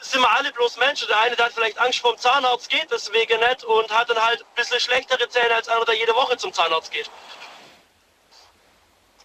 sind 0.00 0.20
wir 0.20 0.30
alle 0.30 0.52
bloß 0.52 0.78
Menschen. 0.78 1.06
Der 1.08 1.20
eine 1.20 1.36
der 1.36 1.46
hat 1.46 1.52
vielleicht 1.52 1.78
Angst 1.78 2.00
vor 2.00 2.14
dem 2.14 2.18
Zahnarzt, 2.18 2.68
geht 2.68 2.90
deswegen 2.90 3.38
nicht 3.40 3.64
und 3.64 3.90
hat 3.90 4.08
dann 4.08 4.20
halt 4.20 4.40
ein 4.40 4.54
bisschen 4.56 4.80
schlechtere 4.80 5.28
Zähne 5.28 5.54
als 5.54 5.68
einer, 5.68 5.84
der 5.84 5.96
jede 5.96 6.14
Woche 6.14 6.36
zum 6.36 6.52
Zahnarzt 6.52 6.90
geht. 6.90 7.10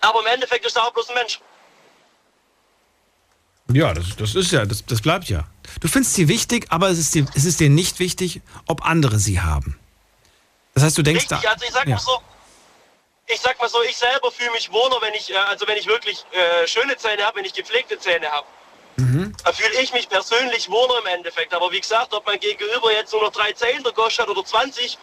Aber 0.02 0.20
im 0.20 0.28
Endeffekt 0.28 0.66
ist 0.66 0.76
er 0.76 0.86
auch 0.86 0.92
bloß 0.92 1.10
ein 1.10 1.16
Mensch. 1.16 1.40
Ja, 3.74 3.94
das, 3.94 4.16
das 4.16 4.36
ist 4.36 4.52
ja, 4.52 4.66
das, 4.66 4.86
das 4.86 5.02
bleibt 5.02 5.28
ja. 5.30 5.44
Du 5.82 5.88
findest 5.88 6.14
sie 6.16 6.28
wichtig, 6.28 6.68
aber 6.70 6.90
es 6.90 7.00
ist, 7.00 7.16
dir, 7.16 7.26
es 7.36 7.46
ist 7.46 7.60
dir 7.60 7.70
nicht 7.70 8.00
wichtig, 8.00 8.42
ob 8.68 8.86
andere 8.86 9.18
sie 9.18 9.42
haben. 9.42 9.80
Das 10.76 10.84
heißt, 10.84 10.98
du 10.98 11.02
denkst 11.02 11.24
Richtig, 11.24 11.42
da. 11.42 11.50
also 11.52 11.66
ich 11.66 11.72
sag 11.72 11.88
ja. 11.88 11.96
mal 11.96 12.02
so, 12.02 12.22
ich 13.28 13.40
sag 13.40 13.60
mal 13.60 13.70
so, 13.70 13.82
ich 13.82 13.98
selber 13.98 14.32
fühle 14.32 14.52
mich 14.52 14.72
wohler, 14.72 14.98
wenn 15.02 15.14
ich, 15.16 15.32
äh, 15.32 15.38
also 15.38 15.68
wenn 15.68 15.78
ich 15.78 15.88
wirklich 15.88 16.24
äh, 16.32 16.68
schöne 16.68 16.96
Zähne 16.98 17.24
habe, 17.26 17.38
wenn 17.38 17.46
ich 17.46 17.54
gepflegte 17.54 17.98
Zähne 17.98 18.30
habe. 18.30 18.46
Mhm. 18.98 19.34
Da 19.44 19.52
fühle 19.52 19.82
ich 19.82 19.92
mich 19.94 20.08
persönlich 20.08 20.70
wohler 20.70 21.00
im 21.00 21.08
Endeffekt. 21.08 21.54
Aber 21.54 21.72
wie 21.72 21.82
gesagt, 21.82 22.14
ob 22.14 22.26
mein 22.26 22.40
Gegenüber 22.40 22.92
jetzt 22.94 23.12
nur 23.14 23.24
noch 23.24 23.32
drei 23.32 23.52
Zähne 23.54 23.82
der 23.84 23.92
Gosch 23.94 24.20
hat 24.20 24.28
oder 24.30 24.46
20, 24.46 24.98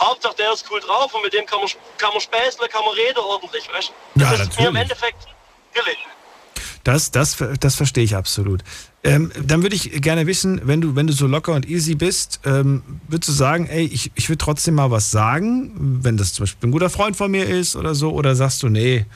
Hauptsache 0.00 0.36
der 0.36 0.52
ist 0.52 0.64
cool 0.70 0.80
drauf 0.80 1.12
und 1.14 1.22
mit 1.22 1.32
dem 1.32 1.46
kann 1.46 1.60
man, 1.60 1.68
kann 1.98 2.10
man 2.12 2.20
späßle, 2.20 2.68
kann 2.68 2.84
man 2.84 2.94
reden 2.94 3.18
ordentlich, 3.18 3.68
weißt 3.72 3.88
du? 3.88 4.20
Das 4.20 4.28
Ja, 4.28 4.32
ist 4.34 4.38
mir 4.38 4.44
natürlich. 4.46 4.68
im 4.68 4.76
Endeffekt 4.76 5.26
billig. 5.72 5.98
Das, 6.84 7.10
das, 7.10 7.38
das 7.60 7.74
verstehe 7.74 8.04
ich 8.04 8.14
absolut. 8.14 8.62
Ähm, 9.02 9.32
dann 9.42 9.62
würde 9.62 9.74
ich 9.74 10.02
gerne 10.02 10.26
wissen, 10.26 10.60
wenn 10.64 10.82
du, 10.82 10.94
wenn 10.96 11.06
du 11.06 11.14
so 11.14 11.26
locker 11.26 11.54
und 11.54 11.68
easy 11.68 11.94
bist, 11.94 12.40
ähm, 12.44 12.82
würdest 13.08 13.30
du 13.30 13.32
sagen, 13.32 13.66
ey, 13.66 13.86
ich, 13.86 14.12
ich 14.14 14.28
würde 14.28 14.38
trotzdem 14.38 14.74
mal 14.74 14.90
was 14.90 15.10
sagen, 15.10 15.72
wenn 16.02 16.18
das 16.18 16.34
zum 16.34 16.44
Beispiel 16.44 16.68
ein 16.68 16.72
guter 16.72 16.90
Freund 16.90 17.16
von 17.16 17.30
mir 17.30 17.46
ist 17.46 17.74
oder 17.74 17.94
so, 17.94 18.12
oder 18.12 18.34
sagst 18.34 18.62
du, 18.62 18.68
nee, 18.68 19.06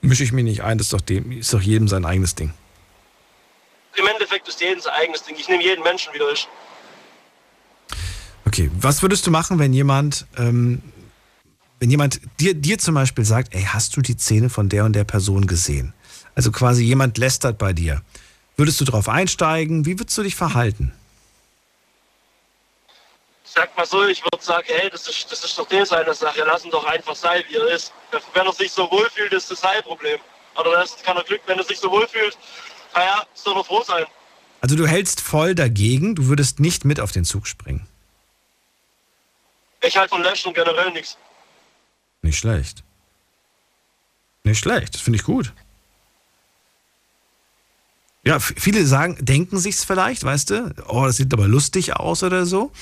mische 0.00 0.24
ich 0.24 0.32
mich 0.32 0.44
nicht 0.44 0.62
ein, 0.62 0.78
das 0.78 0.88
ist 0.88 0.92
doch, 0.92 1.00
dem, 1.00 1.30
ist 1.30 1.52
doch 1.52 1.62
jedem 1.62 1.86
sein 1.86 2.04
eigenes 2.04 2.34
Ding. 2.34 2.52
Im 3.96 4.06
Endeffekt 4.06 4.48
ist 4.48 4.60
jedem 4.60 4.80
sein 4.80 4.92
eigenes 5.00 5.22
Ding. 5.22 5.36
Ich 5.38 5.48
nehme 5.48 5.62
jeden 5.62 5.82
Menschen 5.84 6.12
wieder. 6.12 6.26
Okay, 8.44 8.70
was 8.78 9.02
würdest 9.02 9.26
du 9.26 9.30
machen, 9.30 9.58
wenn 9.60 9.72
jemand, 9.72 10.26
ähm, 10.36 10.82
wenn 11.78 11.90
jemand 11.90 12.20
dir, 12.40 12.54
dir 12.54 12.78
zum 12.78 12.94
Beispiel 12.94 13.24
sagt, 13.24 13.54
ey, 13.54 13.62
hast 13.62 13.96
du 13.96 14.02
die 14.02 14.16
Szene 14.16 14.50
von 14.50 14.68
der 14.68 14.84
und 14.84 14.92
der 14.92 15.04
Person 15.04 15.46
gesehen? 15.46 15.94
Also 16.36 16.52
quasi 16.52 16.84
jemand 16.84 17.18
lästert 17.18 17.58
bei 17.58 17.72
dir. 17.72 18.02
Würdest 18.56 18.80
du 18.80 18.84
darauf 18.84 19.08
einsteigen? 19.08 19.86
Wie 19.86 19.98
würdest 19.98 20.16
du 20.16 20.22
dich 20.22 20.36
verhalten? 20.36 20.92
Sag 23.42 23.74
mal 23.74 23.86
so, 23.86 24.06
ich 24.06 24.22
würde 24.22 24.42
sagen, 24.44 24.66
hey, 24.68 24.90
das 24.90 25.08
ist, 25.08 25.32
das 25.32 25.42
ist 25.42 25.58
doch 25.58 25.66
der 25.66 25.86
seine 25.86 26.12
Sache. 26.12 26.44
Lass 26.46 26.64
ihn 26.64 26.70
doch 26.70 26.84
einfach 26.84 27.16
sein, 27.16 27.42
wie 27.48 27.56
er 27.56 27.68
ist. 27.68 27.92
Wenn 28.34 28.46
er 28.46 28.52
sich 28.52 28.70
so 28.70 28.90
wohlfühlt, 28.90 29.32
ist 29.32 29.50
das 29.50 29.62
sein 29.62 29.82
Problem. 29.82 30.18
Oder 30.58 30.72
das 30.72 31.02
kann 31.02 31.16
er 31.16 31.24
Glück, 31.24 31.40
wenn 31.46 31.58
er 31.58 31.64
sich 31.64 31.78
so 31.78 31.90
wohlfühlt. 31.90 32.36
Naja, 32.94 33.24
soll 33.32 33.56
er 33.56 33.64
froh 33.64 33.82
sein. 33.82 34.04
Also 34.60 34.76
du 34.76 34.86
hältst 34.86 35.22
voll 35.22 35.54
dagegen, 35.54 36.14
du 36.14 36.26
würdest 36.26 36.60
nicht 36.60 36.84
mit 36.84 37.00
auf 37.00 37.12
den 37.12 37.24
Zug 37.24 37.46
springen. 37.46 37.86
Ich 39.82 39.96
halte 39.96 40.10
von 40.10 40.22
Löschen 40.22 40.52
generell 40.52 40.90
nichts. 40.90 41.16
Nicht 42.20 42.38
schlecht. 42.38 42.82
Nicht 44.44 44.58
schlecht, 44.58 44.94
das 44.94 45.00
finde 45.00 45.18
ich 45.18 45.24
gut. 45.24 45.52
Ja, 48.26 48.40
viele 48.40 48.84
sagen, 48.86 49.16
denken 49.20 49.56
sich's 49.56 49.84
vielleicht, 49.84 50.24
weißt 50.24 50.50
du, 50.50 50.74
oh, 50.88 51.04
das 51.06 51.16
sieht 51.16 51.32
aber 51.32 51.46
lustig 51.46 51.94
aus 51.94 52.24
oder 52.24 52.44
so, 52.44 52.72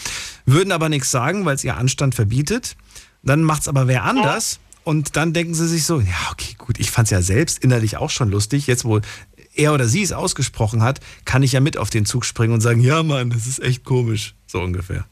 würden 0.47 0.73
aber 0.73 0.89
nichts 0.89 1.11
sagen, 1.11 1.45
weil 1.45 1.55
es 1.55 1.65
ihr 1.65 1.77
Anstand 1.77 2.15
verbietet. 2.15 2.77
Dann 3.23 3.43
macht's 3.43 3.69
aber 3.69 3.87
wer 3.87 4.05
anders 4.05 4.59
und 4.85 5.17
dann 5.17 5.35
denken 5.35 5.55
sie 5.55 5.69
sich 5.69 5.85
so, 5.85 6.01
ja, 6.01 6.31
okay, 6.33 6.55
gut, 6.57 6.81
ich 6.81 6.91
fand's 6.91 7.11
ja 7.11 7.21
selbst 7.21 7.63
innerlich 7.63 7.99
auch 7.99 8.09
schon 8.09 8.31
lustig. 8.31 8.67
Jetzt, 8.67 8.87
wo 8.87 9.03
er 9.55 9.75
oder 9.75 9.87
sie 9.87 10.03
es 10.03 10.13
ausgesprochen 10.13 10.83
hat, 10.83 11.01
kann 11.27 11.43
ich 11.43 11.53
ja 11.53 11.61
mit 11.61 11.77
auf 11.77 11.91
den 11.91 12.07
Zug 12.07 12.25
springen 12.25 12.55
und 12.55 12.63
sagen, 12.63 12.81
ja, 12.81 13.03
Mann, 13.03 13.29
das 13.29 13.47
ist 13.47 13.63
echt 13.63 13.85
komisch, 13.85 14.35
so 14.47 14.61
ungefähr. 14.61 15.05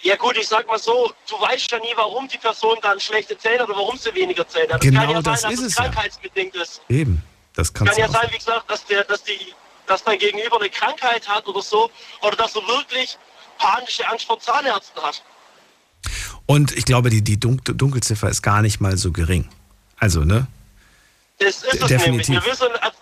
Ja 0.00 0.16
gut, 0.16 0.38
ich 0.38 0.48
sag 0.48 0.66
mal 0.66 0.78
so, 0.78 1.12
du 1.28 1.34
weißt 1.34 1.70
ja 1.70 1.78
nie, 1.80 1.92
warum 1.96 2.26
die 2.28 2.38
Person 2.38 2.78
dann 2.80 2.98
schlechte 2.98 3.36
Zähne 3.36 3.58
hat 3.58 3.68
oder 3.68 3.76
warum 3.76 3.98
sie 3.98 4.14
weniger 4.14 4.48
Zähne 4.48 4.72
hat. 4.72 4.80
Genau 4.80 5.02
kann 5.02 5.10
ja 5.10 5.20
das 5.20 5.42
sein, 5.42 5.50
dass 5.50 5.60
ist 5.60 5.66
es 5.66 5.72
es 5.72 5.76
ja. 5.76 5.84
krankheitsbedingt 5.84 6.54
ist. 6.54 6.80
Eben, 6.88 7.22
das 7.54 7.72
Kann 7.72 7.86
ja 7.96 8.08
sein, 8.08 8.28
wie 8.30 8.38
gesagt, 8.38 8.70
dass, 8.70 8.84
der, 8.86 9.04
dass, 9.04 9.22
die, 9.24 9.54
dass 9.86 10.04
dein 10.04 10.18
Gegenüber 10.18 10.58
eine 10.58 10.70
Krankheit 10.70 11.28
hat 11.28 11.46
oder 11.46 11.62
so. 11.62 11.90
Oder 12.22 12.36
dass 12.36 12.54
er 12.56 12.66
wirklich 12.66 13.18
panische 13.58 14.06
Angst 14.08 14.26
vor 14.26 14.40
Zahnärzten 14.40 15.02
hat. 15.02 15.22
Und 16.46 16.72
ich 16.72 16.84
glaube, 16.84 17.10
die, 17.10 17.22
die 17.22 17.38
Dun 17.38 17.60
Dunkelziffer 17.64 18.28
ist 18.28 18.42
gar 18.42 18.62
nicht 18.62 18.80
mal 18.80 18.96
so 18.96 19.12
gering. 19.12 19.48
Also, 19.98 20.20
ne? 20.20 20.46
Das 21.38 21.62
ist 21.62 21.74
es 21.74 21.86
Definitiv. 21.86 22.28
nämlich. 22.28 22.28
Wir 22.28 22.52
wissen, 22.52 22.68
also 22.80 22.96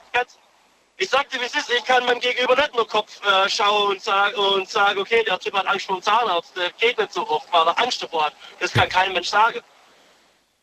ich 1.01 1.09
sag 1.09 1.31
dir, 1.31 1.41
wie 1.41 1.45
es 1.45 1.55
ist, 1.55 1.71
ich 1.71 1.85
kann 1.85 2.05
meinem 2.07 2.19
Gegenüber 2.19 2.57
nicht 2.57 2.75
nur 2.75 2.87
Kopf 2.87 3.21
äh, 3.25 3.49
schauen 3.49 3.93
und 3.93 4.03
sagen, 4.03 4.35
und 4.35 4.69
sagen, 4.69 4.99
okay, 4.99 5.23
der 5.25 5.39
Typ 5.39 5.55
hat 5.55 5.67
Angst 5.69 5.87
vor 5.87 5.97
dem 5.97 6.03
Zahnarzt, 6.03 6.57
der 6.57 6.71
geht 6.73 6.99
nicht 6.99 7.13
so 7.13 7.27
oft, 7.29 7.47
weil 7.53 7.69
er 7.69 7.79
Angst 7.79 8.03
davor 8.03 8.27
hat. 8.27 8.33
Das 8.59 8.73
kann 8.73 8.89
kein 8.89 9.13
Mensch 9.13 9.29
sagen. 9.29 9.61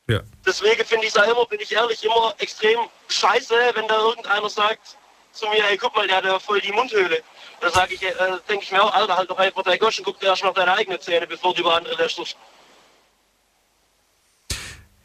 Ja. 0.07 0.21
Deswegen 0.45 0.85
finde 0.85 1.07
ich 1.07 1.15
es 1.15 1.23
immer, 1.23 1.45
bin 1.45 1.59
ich 1.59 1.71
ehrlich, 1.71 2.03
immer 2.03 2.33
extrem 2.37 2.79
scheiße, 3.07 3.55
wenn 3.73 3.87
da 3.87 3.97
irgendeiner 3.97 4.49
sagt 4.49 4.97
zu 5.31 5.47
mir, 5.47 5.63
hey, 5.63 5.77
guck 5.77 5.95
mal, 5.95 6.07
der 6.07 6.17
hat 6.17 6.25
ja 6.25 6.39
voll 6.39 6.61
die 6.61 6.71
Mundhöhle. 6.71 7.21
Da 7.59 7.69
sage 7.69 7.95
ich, 7.95 8.03
äh, 8.03 8.13
denke 8.47 8.63
ich 8.63 8.71
mir 8.71 8.81
auch, 8.83 8.93
Alter, 8.93 9.17
halt 9.17 9.29
doch 9.29 9.37
einfach 9.37 9.63
dein 9.63 9.79
Gosch 9.79 9.99
und 9.99 10.05
guck 10.05 10.19
dir 10.19 10.27
erst 10.27 10.43
mal 10.43 10.53
deine 10.53 10.73
eigenen 10.73 10.99
Zähne, 11.01 11.27
bevor 11.27 11.53
du 11.53 11.61
über 11.61 11.75
andere 11.75 11.95
lästerst. 11.95 12.37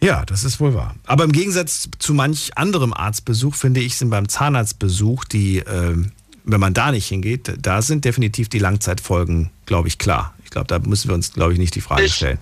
Ja, 0.03 0.25
das 0.25 0.45
ist 0.45 0.61
wohl 0.61 0.75
wahr. 0.75 0.95
Aber 1.07 1.25
im 1.25 1.33
Gegensatz 1.33 1.89
zu 1.99 2.15
manch 2.15 2.57
anderem 2.57 2.95
Arztbesuch, 2.95 3.55
finde 3.55 3.81
ich, 3.81 3.97
sind 3.97 4.11
beim 4.11 4.29
Zahnarztbesuch 4.29 5.25
die, 5.25 5.59
äh, 5.59 5.97
wenn 6.45 6.61
man 6.61 6.75
da 6.75 6.91
nicht 6.91 7.09
hingeht, 7.09 7.53
da 7.59 7.83
sind 7.83 8.05
definitiv 8.05 8.49
die 8.49 8.59
Langzeitfolgen, 8.59 9.51
glaube 9.67 9.89
ich, 9.89 9.99
klar. 9.99 10.35
Ich 10.45 10.51
glaube, 10.51 10.69
da 10.69 10.79
müssen 10.79 11.09
wir 11.09 11.15
uns, 11.15 11.33
glaube 11.33 11.53
ich, 11.53 11.59
nicht 11.59 11.75
die 11.75 11.81
Frage 11.81 12.09
stellen. 12.09 12.39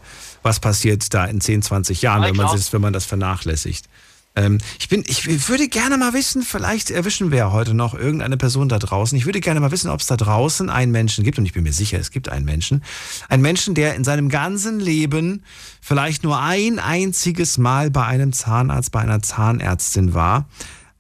Was 0.49 0.61
passiert 0.61 1.13
da 1.13 1.27
in 1.27 1.43
10, 1.43 1.61
20 1.61 2.01
Jahren, 2.01 2.23
wenn 2.23 2.35
man, 2.35 2.47
das, 2.51 2.73
wenn 2.73 2.81
man 2.81 2.95
das 2.95 3.05
vernachlässigt? 3.05 3.85
Ähm, 4.35 4.57
ich, 4.79 4.89
bin, 4.89 5.05
ich 5.07 5.47
würde 5.51 5.69
gerne 5.69 5.99
mal 5.99 6.15
wissen, 6.15 6.41
vielleicht 6.41 6.91
erwischen 6.91 7.31
wir 7.31 7.37
ja 7.37 7.53
heute 7.53 7.75
noch 7.75 7.93
irgendeine 7.93 8.39
Person 8.39 8.67
da 8.71 8.79
draußen. 8.79 9.19
Ich 9.19 9.27
würde 9.27 9.41
gerne 9.41 9.61
mal 9.61 9.73
wissen, 9.73 9.91
ob 9.91 10.01
es 10.01 10.07
da 10.07 10.17
draußen 10.17 10.71
einen 10.71 10.91
Menschen 10.91 11.23
gibt, 11.23 11.39
und 11.39 11.45
ich 11.45 11.53
bin 11.53 11.65
mir 11.65 11.75
sicher, 11.75 11.99
es 11.99 12.11
gibt 12.11 12.31
einen 12.31 12.47
Menschen. 12.47 12.83
Einen 13.29 13.43
Menschen, 13.43 13.75
der 13.75 13.95
in 13.95 14.05
seinem 14.05 14.31
ganzen 14.31 14.81
Leben 14.81 15.45
vielleicht 15.83 16.25
nur 16.25 16.41
ein 16.41 16.79
einziges 16.79 17.59
Mal 17.59 17.91
bei 17.91 18.07
einem 18.07 18.33
Zahnarzt, 18.33 18.91
bei 18.91 19.01
einer 19.01 19.21
Zahnärztin 19.21 20.15
war 20.15 20.49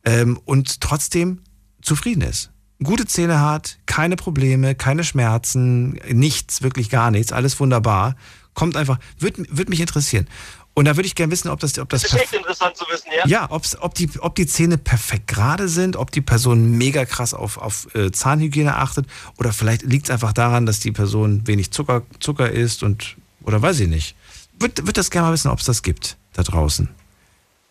ähm, 0.04 0.38
und 0.44 0.82
trotzdem 0.82 1.38
zufrieden 1.80 2.20
ist. 2.20 2.50
Gute 2.82 3.06
Zähne 3.06 3.40
hat, 3.40 3.78
keine 3.86 4.16
Probleme, 4.16 4.74
keine 4.74 5.04
Schmerzen, 5.04 5.98
nichts, 6.12 6.60
wirklich 6.60 6.90
gar 6.90 7.10
nichts, 7.10 7.32
alles 7.32 7.58
wunderbar. 7.58 8.14
Kommt 8.58 8.76
einfach, 8.76 8.98
wird, 9.20 9.36
wird 9.56 9.68
mich 9.68 9.78
interessieren. 9.78 10.26
Und 10.74 10.86
da 10.86 10.96
würde 10.96 11.06
ich 11.06 11.14
gerne 11.14 11.30
wissen, 11.30 11.48
ob 11.48 11.60
das, 11.60 11.78
ob 11.78 11.88
das 11.90 12.02
Das 12.02 12.12
ist 12.12 12.20
echt 12.20 12.32
interessant 12.32 12.76
zu 12.76 12.84
wissen, 12.90 13.06
ja? 13.16 13.24
ja, 13.26 13.46
ob, 13.50 13.94
die, 13.94 14.10
ob 14.18 14.34
die 14.34 14.48
Zähne 14.48 14.78
perfekt 14.78 15.28
gerade 15.28 15.68
sind, 15.68 15.94
ob 15.94 16.10
die 16.10 16.20
Person 16.20 16.72
mega 16.72 17.04
krass 17.04 17.34
auf, 17.34 17.56
auf 17.58 17.86
äh, 17.94 18.10
Zahnhygiene 18.10 18.74
achtet 18.74 19.06
oder 19.36 19.52
vielleicht 19.52 19.82
liegt 19.82 20.06
es 20.06 20.10
einfach 20.10 20.32
daran, 20.32 20.66
dass 20.66 20.80
die 20.80 20.90
Person 20.90 21.46
wenig 21.46 21.70
Zucker, 21.70 22.02
Zucker 22.18 22.50
isst 22.50 22.82
und 22.82 23.16
oder 23.44 23.62
weiß 23.62 23.78
ich 23.78 23.88
nicht. 23.88 24.16
Würde 24.58 24.84
würd 24.86 24.96
das 24.96 25.10
gerne 25.12 25.28
mal 25.28 25.32
wissen, 25.34 25.52
ob 25.52 25.60
es 25.60 25.66
das 25.66 25.84
gibt 25.84 26.16
da 26.32 26.42
draußen. 26.42 26.88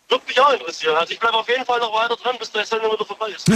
Würde 0.08 0.24
mich 0.26 0.40
auch 0.40 0.52
interessieren. 0.54 0.96
Also 0.96 1.12
ich 1.12 1.20
bleibe 1.20 1.34
auf 1.36 1.48
jeden 1.50 1.66
Fall 1.66 1.80
noch 1.80 1.92
weiter 1.92 2.16
dran, 2.16 2.36
bis 2.38 2.50
der 2.50 2.64
Sendung 2.64 2.92
wieder 2.92 3.04
vorbei 3.04 3.28
ist. 3.36 3.46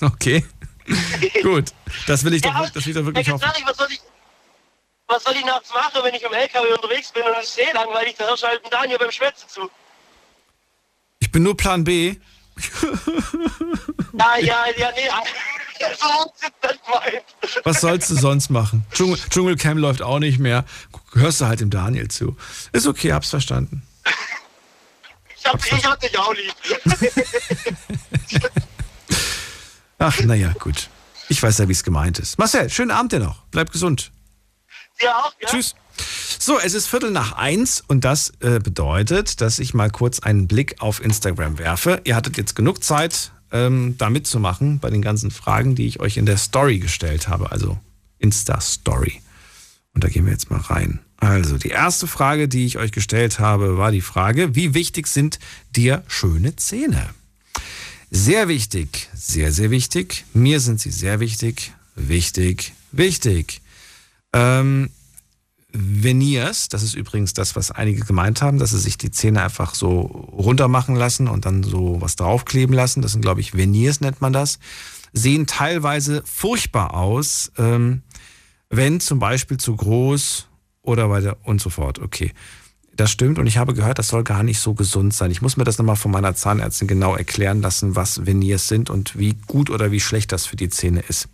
okay. 0.00 0.44
Gut. 1.42 1.72
Das 2.06 2.22
will 2.22 2.34
ich 2.34 2.42
doch, 2.42 2.54
Ja, 2.54 2.68
das 2.72 2.86
will 2.86 2.90
ich 2.90 2.94
doch 2.94 3.00
Ja, 3.00 3.06
wirklich 3.06 3.26
ganz 3.26 3.42
hoffen. 3.42 3.52
ehrlich, 3.52 3.68
was 3.68 3.76
soll 3.76 3.88
ich, 3.90 4.00
was 5.08 5.22
soll 5.22 5.36
ich 5.36 5.44
nachts 5.44 5.72
machen, 5.72 6.00
wenn 6.02 6.14
ich 6.14 6.22
im 6.22 6.32
LKW 6.32 6.72
unterwegs 6.72 7.12
bin 7.12 7.22
und 7.22 7.36
es 7.40 7.50
ist 7.50 7.58
eh 7.58 7.72
langweilig, 7.72 8.16
da 8.18 8.26
hörst 8.26 8.42
du 8.42 8.48
halt 8.48 8.62
einen 8.64 8.70
Daniel 8.70 8.98
beim 8.98 9.10
Schwätzen 9.10 9.48
zu. 9.48 9.70
Ich 11.18 11.30
bin 11.30 11.42
nur 11.42 11.56
Plan 11.56 11.84
B. 11.84 12.16
Ja, 14.12 14.36
ja, 14.38 14.64
ja, 14.76 14.90
nee. 14.92 15.08
Was 17.64 17.80
sollst 17.80 18.10
du 18.10 18.14
sonst 18.14 18.50
machen? 18.50 18.86
Dschungel, 18.92 19.18
Dschungelcam 19.30 19.78
läuft 19.78 20.02
auch 20.02 20.18
nicht 20.18 20.38
mehr. 20.38 20.64
Hörst 21.12 21.40
du 21.40 21.46
halt 21.46 21.60
dem 21.60 21.70
Daniel 21.70 22.08
zu. 22.08 22.36
Ist 22.72 22.86
okay, 22.86 23.12
hab's 23.12 23.30
verstanden. 23.30 23.82
Ich 25.36 25.46
hab, 25.46 25.64
ich 25.64 25.84
hab 25.84 26.00
dich 26.00 26.18
auch 26.18 26.34
lieb. 26.34 26.54
Ach, 29.98 30.20
naja, 30.20 30.52
gut. 30.58 30.88
Ich 31.28 31.42
weiß 31.42 31.58
ja, 31.58 31.68
wie 31.68 31.72
es 31.72 31.84
gemeint 31.84 32.18
ist. 32.18 32.38
Marcel, 32.38 32.70
schönen 32.70 32.90
Abend 32.90 33.12
dir 33.12 33.20
noch. 33.20 33.42
Bleib 33.50 33.70
gesund. 33.70 34.10
Ja, 35.00 35.18
auch, 35.18 35.32
ja? 35.40 35.48
Tschüss. 35.48 35.74
So, 36.38 36.58
es 36.58 36.74
ist 36.74 36.86
Viertel 36.86 37.10
nach 37.10 37.32
eins 37.32 37.82
und 37.86 38.04
das 38.04 38.32
äh, 38.40 38.60
bedeutet, 38.60 39.40
dass 39.40 39.58
ich 39.58 39.74
mal 39.74 39.90
kurz 39.90 40.20
einen 40.20 40.46
Blick 40.46 40.76
auf 40.80 41.02
Instagram 41.02 41.58
werfe. 41.58 42.00
Ihr 42.04 42.14
hattet 42.14 42.36
jetzt 42.36 42.54
genug 42.54 42.84
Zeit, 42.84 43.32
ähm, 43.50 43.96
da 43.98 44.10
mitzumachen 44.10 44.78
bei 44.78 44.90
den 44.90 45.02
ganzen 45.02 45.30
Fragen, 45.30 45.74
die 45.74 45.86
ich 45.86 46.00
euch 46.00 46.16
in 46.16 46.26
der 46.26 46.36
Story 46.36 46.78
gestellt 46.78 47.28
habe, 47.28 47.50
also 47.52 47.78
Insta-Story. 48.18 49.22
Und 49.94 50.04
da 50.04 50.08
gehen 50.08 50.26
wir 50.26 50.32
jetzt 50.32 50.50
mal 50.50 50.60
rein. 50.60 51.00
Also, 51.18 51.56
die 51.56 51.70
erste 51.70 52.06
Frage, 52.06 52.48
die 52.48 52.66
ich 52.66 52.76
euch 52.76 52.92
gestellt 52.92 53.38
habe, 53.38 53.78
war 53.78 53.90
die 53.90 54.02
Frage, 54.02 54.54
wie 54.54 54.74
wichtig 54.74 55.06
sind 55.06 55.38
dir 55.74 56.02
schöne 56.08 56.56
Zähne? 56.56 57.08
Sehr 58.10 58.48
wichtig, 58.48 59.08
sehr, 59.14 59.52
sehr 59.52 59.70
wichtig. 59.70 60.26
Mir 60.34 60.60
sind 60.60 60.80
sie 60.80 60.90
sehr 60.90 61.18
wichtig, 61.20 61.72
wichtig, 61.94 62.74
wichtig. 62.92 63.62
Ähm, 64.32 64.90
Veneers, 65.78 66.68
das 66.68 66.82
ist 66.82 66.94
übrigens 66.94 67.34
das, 67.34 67.56
was 67.56 67.70
einige 67.70 68.04
gemeint 68.04 68.40
haben, 68.40 68.58
dass 68.58 68.70
sie 68.70 68.78
sich 68.78 68.96
die 68.98 69.10
Zähne 69.10 69.42
einfach 69.42 69.74
so 69.74 70.00
runter 70.00 70.68
machen 70.68 70.96
lassen 70.96 71.28
und 71.28 71.44
dann 71.44 71.62
so 71.62 72.00
was 72.00 72.16
draufkleben 72.16 72.74
lassen. 72.74 73.02
Das 73.02 73.12
sind, 73.12 73.20
glaube 73.20 73.40
ich, 73.40 73.54
Veneers 73.54 74.00
nennt 74.00 74.20
man 74.20 74.32
das. 74.32 74.58
Sehen 75.12 75.46
teilweise 75.46 76.22
furchtbar 76.24 76.94
aus, 76.94 77.52
ähm, 77.58 78.02
wenn 78.70 79.00
zum 79.00 79.18
Beispiel 79.18 79.58
zu 79.58 79.76
groß 79.76 80.46
oder 80.82 81.10
weiter 81.10 81.36
und 81.44 81.60
so 81.60 81.70
fort. 81.70 81.98
Okay. 81.98 82.32
Das 82.94 83.10
stimmt 83.10 83.38
und 83.38 83.46
ich 83.46 83.58
habe 83.58 83.74
gehört, 83.74 83.98
das 83.98 84.08
soll 84.08 84.24
gar 84.24 84.42
nicht 84.42 84.58
so 84.58 84.72
gesund 84.72 85.12
sein. 85.12 85.30
Ich 85.30 85.42
muss 85.42 85.58
mir 85.58 85.64
das 85.64 85.76
nochmal 85.76 85.96
von 85.96 86.10
meiner 86.10 86.34
Zahnärztin 86.34 86.88
genau 86.88 87.14
erklären 87.14 87.60
lassen, 87.60 87.94
was 87.94 88.24
Veneers 88.24 88.68
sind 88.68 88.88
und 88.88 89.18
wie 89.18 89.36
gut 89.46 89.68
oder 89.68 89.90
wie 89.90 90.00
schlecht 90.00 90.32
das 90.32 90.46
für 90.46 90.56
die 90.56 90.70
Zähne 90.70 91.00
ist. 91.06 91.28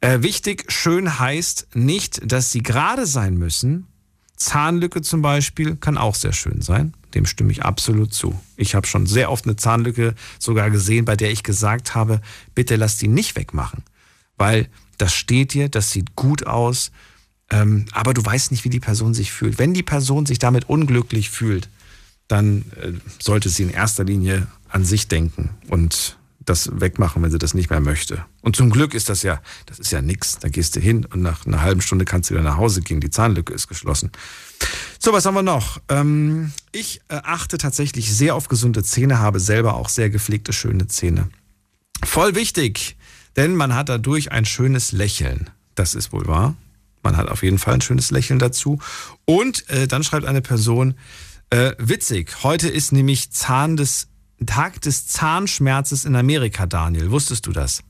Äh, 0.00 0.22
wichtig, 0.22 0.70
schön 0.72 1.18
heißt 1.18 1.68
nicht, 1.74 2.20
dass 2.30 2.50
sie 2.50 2.62
gerade 2.62 3.06
sein 3.06 3.36
müssen. 3.36 3.86
Zahnlücke 4.36 5.02
zum 5.02 5.20
Beispiel 5.20 5.76
kann 5.76 5.98
auch 5.98 6.14
sehr 6.14 6.32
schön 6.32 6.62
sein. 6.62 6.94
Dem 7.14 7.26
stimme 7.26 7.52
ich 7.52 7.64
absolut 7.64 8.14
zu. 8.14 8.40
Ich 8.56 8.74
habe 8.74 8.86
schon 8.86 9.06
sehr 9.06 9.30
oft 9.30 9.44
eine 9.44 9.56
Zahnlücke 9.56 10.14
sogar 10.38 10.70
gesehen, 10.70 11.04
bei 11.04 11.16
der 11.16 11.30
ich 11.30 11.42
gesagt 11.42 11.94
habe, 11.94 12.22
bitte 12.54 12.76
lass 12.76 12.96
die 12.96 13.08
nicht 13.08 13.36
wegmachen. 13.36 13.82
Weil 14.38 14.68
das 14.96 15.12
steht 15.12 15.52
dir, 15.52 15.68
das 15.68 15.90
sieht 15.90 16.16
gut 16.16 16.46
aus, 16.46 16.92
ähm, 17.50 17.84
aber 17.92 18.14
du 18.14 18.24
weißt 18.24 18.52
nicht, 18.52 18.64
wie 18.64 18.70
die 18.70 18.80
Person 18.80 19.12
sich 19.12 19.32
fühlt. 19.32 19.58
Wenn 19.58 19.74
die 19.74 19.82
Person 19.82 20.24
sich 20.24 20.38
damit 20.38 20.68
unglücklich 20.68 21.28
fühlt, 21.28 21.68
dann 22.28 22.64
äh, 22.80 22.92
sollte 23.18 23.48
sie 23.48 23.64
in 23.64 23.70
erster 23.70 24.04
Linie 24.04 24.46
an 24.68 24.84
sich 24.84 25.08
denken 25.08 25.50
und 25.68 26.16
das 26.50 26.80
wegmachen, 26.80 27.22
wenn 27.22 27.30
sie 27.30 27.38
das 27.38 27.54
nicht 27.54 27.70
mehr 27.70 27.80
möchte. 27.80 28.24
Und 28.42 28.56
zum 28.56 28.70
Glück 28.70 28.92
ist 28.92 29.08
das 29.08 29.22
ja, 29.22 29.40
das 29.66 29.78
ist 29.78 29.92
ja 29.92 30.02
nix. 30.02 30.38
Da 30.38 30.48
gehst 30.48 30.76
du 30.76 30.80
hin 30.80 31.04
und 31.06 31.22
nach 31.22 31.46
einer 31.46 31.62
halben 31.62 31.80
Stunde 31.80 32.04
kannst 32.04 32.28
du 32.28 32.34
wieder 32.34 32.42
nach 32.42 32.56
Hause 32.56 32.82
gehen. 32.82 33.00
Die 33.00 33.10
Zahnlücke 33.10 33.54
ist 33.54 33.68
geschlossen. 33.68 34.10
So, 34.98 35.12
was 35.12 35.24
haben 35.24 35.34
wir 35.34 35.42
noch? 35.42 35.80
Ähm, 35.88 36.52
ich 36.72 37.00
äh, 37.08 37.20
achte 37.22 37.56
tatsächlich 37.56 38.14
sehr 38.14 38.34
auf 38.34 38.48
gesunde 38.48 38.82
Zähne, 38.82 39.20
habe 39.20 39.40
selber 39.40 39.74
auch 39.74 39.88
sehr 39.88 40.10
gepflegte, 40.10 40.52
schöne 40.52 40.88
Zähne. 40.88 41.28
Voll 42.04 42.34
wichtig, 42.34 42.96
denn 43.36 43.54
man 43.54 43.74
hat 43.74 43.88
dadurch 43.88 44.32
ein 44.32 44.44
schönes 44.44 44.92
Lächeln. 44.92 45.50
Das 45.74 45.94
ist 45.94 46.12
wohl 46.12 46.26
wahr. 46.26 46.56
Man 47.02 47.16
hat 47.16 47.28
auf 47.28 47.42
jeden 47.42 47.58
Fall 47.58 47.74
ein 47.74 47.80
schönes 47.80 48.10
Lächeln 48.10 48.38
dazu. 48.38 48.78
Und 49.24 49.68
äh, 49.70 49.86
dann 49.86 50.02
schreibt 50.02 50.26
eine 50.26 50.42
Person, 50.42 50.94
äh, 51.50 51.72
witzig, 51.78 52.42
heute 52.42 52.68
ist 52.68 52.92
nämlich 52.92 53.32
Zahn 53.32 53.76
des 53.76 54.09
Tag 54.46 54.80
des 54.80 55.06
Zahnschmerzes 55.06 56.04
in 56.04 56.16
Amerika, 56.16 56.66
Daniel. 56.66 57.10
Wusstest 57.10 57.46
du 57.46 57.52
das? 57.52 57.82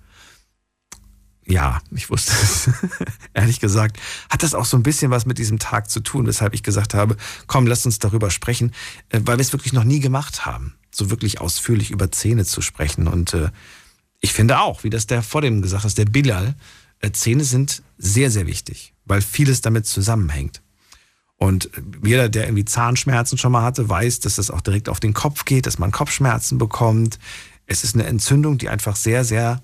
Ja, 1.46 1.80
ich 1.90 2.10
wusste 2.10 2.32
es. 2.42 2.70
Ehrlich 3.34 3.60
gesagt, 3.60 3.98
hat 4.28 4.42
das 4.42 4.54
auch 4.54 4.64
so 4.64 4.76
ein 4.76 4.82
bisschen 4.82 5.10
was 5.10 5.26
mit 5.26 5.38
diesem 5.38 5.58
Tag 5.58 5.90
zu 5.90 6.00
tun, 6.00 6.26
weshalb 6.26 6.54
ich 6.54 6.62
gesagt 6.62 6.94
habe, 6.94 7.16
komm, 7.46 7.66
lass 7.66 7.86
uns 7.86 7.98
darüber 7.98 8.30
sprechen, 8.30 8.72
äh, 9.08 9.20
weil 9.24 9.38
wir 9.38 9.42
es 9.42 9.52
wirklich 9.52 9.72
noch 9.72 9.84
nie 9.84 10.00
gemacht 10.00 10.46
haben, 10.46 10.74
so 10.92 11.10
wirklich 11.10 11.40
ausführlich 11.40 11.90
über 11.90 12.12
Zähne 12.12 12.44
zu 12.44 12.62
sprechen. 12.62 13.08
Und 13.08 13.34
äh, 13.34 13.50
ich 14.20 14.32
finde 14.32 14.60
auch, 14.60 14.84
wie 14.84 14.90
das 14.90 15.06
der 15.06 15.22
vor 15.22 15.40
dem 15.40 15.60
gesagt 15.60 15.84
hat, 15.84 15.98
der 15.98 16.04
Bilal, 16.04 16.54
äh, 17.00 17.10
Zähne 17.10 17.44
sind 17.44 17.82
sehr, 17.98 18.30
sehr 18.30 18.46
wichtig, 18.46 18.94
weil 19.04 19.20
vieles 19.20 19.60
damit 19.60 19.86
zusammenhängt. 19.86 20.62
Und 21.42 21.70
jeder, 22.04 22.28
der 22.28 22.44
irgendwie 22.44 22.66
Zahnschmerzen 22.66 23.38
schon 23.38 23.52
mal 23.52 23.62
hatte, 23.62 23.88
weiß, 23.88 24.20
dass 24.20 24.36
das 24.36 24.50
auch 24.50 24.60
direkt 24.60 24.90
auf 24.90 25.00
den 25.00 25.14
Kopf 25.14 25.46
geht, 25.46 25.66
dass 25.66 25.78
man 25.78 25.90
Kopfschmerzen 25.90 26.58
bekommt. 26.58 27.18
Es 27.66 27.82
ist 27.82 27.94
eine 27.94 28.04
Entzündung, 28.04 28.58
die 28.58 28.68
einfach 28.68 28.94
sehr, 28.94 29.24
sehr 29.24 29.62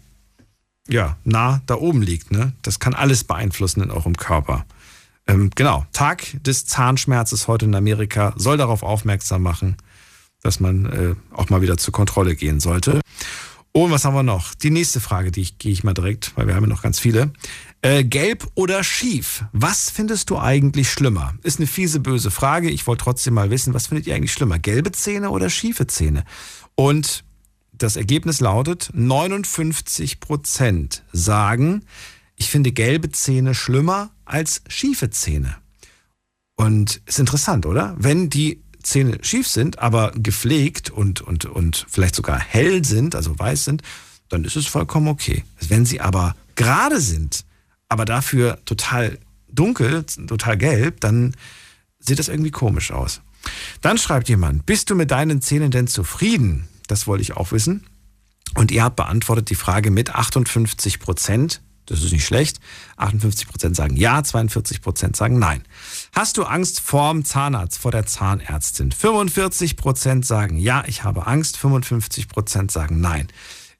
ja, 0.89 1.19
nah 1.24 1.61
da 1.66 1.74
oben 1.74 2.01
liegt. 2.01 2.32
Ne? 2.32 2.55
Das 2.62 2.81
kann 2.81 2.94
alles 2.94 3.24
beeinflussen 3.24 3.82
in 3.82 3.90
eurem 3.90 4.16
Körper. 4.16 4.65
Ähm, 5.27 5.51
genau, 5.55 5.85
Tag 5.93 6.43
des 6.43 6.65
Zahnschmerzes 6.65 7.47
heute 7.47 7.66
in 7.66 7.74
Amerika 7.74 8.32
soll 8.36 8.57
darauf 8.57 8.82
aufmerksam 8.82 9.43
machen, 9.43 9.77
dass 10.43 10.61
man 10.61 10.86
äh, 10.86 11.15
auch 11.35 11.51
mal 11.51 11.61
wieder 11.61 11.77
zur 11.77 11.93
Kontrolle 11.93 12.36
gehen 12.36 12.59
sollte. 12.59 13.03
Und 13.73 13.90
was 13.90 14.07
haben 14.07 14.15
wir 14.15 14.23
noch? 14.23 14.55
Die 14.55 14.70
nächste 14.70 15.01
Frage, 15.01 15.31
die 15.31 15.43
ich, 15.43 15.59
gehe 15.59 15.73
ich 15.73 15.85
mal 15.85 15.93
direkt, 15.93 16.32
weil 16.36 16.47
wir 16.47 16.55
haben 16.55 16.62
ja 16.62 16.70
noch 16.70 16.81
ganz 16.81 16.98
viele. 16.98 17.32
Äh, 17.87 18.03
gelb 18.03 18.49
oder 18.57 18.83
schief? 18.83 19.45
Was 19.53 19.91
findest 19.91 20.31
du 20.31 20.39
eigentlich 20.39 20.91
schlimmer? 20.91 21.35
Ist 21.45 21.61
eine 21.61 21.69
fiese, 21.69 22.01
böse 22.01 22.33
Frage. 22.33 22.69
Ich 22.69 22.85
wollte 22.89 23.05
trotzdem 23.05 23.35
mal 23.35 23.51
wissen, 23.51 23.75
was 23.75 23.87
findet 23.87 24.09
ihr 24.09 24.17
eigentlich 24.17 24.33
schlimmer? 24.33 24.59
Gelbe 24.59 24.91
Zähne 24.91 25.31
oder 25.31 25.49
schiefe 25.51 25.87
Zähne? 25.87 26.25
Und 26.75 27.23
das 27.73 27.95
Ergebnis 27.95 28.41
lautet, 28.41 28.91
59 28.93 30.19
Prozent 30.19 31.05
sagen, 31.13 31.85
ich 32.35 32.51
finde 32.51 32.73
gelbe 32.73 33.13
Zähne 33.13 33.55
schlimmer 33.55 34.11
als 34.25 34.63
schiefe 34.67 35.11
Zähne. 35.11 35.55
Und 36.57 37.03
ist 37.07 37.21
interessant, 37.21 37.67
oder? 37.67 37.95
Wenn 38.01 38.31
die 38.31 38.65
Zähne 38.83 39.19
schief 39.23 39.47
sind, 39.47 39.79
aber 39.79 40.11
gepflegt 40.17 40.91
und, 40.91 41.21
und, 41.21 41.45
und 41.45 41.87
vielleicht 41.89 42.17
sogar 42.17 42.41
hell 42.41 42.85
sind, 42.85 43.15
also 43.15 43.39
weiß 43.39 43.65
sind, 43.65 43.83
dann 44.29 44.43
ist 44.43 44.57
es 44.57 44.67
vollkommen 44.67 45.07
okay. 45.07 45.45
Wenn 45.61 45.87
sie 45.87 46.01
aber 46.01 46.35
gerade 46.57 47.01
sind, 47.01 47.47
aber 47.89 48.05
dafür 48.05 48.59
total 48.65 49.19
dunkel, 49.49 50.05
total 50.05 50.57
gelb, 50.57 51.01
dann 51.01 51.35
sieht 51.99 52.19
das 52.19 52.29
irgendwie 52.29 52.51
komisch 52.51 52.91
aus. 52.91 53.21
Dann 53.81 53.99
schreibt 53.99 54.29
jemand, 54.29 54.67
bist 54.67 54.91
du 54.91 54.95
mit 54.95 55.11
deinen 55.11 55.41
Zähnen 55.41 55.71
denn 55.71 55.87
zufrieden? 55.87 56.69
Das 56.89 57.07
wollte 57.07 57.23
ich 57.23 57.37
auch 57.37 57.53
wissen. 57.53 57.87
Und 58.55 58.71
ihr 58.71 58.85
habt 58.85 58.97
beantwortet 58.97 59.51
die 59.51 59.55
Frage 59.55 59.91
mit 59.91 60.15
58 60.15 60.99
Prozent. 61.01 61.63
Das 61.87 62.03
ist 62.03 62.13
nicht 62.13 62.27
schlecht. 62.27 62.59
58 62.97 63.47
Prozent 63.47 63.77
sagen 63.77 63.97
ja, 63.97 64.23
42 64.23 64.83
Prozent 64.83 65.15
sagen 65.17 65.39
nein. 65.39 65.63
Hast 66.13 66.37
du 66.37 66.45
Angst 66.45 66.81
vorm 66.81 67.25
Zahnarzt, 67.25 67.79
vor 67.79 67.93
der 67.93 68.07
Zahnärztin? 68.07 68.91
45 68.91 69.77
Prozent 69.77 70.27
sagen 70.27 70.57
ja, 70.57 70.85
ich 70.87 71.05
habe 71.05 71.27
Angst. 71.27 71.57
55 71.57 72.29
Prozent 72.29 72.73
sagen 72.73 73.01
nein. 73.01 73.29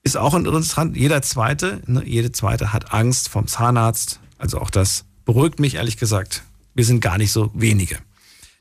Ist 0.07 0.16
auch 0.16 0.35
interessant. 0.35 0.97
Jeder 0.97 1.20
zweite, 1.20 1.83
ne, 1.87 2.05
jede 2.07 2.31
zweite 2.31 2.73
hat 2.73 2.95
Angst 2.95 3.28
vom 3.28 3.49
Zahnarzt. 3.49 4.20
Also 4.39 4.61
auch 4.61 4.70
das 4.70 5.05
beruhigt 5.24 5.59
mich 5.59 5.74
ehrlich 5.74 5.97
gesagt. 5.97 6.45
Wir 6.77 6.85
sind 6.85 7.01
gar 7.01 7.19
nicht 7.19 7.33
so 7.33 7.51
wenige. 7.55 7.99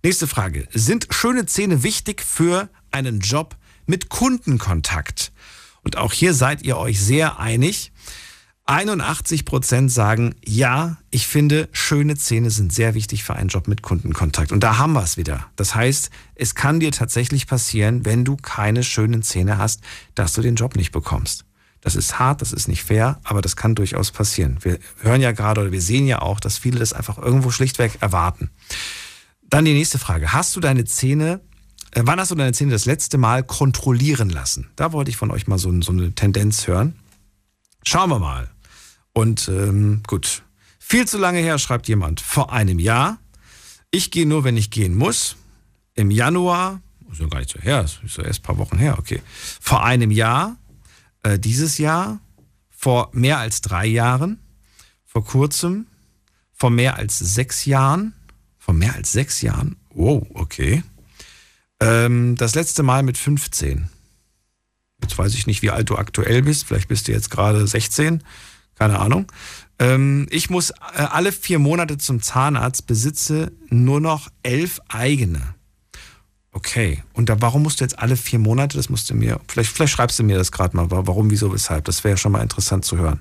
Nächste 0.02 0.26
Frage. 0.26 0.68
Sind 0.74 1.06
schöne 1.12 1.46
Zähne 1.46 1.84
wichtig 1.84 2.24
für 2.24 2.68
einen 2.90 3.20
Job 3.20 3.58
mit 3.86 4.10
Kundenkontakt? 4.10 5.32
Und 5.84 5.98
auch 5.98 6.14
hier 6.14 6.34
seid 6.34 6.64
ihr 6.64 6.78
euch 6.78 7.00
sehr 7.00 7.38
einig. 7.38 7.92
81 8.68 9.46
Prozent 9.46 9.92
sagen, 9.92 10.34
ja, 10.44 10.98
ich 11.12 11.28
finde, 11.28 11.70
schöne 11.72 12.16
Zähne 12.16 12.50
sind 12.50 12.74
sehr 12.74 12.96
wichtig 12.96 13.24
für 13.24 13.36
einen 13.36 13.50
Job 13.50 13.68
mit 13.68 13.84
Kundenkontakt. 13.84 14.52
Und 14.52 14.62
da 14.62 14.80
haben 14.80 14.94
wir 14.94 15.04
es 15.04 15.18
wieder. 15.18 15.46
Das 15.56 15.76
heißt, 15.76 16.10
es 16.34 16.56
kann 16.56 16.80
dir 16.80 16.92
tatsächlich 16.92 17.46
passieren, 17.46 18.06
wenn 18.06 18.26
du 18.26 18.36
keine 18.38 18.84
schönen 18.84 19.22
Zähne 19.22 19.60
hast, 19.60 19.82
dass 20.16 20.34
du 20.34 20.42
den 20.42 20.56
Job 20.56 20.76
nicht 20.76 20.92
bekommst. 20.92 21.46
Das 21.82 21.96
ist 21.96 22.18
hart, 22.18 22.42
das 22.42 22.52
ist 22.52 22.68
nicht 22.68 22.84
fair, 22.84 23.20
aber 23.24 23.44
das 23.44 23.56
kann 23.56 23.76
durchaus 23.76 24.10
passieren. 24.10 24.58
Wir 24.62 24.80
hören 25.00 25.22
ja 25.22 25.32
gerade 25.32 25.62
oder 25.62 25.72
wir 25.72 25.82
sehen 25.82 26.08
ja 26.08 26.24
auch, 26.24 26.40
dass 26.40 26.58
viele 26.58 26.80
das 26.80 26.94
einfach 26.94 27.20
irgendwo 27.20 27.52
schlichtweg 27.52 28.00
erwarten. 28.02 28.50
Dann 29.48 29.66
die 29.66 29.74
nächste 29.74 30.00
Frage. 30.00 30.34
Hast 30.34 30.56
du 30.56 30.60
deine 30.60 30.86
Zähne, 30.86 31.42
äh, 31.92 32.02
wann 32.04 32.20
hast 32.20 32.32
du 32.32 32.36
deine 32.36 32.54
Zähne 32.54 32.72
das 32.72 32.86
letzte 32.86 33.20
Mal 33.20 33.44
kontrollieren 33.44 34.32
lassen? 34.32 34.72
Da 34.76 34.92
wollte 34.92 35.12
ich 35.12 35.18
von 35.18 35.30
euch 35.30 35.46
mal 35.46 35.60
so, 35.60 35.80
so 35.84 35.92
eine 35.92 36.16
Tendenz 36.16 36.66
hören. 36.66 36.96
Schauen 37.84 38.10
wir 38.10 38.18
mal. 38.18 38.55
Und 39.16 39.48
ähm, 39.48 40.04
gut, 40.06 40.44
viel 40.78 41.08
zu 41.08 41.18
lange 41.18 41.40
her, 41.40 41.58
schreibt 41.58 41.88
jemand, 41.88 42.20
vor 42.20 42.52
einem 42.52 42.80
Jahr. 42.80 43.18
Ich 43.90 44.12
gehe 44.12 44.26
nur, 44.26 44.44
wenn 44.44 44.58
ich 44.58 44.72
gehen 44.72 44.94
muss. 44.94 45.38
Im 45.94 46.12
Januar, 46.12 46.82
ja 47.14 47.26
gar 47.28 47.40
nicht 47.40 47.50
so 47.50 47.60
her, 47.60 47.82
ist 47.82 48.02
so 48.08 48.22
erst 48.22 48.42
ein 48.42 48.44
paar 48.44 48.58
Wochen 48.58 48.78
her, 48.78 49.00
okay. 49.00 49.22
Vor 49.62 49.86
einem 49.86 50.12
Jahr, 50.12 50.58
äh, 51.24 51.40
dieses 51.40 51.78
Jahr, 51.78 52.20
vor 52.70 53.10
mehr 53.14 53.40
als 53.40 53.62
drei 53.62 53.86
Jahren, 53.86 54.38
vor 55.06 55.24
kurzem, 55.24 55.88
vor 56.52 56.70
mehr 56.70 56.98
als 56.98 57.18
sechs 57.18 57.64
Jahren, 57.64 58.14
vor 58.58 58.74
mehr 58.74 58.96
als 58.96 59.14
sechs 59.14 59.42
Jahren, 59.42 59.78
wow, 59.92 60.28
okay. 60.34 60.84
Ähm, 61.80 62.36
das 62.36 62.54
letzte 62.54 62.84
Mal 62.84 63.02
mit 63.02 63.18
15. 63.18 63.90
Jetzt 65.02 65.18
weiß 65.18 65.34
ich 65.36 65.48
nicht, 65.48 65.62
wie 65.62 65.72
alt 65.72 65.90
du 65.90 65.96
aktuell 65.96 66.42
bist. 66.42 66.66
Vielleicht 66.66 66.90
bist 66.90 67.08
du 67.08 67.14
jetzt 67.14 67.30
gerade 67.30 67.66
16. 67.66 68.22
Keine 68.76 69.00
Ahnung. 69.00 69.32
Ähm, 69.80 70.28
ich 70.30 70.50
muss 70.50 70.70
äh, 70.70 70.74
alle 70.98 71.32
vier 71.32 71.60
Monate 71.60 71.98
zum 71.98 72.22
Zahnarzt, 72.22 72.88
besitze 72.88 73.52
nur 73.70 74.00
noch 74.00 74.30
elf 74.44 74.80
eigene. 74.90 75.56
Okay. 76.52 77.04
Und 77.14 77.28
da, 77.28 77.42
warum 77.42 77.64
musst 77.64 77.82
du 77.82 77.84
jetzt 77.84 78.00
alle 78.00 78.16
vier 78.16 78.40
Monate? 78.40 78.78
Das 78.78 78.90
musst 78.90 79.10
du 79.10 79.14
mir, 79.14 79.42
vielleicht, 79.48 79.72
vielleicht 79.72 79.94
schreibst 79.94 80.20
du 80.20 80.24
mir 80.24 80.38
das 80.38 80.52
gerade 80.52 80.76
mal. 80.76 80.90
Warum, 80.90 81.30
wieso, 81.30 81.54
weshalb? 81.54 81.86
Das 81.86 82.04
wäre 82.04 82.14
ja 82.14 82.18
schon 82.18 82.32
mal 82.32 82.42
interessant 82.42 82.86
zu 82.86 82.98
hören. 82.98 83.20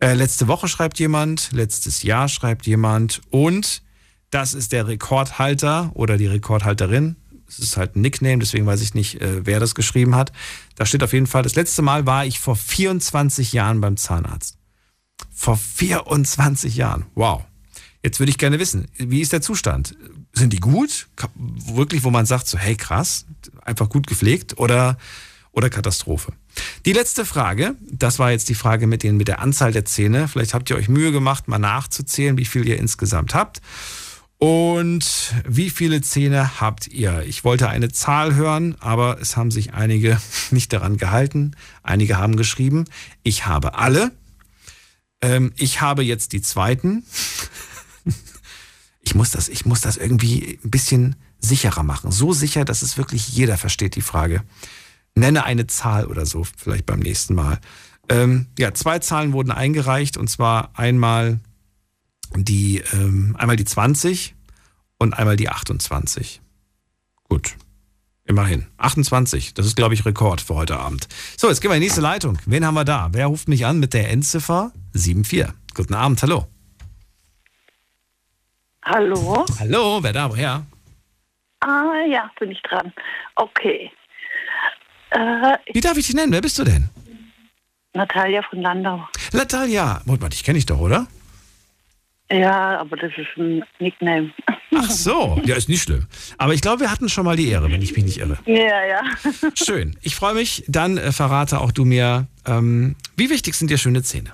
Äh, 0.00 0.14
letzte 0.14 0.48
Woche 0.48 0.68
schreibt 0.68 0.98
jemand, 0.98 1.52
letztes 1.52 2.02
Jahr 2.02 2.28
schreibt 2.28 2.66
jemand 2.66 3.20
und 3.30 3.82
das 4.30 4.54
ist 4.54 4.72
der 4.72 4.88
Rekordhalter 4.88 5.92
oder 5.94 6.16
die 6.16 6.26
Rekordhalterin. 6.26 7.16
Es 7.46 7.58
ist 7.58 7.76
halt 7.76 7.94
ein 7.94 8.00
Nickname, 8.00 8.38
deswegen 8.38 8.66
weiß 8.66 8.80
ich 8.80 8.94
nicht, 8.94 9.20
äh, 9.20 9.46
wer 9.46 9.60
das 9.60 9.74
geschrieben 9.74 10.16
hat. 10.16 10.32
Da 10.74 10.86
steht 10.86 11.02
auf 11.02 11.12
jeden 11.12 11.26
Fall, 11.26 11.42
das 11.42 11.54
letzte 11.54 11.82
Mal 11.82 12.06
war 12.06 12.26
ich 12.26 12.40
vor 12.40 12.56
24 12.56 13.52
Jahren 13.52 13.80
beim 13.80 13.96
Zahnarzt. 13.96 14.56
Vor 15.30 15.56
24 15.56 16.76
Jahren. 16.76 17.06
Wow. 17.14 17.44
Jetzt 18.02 18.18
würde 18.18 18.30
ich 18.30 18.38
gerne 18.38 18.58
wissen, 18.58 18.86
wie 18.98 19.20
ist 19.20 19.32
der 19.32 19.40
Zustand? 19.40 19.96
Sind 20.32 20.52
die 20.52 20.60
gut? 20.60 21.08
Wirklich, 21.34 22.04
wo 22.04 22.10
man 22.10 22.26
sagt, 22.26 22.46
so, 22.46 22.58
hey, 22.58 22.76
krass, 22.76 23.24
einfach 23.62 23.88
gut 23.88 24.06
gepflegt 24.06 24.58
oder, 24.58 24.98
oder 25.52 25.70
Katastrophe? 25.70 26.32
Die 26.84 26.92
letzte 26.92 27.24
Frage, 27.24 27.76
das 27.80 28.18
war 28.18 28.30
jetzt 28.30 28.48
die 28.48 28.54
Frage 28.54 28.86
mit, 28.86 29.02
den, 29.02 29.16
mit 29.16 29.28
der 29.28 29.40
Anzahl 29.40 29.72
der 29.72 29.86
Zähne. 29.86 30.28
Vielleicht 30.28 30.52
habt 30.52 30.68
ihr 30.68 30.76
euch 30.76 30.88
Mühe 30.88 31.12
gemacht, 31.12 31.48
mal 31.48 31.58
nachzuzählen, 31.58 32.36
wie 32.36 32.44
viel 32.44 32.68
ihr 32.68 32.78
insgesamt 32.78 33.34
habt. 33.34 33.62
Und 34.38 35.32
wie 35.48 35.70
viele 35.70 36.02
Zähne 36.02 36.60
habt 36.60 36.88
ihr? 36.88 37.22
Ich 37.26 37.44
wollte 37.44 37.68
eine 37.68 37.90
Zahl 37.90 38.34
hören, 38.34 38.76
aber 38.80 39.18
es 39.20 39.38
haben 39.38 39.50
sich 39.50 39.72
einige 39.72 40.20
nicht 40.50 40.72
daran 40.72 40.98
gehalten. 40.98 41.52
Einige 41.82 42.18
haben 42.18 42.36
geschrieben, 42.36 42.84
ich 43.22 43.46
habe 43.46 43.74
alle. 43.74 44.12
Ähm, 45.24 45.52
ich 45.56 45.80
habe 45.80 46.02
jetzt 46.04 46.32
die 46.32 46.42
zweiten. 46.42 47.04
Ich 49.00 49.14
muss 49.14 49.30
das, 49.30 49.48
ich 49.48 49.66
muss 49.66 49.80
das 49.80 49.96
irgendwie 49.96 50.58
ein 50.64 50.70
bisschen 50.70 51.16
sicherer 51.38 51.82
machen. 51.82 52.10
So 52.10 52.32
sicher, 52.32 52.64
dass 52.64 52.82
es 52.82 52.96
wirklich 52.96 53.28
jeder 53.28 53.58
versteht, 53.58 53.96
die 53.96 54.02
Frage. 54.02 54.42
Nenne 55.14 55.44
eine 55.44 55.66
Zahl 55.66 56.06
oder 56.06 56.26
so, 56.26 56.46
vielleicht 56.56 56.86
beim 56.86 57.00
nächsten 57.00 57.34
Mal. 57.34 57.58
Ähm, 58.08 58.46
ja, 58.58 58.74
zwei 58.74 58.98
Zahlen 58.98 59.32
wurden 59.32 59.50
eingereicht 59.50 60.16
und 60.16 60.28
zwar 60.28 60.70
einmal 60.78 61.40
die, 62.34 62.82
ähm, 62.92 63.36
einmal 63.38 63.56
die 63.56 63.64
20 63.64 64.34
und 64.98 65.14
einmal 65.14 65.36
die 65.36 65.48
28. 65.48 66.40
Gut. 67.28 67.56
Immerhin. 68.24 68.66
28. 68.78 69.54
Das 69.54 69.66
ist, 69.66 69.76
glaube 69.76 69.94
ich, 69.94 70.04
Rekord 70.04 70.40
für 70.40 70.54
heute 70.54 70.78
Abend. 70.78 71.08
So, 71.36 71.48
jetzt 71.48 71.60
gehen 71.60 71.70
wir 71.70 71.76
in 71.76 71.82
die 71.82 71.86
nächste 71.86 72.00
Leitung. 72.00 72.38
Wen 72.46 72.64
haben 72.64 72.74
wir 72.74 72.84
da? 72.84 73.10
Wer 73.12 73.26
ruft 73.26 73.48
mich 73.48 73.66
an 73.66 73.78
mit 73.78 73.92
der 73.92 74.10
Endziffer 74.10 74.72
74? 74.94 75.52
Guten 75.74 75.94
Abend, 75.94 76.22
hallo. 76.22 76.46
Hallo? 78.84 79.44
Hallo, 79.58 80.02
wer 80.02 80.12
da? 80.12 80.30
Woher? 80.30 80.64
Ah, 81.60 82.04
ja, 82.08 82.30
bin 82.38 82.50
ich 82.50 82.60
dran. 82.62 82.92
Okay. 83.36 83.90
Äh, 85.10 85.56
Wie 85.72 85.80
darf 85.80 85.96
ich 85.96 86.06
dich 86.06 86.14
nennen? 86.14 86.32
Wer 86.32 86.42
bist 86.42 86.58
du 86.58 86.64
denn? 86.64 86.88
Natalia 87.94 88.42
von 88.42 88.60
Landau. 88.60 89.08
Natalia. 89.32 90.02
Moment 90.04 90.22
mal, 90.22 90.28
dich 90.28 90.44
kenne 90.44 90.58
ich 90.58 90.66
doch, 90.66 90.78
oder? 90.78 91.06
Ja, 92.30 92.80
aber 92.80 92.96
das 92.96 93.12
ist 93.16 93.36
ein 93.36 93.64
Nickname. 93.78 94.32
Ach 94.74 94.90
so, 94.90 95.40
ja, 95.44 95.54
ist 95.56 95.68
nicht 95.68 95.82
schlimm. 95.82 96.06
Aber 96.36 96.52
ich 96.54 96.60
glaube, 96.60 96.80
wir 96.80 96.90
hatten 96.90 97.08
schon 97.08 97.24
mal 97.24 97.36
die 97.36 97.48
Ehre, 97.48 97.70
wenn 97.70 97.82
ich 97.82 97.94
mich 97.94 98.04
nicht 98.04 98.18
irre. 98.18 98.38
Ja, 98.46 98.84
ja. 98.84 99.02
Schön. 99.54 99.96
Ich 100.02 100.16
freue 100.16 100.34
mich. 100.34 100.64
Dann 100.66 100.98
äh, 100.98 101.12
verrate 101.12 101.60
auch 101.60 101.70
du 101.70 101.84
mir, 101.84 102.26
ähm, 102.46 102.96
wie 103.16 103.30
wichtig 103.30 103.54
sind 103.54 103.70
dir 103.70 103.78
schöne 103.78 104.02
Zähne? 104.02 104.32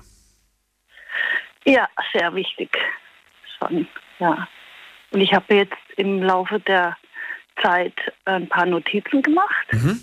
Ja, 1.65 1.87
sehr 2.13 2.33
wichtig. 2.33 2.77
Schon, 3.57 3.87
ja. 4.19 4.47
Und 5.11 5.21
ich 5.21 5.33
habe 5.33 5.53
jetzt 5.53 5.77
im 5.97 6.23
Laufe 6.23 6.59
der 6.59 6.97
Zeit 7.61 7.93
ein 8.25 8.47
paar 8.47 8.65
Notizen 8.65 9.21
gemacht, 9.21 9.67
Mhm. 9.71 10.01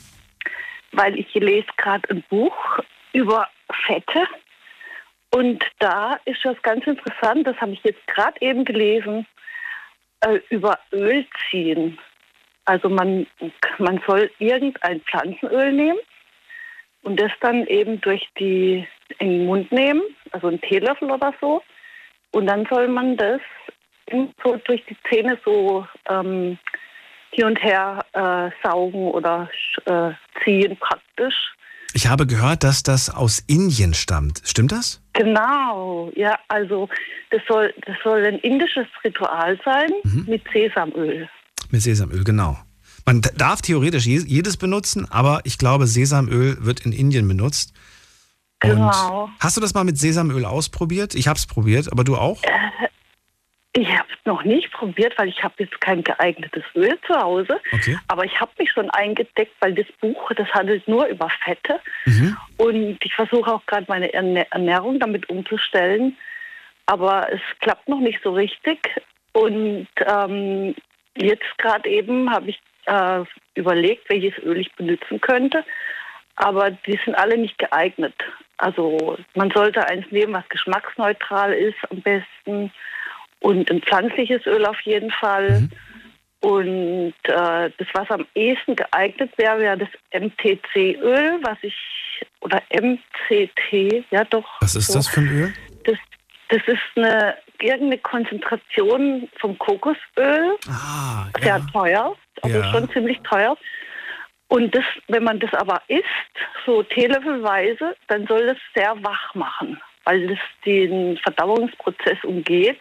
weil 0.93 1.19
ich 1.19 1.33
lese 1.35 1.67
gerade 1.77 2.09
ein 2.11 2.23
Buch 2.29 2.79
über 3.13 3.49
Fette. 3.87 4.27
Und 5.31 5.65
da 5.79 6.19
ist 6.25 6.45
was 6.45 6.61
ganz 6.63 6.87
interessant, 6.87 7.47
das 7.47 7.57
habe 7.61 7.73
ich 7.73 7.83
jetzt 7.85 8.07
gerade 8.07 8.41
eben 8.41 8.65
gelesen, 8.65 9.27
äh, 10.21 10.41
über 10.51 10.79
Öl 10.93 11.27
ziehen. 11.51 11.99
Also 12.65 12.89
man, 12.89 13.27
man 13.79 14.01
soll 14.07 14.31
irgendein 14.39 15.01
Pflanzenöl 15.03 15.73
nehmen 15.73 15.99
und 17.03 17.19
das 17.19 17.33
dann 17.41 17.67
eben 17.67 18.01
durch 18.01 18.27
die 18.39 18.87
in 19.19 19.29
den 19.31 19.47
Mund 19.47 19.73
nehmen, 19.73 20.03
also 20.33 20.49
einen 20.49 20.61
Teelöffel 20.61 21.11
oder 21.11 21.33
so. 21.41 21.63
Und 22.33 22.47
dann 22.47 22.67
soll 22.71 22.89
man 22.89 23.17
das 23.17 23.41
so 24.43 24.57
durch 24.67 24.83
die 24.89 24.97
Zähne 25.09 25.39
so 25.45 25.87
ähm, 26.09 26.59
hier 27.31 27.47
und 27.47 27.63
her 27.63 28.05
äh, 28.13 28.51
saugen 28.67 29.09
oder 29.11 29.49
äh, 29.85 30.11
ziehen 30.45 30.77
praktisch. 30.79 31.35
Ich 31.95 32.07
habe 32.07 32.27
gehört, 32.27 32.65
dass 32.65 32.83
das 32.83 33.09
aus 33.09 33.43
Indien 33.47 33.95
stammt. 33.95 34.43
Stimmt 34.45 34.73
das? 34.73 35.03
Genau, 35.15 36.11
ja, 36.15 36.39
also 36.49 36.89
das 37.31 37.41
soll, 37.49 37.75
das 37.87 37.97
soll 38.05 38.25
ein 38.25 38.39
indisches 38.41 38.87
Ritual 39.05 39.59
sein 39.65 39.89
mit 40.27 40.43
Sesamöl. 40.53 41.29
Mit 41.71 41.83
Sesamöl, 41.83 42.25
genau. 42.25 42.59
Man 43.07 43.23
darf 43.37 43.63
theoretisch 43.63 44.07
je- 44.07 44.25
jedes 44.27 44.59
benutzen, 44.59 45.07
aber 45.11 45.41
ich 45.45 45.57
glaube, 45.59 45.87
Sesamöl 45.87 46.59
wird 46.61 46.81
in 46.85 46.93
Indien 46.93 47.27
benutzt. 47.27 47.73
Und 48.63 48.71
Genau. 48.71 49.31
Hast 49.41 49.57
du 49.57 49.61
das 49.61 49.75
mal 49.75 49.85
mit 49.85 49.99
Sesamöl 49.99 50.45
ausprobiert? 50.45 51.15
Ich 51.15 51.29
habe 51.29 51.39
es 51.39 51.47
probiert, 51.47 51.91
aber 51.93 52.05
du 52.05 52.17
auch? 52.17 52.43
Äh, 52.43 52.89
ich 53.73 53.89
habe 53.89 54.09
es 54.11 54.25
noch 54.25 54.43
nicht 54.43 54.73
probiert, 54.73 55.17
weil 55.19 55.29
ich 55.29 55.43
habe 55.45 55.55
jetzt 55.59 55.81
kein 55.81 56.03
geeignetes 56.03 56.65
Öl 56.75 56.99
zu 57.07 57.15
Hause. 57.15 57.61
Okay. 57.71 57.97
Aber 58.09 58.25
ich 58.25 58.41
habe 58.41 58.51
mich 58.59 58.73
schon 58.73 58.91
eingedeckt, 58.91 59.53
weil 59.61 59.75
das 59.75 59.87
Buch, 60.01 60.33
das 60.37 60.49
handelt 60.53 60.89
nur 60.89 61.07
über 61.07 61.29
Fette. 61.45 61.79
Mhm. 62.07 62.37
Und 62.57 62.99
ich 63.05 63.15
versuche 63.15 63.53
auch 63.53 63.65
gerade 63.67 63.85
meine 63.89 64.13
Ernährung 64.13 64.99
damit 64.99 65.29
umzustellen. 65.29 66.17
Aber 66.87 67.33
es 67.33 67.41
klappt 67.61 67.89
noch 67.89 68.01
nicht 68.01 68.21
so 68.25 68.33
richtig. 68.33 68.79
Und 69.33 69.87
ähm, 70.05 70.75
jetzt 71.17 71.59
gerade 71.59 71.89
eben 71.89 72.31
habe 72.31 72.51
ich 72.51 72.61
äh, 72.87 73.23
überlegt, 73.55 74.09
welches 74.11 74.37
Öl 74.43 74.59
ich 74.59 74.73
benutzen 74.75 75.21
könnte. 75.21 75.65
Aber 76.35 76.71
die 76.71 76.99
sind 77.05 77.15
alle 77.15 77.37
nicht 77.39 77.59
geeignet. 77.59 78.15
Also 78.59 79.17
man 79.35 79.51
sollte 79.51 79.87
eins 79.87 80.05
nehmen, 80.11 80.35
was 80.35 80.49
geschmacksneutral 80.49 81.53
ist 81.53 81.77
am 81.91 82.01
besten. 82.03 82.73
Und 83.41 83.71
ein 83.71 83.81
pflanzliches 83.83 84.45
Öl 84.47 84.67
auf 84.67 84.81
jeden 84.81 85.11
Fall. 85.13 85.69
Und 86.41 87.15
äh, 87.25 87.71
das, 87.79 87.89
was 87.95 88.11
am 88.11 88.27
ehesten 88.35 88.77
geeignet 88.77 89.33
wäre, 89.37 89.59
wäre 89.59 89.79
das 89.79 89.89
MTC-Öl, 90.13 91.39
was 91.43 91.59
ich, 91.63 91.75
oder 92.41 92.63
MCT, 92.71 94.05
ja 94.11 94.25
doch. 94.25 94.49
Was 94.61 94.75
ist 94.77 94.87
so. 94.89 94.95
das 94.95 95.09
für 95.09 95.21
ein 95.21 95.29
Öl? 95.29 95.55
Das, 95.85 95.97
das 96.49 96.63
ist 96.67 96.81
eine 96.97 97.37
irgendeine 97.61 97.99
Konzentration 97.99 99.29
vom 99.41 99.59
Kokosöl. 99.59 100.57
Ah, 100.69 101.27
Sehr 101.41 101.61
teuer, 101.73 102.15
also 102.43 102.59
Ja. 102.59 102.71
schon 102.73 102.89
ziemlich 102.91 103.19
teuer. 103.23 103.57
Und 104.49 104.75
das, 104.75 104.85
wenn 105.09 105.25
man 105.25 105.41
das 105.41 105.53
aber 105.55 105.83
isst, 105.89 106.05
so 106.65 106.83
teelöffelweise, 106.83 107.95
dann 108.09 108.27
soll 108.27 108.47
das 108.47 108.57
sehr 108.75 108.97
wach 109.03 109.35
machen, 109.35 109.81
weil 110.05 110.27
das 110.27 110.39
den 110.65 111.19
Verdauungsprozess 111.19 112.25
umgeht 112.25 112.81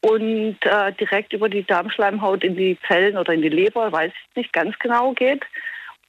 und 0.00 0.56
äh, 0.62 0.92
direkt 0.92 1.32
über 1.32 1.48
die 1.48 1.64
Darmschleimhaut 1.64 2.44
in 2.44 2.56
die 2.56 2.78
Zellen 2.86 3.18
oder 3.18 3.34
in 3.34 3.42
die 3.42 3.48
Leber, 3.48 3.90
weiß 3.90 4.12
ich 4.12 4.36
nicht 4.36 4.52
ganz 4.52 4.78
genau 4.78 5.12
geht 5.12 5.44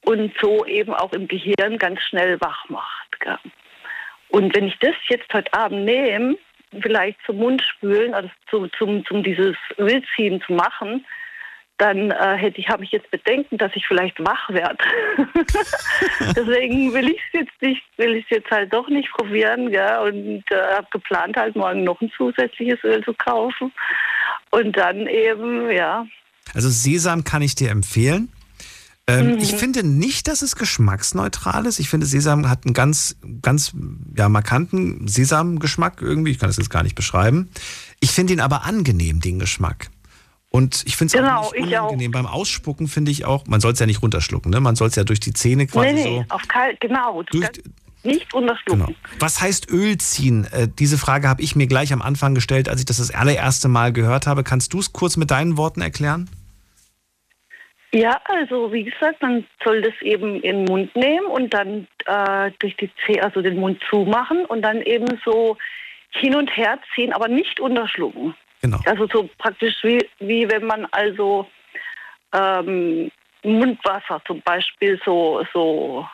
und 0.04 0.32
so 0.40 0.64
eben 0.64 0.94
auch 0.94 1.12
im 1.12 1.28
Gehirn 1.28 1.78
ganz 1.78 2.00
schnell 2.00 2.40
wach 2.40 2.68
macht. 2.68 3.20
Gell. 3.20 3.38
Und 4.28 4.54
wenn 4.56 4.68
ich 4.68 4.78
das 4.78 4.94
jetzt 5.08 5.32
heute 5.32 5.52
Abend 5.52 5.84
nehme, 5.84 6.36
vielleicht 6.80 7.18
zum 7.26 7.36
Mund 7.36 7.62
spülen, 7.62 8.14
also 8.14 8.30
zu, 8.48 8.66
zum, 8.78 9.04
zum 9.04 9.22
dieses 9.22 9.56
Ölziehen 9.78 10.40
zu 10.46 10.54
machen, 10.54 11.04
dann 11.82 12.12
äh, 12.12 12.36
hätte 12.36 12.60
ich, 12.60 12.68
habe 12.68 12.84
ich 12.84 12.92
jetzt 12.92 13.10
Bedenken, 13.10 13.58
dass 13.58 13.72
ich 13.74 13.84
vielleicht 13.88 14.18
wach 14.20 14.48
werde. 14.48 14.78
Deswegen 16.36 16.94
will 16.94 17.10
ich 17.10 17.20
es 17.32 17.40
jetzt 17.40 17.60
nicht, 17.60 17.82
will 17.96 18.14
ich 18.14 18.24
jetzt 18.30 18.50
halt 18.52 18.72
doch 18.72 18.88
nicht 18.88 19.10
probieren, 19.10 19.68
ja, 19.72 20.00
und 20.00 20.44
äh, 20.50 20.76
habe 20.76 20.86
geplant, 20.92 21.36
halt 21.36 21.56
morgen 21.56 21.82
noch 21.82 22.00
ein 22.00 22.12
zusätzliches 22.16 22.78
Öl 22.84 23.02
zu 23.04 23.12
kaufen. 23.14 23.72
Und 24.50 24.76
dann 24.76 25.08
eben, 25.08 25.70
ja, 25.72 26.06
Also 26.54 26.68
Sesam 26.68 27.24
kann 27.24 27.42
ich 27.42 27.56
dir 27.56 27.70
empfehlen. 27.70 28.28
Ähm, 29.08 29.32
Mhm. 29.32 29.38
Ich 29.38 29.54
finde 29.54 29.82
nicht, 29.82 30.28
dass 30.28 30.42
es 30.42 30.54
geschmacksneutral 30.54 31.66
ist. 31.66 31.80
Ich 31.80 31.88
finde, 31.88 32.06
Sesam 32.06 32.48
hat 32.48 32.64
einen 32.64 32.74
ganz, 32.74 33.16
ganz 33.42 33.72
ja, 34.16 34.28
markanten 34.28 35.08
Sesamgeschmack 35.08 36.00
irgendwie. 36.00 36.30
Ich 36.30 36.38
kann 36.38 36.48
das 36.48 36.58
jetzt 36.58 36.70
gar 36.70 36.84
nicht 36.84 36.94
beschreiben. 36.94 37.50
Ich 37.98 38.12
finde 38.12 38.34
ihn 38.34 38.40
aber 38.40 38.62
angenehm, 38.62 39.20
den 39.20 39.40
Geschmack. 39.40 39.88
Und 40.52 40.82
ich 40.86 40.96
finde 40.96 41.06
es 41.16 41.20
Genau, 41.20 41.40
auch 41.40 41.52
nicht 41.54 41.66
ich 41.66 41.78
auch. 41.78 41.84
unangenehm. 41.84 42.10
Beim 42.12 42.26
Ausspucken 42.26 42.86
finde 42.86 43.10
ich 43.10 43.24
auch, 43.24 43.46
man 43.46 43.60
soll 43.60 43.72
es 43.72 43.78
ja 43.78 43.86
nicht 43.86 44.02
runterschlucken, 44.02 44.50
ne? 44.50 44.60
Man 44.60 44.76
soll 44.76 44.88
es 44.88 44.94
ja 44.96 45.02
durch 45.04 45.18
die 45.18 45.32
Zähne 45.32 45.66
quasi 45.66 45.94
nee, 45.94 46.04
nee, 46.04 46.24
so. 46.28 46.34
auf 46.34 46.46
kalt, 46.46 46.78
genau. 46.80 47.22
Du 47.22 47.40
Durch- 47.40 47.50
nicht 48.04 48.34
unterschlucken. 48.34 48.86
Genau. 48.86 48.98
Was 49.18 49.40
heißt 49.40 49.70
Öl 49.70 49.96
ziehen? 49.96 50.46
Äh, 50.52 50.68
diese 50.78 50.98
Frage 50.98 51.28
habe 51.28 51.40
ich 51.40 51.56
mir 51.56 51.66
gleich 51.68 51.92
am 51.92 52.02
Anfang 52.02 52.34
gestellt, 52.34 52.68
als 52.68 52.80
ich 52.80 52.86
das 52.86 52.98
das 52.98 53.12
allererste 53.14 53.68
Mal 53.68 53.92
gehört 53.94 54.26
habe. 54.26 54.44
Kannst 54.44 54.74
du 54.74 54.78
es 54.80 54.92
kurz 54.92 55.16
mit 55.16 55.30
deinen 55.30 55.56
Worten 55.56 55.80
erklären? 55.80 56.28
Ja, 57.94 58.20
also 58.24 58.72
wie 58.72 58.84
gesagt, 58.84 59.20
man 59.22 59.44
soll 59.64 59.82
das 59.82 59.92
eben 60.02 60.36
in 60.42 60.56
den 60.58 60.64
Mund 60.64 60.94
nehmen 60.96 61.26
und 61.26 61.52
dann 61.52 61.86
äh, 62.06 62.50
durch 62.58 62.74
die 62.76 62.90
Zähne, 63.06 63.22
also 63.22 63.42
den 63.42 63.58
Mund 63.58 63.80
zumachen 63.90 64.44
und 64.46 64.62
dann 64.62 64.80
eben 64.82 65.06
so 65.24 65.56
hin 66.10 66.34
und 66.34 66.54
her 66.56 66.78
ziehen, 66.94 67.12
aber 67.12 67.28
nicht 67.28 67.60
unterschlucken. 67.60 68.34
Genau. 68.62 68.78
Also 68.86 69.06
so 69.08 69.28
praktisch 69.38 69.74
wie, 69.82 70.08
wie 70.20 70.48
wenn 70.48 70.64
man 70.64 70.86
also 70.92 71.46
ähm, 72.32 73.10
Mundwasser 73.42 74.22
zum 74.26 74.40
Beispiel 74.42 75.00
so, 75.04 75.44
so 75.52 76.06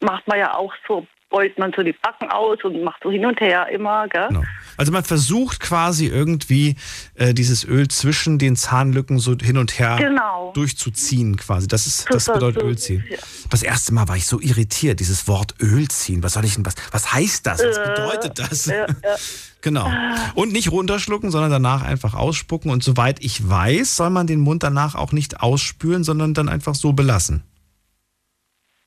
macht 0.00 0.26
man 0.26 0.38
ja 0.38 0.54
auch 0.54 0.74
so, 0.86 1.06
beult 1.30 1.58
man 1.58 1.72
so 1.76 1.82
die 1.82 1.92
Backen 1.92 2.30
aus 2.30 2.58
und 2.64 2.82
macht 2.82 3.02
so 3.02 3.10
hin 3.10 3.26
und 3.26 3.40
her 3.40 3.66
immer, 3.70 4.08
gell? 4.08 4.28
Genau. 4.28 4.42
Also 4.76 4.92
man 4.92 5.04
versucht 5.04 5.60
quasi 5.60 6.06
irgendwie 6.06 6.76
äh, 7.14 7.34
dieses 7.34 7.64
Öl 7.64 7.88
zwischen 7.88 8.38
den 8.38 8.56
Zahnlücken 8.56 9.18
so 9.18 9.36
hin 9.40 9.58
und 9.58 9.78
her 9.78 9.96
Genau. 9.98 10.52
durchzuziehen 10.54 11.36
quasi. 11.36 11.66
Das 11.68 11.86
ist 11.86 12.02
So 12.02 12.14
das 12.14 12.24
bedeutet 12.26 12.54
versucht, 12.54 12.64
Ölziehen. 12.70 13.04
ja. 13.10 13.18
Das 13.50 13.62
erste 13.62 13.92
Mal 13.92 14.08
war 14.08 14.16
ich 14.16 14.26
so 14.26 14.40
irritiert, 14.40 15.00
dieses 15.00 15.28
Wort 15.28 15.54
Ölziehen. 15.60 16.22
Was 16.22 16.34
soll 16.34 16.44
ich 16.44 16.54
denn 16.54 16.64
was 16.64 16.74
was 16.92 17.12
heißt 17.12 17.46
das? 17.46 17.62
Was 17.62 17.76
Äh, 17.76 17.88
bedeutet 17.90 18.38
das? 18.38 18.66
ja, 18.66 18.86
ja. 18.86 18.86
Genau. 19.60 19.90
Und 20.36 20.52
nicht 20.52 20.70
runterschlucken, 20.70 21.32
sondern 21.32 21.50
danach 21.50 21.82
einfach 21.82 22.14
ausspucken. 22.14 22.70
Und 22.70 22.84
soweit 22.84 23.22
ich 23.24 23.48
weiß, 23.48 23.96
soll 23.96 24.10
man 24.10 24.28
den 24.28 24.38
Mund 24.38 24.62
danach 24.62 24.94
auch 24.94 25.10
nicht 25.10 25.40
ausspülen, 25.40 26.04
sondern 26.04 26.32
dann 26.32 26.48
einfach 26.48 26.76
so 26.76 26.92
belassen. 26.92 27.42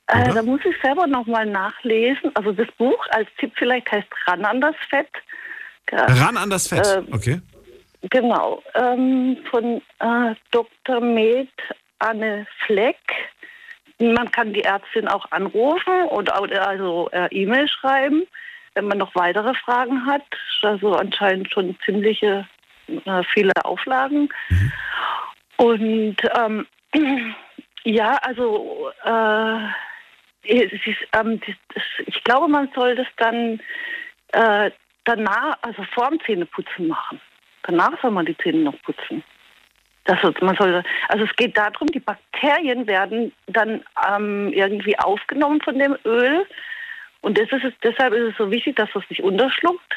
Äh, 0.08 0.32
da 0.32 0.42
muss 0.42 0.60
ich 0.64 0.74
selber 0.82 1.06
nochmal 1.06 1.46
nachlesen. 1.46 2.30
Also 2.34 2.52
das 2.52 2.68
Buch 2.78 3.06
als 3.10 3.28
Tipp 3.38 3.52
vielleicht 3.56 3.90
heißt 3.90 4.08
Ran 4.26 4.44
an 4.44 4.60
das 4.60 4.76
Fett. 4.90 5.08
Ran 5.90 6.36
an 6.36 6.50
das 6.50 6.68
Fett. 6.68 6.86
Äh, 6.86 7.02
Okay. 7.12 7.40
Genau, 8.10 8.60
ähm, 8.74 9.38
von 9.48 9.80
äh, 10.00 10.34
Dr. 10.50 11.00
Med 11.00 11.48
Anne 12.00 12.46
Fleck. 12.66 12.98
Man 14.00 14.30
kann 14.32 14.52
die 14.52 14.64
Ärztin 14.64 15.06
auch 15.06 15.30
anrufen 15.30 16.08
oder 16.10 16.66
also 16.66 17.08
äh, 17.12 17.28
E-Mail 17.30 17.68
schreiben, 17.68 18.24
wenn 18.74 18.86
man 18.86 18.98
noch 18.98 19.14
weitere 19.14 19.54
Fragen 19.54 20.04
hat. 20.04 20.24
Also 20.62 20.94
anscheinend 20.96 21.52
schon 21.52 21.76
ziemliche 21.84 22.48
äh, 22.88 23.22
viele 23.32 23.52
Auflagen. 23.64 24.28
Und 25.58 26.16
ähm, 26.36 26.66
ja, 27.84 28.16
also 28.22 28.90
ich 30.44 32.24
glaube, 32.24 32.48
man 32.48 32.68
soll 32.74 32.96
das 32.96 33.06
dann 33.16 33.60
äh, 34.32 34.70
danach, 35.04 35.58
also 35.62 35.84
vorm 35.94 36.18
Zähneputzen 36.24 36.88
machen. 36.88 37.20
Danach 37.64 38.00
soll 38.00 38.10
man 38.10 38.26
die 38.26 38.36
Zähne 38.38 38.58
noch 38.58 38.80
putzen. 38.82 39.22
Das, 40.04 40.18
man 40.40 40.56
soll, 40.56 40.82
also 41.08 41.24
es 41.24 41.36
geht 41.36 41.56
darum, 41.56 41.86
die 41.88 42.00
Bakterien 42.00 42.86
werden 42.88 43.32
dann 43.46 43.84
ähm, 44.08 44.52
irgendwie 44.52 44.98
aufgenommen 44.98 45.60
von 45.60 45.78
dem 45.78 45.96
Öl. 46.04 46.44
Und 47.20 47.38
das 47.38 47.48
ist 47.52 47.64
es, 47.64 47.72
deshalb 47.84 48.12
ist 48.12 48.32
es 48.32 48.36
so 48.36 48.50
wichtig, 48.50 48.74
dass 48.76 48.88
es 48.96 49.08
nicht 49.08 49.22
unterschluckt. 49.22 49.94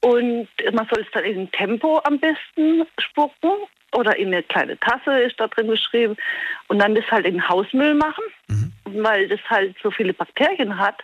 Und 0.00 0.48
man 0.72 0.88
soll 0.90 1.04
es 1.04 1.10
dann 1.12 1.24
in 1.24 1.50
Tempo 1.52 2.00
am 2.04 2.18
besten 2.18 2.86
spucken 2.98 3.50
oder 3.92 4.16
in 4.16 4.28
eine 4.28 4.42
kleine 4.42 4.78
Tasse 4.80 5.20
ist 5.20 5.38
da 5.38 5.46
drin 5.46 5.68
beschrieben. 5.68 6.16
Und 6.66 6.80
dann 6.80 6.94
das 6.94 7.08
halt 7.10 7.26
in 7.26 7.48
Hausmüll 7.48 7.94
machen, 7.94 8.24
weil 8.94 9.28
das 9.28 9.40
halt 9.48 9.76
so 9.82 9.90
viele 9.90 10.12
Bakterien 10.12 10.78
hat. 10.78 11.02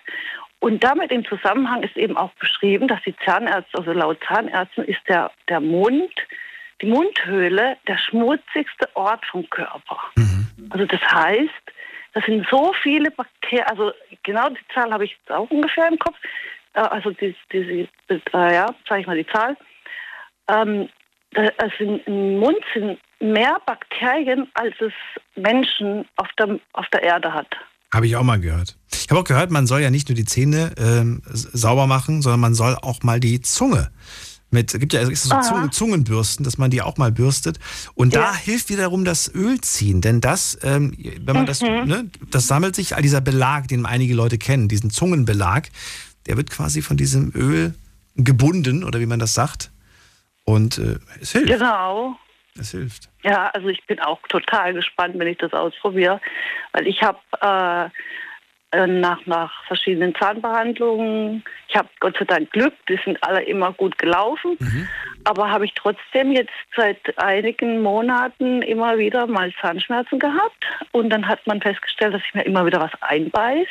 Und 0.58 0.82
damit 0.82 1.12
im 1.12 1.24
Zusammenhang 1.26 1.82
ist 1.82 1.96
eben 1.96 2.16
auch 2.16 2.32
beschrieben, 2.34 2.88
dass 2.88 3.02
die 3.02 3.14
Zahnärzte, 3.24 3.78
also 3.78 3.92
laut 3.92 4.18
Zahnärzten, 4.26 4.84
ist 4.84 5.00
der, 5.08 5.30
der 5.48 5.60
Mund, 5.60 6.12
die 6.80 6.86
Mundhöhle 6.86 7.76
der 7.86 7.98
schmutzigste 7.98 8.88
Ort 8.94 9.24
vom 9.26 9.48
Körper. 9.50 9.98
Also 10.70 10.86
das 10.86 11.00
heißt, 11.00 11.50
das 12.14 12.24
sind 12.24 12.46
so 12.48 12.72
viele 12.82 13.10
Bakterien, 13.10 13.66
also 13.68 13.92
genau 14.22 14.48
die 14.48 14.74
Zahl 14.74 14.90
habe 14.90 15.04
ich 15.04 15.12
jetzt 15.12 15.30
auch 15.30 15.50
ungefähr 15.50 15.88
im 15.88 15.98
Kopf, 15.98 16.16
äh, 16.72 16.80
also 16.80 17.10
die, 17.10 17.34
die, 17.52 17.88
die, 18.08 18.14
äh, 18.32 18.54
ja, 18.54 18.74
sage 18.88 19.02
ich 19.02 19.06
mal 19.06 19.16
die 19.16 19.26
Zahl. 19.26 19.56
Ähm, 20.48 20.88
also 21.34 22.00
im 22.06 22.38
Mund 22.38 22.58
sind 22.72 22.98
mehr 23.20 23.58
Bakterien, 23.66 24.50
als 24.54 24.74
es 24.80 24.92
Menschen 25.34 26.08
auf 26.16 26.28
der, 26.38 26.58
auf 26.72 26.88
der 26.88 27.02
Erde 27.02 27.32
hat. 27.32 27.48
Habe 27.92 28.06
ich 28.06 28.16
auch 28.16 28.24
mal 28.24 28.40
gehört. 28.40 28.76
Ich 28.92 29.08
habe 29.10 29.20
auch 29.20 29.24
gehört, 29.24 29.50
man 29.50 29.66
soll 29.66 29.80
ja 29.80 29.90
nicht 29.90 30.08
nur 30.08 30.16
die 30.16 30.24
Zähne 30.24 30.72
ähm, 30.76 31.22
sauber 31.32 31.86
machen, 31.86 32.20
sondern 32.22 32.40
man 32.40 32.54
soll 32.54 32.74
auch 32.76 33.02
mal 33.02 33.20
die 33.20 33.40
Zunge 33.40 33.90
mit, 34.50 34.72
es 34.72 34.80
gibt 34.80 34.92
ja 34.92 35.00
es 35.02 35.24
so 35.24 35.34
Aha. 35.34 35.42
Zungen, 35.42 35.72
Zungenbürsten, 35.72 36.44
dass 36.44 36.56
man 36.56 36.70
die 36.70 36.80
auch 36.80 36.96
mal 36.98 37.10
bürstet. 37.12 37.58
Und 37.94 38.14
da 38.14 38.20
Ja. 38.32 38.34
hilft 38.34 38.70
wiederum 38.70 39.04
das 39.04 39.32
Ölziehen, 39.32 40.00
denn 40.00 40.20
das, 40.20 40.56
ähm, 40.62 40.96
wenn 41.20 41.34
man 41.36 41.46
das, 41.46 41.62
Mhm. 41.62 41.84
ne, 41.84 42.10
das 42.30 42.46
sammelt 42.46 42.76
sich, 42.76 42.94
all 42.94 43.02
dieser 43.02 43.20
Belag, 43.20 43.68
den 43.68 43.86
einige 43.86 44.14
Leute 44.14 44.38
kennen, 44.38 44.68
diesen 44.68 44.90
Zungenbelag, 44.90 45.68
der 46.26 46.36
wird 46.36 46.50
quasi 46.50 46.80
von 46.80 46.96
diesem 46.96 47.32
Öl 47.34 47.74
gebunden, 48.14 48.84
oder 48.84 49.00
wie 49.00 49.06
man 49.06 49.18
das 49.18 49.34
sagt. 49.34 49.70
Und 50.44 50.78
äh, 50.78 50.98
es 51.20 51.32
hilft. 51.32 51.48
Genau. 51.48 52.16
Es 52.58 52.70
hilft. 52.70 53.08
Ja, 53.22 53.48
also 53.48 53.68
ich 53.68 53.84
bin 53.86 54.00
auch 54.00 54.20
total 54.28 54.72
gespannt, 54.74 55.18
wenn 55.18 55.28
ich 55.28 55.38
das 55.38 55.52
ausprobiere, 55.52 56.20
weil 56.72 56.86
ich 56.86 57.02
habe 57.02 57.18
äh, 57.40 57.90
nach, 58.86 59.24
nach 59.26 59.52
verschiedenen 59.66 60.14
Zahnbehandlungen, 60.14 61.42
ich 61.68 61.76
habe 61.76 61.88
Gott 62.00 62.16
sei 62.18 62.24
Dank 62.24 62.50
Glück, 62.52 62.74
die 62.88 62.98
sind 63.04 63.22
alle 63.22 63.42
immer 63.42 63.72
gut 63.72 63.96
gelaufen, 63.98 64.56
aber 65.24 65.50
habe 65.50 65.64
ich 65.64 65.72
trotzdem 65.74 66.32
jetzt 66.32 66.52
seit 66.76 67.18
einigen 67.18 67.82
Monaten 67.82 68.62
immer 68.62 68.98
wieder 68.98 69.26
mal 69.26 69.52
Zahnschmerzen 69.60 70.18
gehabt. 70.18 70.64
Und 70.92 71.10
dann 71.10 71.26
hat 71.26 71.44
man 71.46 71.60
festgestellt, 71.60 72.14
dass 72.14 72.22
ich 72.26 72.34
mir 72.34 72.44
immer 72.44 72.64
wieder 72.64 72.80
was 72.80 72.92
einbeiß. 73.00 73.66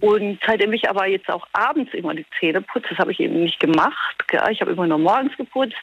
Und 0.00 0.38
seitdem 0.46 0.72
ich 0.72 0.88
aber 0.88 1.06
jetzt 1.06 1.30
auch 1.30 1.46
abends 1.52 1.92
immer 1.92 2.14
die 2.14 2.26
Zähne 2.38 2.62
putze, 2.62 2.88
das 2.90 2.98
habe 2.98 3.12
ich 3.12 3.20
eben 3.20 3.42
nicht 3.42 3.60
gemacht, 3.60 4.26
gell? 4.28 4.42
ich 4.50 4.60
habe 4.60 4.72
immer 4.72 4.86
nur 4.86 4.98
morgens 4.98 5.36
geputzt 5.36 5.76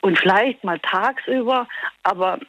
und 0.00 0.18
vielleicht 0.18 0.64
mal 0.64 0.78
tagsüber, 0.80 1.68
aber 2.02 2.40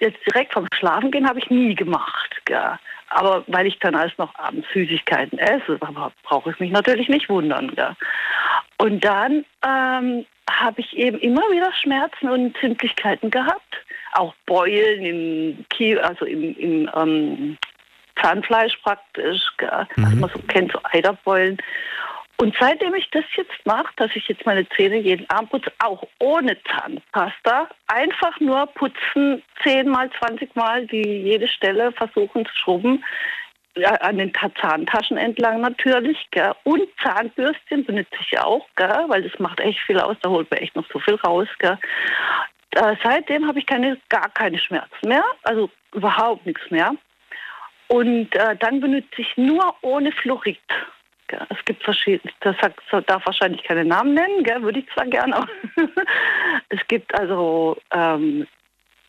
jetzt 0.00 0.18
direkt 0.26 0.52
vom 0.52 0.66
Schlafen 0.72 1.10
gehen 1.10 1.28
habe 1.28 1.38
ich 1.38 1.50
nie 1.50 1.74
gemacht. 1.74 2.40
Gell? 2.44 2.78
Aber 3.10 3.44
weil 3.46 3.66
ich 3.66 3.78
dann 3.78 3.94
alles 3.94 4.16
noch 4.18 4.34
abends 4.36 4.66
Süßigkeiten 4.72 5.38
esse, 5.38 5.78
brauche 6.24 6.50
ich 6.50 6.58
mich 6.58 6.70
natürlich 6.70 7.08
nicht 7.08 7.28
wundern. 7.28 7.74
Gell? 7.74 7.94
Und 8.78 9.04
dann 9.04 9.44
ähm, 9.64 10.26
habe 10.50 10.80
ich 10.80 10.96
eben 10.96 11.18
immer 11.18 11.42
wieder 11.50 11.72
Schmerzen 11.72 12.28
und 12.28 12.46
Empfindlichkeiten 12.46 13.30
gehabt. 13.30 13.84
Auch 14.12 14.34
Beulen 14.46 15.04
im 15.04 15.64
Kie 15.68 15.98
also 15.98 16.24
im, 16.24 16.56
im 16.56 16.90
ähm, 16.94 17.58
Zahnfleisch 18.20 18.76
praktisch, 18.82 19.42
gell? 19.58 19.86
was 19.96 20.14
man 20.14 20.30
so 20.30 20.38
kennt, 20.48 20.72
so 20.72 20.80
Eiderbeulen. 20.84 21.58
Und 22.38 22.54
seitdem 22.60 22.94
ich 22.94 23.08
das 23.10 23.24
jetzt 23.34 23.64
mache, 23.64 23.92
dass 23.96 24.14
ich 24.14 24.28
jetzt 24.28 24.44
meine 24.44 24.68
Zähne 24.70 24.96
jeden 24.96 25.28
Abend 25.30 25.50
putze, 25.50 25.72
auch 25.78 26.02
ohne 26.18 26.56
Zahnpasta, 26.64 27.68
einfach 27.86 28.38
nur 28.40 28.66
putzen, 28.66 29.42
zehnmal, 29.62 30.10
zwanzigmal, 30.18 30.86
die 30.86 31.22
jede 31.22 31.48
Stelle 31.48 31.92
versuchen 31.92 32.44
zu 32.44 32.54
schrubben, 32.54 33.02
an 34.00 34.18
den 34.18 34.32
Ta- 34.32 34.54
Zahntaschen 34.60 35.16
entlang 35.16 35.60
natürlich, 35.60 36.18
gell? 36.30 36.52
und 36.64 36.88
Zahnbürstchen 37.02 37.84
benutze 37.84 38.16
ich 38.20 38.38
auch, 38.38 38.66
gell? 38.76 39.04
weil 39.08 39.22
das 39.22 39.38
macht 39.38 39.60
echt 39.60 39.80
viel 39.80 39.98
aus, 39.98 40.16
da 40.22 40.30
holt 40.30 40.50
man 40.50 40.60
echt 40.60 40.76
noch 40.76 40.86
so 40.92 40.98
viel 40.98 41.16
raus. 41.16 41.48
Gell? 41.58 41.78
Äh, 42.72 42.96
seitdem 43.02 43.46
habe 43.46 43.58
ich 43.58 43.66
keine, 43.66 43.98
gar 44.08 44.28
keine 44.30 44.58
Schmerzen 44.58 45.08
mehr, 45.08 45.24
also 45.42 45.70
überhaupt 45.92 46.44
nichts 46.44 46.70
mehr. 46.70 46.94
Und 47.88 48.34
äh, 48.34 48.56
dann 48.56 48.80
benutze 48.80 49.08
ich 49.18 49.36
nur 49.36 49.74
ohne 49.82 50.12
Fluorid. 50.12 50.58
Es 51.28 51.64
gibt 51.64 51.82
verschiedene, 51.82 52.32
das 52.40 52.56
darf 53.06 53.26
wahrscheinlich 53.26 53.62
keine 53.64 53.84
Namen 53.84 54.14
nennen, 54.14 54.44
gell, 54.44 54.62
würde 54.62 54.78
ich 54.80 54.86
zwar 54.94 55.06
gerne, 55.06 55.36
aber 55.36 55.48
es 56.68 56.80
gibt 56.88 57.14
also 57.14 57.76
ähm, 57.90 58.46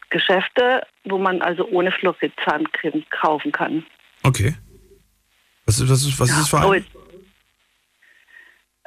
Geschäfte, 0.10 0.82
wo 1.06 1.18
man 1.18 1.42
also 1.42 1.68
ohne 1.68 1.92
Fluorid 1.92 2.34
Zahncreme 2.46 3.04
kaufen 3.10 3.52
kann. 3.52 3.86
Okay. 4.24 4.56
Was, 5.66 5.80
ist- 5.80 5.90
was, 5.90 6.04
ist, 6.04 6.20
was 6.20 6.30
ist 6.30 6.40
das 6.40 6.50
für 6.50 6.60
ein? 6.60 6.86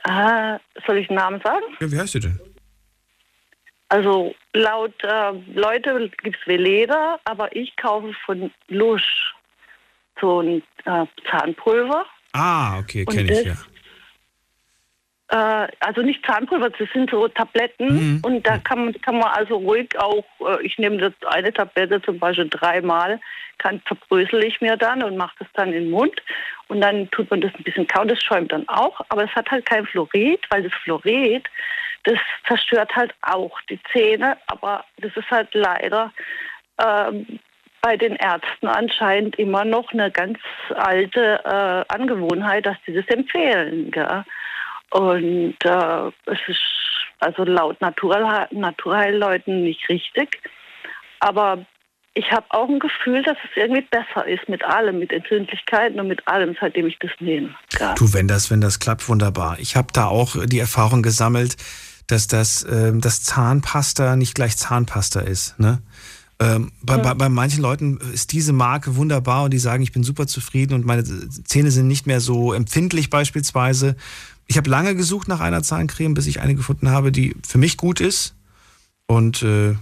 äh, 0.05 0.59
soll 0.87 0.99
ich 0.99 1.09
einen 1.11 1.19
Namen 1.19 1.41
sagen? 1.43 1.65
Ja, 1.81 1.91
wie 1.93 1.99
heißt 1.99 2.15
die 2.15 2.21
denn? 2.21 2.41
Also 3.89 4.35
laut 4.55 4.95
äh, 5.03 5.33
Leute 5.53 6.11
gibt 6.23 6.37
es 6.41 6.47
Veleda, 6.47 7.19
aber 7.25 7.55
ich 7.55 7.75
kaufe 7.77 8.13
von 8.25 8.51
Lush. 8.69 9.35
so 10.21 10.41
ein 10.41 10.63
äh, 10.85 11.07
Zahnpulver. 11.29 12.07
Ah, 12.33 12.79
okay, 12.79 13.05
kenne 13.05 13.33
ich, 13.33 13.45
ja. 13.45 13.57
Äh, 15.31 15.69
also 15.81 16.03
nicht 16.03 16.25
Zahnpulver, 16.27 16.71
das 16.71 16.89
sind 16.93 17.11
so 17.11 17.29
Tabletten 17.29 18.15
Mhm. 18.15 18.23
und 18.25 18.47
da 18.47 18.59
kann 18.59 18.85
man, 18.87 19.01
kann 19.01 19.19
man 19.19 19.29
also 19.29 19.57
ruhig 19.57 19.97
auch, 19.99 20.25
äh, 20.41 20.61
ich 20.63 20.77
nehme 20.79 20.99
das 20.99 21.13
eine 21.29 21.53
Tablette 21.53 22.03
zum 22.03 22.19
Beispiel 22.19 22.49
dreimal, 22.49 23.21
kann 23.59 23.81
verbrösel 23.87 24.43
ich 24.45 24.61
mir 24.61 24.77
dann 24.77 25.03
und 25.05 25.17
mache 25.17 25.37
das 25.39 25.49
dann 25.55 25.69
in 25.73 25.85
den 25.85 25.91
Mund 25.91 26.21
und 26.67 26.81
dann 26.81 27.09
tut 27.11 27.31
man 27.31 27.41
das 27.41 27.55
ein 27.55 27.63
bisschen 27.63 27.87
kauen, 27.87 28.09
das 28.09 28.23
schäumt 28.23 28.51
dann 28.51 28.69
auch, 28.69 29.01
aber 29.09 29.25
es 29.25 29.31
hat 29.37 29.49
halt 29.51 29.67
kein 29.67 29.87
Fluorid, 29.87 30.41
weil 30.51 30.65
das 30.65 30.73
Fluorid, 30.83 31.47
das 32.05 32.19
zerstört 32.49 32.95
halt 32.97 33.15
auch 33.23 33.61
die 33.69 33.79
Zähne, 33.93 34.37
aber 34.49 34.85
das 34.97 35.17
ist 35.17 35.31
halt 35.31 35.49
leider 35.53 36.13
ähm, 36.79 37.39
bei 37.83 37.97
den 37.97 38.17
Ärzten 38.17 38.67
anscheinend 38.67 39.39
immer 39.39 39.65
noch 39.65 39.93
eine 39.93 40.11
ganz 40.11 40.39
alte 40.75 41.41
äh, 41.45 41.85
Angewohnheit, 41.93 42.67
dass 42.67 42.77
sie 42.87 42.95
das 42.95 43.07
empfehlen. 43.09 43.91
Gell? 43.91 44.25
Und 44.91 45.57
äh, 45.65 46.09
es 46.27 46.39
ist 46.47 46.61
also 47.21 47.45
laut 47.45 47.81
Naturheil 47.81 48.49
Naturheilleuten 48.51 49.63
nicht 49.63 49.89
richtig. 49.89 50.41
Aber 51.21 51.65
ich 52.15 52.31
habe 52.33 52.47
auch 52.51 52.69
ein 52.69 52.81
Gefühl, 52.81 53.23
dass 53.23 53.37
es 53.45 53.51
irgendwie 53.57 53.87
besser 53.91 54.27
ist 54.27 54.49
mit 54.49 54.65
allem, 54.65 54.99
mit 54.99 55.13
Entzündlichkeiten 55.13 56.01
und 56.01 56.09
mit 56.09 56.27
allem, 56.27 56.57
seitdem 56.61 56.87
ich 56.87 56.99
das 56.99 57.13
nehme. 57.21 57.55
Gell? 57.71 57.95
Du, 57.97 58.13
wenn 58.13 58.27
das, 58.27 58.51
wenn 58.51 58.61
das 58.61 58.81
klappt, 58.81 59.09
wunderbar. 59.09 59.59
Ich 59.61 59.77
habe 59.77 59.89
da 59.93 60.07
auch 60.07 60.35
die 60.47 60.59
Erfahrung 60.59 61.03
gesammelt, 61.03 61.57
dass 62.09 62.27
das, 62.27 62.67
ähm, 62.69 63.01
das 63.01 63.23
Zahnpasta 63.23 64.17
nicht 64.17 64.35
gleich 64.35 64.57
Zahnpasta 64.57 65.21
ist. 65.21 65.61
Ne? 65.61 65.83
Ähm, 66.41 66.73
bei, 66.83 66.97
bei, 66.97 67.13
bei 67.13 67.29
manchen 67.29 67.61
Leuten 67.61 67.99
ist 68.15 68.33
diese 68.33 68.55
Marke 68.55 68.97
wunderbar 68.97 69.45
und 69.45 69.51
die 69.53 69.59
sagen, 69.59 69.83
ich 69.83 69.93
bin 69.93 70.03
super 70.03 70.27
zufrieden 70.27 70.73
und 70.73 70.87
meine 70.87 71.05
Zähne 71.05 71.71
sind 71.71 71.87
nicht 71.87 72.07
mehr 72.07 72.21
so 72.21 72.55
empfindlich 72.55 73.11
beispielsweise. 73.11 73.95
Ich 74.47 74.57
habe 74.57 74.71
lange 74.71 74.97
gesucht 74.97 75.29
nach 75.29 75.41
einer 75.41 75.63
Zahncreme, 75.63 76.15
bis 76.15 76.27
ich 76.27 76.41
eine 76.41 76.55
gefunden 76.55 76.89
habe, 76.89 77.13
die 77.13 77.37
für 77.47 77.59
mich 77.59 77.77
gut 77.77 78.01
ist. 78.01 78.35
Und 79.07 79.43
äh, 79.43 79.77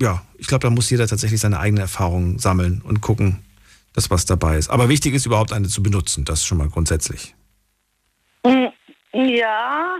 ja, 0.00 0.22
ich 0.36 0.48
glaube, 0.48 0.62
da 0.62 0.70
muss 0.70 0.90
jeder 0.90 1.06
tatsächlich 1.08 1.40
seine 1.40 1.58
eigene 1.58 1.80
Erfahrungen 1.80 2.38
sammeln 2.38 2.82
und 2.84 3.00
gucken, 3.00 3.38
dass 3.94 4.10
was 4.10 4.26
dabei 4.26 4.58
ist. 4.58 4.68
Aber 4.68 4.90
wichtig 4.90 5.14
ist 5.14 5.24
überhaupt 5.24 5.52
eine 5.52 5.68
zu 5.68 5.82
benutzen, 5.82 6.24
das 6.26 6.44
schon 6.44 6.58
mal 6.58 6.68
grundsätzlich. 6.68 7.34
Mm, 8.44 8.66
Ja, 9.14 9.96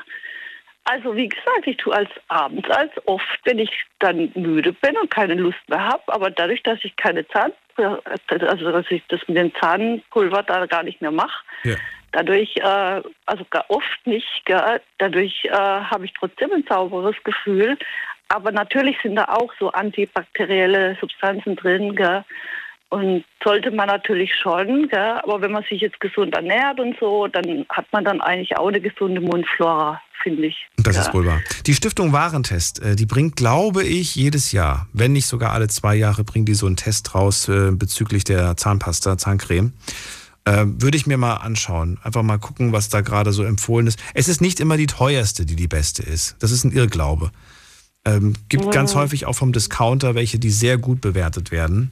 also 0.85 1.15
wie 1.17 1.29
gesagt, 1.29 1.67
ich 1.67 1.77
tue 1.77 1.95
als 1.95 2.11
abends 2.29 2.69
als 2.71 2.91
oft, 3.07 3.41
wenn 3.45 3.59
ich 3.59 3.71
dann 3.99 4.33
müde 4.35 4.73
bin 4.73 4.97
und 4.97 5.11
keine 5.11 5.35
Lust 5.35 5.59
mehr 5.69 5.85
habe, 5.85 6.03
aber 6.07 6.31
dadurch, 6.31 6.63
dass 6.63 6.79
ich 6.83 6.97
keine 6.97 7.27
Zahn, 7.29 7.53
also 7.77 8.73
dass 8.73 8.91
ich 8.91 9.03
das 9.09 9.21
mit 9.29 9.37
dem 9.37 9.55
Zahnpulver 9.55 10.43
da 10.43 10.67
gar 10.67 10.83
nicht 10.83 11.01
mehr 11.01 11.13
mache, 11.13 11.45
Ja. 11.63 11.77
dadurch, 12.11 12.57
äh, 12.57 13.03
also 13.27 13.45
gar 13.51 13.65
oft 13.69 14.07
nicht, 14.07 14.45
gell, 14.45 14.81
dadurch 14.99 15.45
äh, 15.45 15.51
habe 15.51 16.05
ich 16.05 16.13
trotzdem 16.15 16.53
ein 16.53 16.65
sauberes 16.69 17.17
Gefühl. 17.25 17.79
Aber 18.29 18.51
natürlich 18.51 18.97
sind 19.03 19.17
da 19.17 19.27
auch 19.27 19.53
so 19.59 19.71
antibakterielle 19.73 20.97
Substanzen 21.01 21.55
drin, 21.55 21.95
gell. 21.95 22.25
Und 22.93 23.25
sollte 23.43 23.71
man 23.71 23.87
natürlich 23.87 24.31
schon, 24.35 24.87
gell? 24.89 25.19
aber 25.23 25.41
wenn 25.41 25.51
man 25.51 25.65
sich 25.67 25.81
jetzt 25.81 25.99
gesund 25.99 26.35
ernährt 26.37 26.79
und 26.79 26.95
so, 27.01 27.27
dann 27.27 27.65
hat 27.71 27.87
man 27.91 28.05
dann 28.05 28.21
eigentlich 28.21 28.55
auch 28.59 28.69
eine 28.69 28.83
gesunde 28.83 29.23
Mundflora, 29.23 29.99
finde 30.23 30.49
ich. 30.49 30.67
Das 30.77 30.97
ja. 30.97 31.03
ist 31.03 31.15
wohl 31.15 31.25
wahr. 31.25 31.41
Die 31.65 31.73
Stiftung 31.73 32.13
Warentest, 32.13 32.83
äh, 32.83 32.95
die 32.95 33.07
bringt, 33.07 33.35
glaube 33.37 33.83
ich, 33.83 34.15
jedes 34.15 34.53
Jahr, 34.53 34.89
wenn 34.93 35.13
nicht 35.15 35.25
sogar 35.25 35.53
alle 35.53 35.69
zwei 35.69 35.95
Jahre, 35.95 36.23
bringt 36.23 36.51
die 36.51 36.55
so 36.55 36.67
einen 36.67 36.77
Test 36.77 37.15
raus 37.15 37.49
äh, 37.49 37.71
bezüglich 37.71 38.25
der 38.25 38.59
Zahnpasta, 38.59 39.17
Zahncreme. 39.17 39.73
Äh, 40.45 40.67
Würde 40.67 40.99
ich 40.99 41.07
mir 41.07 41.17
mal 41.17 41.37
anschauen. 41.37 41.99
Einfach 42.03 42.23
mal 42.23 42.37
gucken, 42.37 42.73
was 42.73 42.91
da 42.91 43.01
gerade 43.01 43.33
so 43.33 43.43
empfohlen 43.43 43.87
ist. 43.87 43.99
Es 44.13 44.29
ist 44.29 44.43
nicht 44.43 44.61
immer 44.61 44.77
die 44.77 44.87
teuerste, 44.87 45.47
die 45.47 45.57
die 45.57 45.67
beste 45.69 46.03
ist. 46.03 46.37
Das 46.41 46.51
ist 46.51 46.65
ein 46.65 46.73
Irrglaube. 46.73 47.31
Ähm, 48.05 48.35
gibt 48.51 48.67
Mhm. 48.67 48.71
ganz 48.71 48.95
häufig 48.95 49.25
auch 49.25 49.35
vom 49.35 49.53
Discounter 49.53 50.15
welche, 50.15 50.39
die 50.39 50.51
sehr 50.51 50.77
gut 50.77 51.01
bewertet 51.01 51.53
werden. 51.53 51.91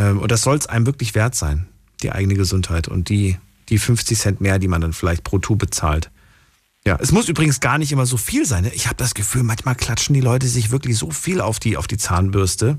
Ähm, 0.00 0.18
und 0.18 0.32
das 0.32 0.42
soll 0.42 0.56
es 0.56 0.66
einem 0.66 0.86
wirklich 0.86 1.14
wert 1.14 1.34
sein, 1.34 1.68
die 2.02 2.10
eigene 2.10 2.34
Gesundheit 2.34 2.88
und 2.88 3.08
die, 3.08 3.36
die 3.68 3.78
50 3.78 4.18
Cent 4.18 4.40
mehr, 4.40 4.58
die 4.58 4.66
man 4.68 4.80
dann 4.80 4.92
vielleicht 4.92 5.22
pro 5.22 5.38
Tube 5.38 5.58
bezahlt. 5.60 6.10
Ja, 6.86 6.96
es 7.00 7.12
muss 7.12 7.28
übrigens 7.28 7.60
gar 7.60 7.76
nicht 7.76 7.92
immer 7.92 8.06
so 8.06 8.16
viel 8.16 8.46
sein. 8.46 8.64
ne? 8.64 8.72
Ich 8.74 8.86
habe 8.86 8.96
das 8.96 9.12
Gefühl, 9.14 9.42
manchmal 9.42 9.74
klatschen 9.74 10.14
die 10.14 10.22
Leute 10.22 10.46
sich 10.48 10.70
wirklich 10.70 10.96
so 10.96 11.10
viel 11.10 11.40
auf 11.42 11.60
die, 11.60 11.76
auf 11.76 11.86
die 11.86 11.98
Zahnbürste. 11.98 12.78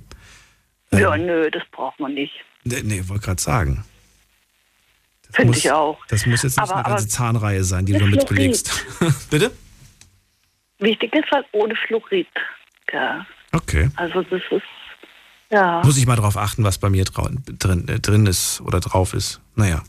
Ja, 0.91 1.15
nö, 1.15 1.49
das 1.51 1.61
braucht 1.71 1.99
man 1.99 2.15
nicht. 2.15 2.33
Nee, 2.63 2.81
nee 2.83 3.03
wollte 3.07 3.25
gerade 3.25 3.41
sagen. 3.41 3.85
Das 5.27 5.35
Finde 5.35 5.51
muss- 5.51 5.57
ich 5.59 5.71
auch. 5.71 6.03
Das 6.07 6.25
muss 6.25 6.41
jetzt 6.43 6.57
nicht 6.57 6.69
Aber- 6.71 6.83
eine 6.83 6.95
ganze 6.95 7.07
Zahnreihe 7.07 7.63
sein, 7.63 7.85
die 7.85 7.93
du 7.93 8.03
Mit 8.05 8.15
damit 8.15 8.27
belegst. 8.27 8.85
Bitte? 9.29 9.51
Wichtig 10.79 11.13
ist 11.13 11.29
halt 11.31 11.45
ohne 11.51 11.75
Fluorid. 11.87 12.27
Ja. 12.91 13.25
Okay. 13.51 13.89
Also 13.95 14.23
das 14.23 14.41
ist, 14.49 14.63
ja. 15.51 15.81
Muss 15.83 15.97
ich 15.97 16.07
mal 16.07 16.15
drauf 16.15 16.37
achten, 16.37 16.63
was 16.63 16.77
bei 16.77 16.89
mir 16.89 17.03
drin, 17.03 17.87
äh, 17.87 17.99
drin 17.99 18.25
ist 18.25 18.61
oder 18.61 18.79
drauf 18.79 19.13
ist. 19.13 19.41
Naja. 19.55 19.81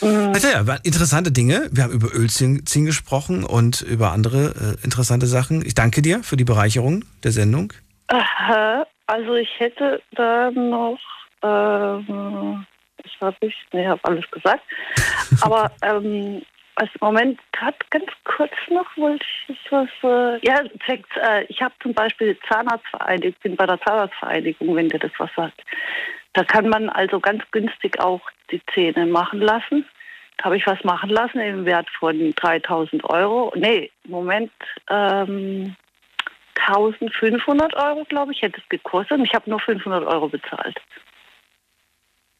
Mhm. 0.00 0.32
Also 0.34 0.48
ja, 0.48 0.60
interessante 0.82 1.32
Dinge. 1.32 1.68
Wir 1.72 1.84
haben 1.84 1.92
über 1.92 2.14
Ölziehen 2.14 2.66
ziehen 2.66 2.84
gesprochen 2.84 3.44
und 3.44 3.80
über 3.80 4.12
andere 4.12 4.76
äh, 4.80 4.84
interessante 4.84 5.26
Sachen. 5.26 5.64
Ich 5.64 5.74
danke 5.74 6.02
dir 6.02 6.22
für 6.22 6.36
die 6.36 6.44
Bereicherung 6.44 7.04
der 7.22 7.32
Sendung. 7.32 7.72
Aha, 8.08 8.86
also 9.06 9.34
ich 9.34 9.48
hätte 9.58 10.00
da 10.12 10.50
noch, 10.50 10.98
ähm, 11.42 12.66
was 13.02 13.12
habe 13.20 13.36
ich? 13.40 13.54
Nee, 13.72 13.86
habe 13.86 14.00
alles 14.04 14.30
gesagt. 14.30 14.62
Aber 15.40 15.70
ähm, 15.82 16.42
als 16.76 16.90
Moment, 17.00 17.40
gerade 17.52 17.76
ganz 17.90 18.06
kurz 18.24 18.52
noch 18.68 18.86
wollte 18.96 19.24
ich 19.48 19.58
was. 19.70 19.88
Äh, 20.02 20.46
ja, 20.46 20.62
zwecks, 20.84 21.08
äh, 21.16 21.44
ich 21.48 21.60
habe 21.60 21.74
zum 21.82 21.94
Beispiel 21.94 22.38
Zahnarztvereinigung, 22.48 23.34
bin 23.42 23.56
bei 23.56 23.66
der 23.66 23.80
Zahnarztvereinigung, 23.80 24.76
wenn 24.76 24.88
dir 24.88 24.98
das 24.98 25.12
was 25.18 25.30
sagt. 25.34 25.60
Da 26.34 26.44
kann 26.44 26.68
man 26.68 26.90
also 26.90 27.18
ganz 27.18 27.42
günstig 27.50 27.98
auch 27.98 28.20
die 28.50 28.60
Zähne 28.74 29.06
machen 29.06 29.40
lassen. 29.40 29.86
Da 30.36 30.44
habe 30.44 30.58
ich 30.58 30.66
was 30.66 30.82
machen 30.84 31.08
lassen 31.08 31.40
im 31.40 31.64
Wert 31.64 31.88
von 31.98 32.34
3000 32.34 33.04
Euro. 33.04 33.52
Nee, 33.56 33.90
Moment, 34.04 34.52
ähm, 34.90 35.74
1500 36.66 37.74
Euro, 37.74 38.04
glaube 38.04 38.32
ich, 38.32 38.42
hätte 38.42 38.60
es 38.60 38.68
gekostet. 38.68 39.18
Und 39.18 39.24
ich 39.24 39.34
habe 39.34 39.48
nur 39.48 39.60
500 39.60 40.04
Euro 40.04 40.28
bezahlt. 40.28 40.78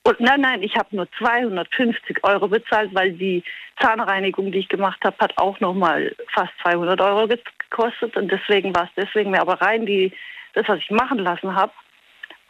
Und 0.07 0.21
nein, 0.21 0.41
nein, 0.41 0.63
ich 0.63 0.77
habe 0.77 0.95
nur 0.95 1.09
250 1.19 2.23
Euro 2.23 2.47
bezahlt, 2.49 2.95
weil 2.95 3.13
die 3.13 3.43
Zahnreinigung, 3.81 4.53
die 4.53 4.61
ich 4.61 4.69
gemacht 4.69 5.01
habe, 5.05 5.17
hat 5.19 5.37
auch 5.37 5.59
noch 5.61 5.75
mal 5.75 6.15
fast 6.33 6.53
200 6.63 7.01
Euro 7.01 7.27
ge- 7.27 7.41
gekostet. 7.71 8.17
Und 8.17 8.31
deswegen 8.31 8.75
war 8.75 8.85
es 8.85 8.91
deswegen 9.05 9.31
mehr. 9.33 9.41
Aber 9.41 9.61
rein 9.61 9.85
die, 9.85 10.13
das, 10.55 10.69
was 10.69 10.79
ich 10.79 10.91
machen 10.91 11.19
lassen 11.19 11.55
habe, 11.55 11.73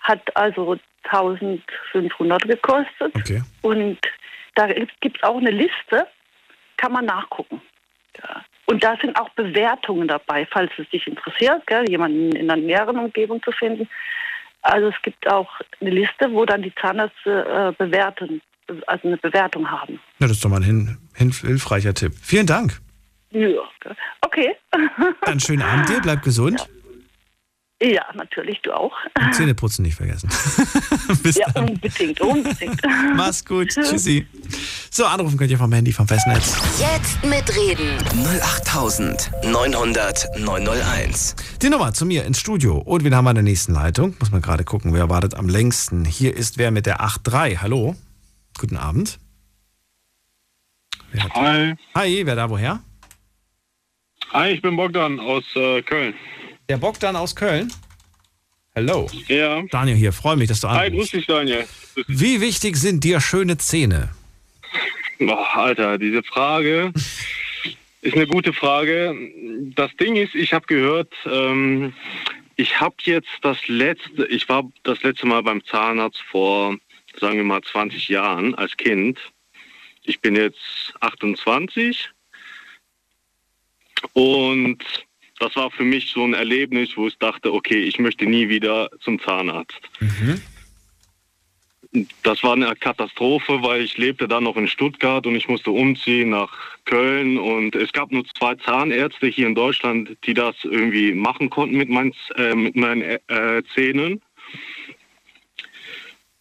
hat 0.01 0.37
also 0.37 0.77
1500 1.05 2.43
gekostet. 2.47 3.15
Okay. 3.15 3.43
Und 3.63 3.99
da 4.55 4.67
gibt 5.01 5.17
es 5.17 5.23
auch 5.23 5.39
eine 5.39 5.51
Liste, 5.51 6.07
kann 6.77 6.93
man 6.93 7.07
nachgucken. 7.07 7.63
Ja. 8.19 8.45
Und 8.67 8.83
da 8.83 8.97
sind 9.01 9.19
auch 9.19 9.29
Bewertungen 9.31 10.09
dabei, 10.09 10.47
falls 10.51 10.73
es 10.79 10.89
dich 10.91 11.07
interessiert, 11.07 11.67
gell, 11.67 11.89
jemanden 11.89 12.35
in 12.35 12.51
einer 12.51 12.61
näheren 12.61 12.99
Umgebung 12.99 13.43
zu 13.43 13.53
finden. 13.53 13.89
Also 14.67 14.89
es 14.89 15.03
gibt 15.03 15.27
auch 15.29 15.49
eine 15.81 15.91
Liste, 15.91 16.31
wo 16.31 16.45
dann 16.45 16.63
die 16.63 16.75
Zahnärzte 16.75 17.47
äh, 17.47 17.73
bewerten, 17.83 18.43
also 18.87 19.07
eine 19.07 19.17
Bewertung 19.17 19.71
haben. 19.71 20.01
Ja, 20.19 20.27
das 20.27 20.33
ist 20.33 20.45
doch 20.45 20.51
mal 20.51 20.57
ein 20.57 20.65
hin, 20.65 20.99
hin, 21.15 21.31
hilfreicher 21.31 21.95
Tipp. 21.95 22.13
Vielen 22.21 22.47
Dank. 22.47 22.81
Ja, 23.31 23.49
okay. 24.23 24.57
Einen 25.23 25.41
schönen 25.41 25.63
Abend 25.63 25.89
dir, 25.89 26.01
bleib 26.01 26.23
gesund. 26.23 26.61
Ja, 26.61 26.67
natürlich, 28.15 28.61
du 28.63 28.73
auch. 28.73 28.93
Und 29.19 29.35
Zähneputzen 29.35 29.83
nicht 29.85 29.97
vergessen. 29.97 30.29
Bis 31.23 31.37
ja, 31.37 31.51
dann. 31.53 31.69
unbedingt, 31.71 32.21
unbedingt. 32.21 32.81
Mach's 33.17 33.45
gut. 33.45 33.69
Tschüssi. 33.69 34.27
So, 34.91 35.05
anrufen 35.05 35.37
könnt 35.37 35.51
ihr 35.51 35.59
vom 35.59 35.71
Handy 35.73 35.93
vom 35.93 36.09
Festnetz. 36.09 36.57
Jetzt 36.81 37.23
mitreden. 37.25 37.99
08900 38.25 40.27
901. 40.39 41.37
Die 41.61 41.69
Nummer 41.69 41.93
zu 41.93 42.07
mir 42.07 42.25
ins 42.25 42.41
Studio. 42.41 42.79
Und 42.79 43.05
wen 43.05 43.15
haben 43.15 43.25
wir 43.27 43.31
in 43.31 43.35
der 43.37 43.45
nächsten 43.45 43.75
Leitung? 43.75 44.17
Muss 44.21 44.31
man 44.31 44.41
gerade 44.41 44.65
gucken, 44.65 44.95
wer 44.95 45.11
wartet 45.11 45.35
am 45.35 45.49
längsten. 45.49 46.05
Hier 46.07 46.35
ist 46.35 46.57
wer 46.59 46.71
mit 46.71 46.87
der 46.87 47.01
8.3. 47.03 47.59
Hallo. 47.61 47.95
Guten 48.59 48.79
Abend. 48.79 49.19
Wer 51.13 51.25
hat- 51.25 51.35
Hi. 51.35 51.75
Hi, 51.95 52.23
wer 52.27 52.37
da 52.37 52.49
woher? 52.49 52.81
Hi, 54.33 54.49
ich 54.51 54.63
bin 54.63 54.77
Bogdan 54.77 55.21
aus 55.21 55.45
äh, 55.55 55.83
Köln. 55.83 56.15
Der 56.69 56.79
Bogdan 56.79 57.17
aus 57.17 57.37
Köln. 57.37 57.73
Hallo. 58.75 59.09
Ja. 59.29 59.63
Daniel 59.71 59.97
hier, 59.97 60.13
freue 60.13 60.37
mich, 60.37 60.49
dass 60.49 60.61
du 60.61 60.69
Hi, 60.69 60.91
grüß 60.91 60.93
anrufst. 60.93 61.13
dich, 61.15 61.27
Daniel. 61.27 61.67
Wie 62.09 62.41
wichtig 62.41 62.77
sind 62.77 63.05
dir 63.05 63.21
schöne 63.21 63.57
Zähne? 63.57 64.11
Boah, 65.19 65.57
Alter, 65.57 65.97
diese 65.97 66.23
Frage 66.23 66.93
ist 68.03 68.15
eine 68.15 68.27
gute 68.27 68.53
Frage. 68.53 69.15
Das 69.75 69.95
Ding 69.97 70.17
ist, 70.17 70.35
ich 70.35 70.53
habe 70.53 70.67
gehört, 70.67 71.13
ähm, 71.25 71.95
ich 72.57 72.81
habe 72.81 72.97
jetzt 73.05 73.31
das 73.43 73.57
letzte, 73.69 74.27
ich 74.27 74.49
war 74.49 74.71
das 74.83 75.03
letzte 75.03 75.27
Mal 75.27 75.43
beim 75.43 75.65
Zahnarzt 75.65 76.21
vor 76.31 76.77
sagen 77.19 77.37
wir 77.37 77.45
mal 77.45 77.63
20 77.63 78.09
Jahren 78.09 78.55
als 78.55 78.77
Kind. 78.77 79.19
Ich 80.03 80.21
bin 80.21 80.37
jetzt 80.37 80.93
28 81.01 82.11
und 84.13 84.79
das 85.39 85.57
war 85.57 85.71
für 85.71 85.85
mich 85.85 86.11
so 86.11 86.25
ein 86.25 86.35
Erlebnis, 86.35 86.97
wo 86.97 87.07
ich 87.07 87.19
dachte, 87.19 87.53
okay, 87.53 87.79
ich 87.79 87.99
möchte 87.99 88.27
nie 88.27 88.49
wieder 88.49 88.91
zum 89.01 89.21
Zahnarzt. 89.21 89.81
Mhm. 90.01 90.41
Das 92.23 92.43
war 92.43 92.53
eine 92.53 92.75
Katastrophe, 92.77 93.63
weil 93.63 93.83
ich 93.83 93.97
lebte 93.97 94.29
dann 94.29 94.45
noch 94.45 94.57
in 94.57 94.69
Stuttgart 94.69 95.27
und 95.27 95.35
ich 95.35 95.49
musste 95.49 95.71
umziehen 95.71 96.31
nach 96.31 96.53
Köln 96.85 97.39
und 97.39 97.75
es 97.75 97.93
gab 97.93 98.11
nur 98.13 98.25
zwei 98.39 98.55
Zahnärzte 98.57 99.29
hier 99.29 99.47
in 99.47 99.55
Deutschland, 99.55 100.17
die 100.25 100.35
das 100.35 100.57
irgendwie 100.63 101.13
machen 101.13 101.49
konnten 101.49 101.77
mit 101.77 101.89
meinen, 101.89 102.13
äh, 102.37 102.55
mit 102.55 102.77
meinen 102.77 103.03
äh, 103.03 103.63
Zähnen. 103.75 104.21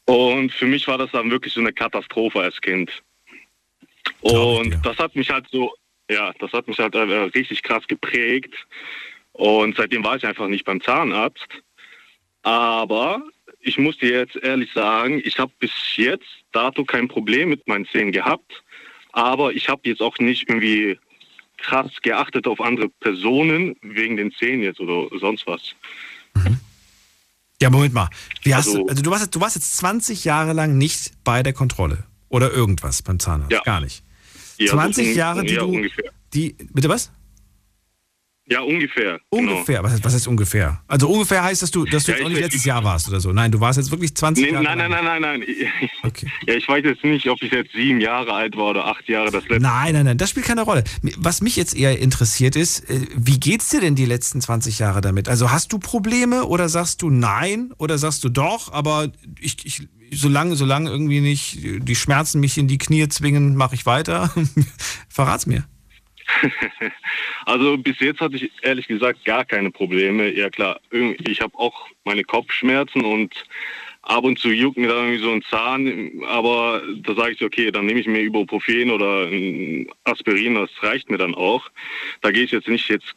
Und 0.06 0.52
für 0.52 0.68
mich 0.68 0.88
war 0.88 0.98
das 0.98 1.12
dann 1.12 1.32
wirklich 1.32 1.54
so 1.54 1.62
eine 1.62 1.74
Katastrophe 1.74 2.42
als 2.42 2.60
Kind. 2.62 2.92
Und 4.22 4.78
das 4.84 4.98
hat 4.98 5.16
mich 5.16 5.30
halt 5.30 5.48
so, 5.52 5.74
ja, 6.10 6.34
das 6.40 6.52
hat 6.54 6.68
mich 6.68 6.78
halt 6.80 6.96
äh, 6.96 7.00
richtig 7.00 7.64
krass 7.64 7.86
geprägt. 7.88 8.54
Und 9.34 9.76
seitdem 9.76 10.04
war 10.04 10.16
ich 10.16 10.26
einfach 10.26 10.48
nicht 10.48 10.66
beim 10.66 10.82
Zahnarzt. 10.82 11.48
Aber 12.44 13.22
ich 13.60 13.78
muss 13.78 13.98
dir 13.98 14.12
jetzt 14.20 14.36
ehrlich 14.36 14.72
sagen, 14.74 15.22
ich 15.26 15.40
habe 15.40 15.52
bis 15.60 15.72
jetzt 15.96 16.28
dato 16.52 16.86
kein 16.86 17.08
Problem 17.08 17.50
mit 17.50 17.68
meinen 17.68 17.86
Zähnen 17.88 18.12
gehabt. 18.12 18.64
Aber 19.12 19.54
ich 19.54 19.68
habe 19.70 19.82
jetzt 19.86 20.02
auch 20.02 20.18
nicht 20.20 20.48
irgendwie 20.50 21.00
krass 21.58 21.90
geachtet 22.02 22.48
auf 22.48 22.62
andere 22.62 22.90
Personen 22.90 23.76
wegen 23.82 24.18
den 24.18 24.32
Zähnen 24.34 24.62
jetzt 24.62 24.80
oder 24.80 25.08
sonst 25.20 25.48
was. 25.48 25.74
Ja, 27.62 27.70
Moment 27.70 27.94
mal. 27.94 28.10
Wie 28.44 28.54
hast 28.54 28.68
Also- 28.68 28.84
du, 28.84 28.88
also 28.90 29.02
du 29.02 29.10
warst, 29.12 29.24
jetzt- 29.24 29.36
du 29.36 29.42
warst 29.42 29.56
jetzt 29.56 29.78
20 29.78 30.26
Jahre 30.26 30.54
lang 30.54 30.78
nicht 30.78 31.14
bei 31.24 31.42
der 31.42 31.54
Kontrolle 31.54 32.04
oder 32.30 32.52
irgendwas 32.52 33.02
beim 33.02 33.20
Zahnarzt? 33.20 33.52
Ja. 33.54 33.62
Gar 33.64 33.80
nicht. 33.82 34.04
Ja, 34.58 34.72
20 34.72 35.08
so 35.14 35.18
Jahre, 35.18 35.44
die 35.44 35.54
ja, 35.54 35.60
du, 35.62 35.68
ungefähr. 35.68 36.12
die, 36.34 36.56
bitte 36.74 36.90
was? 36.90 37.12
Ja, 38.48 38.62
ungefähr. 38.62 39.20
genau. 39.32 39.54
Ungefähr, 39.54 39.82
was, 39.82 39.94
heißt- 39.94 40.04
was 40.04 40.14
heißt 40.14 40.28
ungefähr? 40.28 40.80
Also 40.88 41.10
ungefähr 41.10 41.44
heißt, 41.44 41.64
dass 41.64 41.72
du, 41.72 41.84
dass 41.84 42.04
du 42.04 42.12
Ja, 42.12 42.18
jetzt 42.18 42.26
auch 42.26 42.30
ich- 42.30 42.34
nicht 42.36 42.44
letztes 42.44 42.64
Jahr 42.64 42.84
warst 42.84 43.10
oder 43.10 43.20
so. 43.20 43.32
Nein, 43.32 43.52
du 43.52 43.60
warst 43.60 43.78
jetzt 43.78 43.90
wirklich 43.90 44.16
20 44.16 44.46
Nee, 44.46 44.52
Jahre 44.52 44.64
nein, 44.66 44.78
nein, 44.78 44.92
nein, 44.92 45.20
nein, 45.20 45.40
nein. 45.40 45.44
Ja, 46.48 46.54
ich 46.54 46.68
weiß 46.68 46.84
jetzt 46.86 47.04
nicht, 47.04 47.28
ob 47.28 47.42
ich 47.42 47.52
jetzt 47.52 47.72
sieben 47.74 48.00
Jahre 48.00 48.32
alt 48.34 48.56
war 48.56 48.66
oder 48.70 48.86
acht 48.86 49.10
Jahre 49.10 49.32
das 49.32 49.48
letzte. 49.48 49.62
Nein, 49.64 49.94
nein, 49.94 50.06
nein, 50.06 50.18
das 50.20 50.30
spielt 50.30 50.46
keine 50.46 50.62
Rolle. 50.62 50.84
Was 51.18 51.42
mich 51.42 51.56
jetzt 51.56 51.76
eher 51.76 51.98
interessiert 51.98 52.56
ist, 52.56 52.88
äh, 52.88 53.08
wie 53.16 53.40
geht's 53.40 53.70
dir 53.70 53.82
denn 53.82 53.96
die 53.96 54.06
letzten 54.06 54.42
20 54.42 54.78
Jahre 54.78 55.02
damit? 55.02 55.28
Also 55.28 55.50
hast 55.50 55.74
du 55.74 55.80
Probleme 55.80 56.46
oder 56.46 56.70
sagst 56.70 57.02
du 57.02 57.10
nein 57.10 57.74
oder 57.80 57.98
sagst 57.98 58.24
du 58.24 58.30
doch, 58.30 58.72
aber 58.72 59.12
ich, 59.40 59.66
ich 59.66 59.88
solange, 60.12 60.56
solange 60.56 60.90
irgendwie 60.90 61.22
nicht 61.22 61.60
die 61.62 61.96
Schmerzen 61.96 62.40
mich 62.40 62.58
in 62.58 62.68
die 62.68 62.78
Knie 62.78 63.08
zwingen, 63.10 63.56
mache 63.56 63.76
ich 63.76 63.86
weiter. 63.86 64.34
Verrat's 65.10 65.46
mir. 65.46 65.66
Also 67.48 67.78
bis 67.78 68.00
jetzt 68.00 68.22
hatte 68.22 68.38
ich 68.38 68.52
ehrlich 68.64 68.88
gesagt 68.88 69.24
gar 69.24 69.46
keine 69.46 69.70
Probleme. 69.70 70.34
Ja 70.34 70.50
klar, 70.50 70.80
ich 70.92 71.42
habe 71.42 71.56
auch 71.60 71.88
meine 72.04 72.24
Kopfschmerzen 72.24 73.06
und 73.06 73.46
ab 74.02 74.24
und 74.24 74.40
zu 74.40 74.50
juckt 74.50 74.78
mir 74.78 74.88
da 74.88 74.96
irgendwie 74.96 75.24
so 75.24 75.32
ein 75.32 75.44
Zahn, 75.44 76.24
aber 76.26 76.82
da 76.98 77.14
sage 77.14 77.34
ich, 77.34 77.44
okay, 77.44 77.72
dann 77.72 77.86
nehme 77.86 78.00
ich 78.00 78.08
mir 78.08 78.22
Ibuprofen 78.22 78.90
oder 78.90 79.30
Aspirin, 80.04 80.56
das 80.56 80.72
reicht 80.82 81.10
mir 81.10 81.18
dann 81.18 81.36
auch. 81.36 81.70
Da 82.22 82.32
gehe 82.32 82.44
ich 82.44 82.52
jetzt 82.52 82.68
nicht 82.68 82.90
jetzt 82.90 83.16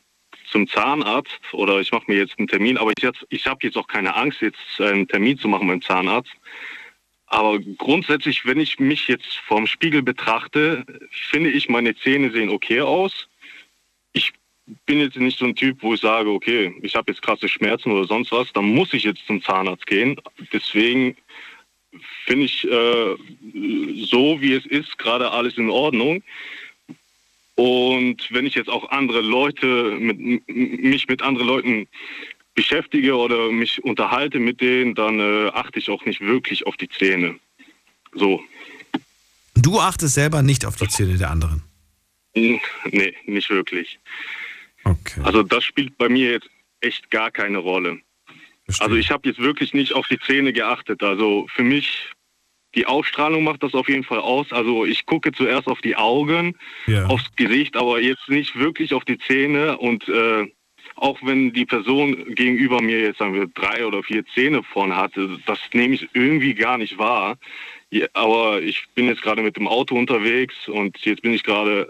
zum 0.51 0.67
Zahnarzt 0.67 1.41
oder 1.53 1.81
ich 1.81 1.93
mache 1.93 2.05
mir 2.09 2.19
jetzt 2.19 2.39
einen 2.39 2.49
Termin, 2.49 2.79
aber 2.79 2.93
ich, 2.97 3.09
ich 3.29 3.47
habe 3.47 3.61
jetzt 3.63 3.77
auch 3.77 3.87
keine 3.87 4.15
Angst, 4.15 4.41
jetzt 4.41 4.59
einen 4.79 5.07
Termin 5.07 5.39
zu 5.39 5.49
machen 5.49 5.69
beim 5.69 5.83
Zahnarzt. 5.83 6.33
Aber 7.29 7.59
grundsätzlich, 7.59 8.47
wenn 8.47 8.59
ich 8.59 8.79
mich 8.79 9.07
jetzt 9.07 9.37
vorm 9.47 9.67
Spiegel 9.67 10.03
betrachte, 10.03 10.85
finde 11.11 11.51
ich, 11.51 11.69
meine 11.69 11.95
Zähne 11.95 12.31
sehen 12.31 12.49
okay 12.49 12.81
aus. 12.81 13.29
Ich 14.13 14.33
bin 14.87 15.01
jetzt 15.01 15.17
nicht 15.17 15.39
so 15.39 15.45
ein 15.45 15.55
Typ, 15.55 15.83
wo 15.83 15.95
ich 15.95 16.01
sage, 16.01 16.31
okay, 16.31 16.75
ich 16.83 16.95
habe 16.95 17.13
jetzt 17.13 17.23
krasse 17.23 17.49
Schmerzen 17.49 17.93
oder 17.93 18.07
sonst 18.07 18.33
was, 18.33 18.53
dann 18.53 18.65
muss 18.65 18.95
ich 18.95 19.05
jetzt 19.05 19.27
zum 19.27 19.43
Zahnarzt 19.43 19.87
gehen. 19.87 20.19
Deswegen 20.53 21.17
finde 22.25 22.47
ich 22.47 22.65
äh, 22.65 23.17
so, 24.07 24.41
wie 24.41 24.55
es 24.55 24.67
ist, 24.67 24.97
gerade 24.99 25.31
alles 25.31 25.59
in 25.59 25.71
Ordnung. 25.71 26.23
Und 27.57 28.33
wenn 28.33 28.47
ich 28.47 28.55
jetzt 28.55 28.71
auch 28.71 28.91
andere 28.91 29.21
Leute, 29.21 29.97
mit, 29.99 30.49
mich 30.49 31.09
mit 31.09 31.23
anderen 31.23 31.49
Leuten 31.49 31.89
beschäftige 32.59 33.15
oder 33.15 33.53
mich 33.53 33.85
unterhalte 33.85 34.41
mit 34.41 34.61
denen, 34.61 34.97
dann 34.97 35.21
äh, 35.21 35.49
achte 35.55 35.79
ich 35.79 35.89
auch 35.91 36.05
nicht 36.05 36.21
wirklich 36.21 36.67
auf 36.67 36.77
die 36.77 36.89
Zähne. 36.89 37.39
So. 38.15 38.43
Du 39.55 39.79
achtest 39.79 40.15
selber 40.15 40.43
nicht 40.43 40.65
auf 40.67 40.75
die 40.75 40.89
Zähne 40.89 41.17
der 41.17 41.31
anderen. 41.31 41.63
Nee, 42.35 43.15
nicht 43.27 43.49
wirklich. 43.51 44.01
Okay. 44.83 45.21
Also 45.23 45.45
das 45.45 45.63
spielt 45.63 45.97
bei 45.99 46.09
mir 46.09 46.33
jetzt 46.33 46.51
echt 46.81 47.11
gar 47.13 47.31
keine 47.31 47.59
Rolle. 47.59 48.01
Also 48.81 48.97
ich 48.97 49.11
habe 49.13 49.29
jetzt 49.29 49.39
wirklich 49.39 49.73
nicht 49.73 49.93
auf 49.93 50.09
die 50.09 50.19
Zähne 50.19 50.53
geachtet. 50.53 51.03
Also 51.05 51.47
für 51.55 51.63
mich, 51.63 52.11
die 52.75 52.87
Ausstrahlung 52.87 53.45
macht 53.45 53.63
das 53.63 53.73
auf 53.75 53.89
jeden 53.89 54.05
Fall 54.05 54.19
aus. 54.19 54.51
Also 54.53 54.85
ich 54.85 55.07
gucke 55.07 55.31
zuerst 55.31 55.69
auf 55.69 55.81
die 55.81 55.95
Augen, 55.95 56.57
Ja. 56.87 57.07
aufs 57.07 57.31
Gesicht, 57.37 57.77
aber 57.77 58.01
jetzt 58.01 58.29
nicht 58.29 58.57
wirklich 58.59 58.95
auf 58.95 59.05
die 59.05 59.19
Zähne. 59.19 59.79
Und 59.79 60.09
äh, 60.09 60.47
auch 61.01 61.19
wenn 61.23 61.53
die 61.53 61.65
Person 61.65 62.35
gegenüber 62.35 62.83
mir 62.83 63.01
jetzt 63.01 63.19
sagen 63.19 63.35
wir 63.35 63.47
drei 63.47 63.87
oder 63.87 64.03
vier 64.03 64.25
Zähne 64.27 64.63
vorne 64.63 64.97
hatte, 64.97 65.39
das 65.47 65.59
nehme 65.73 65.95
ich 65.95 66.09
irgendwie 66.13 66.55
gar 66.55 66.79
nicht 66.79 66.99
wahr. 66.99 67.39
Aber 68.13 68.61
ich 68.61 68.85
bin 68.95 69.07
jetzt 69.07 69.23
gerade 69.23 69.43
mit 69.43 69.57
dem 69.57 69.67
Auto 69.67 69.97
unterwegs 69.97 70.69
und 70.69 70.99
jetzt 71.05 71.23
bin 71.23 71.33
ich 71.33 71.43
gerade 71.43 71.89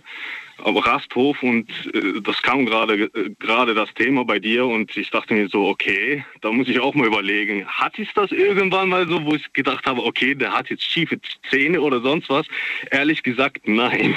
am 0.58 0.76
Rasthof 0.76 1.42
und 1.42 1.70
äh, 1.94 2.20
das 2.20 2.42
kam 2.42 2.66
gerade 2.66 3.04
äh, 3.14 3.30
gerade 3.38 3.74
das 3.74 3.92
Thema 3.94 4.24
bei 4.24 4.38
dir 4.38 4.66
und 4.66 4.96
ich 4.96 5.10
dachte 5.10 5.34
mir 5.34 5.48
so, 5.48 5.66
okay, 5.66 6.24
da 6.40 6.50
muss 6.50 6.68
ich 6.68 6.80
auch 6.80 6.94
mal 6.94 7.06
überlegen, 7.06 7.66
hatte 7.66 8.02
ich 8.02 8.12
das 8.12 8.32
irgendwann 8.32 8.88
mal 8.88 9.06
so, 9.08 9.24
wo 9.24 9.34
ich 9.34 9.52
gedacht 9.52 9.86
habe, 9.86 10.04
okay, 10.04 10.34
der 10.34 10.52
hat 10.52 10.68
jetzt 10.70 10.82
schiefe 10.82 11.20
Zähne 11.48 11.80
oder 11.80 12.00
sonst 12.00 12.28
was? 12.28 12.46
Ehrlich 12.90 13.22
gesagt, 13.22 13.68
nein. 13.68 14.16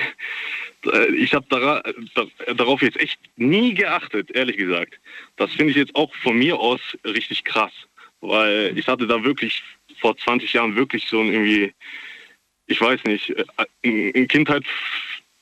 Äh, 0.85 1.15
Ich 1.15 1.33
habe 1.33 1.45
dara 1.49 1.83
da, 2.15 2.53
darauf 2.53 2.81
jetzt 2.81 2.99
echt 2.99 3.19
nie 3.35 3.73
geachtet, 3.73 4.31
ehrlich 4.31 4.57
gesagt. 4.57 4.99
Das 5.37 5.51
finde 5.51 5.71
ich 5.71 5.77
jetzt 5.77 5.95
auch 5.95 6.13
von 6.15 6.37
mir 6.37 6.57
aus 6.59 6.81
richtig 7.05 7.43
krass, 7.43 7.73
weil 8.21 8.77
ich 8.77 8.87
hatte 8.87 9.07
da 9.07 9.23
wirklich 9.23 9.63
vor 9.99 10.17
20 10.17 10.53
Jahren 10.53 10.75
wirklich 10.75 11.07
so 11.07 11.19
ein 11.19 11.31
irgendwie, 11.31 11.73
ich 12.67 12.81
weiß 12.81 13.03
nicht, 13.05 13.29
äh, 13.29 13.45
in, 13.81 14.11
in 14.11 14.27
Kindheit, 14.27 14.63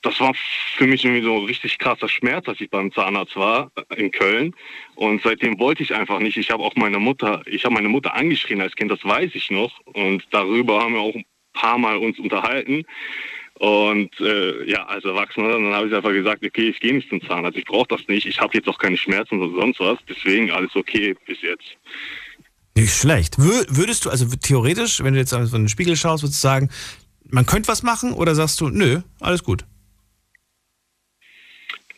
das 0.02 0.18
war 0.20 0.32
für 0.76 0.86
mich 0.86 1.04
irgendwie 1.04 1.22
so 1.22 1.36
ein 1.36 1.44
richtig 1.44 1.78
krasser 1.78 2.08
Schmerz, 2.08 2.48
als 2.48 2.60
ich 2.60 2.70
beim 2.70 2.92
Zahnarzt 2.92 3.36
war 3.36 3.70
äh, 3.90 4.00
in 4.00 4.10
Köln. 4.10 4.54
Und 4.94 5.22
seitdem 5.22 5.58
wollte 5.58 5.82
ich 5.82 5.94
einfach 5.94 6.20
nicht. 6.20 6.36
Ich 6.36 6.50
habe 6.50 6.62
auch 6.62 6.74
meine 6.76 6.98
Mutter, 6.98 7.42
ich 7.46 7.64
habe 7.64 7.74
meine 7.74 7.88
Mutter 7.88 8.14
angeschrien 8.14 8.60
als 8.60 8.74
Kind, 8.76 8.90
das 8.90 9.04
weiß 9.04 9.30
ich 9.34 9.50
noch. 9.50 9.78
Und 9.84 10.26
darüber 10.30 10.82
haben 10.82 10.94
wir 10.94 11.00
auch 11.00 11.14
ein 11.14 11.24
paar 11.52 11.78
Mal 11.78 11.96
uns 11.96 12.18
unterhalten. 12.18 12.84
Und 13.60 14.18
äh, 14.20 14.64
ja, 14.70 14.86
als 14.86 15.04
Erwachsener, 15.04 15.50
dann 15.50 15.66
habe 15.74 15.86
ich 15.86 15.94
einfach 15.94 16.12
gesagt, 16.12 16.42
okay, 16.42 16.70
ich 16.70 16.80
gehe 16.80 16.94
nicht 16.94 17.10
zum 17.10 17.20
Zahnarzt, 17.20 17.58
ich 17.58 17.66
brauche 17.66 17.88
das 17.88 18.00
nicht, 18.08 18.24
ich 18.26 18.40
habe 18.40 18.54
jetzt 18.56 18.66
auch 18.68 18.78
keine 18.78 18.96
Schmerzen 18.96 19.38
oder 19.38 19.54
sonst 19.60 19.78
was, 19.80 19.98
deswegen 20.08 20.50
alles 20.50 20.74
okay 20.74 21.14
bis 21.26 21.42
jetzt. 21.42 21.76
Nicht 22.74 22.94
schlecht. 22.94 23.34
Wür- 23.36 23.66
Würdest 23.68 24.06
du, 24.06 24.08
also 24.10 24.24
theoretisch, 24.40 25.04
wenn 25.04 25.12
du 25.12 25.20
jetzt 25.20 25.34
auf 25.34 25.50
den 25.50 25.68
Spiegel 25.68 25.94
schaust, 25.94 26.22
würdest 26.22 26.42
du 26.42 26.48
sagen, 26.48 26.70
man 27.28 27.44
könnte 27.44 27.68
was 27.68 27.82
machen 27.82 28.14
oder 28.14 28.34
sagst 28.34 28.58
du, 28.62 28.70
nö, 28.70 29.02
alles 29.20 29.44
gut? 29.44 29.66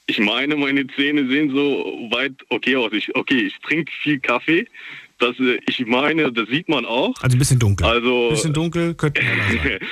Ich 0.06 0.18
meine, 0.18 0.56
meine 0.56 0.84
Zähne 0.88 1.28
sehen 1.28 1.50
so 1.54 2.08
weit 2.10 2.32
okay 2.48 2.74
aus. 2.74 2.90
Ich, 2.92 3.14
okay, 3.14 3.38
ich 3.42 3.56
trinke 3.60 3.90
viel 4.02 4.18
Kaffee. 4.18 4.66
Das, 5.20 5.38
äh, 5.38 5.60
ich 5.68 5.86
meine, 5.86 6.32
das 6.32 6.48
sieht 6.48 6.68
man 6.68 6.84
auch. 6.84 7.14
Also 7.22 7.36
ein 7.36 7.38
bisschen 7.38 7.60
dunkel. 7.60 7.86
Also, 7.86 8.24
Ein 8.30 8.34
bisschen 8.34 8.52
dunkel 8.52 8.94
könnte 8.94 9.22
heller 9.22 9.44
sein. 9.62 9.78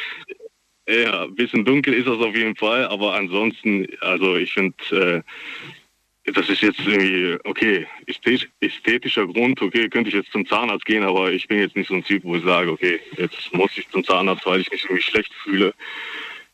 ja, 0.90 1.22
ein 1.24 1.34
bisschen 1.34 1.64
dunkel 1.64 1.94
ist 1.94 2.06
das 2.06 2.18
auf 2.18 2.34
jeden 2.34 2.56
Fall. 2.56 2.86
Aber 2.86 3.14
ansonsten, 3.14 3.86
also 4.00 4.36
ich 4.36 4.52
finde, 4.52 4.74
äh, 4.90 6.32
das 6.32 6.48
ist 6.48 6.60
jetzt 6.60 6.80
irgendwie, 6.80 7.38
okay, 7.44 7.86
ästhet- 8.06 8.48
ästhetischer 8.60 9.26
Grund, 9.26 9.60
okay, 9.62 9.88
könnte 9.88 10.08
ich 10.10 10.14
jetzt 10.14 10.30
zum 10.32 10.46
Zahnarzt 10.46 10.84
gehen, 10.84 11.02
aber 11.02 11.32
ich 11.32 11.48
bin 11.48 11.58
jetzt 11.58 11.76
nicht 11.76 11.88
so 11.88 11.94
ein 11.94 12.04
Typ, 12.04 12.24
wo 12.24 12.36
ich 12.36 12.44
sage, 12.44 12.70
okay, 12.70 13.00
jetzt 13.16 13.52
muss 13.52 13.70
ich 13.76 13.88
zum 13.88 14.04
Zahnarzt, 14.04 14.44
weil 14.46 14.60
ich 14.60 14.70
mich 14.70 14.84
irgendwie 14.84 15.02
schlecht 15.02 15.32
fühle. 15.42 15.74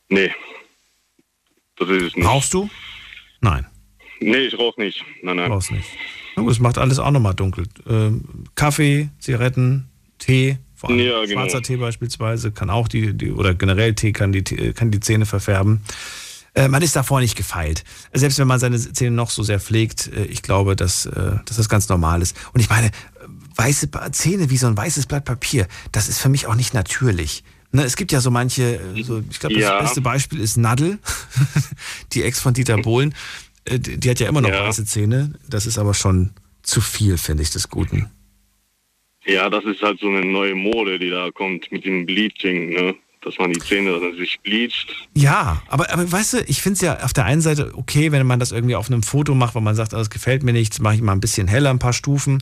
Nee. 0.08 0.32
Das 1.76 1.88
ist 1.90 2.02
es 2.02 2.16
nicht. 2.16 2.26
Rauchst 2.26 2.54
du? 2.54 2.70
Nein. 3.40 3.66
Nee, 4.20 4.38
ich 4.46 4.58
rauche 4.58 4.80
nicht. 4.80 5.04
Nein, 5.22 5.36
nein. 5.36 5.52
Rauchst 5.52 5.72
nicht. 5.72 5.88
Das 6.36 6.58
macht 6.60 6.78
alles 6.78 6.98
auch 6.98 7.10
nochmal 7.10 7.34
dunkel. 7.34 7.66
Ähm, 7.88 8.44
Kaffee, 8.54 9.08
Zigaretten, 9.18 9.88
Tee, 10.18 10.58
vor 10.76 10.90
allem 10.90 10.98
Ja, 11.00 11.24
genau. 11.24 11.40
schwarzer 11.40 11.62
Tee 11.62 11.76
beispielsweise, 11.76 12.52
kann 12.52 12.70
auch 12.70 12.86
die, 12.88 13.14
die 13.14 13.32
oder 13.32 13.54
generell 13.54 13.94
Tee 13.94 14.12
kann 14.12 14.30
die, 14.32 14.42
kann 14.42 14.90
die 14.90 15.00
Zähne 15.00 15.26
verfärben. 15.26 15.80
Äh, 16.54 16.68
man 16.68 16.80
ist 16.82 16.96
davor 16.96 17.20
nicht 17.20 17.36
gefeilt. 17.36 17.84
Selbst 18.14 18.38
wenn 18.38 18.46
man 18.48 18.58
seine 18.60 18.78
Zähne 18.78 19.10
noch 19.14 19.30
so 19.30 19.42
sehr 19.42 19.60
pflegt, 19.60 20.06
äh, 20.08 20.24
ich 20.24 20.42
glaube, 20.42 20.76
dass, 20.76 21.04
äh, 21.06 21.32
dass 21.44 21.56
das 21.56 21.68
ganz 21.68 21.88
normal 21.88 22.22
ist. 22.22 22.36
Und 22.54 22.60
ich 22.60 22.68
meine, 22.70 22.90
weiße 23.56 23.88
Zähne 24.12 24.48
wie 24.50 24.56
so 24.56 24.66
ein 24.66 24.76
weißes 24.76 25.06
Blatt 25.06 25.24
Papier, 25.24 25.66
das 25.92 26.08
ist 26.08 26.18
für 26.20 26.28
mich 26.28 26.46
auch 26.46 26.54
nicht 26.54 26.72
natürlich. 26.74 27.42
Ne, 27.72 27.82
es 27.84 27.96
gibt 27.96 28.12
ja 28.12 28.20
so 28.20 28.30
manche, 28.30 28.80
so, 29.02 29.22
ich 29.28 29.40
glaube, 29.40 29.54
das 29.56 29.64
Ja. 29.64 29.80
beste 29.82 30.00
Beispiel 30.00 30.40
ist 30.40 30.56
Nadel, 30.56 30.98
die 32.12 32.22
Ex 32.22 32.40
von 32.40 32.54
Dieter 32.54 32.78
Bohlen. 32.78 33.14
Die, 33.68 33.98
die 33.98 34.08
hat 34.10 34.20
ja 34.20 34.28
immer 34.28 34.40
noch 34.40 34.48
Ja. 34.50 34.64
weiße 34.66 34.84
Zähne. 34.84 35.32
Das 35.48 35.66
ist 35.66 35.76
aber 35.76 35.92
schon 35.92 36.30
zu 36.62 36.80
viel, 36.80 37.18
finde 37.18 37.42
ich, 37.42 37.50
des 37.50 37.68
Guten. 37.68 38.08
Ja, 39.26 39.50
das 39.50 39.64
ist 39.64 39.82
halt 39.82 39.98
so 40.00 40.08
eine 40.08 40.24
neue 40.24 40.54
Mode, 40.54 40.98
die 40.98 41.10
da 41.10 41.30
kommt 41.30 41.70
mit 41.72 41.84
dem 41.84 42.06
Bleaching, 42.06 42.70
ne? 42.70 42.94
Dass 43.22 43.38
man 43.38 43.52
die 43.52 43.58
Zähne 43.58 43.98
dann 43.98 44.16
sich 44.16 44.38
bleacht. 44.40 44.86
Ja, 45.14 45.60
aber, 45.68 45.92
aber 45.92 46.10
weißt 46.10 46.34
du, 46.34 46.38
ich 46.46 46.62
finde 46.62 46.74
es 46.74 46.80
ja 46.82 47.00
auf 47.02 47.12
der 47.12 47.24
einen 47.24 47.40
Seite 47.40 47.72
okay, 47.74 48.12
wenn 48.12 48.24
man 48.24 48.38
das 48.38 48.52
irgendwie 48.52 48.76
auf 48.76 48.86
einem 48.88 49.02
Foto 49.02 49.34
macht, 49.34 49.56
weil 49.56 49.62
man 49.62 49.74
sagt, 49.74 49.94
oh, 49.94 49.96
das 49.96 50.10
gefällt 50.10 50.44
mir 50.44 50.52
nicht, 50.52 50.80
mache 50.80 50.94
ich 50.94 51.02
mal 51.02 51.10
ein 51.12 51.20
bisschen 51.20 51.48
heller, 51.48 51.70
ein 51.70 51.80
paar 51.80 51.92
Stufen. 51.92 52.40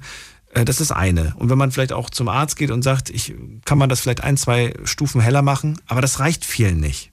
Äh, 0.53 0.67
Das 0.67 0.83
ist 0.83 0.93
eine. 0.93 1.35
Und 1.39 1.49
wenn 1.49 1.57
man 1.57 1.71
vielleicht 1.71 1.95
auch 1.95 2.11
zum 2.11 2.29
Arzt 2.29 2.57
geht 2.59 2.71
und 2.71 2.83
sagt, 2.83 3.09
ich 3.09 3.35
kann 3.65 3.79
man 3.79 3.89
das 3.89 4.01
vielleicht 4.01 4.23
ein, 4.23 4.37
zwei 4.37 4.75
Stufen 4.85 5.23
heller 5.23 5.41
machen, 5.41 5.81
aber 5.87 6.03
das 6.03 6.21
reicht 6.21 6.45
vielen 6.45 6.81
nicht. 6.81 7.13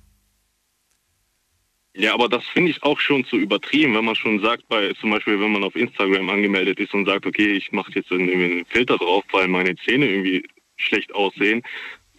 Ja, 1.94 2.14
aber 2.14 2.30
das 2.30 2.46
finde 2.48 2.72
ich 2.72 2.82
auch 2.84 3.00
schon 3.00 3.26
zu 3.26 3.36
übertrieben, 3.36 3.96
wenn 3.96 4.06
man 4.06 4.16
schon 4.16 4.40
sagt, 4.40 4.68
bei 4.70 4.94
zum 4.94 5.10
Beispiel, 5.12 5.40
wenn 5.40 5.52
man 5.52 5.64
auf 5.64 5.76
Instagram 5.76 6.30
angemeldet 6.30 6.80
ist 6.80 6.94
und 6.94 7.06
sagt, 7.06 7.26
okay, 7.26 7.52
ich 7.52 7.72
mache 7.74 7.92
jetzt 7.94 8.12
einen 8.12 8.66
Filter 8.66 8.98
drauf, 8.98 9.26
weil 9.32 9.50
meine 9.50 9.76
Zähne 9.76 10.08
irgendwie 10.08 10.48
schlecht 10.78 11.14
aussehen, 11.14 11.64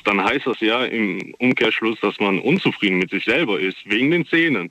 dann 0.04 0.22
heißt 0.22 0.46
das 0.46 0.60
ja 0.60 0.84
im 0.84 1.34
Umkehrschluss, 1.38 1.98
dass 2.00 2.20
man 2.20 2.38
unzufrieden 2.38 2.98
mit 2.98 3.10
sich 3.10 3.24
selber 3.24 3.60
ist, 3.60 3.78
wegen 3.88 4.10
den 4.10 4.26
Zähnen. 4.26 4.70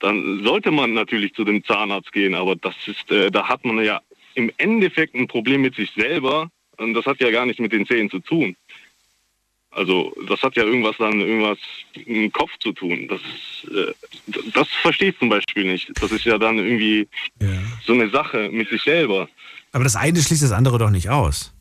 Dann 0.00 0.44
sollte 0.44 0.70
man 0.70 0.92
natürlich 0.92 1.32
zu 1.32 1.44
dem 1.44 1.64
Zahnarzt 1.64 2.12
gehen, 2.12 2.34
aber 2.34 2.56
das 2.56 2.74
ist, 2.86 3.10
äh, 3.10 3.30
da 3.30 3.48
hat 3.48 3.64
man 3.64 3.82
ja 3.82 4.02
im 4.34 4.52
Endeffekt 4.58 5.14
ein 5.14 5.28
Problem 5.28 5.62
mit 5.62 5.74
sich 5.76 5.90
selber 5.92 6.50
und 6.76 6.92
das 6.92 7.06
hat 7.06 7.20
ja 7.20 7.30
gar 7.30 7.46
nichts 7.46 7.60
mit 7.60 7.72
den 7.72 7.86
Zähnen 7.86 8.10
zu 8.10 8.18
tun. 8.18 8.54
Also 9.76 10.14
das 10.26 10.42
hat 10.42 10.56
ja 10.56 10.64
irgendwas 10.64 10.96
dann 10.98 11.20
irgendwas 11.20 11.58
im 12.06 12.32
Kopf 12.32 12.50
zu 12.60 12.72
tun. 12.72 13.08
Das, 13.08 13.20
äh, 13.70 13.92
das 14.54 14.66
verstehe 14.80 15.10
ich 15.10 15.18
zum 15.18 15.28
Beispiel 15.28 15.64
nicht. 15.70 15.90
Das 16.00 16.10
ist 16.12 16.24
ja 16.24 16.38
dann 16.38 16.58
irgendwie 16.58 17.06
so 17.84 17.92
eine 17.92 18.08
Sache 18.08 18.48
mit 18.50 18.70
sich 18.70 18.80
selber. 18.82 19.28
Aber 19.72 19.84
das 19.84 19.94
eine 19.94 20.18
schließt 20.20 20.42
das 20.42 20.52
andere 20.52 20.78
doch 20.78 20.88
nicht 20.88 21.10
aus. 21.10 21.52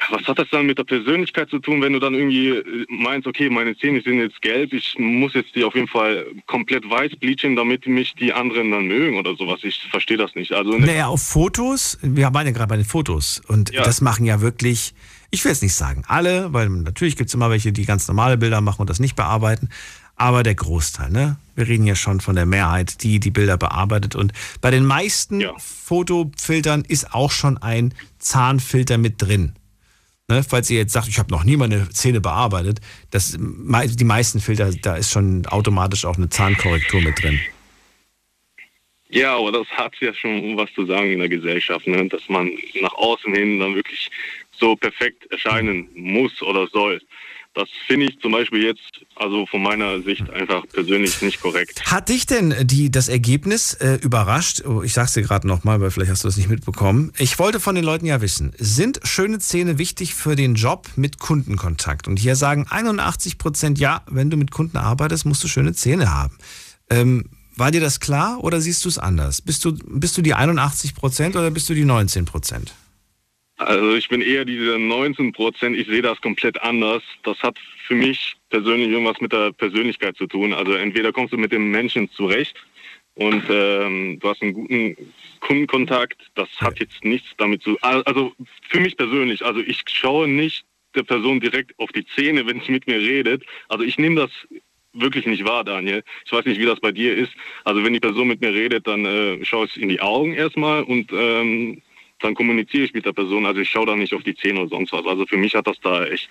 Ja, 0.00 0.06
was 0.10 0.26
hat 0.26 0.38
das 0.38 0.48
dann 0.50 0.66
mit 0.66 0.78
der 0.78 0.84
Persönlichkeit 0.84 1.48
zu 1.48 1.58
tun, 1.58 1.80
wenn 1.80 1.92
du 1.94 2.00
dann 2.00 2.14
irgendwie 2.14 2.48
äh, 2.48 2.86
meinst, 2.88 3.26
okay, 3.26 3.48
meine 3.48 3.76
Zähne 3.78 4.02
sind 4.02 4.18
jetzt 4.18 4.42
gelb, 4.42 4.72
ich 4.72 4.94
muss 4.98 5.32
jetzt 5.34 5.54
die 5.54 5.64
auf 5.64 5.74
jeden 5.74 5.88
Fall 5.88 6.26
komplett 6.46 6.88
weiß 6.88 7.12
bleachen, 7.16 7.56
damit 7.56 7.86
mich 7.86 8.14
die 8.14 8.32
anderen 8.32 8.72
dann 8.72 8.86
mögen 8.88 9.16
oder 9.16 9.34
sowas. 9.36 9.60
Ich 9.62 9.78
verstehe 9.90 10.16
das 10.18 10.34
nicht. 10.34 10.52
Also 10.52 10.76
Naja, 10.76 11.06
auf 11.06 11.22
Fotos, 11.22 11.98
wir 12.02 12.34
waren 12.34 12.46
ja 12.46 12.52
gerade 12.52 12.68
bei 12.68 12.76
den 12.76 12.84
Fotos 12.84 13.40
und 13.48 13.72
Ja. 13.72 13.84
das 13.84 14.00
machen 14.02 14.26
ja 14.26 14.40
wirklich, 14.42 14.92
ich 15.36 15.44
will 15.44 15.52
jetzt 15.52 15.62
nicht 15.62 15.74
sagen 15.74 16.02
alle, 16.08 16.54
weil 16.54 16.70
natürlich 16.70 17.14
gibt 17.14 17.28
es 17.28 17.34
immer 17.34 17.50
welche, 17.50 17.70
die 17.70 17.84
ganz 17.84 18.08
normale 18.08 18.38
Bilder 18.38 18.62
machen 18.62 18.80
und 18.80 18.88
das 18.88 19.00
nicht 19.00 19.16
bearbeiten, 19.16 19.68
aber 20.16 20.42
der 20.42 20.54
Großteil, 20.54 21.10
ne? 21.10 21.36
Wir 21.54 21.68
reden 21.68 21.86
ja 21.86 21.94
schon 21.94 22.22
von 22.22 22.36
der 22.36 22.46
Mehrheit, 22.46 23.02
die 23.02 23.20
die 23.20 23.30
Bilder 23.30 23.58
bearbeitet 23.58 24.14
und 24.14 24.32
bei 24.62 24.70
den 24.70 24.86
meisten 24.86 25.44
Fotofiltern 25.58 26.84
ist 26.88 27.12
auch 27.12 27.30
schon 27.30 27.58
ein 27.58 27.92
Zahnfilter 28.18 28.96
mit 28.96 29.20
drin. 29.20 29.52
Ne, 30.28 30.42
falls 30.42 30.70
ihr 30.70 30.78
jetzt 30.78 30.94
sagt, 30.94 31.06
ich 31.06 31.18
habe 31.18 31.30
noch 31.30 31.44
nie 31.44 31.58
meine 31.58 31.88
Zähne 31.90 32.22
bearbeitet, 32.22 32.80
das, 33.10 33.36
die 33.38 34.04
meisten 34.04 34.40
Filter, 34.40 34.72
da 34.72 34.96
ist 34.96 35.12
schon 35.12 35.44
automatisch 35.44 36.06
auch 36.06 36.16
eine 36.16 36.30
Zahnkorrektur 36.30 37.02
mit 37.02 37.22
drin. 37.22 37.38
Ja, 39.08 39.36
aber 39.36 39.52
das 39.52 39.68
hat 39.68 39.92
ja 40.00 40.12
schon 40.12 40.56
was 40.56 40.72
zu 40.72 40.84
sagen 40.86 41.12
in 41.12 41.20
der 41.20 41.28
Gesellschaft, 41.28 41.86
ne? 41.86 42.08
dass 42.08 42.28
man 42.28 42.50
nach 42.80 42.94
außen 42.94 43.32
hin 43.34 43.60
dann 43.60 43.74
wirklich 43.74 44.10
so 44.58 44.76
perfekt 44.76 45.30
erscheinen 45.30 45.88
muss 45.94 46.42
oder 46.42 46.66
soll. 46.68 47.00
Das 47.56 47.70
finde 47.86 48.06
ich 48.06 48.20
zum 48.20 48.32
Beispiel 48.32 48.64
jetzt, 48.64 49.00
also 49.14 49.46
von 49.46 49.62
meiner 49.62 50.02
Sicht 50.02 50.28
einfach 50.28 50.66
persönlich 50.68 51.22
nicht 51.22 51.40
korrekt. 51.40 51.90
Hat 51.90 52.10
dich 52.10 52.26
denn 52.26 52.54
die, 52.60 52.90
das 52.90 53.08
Ergebnis 53.08 53.72
äh, 53.72 53.98
überrascht? 54.02 54.62
Oh, 54.66 54.82
ich 54.82 54.92
sag's 54.92 55.14
dir 55.14 55.22
gerade 55.22 55.48
nochmal, 55.48 55.80
weil 55.80 55.90
vielleicht 55.90 56.10
hast 56.10 56.24
du 56.24 56.28
das 56.28 56.36
nicht 56.36 56.50
mitbekommen. 56.50 57.14
Ich 57.16 57.38
wollte 57.38 57.58
von 57.58 57.74
den 57.74 57.82
Leuten 57.82 58.04
ja 58.04 58.20
wissen, 58.20 58.52
sind 58.58 59.00
schöne 59.04 59.38
Zähne 59.38 59.78
wichtig 59.78 60.14
für 60.14 60.36
den 60.36 60.54
Job 60.54 60.86
mit 60.96 61.18
Kundenkontakt? 61.18 62.08
Und 62.08 62.18
hier 62.18 62.36
sagen 62.36 62.66
81 62.68 63.38
Prozent, 63.38 63.78
ja, 63.78 64.02
wenn 64.06 64.28
du 64.28 64.36
mit 64.36 64.50
Kunden 64.50 64.76
arbeitest, 64.76 65.24
musst 65.24 65.42
du 65.42 65.48
schöne 65.48 65.72
Zähne 65.72 66.12
haben. 66.12 66.36
Ähm, 66.90 67.30
war 67.56 67.70
dir 67.70 67.80
das 67.80 68.00
klar 68.00 68.44
oder 68.44 68.60
siehst 68.60 68.84
du 68.84 68.90
es 68.90 68.98
anders? 68.98 69.40
Bist 69.40 69.64
du, 69.64 69.72
bist 69.72 70.18
du 70.18 70.20
die 70.20 70.34
81 70.34 70.94
Prozent 70.94 71.36
oder 71.36 71.50
bist 71.50 71.70
du 71.70 71.74
die 71.74 71.86
19 71.86 72.26
Prozent? 72.26 72.74
Also 73.56 73.94
ich 73.94 74.08
bin 74.08 74.20
eher 74.20 74.44
diese 74.44 74.78
19 74.78 75.32
Prozent, 75.32 75.76
ich 75.76 75.86
sehe 75.86 76.02
das 76.02 76.20
komplett 76.20 76.60
anders. 76.60 77.02
Das 77.22 77.42
hat 77.42 77.58
für 77.86 77.94
mich 77.94 78.36
persönlich 78.50 78.90
irgendwas 78.90 79.20
mit 79.20 79.32
der 79.32 79.52
Persönlichkeit 79.52 80.16
zu 80.16 80.26
tun. 80.26 80.52
Also 80.52 80.72
entweder 80.74 81.12
kommst 81.12 81.32
du 81.32 81.38
mit 81.38 81.52
dem 81.52 81.70
Menschen 81.70 82.10
zurecht 82.10 82.56
und 83.14 83.44
ähm, 83.48 84.18
du 84.20 84.28
hast 84.28 84.42
einen 84.42 84.52
guten 84.52 84.96
Kundenkontakt. 85.40 86.20
Das 86.34 86.48
hat 86.60 86.80
jetzt 86.80 87.02
nichts 87.02 87.28
damit 87.38 87.62
zu 87.62 87.78
Also 87.80 88.32
für 88.68 88.80
mich 88.80 88.96
persönlich, 88.96 89.42
also 89.44 89.60
ich 89.60 89.82
schaue 89.88 90.28
nicht 90.28 90.66
der 90.94 91.04
Person 91.04 91.40
direkt 91.40 91.78
auf 91.78 91.90
die 91.92 92.06
Zähne, 92.06 92.46
wenn 92.46 92.60
sie 92.60 92.72
mit 92.72 92.86
mir 92.86 92.98
redet. 92.98 93.44
Also 93.68 93.84
ich 93.84 93.98
nehme 93.98 94.16
das 94.16 94.30
wirklich 94.92 95.26
nicht 95.26 95.46
wahr, 95.46 95.64
Daniel. 95.64 96.02
Ich 96.24 96.32
weiß 96.32 96.44
nicht, 96.44 96.60
wie 96.60 96.66
das 96.66 96.80
bei 96.80 96.92
dir 96.92 97.16
ist. 97.16 97.32
Also 97.64 97.84
wenn 97.84 97.92
die 97.94 98.00
Person 98.00 98.28
mit 98.28 98.40
mir 98.42 98.52
redet, 98.52 98.86
dann 98.86 99.04
äh, 99.06 99.44
schaue 99.44 99.66
ich 99.66 99.80
in 99.80 99.88
die 99.88 100.00
Augen 100.00 100.34
erstmal 100.34 100.82
und 100.82 101.10
ähm, 101.12 101.80
dann 102.20 102.34
kommuniziere 102.34 102.84
ich 102.84 102.94
mit 102.94 103.04
der 103.04 103.12
Person. 103.12 103.46
Also 103.46 103.60
ich 103.60 103.70
schaue 103.70 103.86
da 103.86 103.96
nicht 103.96 104.14
auf 104.14 104.22
die 104.22 104.34
Zähne 104.34 104.60
oder 104.60 104.70
sonst 104.70 104.92
was. 104.92 105.06
Also 105.06 105.26
für 105.26 105.36
mich 105.36 105.54
hat 105.54 105.66
das 105.66 105.76
da 105.82 106.04
echt 106.04 106.30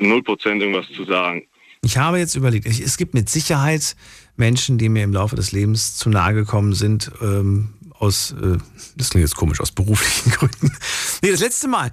0% 0.00 0.60
irgendwas 0.60 0.88
zu 0.94 1.04
sagen. 1.04 1.46
Ich 1.82 1.96
habe 1.96 2.18
jetzt 2.18 2.34
überlegt, 2.34 2.66
es 2.66 2.96
gibt 2.96 3.14
mit 3.14 3.28
Sicherheit 3.30 3.96
Menschen, 4.36 4.78
die 4.78 4.88
mir 4.88 5.04
im 5.04 5.12
Laufe 5.12 5.36
des 5.36 5.52
Lebens 5.52 5.96
zu 5.96 6.10
nahe 6.10 6.34
gekommen 6.34 6.72
sind, 6.74 7.10
ähm, 7.22 7.74
aus, 7.98 8.32
äh, 8.32 8.58
das 8.96 9.10
klingt 9.10 9.26
jetzt 9.26 9.36
komisch, 9.36 9.60
aus 9.60 9.72
beruflichen 9.72 10.30
Gründen. 10.32 10.72
Nee, 11.22 11.30
das 11.30 11.40
letzte 11.40 11.68
Mal, 11.68 11.90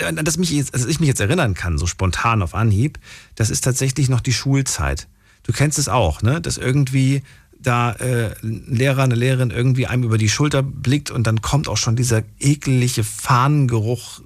äh, 0.00 0.12
dass, 0.12 0.36
mich 0.36 0.50
jetzt, 0.50 0.74
dass 0.74 0.86
ich 0.86 1.00
mich 1.00 1.08
jetzt 1.08 1.20
erinnern 1.20 1.54
kann, 1.54 1.78
so 1.78 1.86
spontan 1.86 2.42
auf 2.42 2.54
Anhieb, 2.54 2.98
das 3.34 3.50
ist 3.50 3.62
tatsächlich 3.62 4.08
noch 4.08 4.20
die 4.20 4.32
Schulzeit. 4.32 5.08
Du 5.44 5.52
kennst 5.52 5.78
es 5.78 5.88
auch, 5.88 6.22
ne? 6.22 6.40
Dass 6.40 6.56
irgendwie 6.56 7.22
da 7.66 7.92
äh, 7.94 8.34
ein 8.42 8.64
Lehrer, 8.68 9.02
eine 9.02 9.14
Lehrerin 9.14 9.50
irgendwie 9.50 9.86
einem 9.86 10.04
über 10.04 10.18
die 10.18 10.28
Schulter 10.28 10.62
blickt 10.62 11.10
und 11.10 11.26
dann 11.26 11.42
kommt 11.42 11.68
auch 11.68 11.76
schon 11.76 11.96
dieser 11.96 12.22
ekelige 12.38 13.02
Fahnengeruch. 13.04 14.20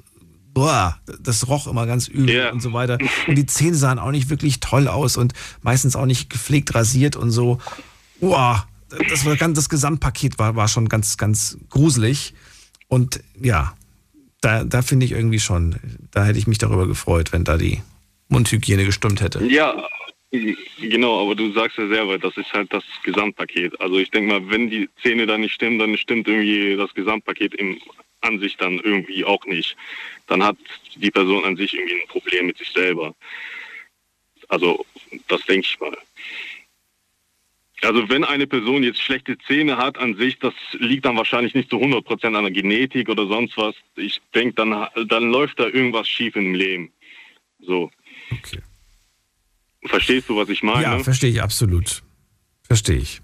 Boah, 0.53 0.99
das 1.21 1.49
roch 1.49 1.67
immer 1.67 1.87
ganz 1.87 2.09
übel 2.09 2.51
und 2.51 2.61
so 2.61 2.73
weiter. 2.73 2.99
Und 3.27 3.37
die 3.37 3.47
Zähne 3.47 3.77
sahen 3.77 3.99
auch 3.99 4.11
nicht 4.11 4.29
wirklich 4.29 4.61
toll 4.61 4.89
aus 4.89 5.17
und 5.17 5.33
meistens 5.63 5.95
auch 5.95 6.07
nicht 6.07 6.31
gepflegt 6.31 6.75
rasiert 6.75 7.17
und 7.17 7.31
so. 7.31 7.59
Boah, 8.21 8.67
das, 9.09 9.25
war 9.25 9.37
ganz, 9.37 9.57
das 9.57 9.69
Gesamtpaket 9.69 10.39
war, 10.39 10.57
war 10.57 10.67
schon 10.67 10.89
ganz, 10.89 11.17
ganz 11.17 11.59
gruselig. 11.69 12.35
Und 12.89 13.21
ja, 13.41 13.75
da, 14.41 14.65
da 14.65 14.83
finde 14.83 15.07
ich 15.07 15.13
irgendwie 15.13 15.41
schon, 15.41 15.77
da 16.11 16.25
hätte 16.25 16.39
ich 16.39 16.47
mich 16.47 16.59
darüber 16.59 16.87
gefreut, 16.89 17.33
wenn 17.33 17.45
da 17.45 17.57
die 17.57 17.83
Mundhygiene 18.29 18.85
gestimmt 18.85 19.21
hätte. 19.21 19.45
Ja, 19.45 19.75
genau, 20.31 21.23
aber 21.23 21.35
du 21.35 21.53
sagst 21.53 21.79
ja 21.79 21.89
selber, 21.89 22.19
das 22.19 22.37
ist 22.37 22.53
halt 22.53 22.73
das 22.73 22.85
Gesamtpaket. 23.03 23.81
Also 23.81 23.99
ich 23.99 24.11
denke 24.11 24.33
mal, 24.33 24.51
wenn 24.51 24.69
die 24.69 24.89
Zähne 25.03 25.27
da 25.27 25.39
nicht 25.39 25.55
stimmen, 25.55 25.79
dann 25.79 25.97
stimmt 25.97 26.29
irgendwie 26.29 26.77
das 26.77 26.93
Gesamtpaket 26.95 27.55
im, 27.55 27.81
an 28.21 28.39
sich 28.39 28.57
dann 28.57 28.79
irgendwie 28.79 29.25
auch 29.25 29.45
nicht. 29.47 29.77
Dann 30.27 30.43
hat 30.43 30.57
die 30.97 31.11
Person 31.11 31.45
an 31.45 31.57
sich 31.57 31.75
irgendwie 31.75 32.03
ein 32.03 32.09
Problem 32.09 32.47
mit 32.47 32.59
sich 32.59 32.71
selber. 32.71 33.15
Also 34.49 34.85
das 35.29 35.43
denke 35.47 35.67
ich 35.67 35.81
mal. 35.81 35.97
Also 37.83 38.09
wenn 38.09 38.25
eine 38.25 38.47
Person 38.47 38.83
jetzt 38.83 39.01
schlechte 39.01 39.39
Zähne 39.39 39.77
hat 39.77 39.99
an 39.99 40.17
sich, 40.17 40.39
das 40.41 40.55
liegt 40.73 41.05
dann 41.05 41.17
wahrscheinlich 41.17 41.55
nicht 41.55 41.71
zu 41.71 41.77
100% 41.77 42.37
an 42.37 42.45
der 42.45 42.51
Genetik 42.51 43.09
oder 43.09 43.27
sonst 43.27 43.57
was. 43.57 43.75
Ich 43.95 44.21
denke, 44.35 44.55
dann, 44.55 44.89
dann 45.07 45.31
läuft 45.31 45.61
da 45.61 45.67
irgendwas 45.67 46.09
schief 46.09 46.35
im 46.35 46.55
Leben. 46.55 46.93
So. 47.61 47.91
Verstehst 49.89 50.29
du, 50.29 50.37
was 50.37 50.49
ich 50.49 50.63
meine? 50.63 50.83
Ja, 50.83 50.99
verstehe 51.01 51.31
ich 51.31 51.43
absolut. 51.43 52.03
Verstehe 52.63 52.99
ich. 52.99 53.21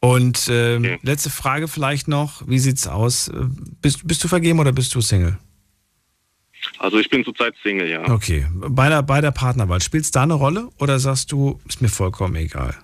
Und 0.00 0.48
ähm, 0.50 0.98
letzte 1.02 1.30
Frage 1.30 1.68
vielleicht 1.68 2.06
noch, 2.06 2.46
wie 2.46 2.58
sieht's 2.58 2.86
aus? 2.86 3.28
Äh, 3.28 3.46
Bist, 3.80 4.06
bist 4.06 4.22
du 4.22 4.28
vergeben 4.28 4.58
oder 4.58 4.72
bist 4.72 4.94
du 4.94 5.00
Single? 5.00 5.38
Also 6.78 6.98
ich 6.98 7.08
bin 7.08 7.24
zurzeit 7.24 7.54
Single, 7.62 7.88
ja. 7.88 8.08
Okay. 8.08 8.46
Bei 8.52 8.88
der, 8.88 9.02
bei 9.02 9.20
der 9.20 9.30
Partnerwahl, 9.30 9.80
spielt 9.80 10.04
es 10.04 10.10
da 10.10 10.22
eine 10.22 10.34
Rolle 10.34 10.68
oder 10.78 10.98
sagst 10.98 11.32
du, 11.32 11.60
ist 11.66 11.80
mir 11.80 11.88
vollkommen 11.88 12.36
egal? 12.36 12.76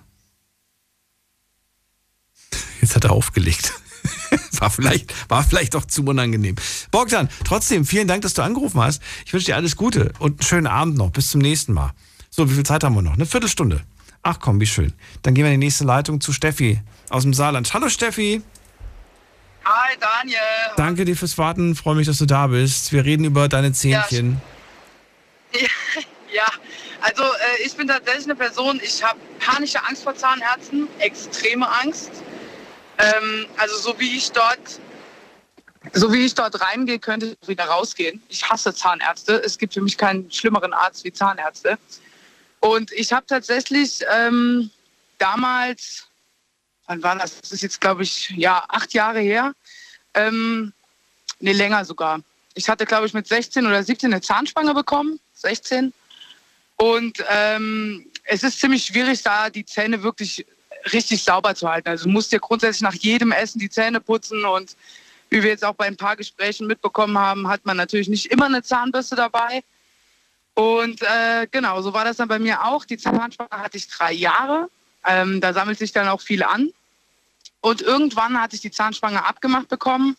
Jetzt 2.81 2.95
hat 2.95 3.03
er 3.05 3.11
aufgelegt. 3.11 3.73
War 4.59 4.69
vielleicht, 4.69 5.29
war 5.29 5.43
vielleicht 5.43 5.73
doch 5.73 5.85
zu 5.85 6.03
unangenehm. 6.03 6.55
Bogdan, 6.91 7.29
trotzdem, 7.43 7.85
vielen 7.85 8.07
Dank, 8.07 8.21
dass 8.21 8.33
du 8.33 8.43
angerufen 8.43 8.81
hast. 8.81 9.01
Ich 9.25 9.33
wünsche 9.33 9.47
dir 9.47 9.55
alles 9.55 9.75
Gute 9.75 10.13
und 10.19 10.39
einen 10.39 10.41
schönen 10.41 10.67
Abend 10.67 10.97
noch. 10.97 11.11
Bis 11.11 11.31
zum 11.31 11.41
nächsten 11.41 11.73
Mal. 11.73 11.93
So, 12.35 12.49
wie 12.49 12.55
viel 12.55 12.65
Zeit 12.65 12.83
haben 12.83 12.95
wir 12.95 13.03
noch? 13.03 13.13
Eine 13.13 13.27
Viertelstunde. 13.27 13.81
Ach 14.23 14.39
komm, 14.39 14.59
wie 14.59 14.65
schön. 14.65 14.91
Dann 15.21 15.35
gehen 15.35 15.43
wir 15.45 15.51
in 15.51 15.59
die 15.61 15.67
nächste 15.67 15.83
Leitung 15.83 16.19
zu 16.19 16.33
Steffi 16.33 16.81
aus 17.11 17.21
dem 17.21 17.33
Saarland. 17.35 17.71
Hallo 17.75 17.89
Steffi. 17.89 18.41
Hi 19.63 19.95
Daniel. 19.99 20.39
Danke 20.75 21.05
dir 21.05 21.15
fürs 21.15 21.37
Warten. 21.37 21.75
Freue 21.75 21.93
mich, 21.93 22.07
dass 22.07 22.17
du 22.17 22.25
da 22.25 22.47
bist. 22.47 22.91
Wir 22.91 23.05
reden 23.05 23.23
über 23.23 23.47
deine 23.47 23.71
Zähnchen. 23.71 24.41
Also 27.05 27.21
äh, 27.21 27.63
ich 27.65 27.75
bin 27.75 27.87
tatsächlich 27.87 28.23
eine 28.23 28.35
Person, 28.35 28.79
ich 28.81 29.03
habe 29.03 29.19
panische 29.39 29.77
Angst 29.85 30.03
vor 30.03 30.15
Zahnärzten, 30.15 30.87
extreme 30.99 31.67
Angst. 31.81 32.11
Ähm, 32.97 33.45
also 33.57 33.77
so 33.77 33.99
wie 33.99 34.15
ich 34.15 34.31
dort, 34.31 34.79
so 35.91 36.13
wie 36.13 36.25
ich 36.25 36.33
dort 36.33 36.59
reingehe, 36.61 36.97
könnte 36.97 37.37
ich 37.39 37.47
wieder 37.47 37.65
rausgehen. 37.65 38.23
Ich 38.29 38.49
hasse 38.49 38.73
Zahnärzte. 38.73 39.43
Es 39.43 39.57
gibt 39.57 39.73
für 39.73 39.81
mich 39.81 39.97
keinen 39.97 40.31
schlimmeren 40.31 40.71
Arzt 40.71 41.03
wie 41.03 41.11
Zahnärzte. 41.11 41.77
Und 42.63 42.93
ich 42.93 43.11
habe 43.11 43.25
tatsächlich 43.25 44.05
ähm, 44.09 44.71
damals, 45.17 46.07
wann 46.87 47.03
war 47.03 47.17
das? 47.17 47.41
Das 47.41 47.51
ist 47.51 47.61
jetzt, 47.61 47.81
glaube 47.81 48.03
ich, 48.03 48.29
ja, 48.29 48.63
acht 48.69 48.93
Jahre 48.93 49.19
her. 49.19 49.53
Ähm, 50.13 50.71
nee, 51.41 51.51
länger 51.51 51.83
sogar. 51.83 52.21
Ich 52.53 52.69
hatte, 52.69 52.85
glaube 52.85 53.05
ich, 53.05 53.13
mit 53.13 53.27
16 53.27 53.67
oder 53.67 53.83
17 53.83 54.13
eine 54.13 54.21
Zahnspange 54.21 54.73
bekommen. 54.73 55.19
16. 55.33 55.91
Und 56.77 57.17
ähm, 57.27 58.09
es 58.23 58.43
ist 58.43 58.61
ziemlich 58.61 58.85
schwierig, 58.85 59.21
da 59.23 59.49
die 59.49 59.65
Zähne 59.65 60.01
wirklich 60.01 60.45
richtig 60.93 61.21
sauber 61.21 61.55
zu 61.55 61.67
halten. 61.67 61.89
Also 61.89 62.05
du 62.05 62.11
musst 62.11 62.31
dir 62.31 62.39
grundsätzlich 62.39 62.81
nach 62.81 62.95
jedem 62.95 63.33
Essen 63.33 63.59
die 63.59 63.69
Zähne 63.69 63.99
putzen 63.99 64.45
und 64.45 64.77
wie 65.29 65.43
wir 65.43 65.49
jetzt 65.49 65.65
auch 65.65 65.75
bei 65.75 65.85
ein 65.85 65.97
paar 65.97 66.15
Gesprächen 66.15 66.67
mitbekommen 66.67 67.17
haben, 67.17 67.49
hat 67.49 67.65
man 67.65 67.75
natürlich 67.75 68.07
nicht 68.07 68.27
immer 68.27 68.45
eine 68.45 68.63
Zahnbürste 68.63 69.17
dabei. 69.17 69.63
Und 70.55 71.01
äh, 71.01 71.47
genau, 71.49 71.81
so 71.81 71.93
war 71.93 72.05
das 72.05 72.17
dann 72.17 72.27
bei 72.27 72.39
mir 72.39 72.63
auch. 72.65 72.85
Die 72.85 72.97
Zahnspange 72.97 73.49
hatte 73.51 73.77
ich 73.77 73.87
drei 73.87 74.13
Jahre. 74.13 74.69
Ähm, 75.05 75.41
da 75.41 75.53
sammelt 75.53 75.79
sich 75.79 75.91
dann 75.91 76.07
auch 76.07 76.21
viel 76.21 76.43
an. 76.43 76.69
Und 77.61 77.81
irgendwann 77.81 78.39
hatte 78.39 78.55
ich 78.55 78.61
die 78.61 78.71
Zahnspange 78.71 79.25
abgemacht 79.25 79.69
bekommen 79.69 80.17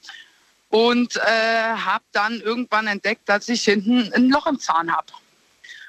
und 0.70 1.16
äh, 1.16 1.74
habe 1.76 2.04
dann 2.12 2.40
irgendwann 2.40 2.86
entdeckt, 2.86 3.28
dass 3.28 3.48
ich 3.48 3.64
hinten 3.64 4.12
ein 4.12 4.30
Loch 4.30 4.46
im 4.46 4.58
Zahn 4.58 4.90
habe. 4.90 5.12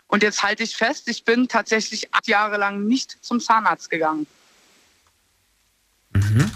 Und 0.07 0.21
jetzt 0.21 0.43
halte 0.43 0.63
ich 0.63 0.75
fest, 0.75 1.07
ich 1.07 1.23
bin 1.23 1.47
tatsächlich 1.47 2.13
acht 2.13 2.27
Jahre 2.27 2.57
lang 2.57 2.85
nicht 2.85 3.17
zum 3.21 3.39
Zahnarzt 3.39 3.89
gegangen. 3.89 4.27
Mhm. 6.13 6.51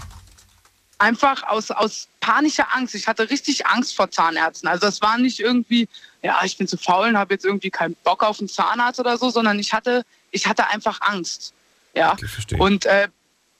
Einfach 1.00 1.44
aus, 1.44 1.70
aus 1.70 2.08
panischer 2.20 2.74
Angst. 2.74 2.94
Ich 2.94 3.08
hatte 3.08 3.30
richtig 3.30 3.66
Angst 3.66 3.96
vor 3.96 4.10
Zahnärzten. 4.10 4.68
Also 4.68 4.86
das 4.86 5.00
war 5.00 5.16
nicht 5.16 5.40
irgendwie, 5.40 5.88
ja, 6.22 6.38
ich 6.44 6.58
bin 6.58 6.68
zu 6.68 6.76
faul 6.76 7.08
und 7.08 7.16
habe 7.16 7.32
jetzt 7.32 7.46
irgendwie 7.46 7.70
keinen 7.70 7.96
Bock 8.04 8.22
auf 8.22 8.38
einen 8.38 8.50
Zahnarzt 8.50 9.00
oder 9.00 9.16
so, 9.16 9.30
sondern 9.30 9.58
ich 9.58 9.72
hatte, 9.72 10.04
ich 10.30 10.46
hatte 10.46 10.68
einfach 10.68 11.00
Angst. 11.00 11.54
Ja. 11.94 12.12
Okay, 12.12 12.56
und 12.58 12.84
äh, 12.84 13.08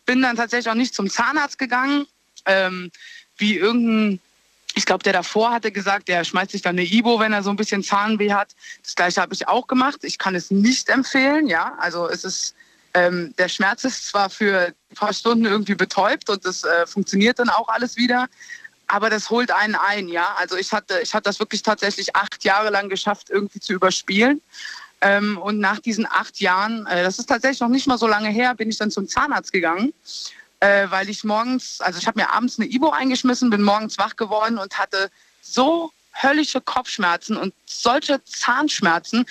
bin 0.04 0.20
dann 0.20 0.36
tatsächlich 0.36 0.70
auch 0.70 0.76
nicht 0.76 0.94
zum 0.94 1.08
Zahnarzt 1.08 1.58
gegangen, 1.58 2.06
ähm, 2.44 2.90
wie 3.38 3.56
irgendein 3.56 4.20
ich 4.74 4.86
glaube, 4.86 5.02
der 5.02 5.12
davor 5.12 5.50
hatte 5.50 5.72
gesagt, 5.72 6.08
der 6.08 6.22
schmeißt 6.24 6.52
sich 6.52 6.62
dann 6.62 6.78
eine 6.78 6.86
Ibo, 6.86 7.18
wenn 7.18 7.32
er 7.32 7.42
so 7.42 7.50
ein 7.50 7.56
bisschen 7.56 7.82
Zahnweh 7.82 8.32
hat. 8.32 8.54
Das 8.84 8.94
gleiche 8.94 9.20
habe 9.20 9.34
ich 9.34 9.48
auch 9.48 9.66
gemacht. 9.66 9.98
Ich 10.02 10.16
kann 10.16 10.36
es 10.36 10.50
nicht 10.50 10.88
empfehlen, 10.88 11.48
ja. 11.48 11.74
Also 11.78 12.08
es 12.08 12.22
ist, 12.22 12.54
ähm, 12.94 13.34
der 13.38 13.48
Schmerz 13.48 13.84
ist 13.84 14.08
zwar 14.08 14.30
für 14.30 14.72
ein 14.90 14.94
paar 14.96 15.12
Stunden 15.12 15.44
irgendwie 15.44 15.74
betäubt 15.74 16.28
und 16.30 16.44
das 16.44 16.64
äh, 16.64 16.86
funktioniert 16.86 17.38
dann 17.38 17.48
auch 17.48 17.68
alles 17.68 17.96
wieder, 17.96 18.28
aber 18.86 19.10
das 19.10 19.30
holt 19.30 19.50
einen 19.50 19.76
ein, 19.76 20.08
ja. 20.08 20.34
Also 20.36 20.56
ich 20.56 20.72
hatte, 20.72 21.00
ich 21.02 21.14
hatte 21.14 21.24
das 21.24 21.38
wirklich 21.38 21.62
tatsächlich 21.62 22.16
acht 22.16 22.44
Jahre 22.44 22.70
lang 22.70 22.88
geschafft, 22.88 23.30
irgendwie 23.30 23.60
zu 23.60 23.72
überspielen. 23.72 24.40
Ähm, 25.02 25.38
und 25.38 25.60
nach 25.60 25.78
diesen 25.78 26.06
acht 26.06 26.40
Jahren, 26.40 26.86
äh, 26.86 27.02
das 27.02 27.18
ist 27.18 27.26
tatsächlich 27.26 27.60
noch 27.60 27.68
nicht 27.68 27.86
mal 27.86 27.98
so 27.98 28.06
lange 28.06 28.28
her, 28.28 28.54
bin 28.54 28.68
ich 28.68 28.76
dann 28.76 28.90
zum 28.90 29.08
Zahnarzt 29.08 29.52
gegangen 29.52 29.94
äh, 30.60 30.90
weil 30.90 31.08
ich 31.08 31.24
morgens, 31.24 31.80
also 31.80 31.98
ich 31.98 32.06
habe 32.06 32.20
mir 32.20 32.30
abends 32.30 32.58
eine 32.58 32.70
Ibo 32.70 32.90
eingeschmissen, 32.90 33.50
bin 33.50 33.62
morgens 33.62 33.98
wach 33.98 34.16
geworden 34.16 34.58
und 34.58 34.78
hatte 34.78 35.10
so 35.40 35.90
höllische 36.22 36.60
Kopfschmerzen 36.60 37.36
und 37.36 37.54
solche 37.64 38.22
Zahnschmerzen. 38.24 39.24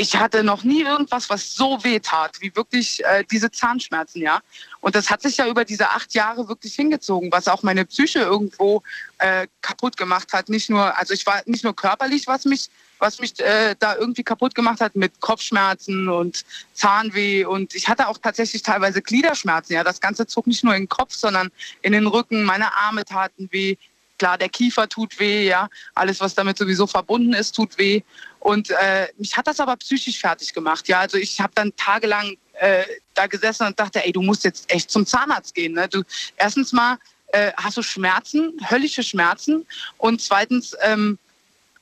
Ich 0.00 0.16
hatte 0.16 0.42
noch 0.42 0.64
nie 0.64 0.80
irgendwas, 0.80 1.28
was 1.28 1.54
so 1.54 1.84
weh 1.84 2.00
tat, 2.00 2.40
wie 2.40 2.56
wirklich 2.56 3.04
äh, 3.04 3.22
diese 3.30 3.50
Zahnschmerzen, 3.50 4.22
ja. 4.22 4.40
Und 4.80 4.94
das 4.94 5.10
hat 5.10 5.20
sich 5.20 5.36
ja 5.36 5.46
über 5.46 5.66
diese 5.66 5.90
acht 5.90 6.14
Jahre 6.14 6.48
wirklich 6.48 6.74
hingezogen, 6.74 7.30
was 7.30 7.48
auch 7.48 7.62
meine 7.62 7.84
Psyche 7.84 8.20
irgendwo 8.20 8.82
äh, 9.18 9.46
kaputt 9.60 9.98
gemacht 9.98 10.32
hat. 10.32 10.48
Nicht 10.48 10.70
nur, 10.70 10.96
also 10.96 11.12
ich 11.12 11.26
war 11.26 11.42
nicht 11.44 11.64
nur 11.64 11.76
körperlich, 11.76 12.26
was 12.26 12.46
mich 12.46 12.70
was 12.98 13.18
mich 13.18 13.38
äh, 13.40 13.74
da 13.78 13.96
irgendwie 13.96 14.22
kaputt 14.22 14.54
gemacht 14.54 14.80
hat 14.80 14.94
mit 14.94 15.20
Kopfschmerzen 15.20 16.08
und 16.08 16.44
Zahnweh. 16.74 17.44
Und 17.44 17.74
ich 17.74 17.88
hatte 17.88 18.08
auch 18.08 18.18
tatsächlich 18.18 18.62
teilweise 18.62 19.02
Gliederschmerzen. 19.02 19.74
Ja, 19.74 19.84
das 19.84 20.00
Ganze 20.00 20.26
zog 20.26 20.46
nicht 20.46 20.64
nur 20.64 20.74
in 20.74 20.82
den 20.82 20.88
Kopf, 20.88 21.14
sondern 21.14 21.50
in 21.82 21.92
den 21.92 22.06
Rücken. 22.06 22.44
Meine 22.44 22.74
Arme 22.74 23.04
taten 23.04 23.48
weh. 23.52 23.76
Klar, 24.20 24.36
der 24.36 24.50
Kiefer 24.50 24.86
tut 24.86 25.18
weh, 25.18 25.48
ja. 25.48 25.70
Alles, 25.94 26.20
was 26.20 26.34
damit 26.34 26.58
sowieso 26.58 26.86
verbunden 26.86 27.32
ist, 27.32 27.52
tut 27.52 27.78
weh. 27.78 28.02
Und 28.38 28.68
äh, 28.68 29.08
mich 29.16 29.34
hat 29.34 29.46
das 29.46 29.60
aber 29.60 29.76
psychisch 29.76 30.20
fertig 30.20 30.52
gemacht. 30.52 30.86
Ja, 30.88 31.00
also 31.00 31.16
ich 31.16 31.40
habe 31.40 31.52
dann 31.54 31.74
tagelang 31.76 32.36
äh, 32.52 32.84
da 33.14 33.26
gesessen 33.26 33.66
und 33.66 33.80
dachte, 33.80 34.04
ey, 34.04 34.12
du 34.12 34.20
musst 34.20 34.44
jetzt 34.44 34.70
echt 34.70 34.90
zum 34.90 35.06
Zahnarzt 35.06 35.54
gehen. 35.54 35.72
Ne? 35.72 35.88
Du 35.88 36.02
erstens 36.36 36.74
mal 36.74 36.98
äh, 37.28 37.50
hast 37.56 37.78
du 37.78 37.82
Schmerzen, 37.82 38.52
höllische 38.68 39.02
Schmerzen, 39.02 39.66
und 39.96 40.20
zweitens 40.20 40.76
ähm, 40.82 41.18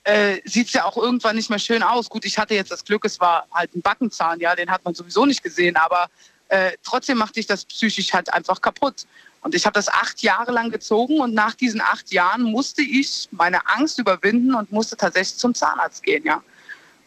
äh, 0.04 0.40
sieht 0.44 0.68
es 0.68 0.74
ja 0.74 0.84
auch 0.84 0.96
irgendwann 0.96 1.34
nicht 1.34 1.50
mehr 1.50 1.58
schön 1.58 1.82
aus. 1.82 2.08
Gut, 2.08 2.24
ich 2.24 2.38
hatte 2.38 2.54
jetzt 2.54 2.70
das 2.70 2.84
Glück, 2.84 3.04
es 3.04 3.18
war 3.18 3.48
halt 3.52 3.74
ein 3.74 3.82
Backenzahn, 3.82 4.38
ja, 4.38 4.54
den 4.54 4.70
hat 4.70 4.84
man 4.84 4.94
sowieso 4.94 5.26
nicht 5.26 5.42
gesehen, 5.42 5.74
aber 5.74 6.08
äh, 6.48 6.72
trotzdem 6.82 7.18
macht 7.18 7.36
dich 7.36 7.46
das 7.46 7.64
psychisch 7.64 8.12
halt 8.12 8.32
einfach 8.32 8.60
kaputt. 8.60 9.06
Und 9.40 9.54
ich 9.54 9.66
habe 9.66 9.74
das 9.74 9.88
acht 9.88 10.20
Jahre 10.22 10.50
lang 10.50 10.70
gezogen 10.70 11.20
und 11.20 11.32
nach 11.32 11.54
diesen 11.54 11.80
acht 11.80 12.10
Jahren 12.10 12.42
musste 12.42 12.82
ich 12.82 13.28
meine 13.30 13.66
Angst 13.68 13.98
überwinden 13.98 14.54
und 14.54 14.72
musste 14.72 14.96
tatsächlich 14.96 15.38
zum 15.38 15.54
Zahnarzt 15.54 16.02
gehen, 16.02 16.24
ja. 16.24 16.42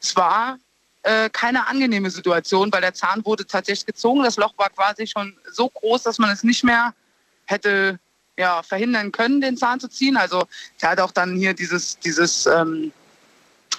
Es 0.01 0.15
war 0.15 0.57
äh, 1.03 1.30
keine 1.30 1.68
angenehme 1.68 2.09
Situation, 2.09 2.72
weil 2.72 2.81
der 2.81 2.93
Zahn 2.93 3.26
wurde 3.26 3.45
tatsächlich 3.45 3.85
gezogen. 3.85 4.23
Das 4.23 4.38
Loch 4.38 4.53
war 4.57 4.69
quasi 4.69 5.07
schon 5.07 5.38
so 5.51 5.69
groß, 5.69 6.03
dass 6.03 6.18
man 6.19 6.30
es 6.30 6.43
nicht 6.43 6.63
mehr 6.63 6.93
hätte 7.45 7.99
ja, 8.38 8.63
verhindern 8.63 9.11
können, 9.11 9.41
den 9.41 9.57
Zahn 9.57 9.80
zu 9.80 9.88
ziehen. 9.88 10.18
Also 10.18 10.43
der 10.81 10.91
hat 10.91 10.99
auch 10.99 11.11
dann 11.11 11.35
hier 11.35 11.53
dieses, 11.53 11.99
dieses 11.99 12.45
ähm, 12.45 12.91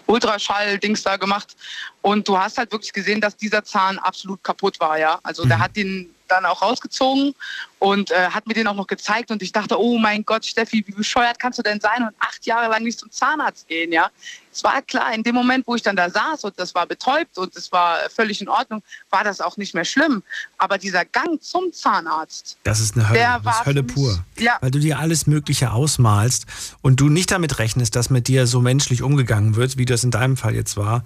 Ultraschall-Dings 0.07 1.03
da 1.03 1.16
gemacht. 1.16 1.57
Und 2.01 2.29
du 2.29 2.39
hast 2.39 2.59
halt 2.59 2.73
wirklich 2.73 2.93
gesehen, 2.93 3.20
dass 3.20 3.37
dieser 3.37 3.65
Zahn 3.65 3.99
absolut 3.99 4.43
kaputt 4.43 4.81
war, 4.81 4.99
ja. 4.99 5.19
Also 5.23 5.45
mhm. 5.45 5.49
der 5.49 5.59
hat 5.59 5.77
den 5.77 6.15
dann 6.33 6.47
auch 6.47 6.63
rausgezogen 6.63 7.35
und 7.79 8.11
äh, 8.11 8.29
hat 8.31 8.47
mir 8.47 8.55
den 8.55 8.67
auch 8.67 8.75
noch 8.75 8.87
gezeigt 8.87 9.31
und 9.31 9.43
ich 9.43 9.53
dachte, 9.53 9.79
oh 9.79 9.99
mein 9.99 10.25
Gott, 10.25 10.47
Steffi, 10.47 10.85
wie 10.87 10.93
bescheuert 10.93 11.39
kannst 11.39 11.59
du 11.59 11.63
denn 11.63 11.81
sein 11.81 12.03
und 12.03 12.15
acht 12.19 12.45
Jahre 12.47 12.71
lang 12.71 12.83
nicht 12.83 12.99
zum 12.99 13.11
Zahnarzt 13.11 13.69
gehen, 13.69 13.93
ja? 13.93 14.11
Es 14.53 14.63
war 14.63 14.83
klar, 14.83 15.15
in 15.15 15.23
dem 15.23 15.35
Moment, 15.35 15.67
wo 15.67 15.75
ich 15.75 15.83
dann 15.83 15.97
da 15.97 16.11
saß 16.11 16.45
und 16.45 16.59
das 16.59 16.75
war 16.75 16.87
betäubt 16.87 17.39
und 17.39 17.57
es 17.57 17.73
war 17.73 17.99
völlig 18.15 18.43
in 18.43 18.49
Ordnung, 18.49 18.83
war 19.09 19.25
das 19.25 19.41
auch 19.41 19.57
nicht 19.57 19.75
mehr 19.75 19.87
schlimm. 19.87 20.23
Aber 20.59 20.77
dieser 20.77 21.07
Gang 21.07 21.43
zum 21.43 21.73
Zahnarzt, 21.73 22.59
das 22.63 22.81
ist 22.81 22.95
eine 22.95 23.09
Hölle, 23.09 23.19
der 23.19 23.41
das 23.41 23.61
ist 23.61 23.67
Hölle 23.67 23.83
pur. 23.83 24.23
Ja. 24.39 24.59
Weil 24.61 24.71
du 24.71 24.79
dir 24.79 24.99
alles 24.99 25.27
Mögliche 25.27 25.73
ausmalst 25.73 26.45
und 26.83 27.01
du 27.01 27.09
nicht 27.09 27.31
damit 27.31 27.59
rechnest, 27.59 27.97
dass 27.97 28.11
mit 28.11 28.29
dir 28.29 28.47
so 28.47 28.61
menschlich 28.61 29.03
umgegangen 29.03 29.57
wird, 29.57 29.79
wie 29.79 29.87
das 29.87 30.05
in 30.05 30.11
deinem 30.11 30.37
Fall 30.37 30.55
jetzt 30.55 30.77
war. 30.77 31.05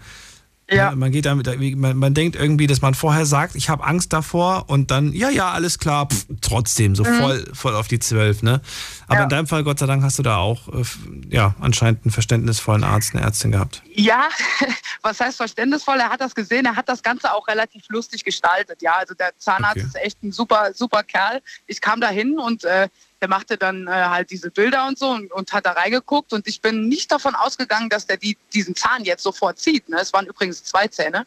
Ja. 0.68 0.90
Man 0.97 1.12
geht 1.12 1.26
damit, 1.26 1.47
man, 1.76 1.97
man 1.97 2.12
denkt 2.12 2.34
irgendwie, 2.34 2.66
dass 2.66 2.82
man 2.82 2.94
vorher 2.94 3.24
sagt, 3.24 3.55
ich 3.55 3.68
habe 3.68 3.84
Angst 3.84 4.12
davor 4.12 4.64
und 4.66 4.90
dann, 4.90 5.12
ja, 5.12 5.30
ja, 5.30 5.52
alles 5.52 5.78
klar, 5.78 6.09
pff, 6.09 6.26
trotzdem, 6.40 6.97
so 6.97 7.05
mhm. 7.05 7.18
voll, 7.18 7.44
voll 7.52 7.74
auf 7.76 7.86
die 7.86 8.01
Zwölf, 8.01 8.43
ne? 8.43 8.60
Aber 9.06 9.18
ja. 9.18 9.22
in 9.24 9.28
deinem 9.28 9.47
Fall, 9.47 9.62
Gott 9.62 9.78
sei 9.78 9.86
Dank, 9.86 10.02
hast 10.02 10.18
du 10.18 10.24
da 10.24 10.38
auch, 10.38 10.66
äh, 10.68 10.82
ja, 11.28 11.55
anscheinend 11.60 12.05
einen 12.05 12.10
verständnisvollen 12.10 12.82
Arzt, 12.82 13.14
eine 13.14 13.22
Ärztin 13.22 13.52
gehabt. 13.52 13.82
Ja, 13.94 14.28
was 15.02 15.20
heißt 15.20 15.36
verständnisvoll? 15.36 16.01
Er 16.01 16.10
hat 16.10 16.20
das 16.20 16.34
gesehen, 16.34 16.66
er 16.66 16.74
hat 16.74 16.88
das 16.88 17.02
Ganze 17.02 17.32
auch 17.32 17.47
relativ 17.47 17.84
lustig 17.88 18.24
gestaltet, 18.24 18.82
ja. 18.82 18.97
Also 18.97 19.14
der 19.14 19.38
Zahnarzt 19.38 19.76
okay. 19.76 19.86
ist 19.86 19.97
echt 19.97 20.22
ein 20.24 20.32
super, 20.32 20.72
super 20.74 21.05
Kerl. 21.05 21.43
Ich 21.68 21.80
kam 21.80 22.01
da 22.01 22.09
hin 22.09 22.40
und 22.40 22.64
äh, 22.64 22.88
der 23.20 23.28
machte 23.28 23.56
dann 23.56 23.86
äh, 23.86 23.90
halt 23.90 24.30
diese 24.30 24.51
Bilder 24.51 24.86
und 24.86 24.98
so 24.98 25.10
und, 25.10 25.32
und, 25.32 25.52
hat 25.52 25.66
da 25.66 25.72
reingeguckt 25.72 26.32
und 26.32 26.47
ich 26.47 26.60
bin 26.60 26.88
nicht 26.88 27.10
davon 27.10 27.34
ausgegangen, 27.34 27.88
dass 27.88 28.06
der 28.06 28.16
die, 28.16 28.36
diesen 28.52 28.74
Zahn 28.74 29.05
jetzt 29.05 29.22
sofort 29.22 29.59
zieht. 29.59 29.88
Ne? 29.88 29.98
Es 30.01 30.12
waren 30.12 30.26
übrigens 30.26 30.62
zwei 30.64 30.86
Zähne. 30.88 31.26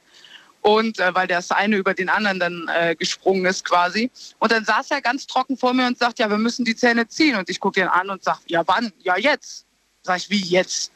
Und 0.62 1.00
äh, 1.00 1.16
weil 1.16 1.26
das 1.26 1.52
eine 1.52 1.78
über 1.78 1.94
den 1.94 2.10
anderen 2.10 2.40
dann 2.40 2.68
äh, 2.68 2.94
gesprungen 2.94 3.46
ist 3.46 3.64
quasi. 3.64 4.12
Und 4.40 4.52
dann 4.52 4.66
saß 4.66 4.92
er 4.92 5.02
ganz 5.02 5.26
trocken 5.26 5.58
vor 5.58 5.74
mir 5.74 5.88
und 5.88 5.98
sagt, 5.98 6.20
ja, 6.20 6.30
wir 6.30 6.38
müssen 6.38 6.66
die 6.66 6.76
Zähne 6.76 7.08
ziehen. 7.08 7.38
Und 7.38 7.50
ich 7.50 7.62
gucke 7.62 7.80
ihn 7.80 7.88
an 7.88 8.10
und 8.10 8.24
sage, 8.24 8.40
ja, 8.48 8.64
wann? 8.68 8.92
Ja, 9.00 9.18
jetzt. 9.18 9.66
Sag 10.04 10.18
ich, 10.18 10.30
wie 10.30 10.42
jetzt? 10.42 10.92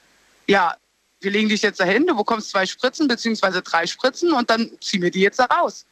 Ja, 0.47 0.75
wir 1.21 1.31
legen 1.31 1.49
dich 1.49 1.61
jetzt 1.61 1.79
dahin, 1.79 2.05
du 2.05 2.15
bekommst 2.15 2.49
zwei 2.49 2.65
Spritzen 2.65 3.07
beziehungsweise 3.07 3.61
drei 3.61 3.87
Spritzen 3.87 4.33
und 4.33 4.49
dann 4.49 4.69
ziehen 4.81 5.01
wir 5.01 5.11
die 5.11 5.21
jetzt 5.21 5.39
da 5.39 5.45
raus. 5.45 5.85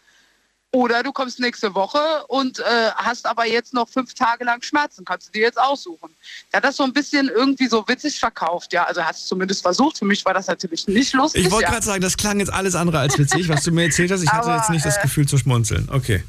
Oder 0.74 1.04
du 1.04 1.12
kommst 1.12 1.40
nächste 1.40 1.76
Woche 1.76 2.00
und 2.30 2.60
äh, 2.60 2.64
hast 2.96 3.26
aber 3.26 3.46
jetzt 3.46 3.74
noch 3.74 3.90
fünf 3.90 4.14
Tage 4.14 4.46
lang 4.46 4.62
Schmerzen. 4.62 5.04
Kannst 5.04 5.28
du 5.28 5.32
dir 5.34 5.42
jetzt 5.42 5.60
aussuchen. 5.60 6.16
Der 6.52 6.58
hat 6.58 6.64
das 6.64 6.78
so 6.78 6.84
ein 6.84 6.94
bisschen 6.94 7.28
irgendwie 7.28 7.68
so 7.68 7.86
witzig 7.90 8.18
verkauft, 8.18 8.72
ja. 8.72 8.86
Also 8.86 9.04
hast 9.04 9.24
du 9.24 9.28
zumindest 9.28 9.64
versucht. 9.64 9.98
Für 9.98 10.06
mich 10.06 10.24
war 10.24 10.34
das 10.34 10.48
natürlich 10.48 10.88
nicht 10.88 11.14
lustig. 11.14 11.46
Ich 11.46 11.52
wollte 11.52 11.66
ja. 11.66 11.72
gerade 11.72 11.86
sagen, 11.86 12.02
das 12.02 12.16
klang 12.16 12.40
jetzt 12.40 12.54
alles 12.54 12.76
andere 12.76 13.00
als 13.00 13.18
witzig, 13.18 13.50
was 13.50 13.66
du 13.66 13.72
mir 13.72 13.84
erzählt 13.84 14.12
hast. 14.12 14.24
Ich 14.24 14.32
hatte 14.32 14.48
aber, 14.48 14.58
jetzt 14.58 14.70
nicht 14.70 14.86
das 14.86 14.98
äh, 14.98 15.02
Gefühl 15.02 15.28
zu 15.28 15.38
schmunzeln. 15.38 15.90
Okay. 15.92 16.24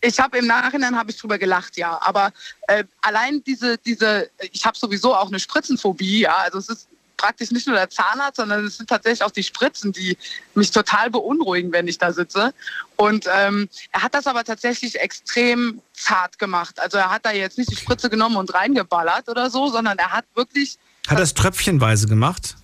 Ich 0.00 0.18
habe 0.18 0.38
im 0.38 0.46
Nachhinein 0.46 0.96
habe 0.96 1.10
ich 1.10 1.18
drüber 1.18 1.36
gelacht, 1.36 1.76
ja. 1.76 2.00
Aber 2.00 2.32
äh, 2.66 2.84
allein 3.02 3.44
diese, 3.44 3.76
diese, 3.76 4.30
ich 4.52 4.64
habe 4.64 4.78
sowieso 4.78 5.14
auch 5.14 5.28
eine 5.28 5.38
Spritzenphobie, 5.38 6.20
ja. 6.20 6.36
Also 6.38 6.56
es 6.56 6.70
ist 6.70 6.88
praktisch 7.20 7.50
nicht 7.50 7.66
nur 7.66 7.76
der 7.76 7.90
Zahnarzt, 7.90 8.36
sondern 8.36 8.64
es 8.64 8.78
sind 8.78 8.88
tatsächlich 8.88 9.22
auch 9.22 9.30
die 9.30 9.42
Spritzen, 9.42 9.92
die 9.92 10.16
mich 10.54 10.70
total 10.70 11.10
beunruhigen, 11.10 11.70
wenn 11.70 11.86
ich 11.86 11.98
da 11.98 12.12
sitze. 12.12 12.54
Und 12.96 13.26
ähm, 13.32 13.68
er 13.92 14.02
hat 14.02 14.14
das 14.14 14.26
aber 14.26 14.42
tatsächlich 14.42 14.98
extrem 14.98 15.82
zart 15.92 16.38
gemacht. 16.38 16.80
Also 16.80 16.96
er 16.96 17.10
hat 17.10 17.26
da 17.26 17.32
jetzt 17.32 17.58
nicht 17.58 17.70
die 17.70 17.76
Spritze 17.76 18.08
genommen 18.08 18.36
und 18.36 18.54
reingeballert 18.54 19.28
oder 19.28 19.50
so, 19.50 19.68
sondern 19.68 19.98
er 19.98 20.12
hat 20.12 20.24
wirklich 20.34 20.78
Hat 21.08 21.18
er 21.18 21.24
es 21.24 21.34
tröpfchenweise 21.34 22.06
gemacht? 22.06 22.56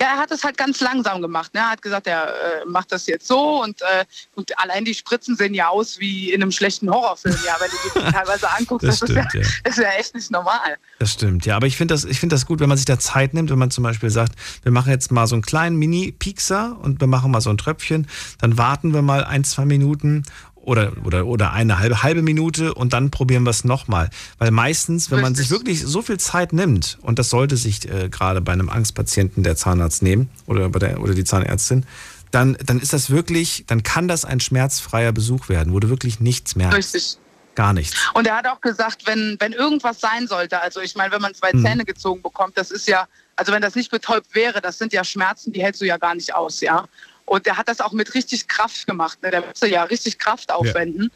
Ja, 0.00 0.08
er 0.08 0.16
hat 0.18 0.30
es 0.30 0.44
halt 0.44 0.58
ganz 0.58 0.80
langsam 0.80 1.22
gemacht. 1.22 1.54
Ne? 1.54 1.60
Er 1.60 1.70
hat 1.70 1.80
gesagt, 1.80 2.06
er 2.06 2.28
äh, 2.28 2.64
macht 2.66 2.92
das 2.92 3.06
jetzt 3.06 3.26
so 3.26 3.62
und, 3.62 3.80
äh, 3.80 4.04
und 4.34 4.58
allein 4.58 4.84
die 4.84 4.92
Spritzen 4.92 5.36
sehen 5.36 5.54
ja 5.54 5.68
aus 5.68 5.98
wie 5.98 6.32
in 6.32 6.42
einem 6.42 6.52
schlechten 6.52 6.90
Horrorfilm. 6.90 7.36
Ja, 7.46 7.56
wenn 7.58 7.70
du 7.70 7.76
die 8.06 8.12
teilweise 8.12 8.50
anguckst, 8.50 8.86
Das 8.86 9.00
das, 9.00 9.10
stimmt, 9.10 9.26
ist, 9.26 9.34
ja, 9.34 9.40
ja. 9.40 9.48
das 9.64 9.78
ist 9.78 9.82
ja 9.84 9.90
echt 9.92 10.14
nicht 10.14 10.30
normal. 10.30 10.76
Das 10.98 11.12
stimmt, 11.12 11.46
ja. 11.46 11.56
Aber 11.56 11.66
ich 11.66 11.78
finde 11.78 11.94
das, 11.94 12.04
ich 12.04 12.20
finde 12.20 12.34
das 12.34 12.44
gut, 12.44 12.60
wenn 12.60 12.68
man 12.68 12.76
sich 12.76 12.84
da 12.84 12.98
Zeit 12.98 13.32
nimmt, 13.32 13.48
wenn 13.50 13.58
man 13.58 13.70
zum 13.70 13.84
Beispiel 13.84 14.10
sagt, 14.10 14.34
wir 14.62 14.72
machen 14.72 14.90
jetzt 14.90 15.10
mal 15.12 15.26
so 15.26 15.34
einen 15.34 15.42
kleinen 15.42 15.76
Mini-Piekser 15.76 16.78
und 16.82 17.00
wir 17.00 17.08
machen 17.08 17.30
mal 17.30 17.40
so 17.40 17.48
ein 17.48 17.56
Tröpfchen, 17.56 18.06
dann 18.38 18.58
warten 18.58 18.92
wir 18.92 19.00
mal 19.00 19.24
ein, 19.24 19.44
zwei 19.44 19.64
Minuten 19.64 20.24
oder, 20.66 20.92
oder, 21.04 21.26
oder 21.26 21.52
eine 21.52 21.78
halbe, 21.78 22.02
halbe 22.02 22.22
Minute 22.22 22.74
und 22.74 22.92
dann 22.92 23.10
probieren 23.10 23.44
wir 23.44 23.50
es 23.50 23.64
nochmal. 23.64 24.10
Weil 24.38 24.50
meistens, 24.50 25.10
wenn 25.10 25.20
man 25.20 25.34
sich 25.34 25.50
wirklich 25.50 25.82
so 25.82 26.02
viel 26.02 26.18
Zeit 26.18 26.52
nimmt, 26.52 26.98
und 27.02 27.18
das 27.18 27.30
sollte 27.30 27.56
sich 27.56 27.88
äh, 27.88 28.08
gerade 28.08 28.40
bei 28.40 28.52
einem 28.52 28.68
Angstpatienten 28.68 29.44
der 29.44 29.56
Zahnarzt 29.56 30.02
nehmen 30.02 30.28
oder, 30.46 30.68
bei 30.68 30.80
der, 30.80 31.00
oder 31.00 31.14
die 31.14 31.24
Zahnärztin, 31.24 31.86
dann, 32.32 32.56
dann 32.64 32.80
ist 32.80 32.92
das 32.92 33.10
wirklich, 33.10 33.64
dann 33.68 33.84
kann 33.84 34.08
das 34.08 34.24
ein 34.24 34.40
schmerzfreier 34.40 35.12
Besuch 35.12 35.48
werden, 35.48 35.72
wo 35.72 35.78
du 35.78 35.88
wirklich 35.88 36.18
nichts 36.18 36.56
merkst. 36.56 36.76
Richtig. 36.76 37.18
Gar 37.54 37.72
nichts. 37.72 37.96
Und 38.12 38.26
er 38.26 38.36
hat 38.36 38.46
auch 38.46 38.60
gesagt, 38.60 39.06
wenn, 39.06 39.36
wenn 39.38 39.52
irgendwas 39.52 40.00
sein 40.00 40.26
sollte, 40.26 40.60
also 40.60 40.80
ich 40.80 40.94
meine, 40.94 41.12
wenn 41.12 41.22
man 41.22 41.32
zwei 41.32 41.52
Mhm. 41.54 41.64
Zähne 41.64 41.84
gezogen 41.84 42.20
bekommt, 42.20 42.58
das 42.58 42.70
ist 42.70 42.86
ja, 42.86 43.06
also 43.36 43.52
wenn 43.52 43.62
das 43.62 43.74
nicht 43.74 43.90
betäubt 43.90 44.34
wäre, 44.34 44.60
das 44.60 44.76
sind 44.76 44.92
ja 44.92 45.04
Schmerzen, 45.04 45.52
die 45.52 45.62
hältst 45.62 45.80
du 45.80 45.86
ja 45.86 45.96
gar 45.96 46.14
nicht 46.14 46.34
aus, 46.34 46.60
ja. 46.60 46.84
Und 47.26 47.46
er 47.46 47.56
hat 47.56 47.68
das 47.68 47.80
auch 47.80 47.92
mit 47.92 48.14
richtig 48.14 48.48
Kraft 48.48 48.86
gemacht, 48.86 49.20
ne? 49.22 49.30
der 49.30 49.44
musste 49.44 49.66
ja 49.66 49.82
richtig 49.82 50.18
Kraft 50.18 50.52
aufwenden. 50.52 51.10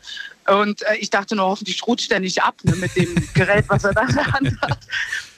Und 0.46 0.82
äh, 0.82 0.96
ich 0.96 1.10
dachte 1.10 1.36
nur, 1.36 1.46
hoffentlich 1.46 1.86
rutscht 1.86 2.10
er 2.10 2.20
nicht 2.20 2.42
ab 2.42 2.56
ne? 2.64 2.74
mit 2.76 2.94
dem 2.96 3.14
Gerät, 3.34 3.64
was 3.68 3.84
er 3.84 3.94
da 3.94 4.02
in 4.02 4.14
der 4.14 4.26
Hand 4.26 4.60
hat. 4.60 4.78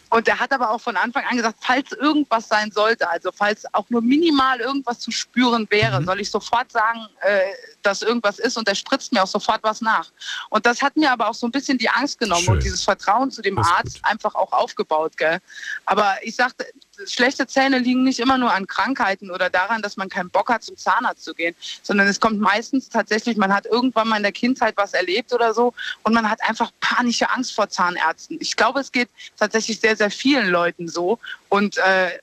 Und 0.09 0.29
er 0.29 0.41
hat 0.41 0.53
aber 0.53 0.71
auch 0.71 0.81
von 0.81 0.97
Anfang 0.97 1.25
an 1.25 1.39
gesagt, 1.39 1.59
falls 1.63 1.93
irgendwas 1.93 2.49
sein 2.49 2.71
sollte, 2.71 3.09
also 3.09 3.31
falls 3.33 3.65
auch 3.73 3.89
nur 3.89 4.03
minimal 4.03 4.61
irgendwas 4.61 4.99
zu 4.99 5.11
spüren 5.11 5.67
wäre, 5.71 6.05
soll 6.05 6.21
ich 6.21 6.31
sofort 6.31 6.71
sagen, 6.71 7.07
äh, 7.23 7.41
dass 7.83 8.03
irgendwas 8.03 8.39
ist 8.39 8.57
und 8.57 8.69
er 8.69 8.75
spritzt 8.75 9.13
mir 9.13 9.23
auch 9.23 9.27
sofort 9.29 9.63
was 9.63 9.81
nach. 9.81 10.09
Und 10.51 10.67
das 10.67 10.83
hat 10.83 10.97
mir 10.97 11.11
aber 11.11 11.29
auch 11.29 11.35
so 11.35 11.47
ein 11.47 11.53
bisschen 11.53 11.79
die 11.79 11.89
Angst 11.89 12.19
genommen 12.19 12.45
Schön. 12.45 12.55
und 12.55 12.63
dieses 12.63 12.83
Vertrauen 12.83 13.31
zu 13.31 13.43
dem 13.43 13.57
Das 13.57 13.69
Arzt 13.69 14.01
einfach 14.03 14.35
auch 14.35 14.53
aufgebaut. 14.53 15.17
Gell? 15.17 15.39
Aber 15.85 16.15
ich 16.23 16.37
sagte, 16.37 16.67
schlechte 17.07 17.47
Zähne 17.47 17.79
liegen 17.79 18.05
nicht 18.05 18.21
immer 18.21 18.39
nur 18.39 18.53
an 18.53 18.67
Krankheiten 18.67 19.31
oder 19.31 19.51
daran, 19.51 19.83
dass 19.83 19.97
man 19.97 20.09
keinen 20.09 20.31
Bock 20.31 20.49
hat, 20.49 20.63
zum 20.63 20.77
Zahnarzt 20.77 21.25
zu 21.25 21.35
gehen, 21.35 21.55
sondern 21.83 22.07
es 22.07 22.21
kommt 22.21 22.41
meistens 22.41 22.89
tatsächlich, 22.89 23.37
man 23.37 23.53
hat 23.53 23.67
irgendwann 23.67 24.09
mal 24.09 24.17
in 24.17 24.23
der 24.23 24.33
Kindheit 24.33 24.77
was 24.77 24.93
erlebt 24.93 25.33
oder 25.33 25.55
so 25.55 25.75
und 26.03 26.13
man 26.13 26.29
hat 26.29 26.43
einfach 26.43 26.71
panische 26.81 27.31
Angst 27.31 27.55
vor 27.55 27.69
Zahnärzten. 27.69 28.39
Ich 28.41 28.57
glaube, 28.57 28.81
es 28.81 28.93
geht 28.93 29.09
tatsächlich 29.39 29.81
sehr, 29.81 29.97
sehr 29.97 30.11
vielen 30.11 30.49
Leuten 30.49 30.89
so. 30.89 31.19
Und 31.49 31.79
äh, 31.79 32.19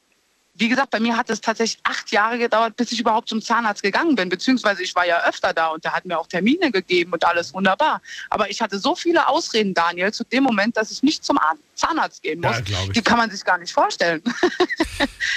wie 0.60 0.70
gesagt, 0.70 0.92
bei 0.92 1.00
mir 1.00 1.16
hat 1.18 1.30
es 1.30 1.42
tatsächlich 1.42 1.80
acht 1.84 2.12
Jahre 2.12 2.38
gedauert, 2.38 2.76
bis 2.76 2.92
ich 2.92 3.00
überhaupt 3.00 3.30
zum 3.30 3.42
Zahnarzt 3.42 3.82
gegangen 3.82 4.16
bin. 4.16 4.30
Beziehungsweise 4.30 4.84
ich 4.84 4.94
war 4.96 5.08
ja 5.08 5.24
öfter 5.28 5.54
da 5.54 5.68
und 5.68 5.84
der 5.84 5.94
hat 5.94 6.06
mir 6.06 6.20
auch 6.20 6.28
Termine 6.28 6.72
gegeben 6.72 7.14
und 7.14 7.26
alles 7.26 7.54
wunderbar. 7.54 8.02
Aber 8.30 8.50
ich 8.50 8.62
hatte 8.62 8.78
so 8.80 8.96
viele 8.96 9.28
Ausreden, 9.28 9.74
Daniel, 9.74 10.12
zu 10.14 10.24
dem 10.26 10.44
Moment, 10.44 10.78
dass 10.78 10.92
ich 10.92 11.02
nicht 11.02 11.24
zum 11.26 11.38
Ar- 11.38 11.56
Zahnarzt 11.76 12.22
gehen 12.22 12.42
muss. 12.42 12.58
Ja. 12.68 12.78
Die 12.94 13.02
kann 13.02 13.18
man 13.18 13.32
sich 13.32 13.44
gar 13.46 13.58
nicht 13.58 13.72
vorstellen. 13.74 14.22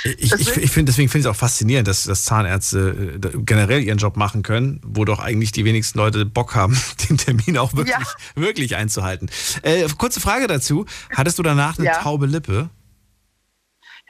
Ich, 0.05 0.33
ich, 0.33 0.57
ich 0.57 0.71
finde, 0.73 0.91
deswegen 0.91 1.09
finde 1.09 1.21
ich 1.21 1.31
es 1.31 1.37
auch 1.37 1.39
faszinierend, 1.39 1.87
dass, 1.87 2.03
dass 2.05 2.25
Zahnärzte 2.25 3.21
äh, 3.23 3.39
generell 3.45 3.83
ihren 3.83 3.99
Job 3.99 4.17
machen 4.17 4.43
können, 4.43 4.81
wo 4.85 5.05
doch 5.05 5.21
eigentlich 5.21 5.53
die 5.53 5.65
wenigsten 5.65 5.99
Leute 5.99 6.25
Bock 6.27 6.57
haben, 6.57 6.77
den 7.09 7.19
Termin 7.19 7.57
auch 7.59 7.73
wirklich, 7.75 7.95
Ja. 7.97 8.03
wirklich 8.35 8.75
einzuhalten. 8.75 9.31
Äh, 9.63 9.87
kurze 9.99 10.21
Frage 10.21 10.49
dazu. 10.49 10.87
Hattest 11.17 11.39
du 11.39 11.43
danach 11.45 11.79
eine 11.79 11.87
Ja. 11.87 11.99
taube 12.03 12.27
Lippe? 12.27 12.69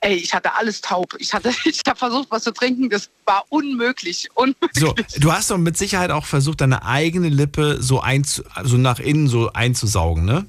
Ey, 0.04 0.14
ich 0.16 0.34
hatte 0.34 0.52
alles 0.54 0.80
taub. 0.80 1.14
Ich, 1.18 1.32
hatte, 1.32 1.52
ich 1.64 1.80
habe 1.86 1.98
versucht, 1.98 2.28
was 2.30 2.42
zu 2.42 2.52
trinken. 2.52 2.90
Das 2.90 3.08
war 3.24 3.44
unmöglich. 3.48 4.28
unmöglich. 4.34 4.70
So, 4.74 4.94
du 5.18 5.32
hast 5.32 5.50
doch 5.50 5.58
mit 5.58 5.78
Sicherheit 5.78 6.10
auch 6.10 6.26
versucht, 6.26 6.60
deine 6.60 6.84
eigene 6.84 7.28
Lippe 7.28 7.80
so, 7.80 8.00
einzu, 8.00 8.42
so 8.64 8.76
nach 8.76 8.98
innen 8.98 9.28
so 9.28 9.52
einzusaugen, 9.52 10.24
ne? 10.24 10.46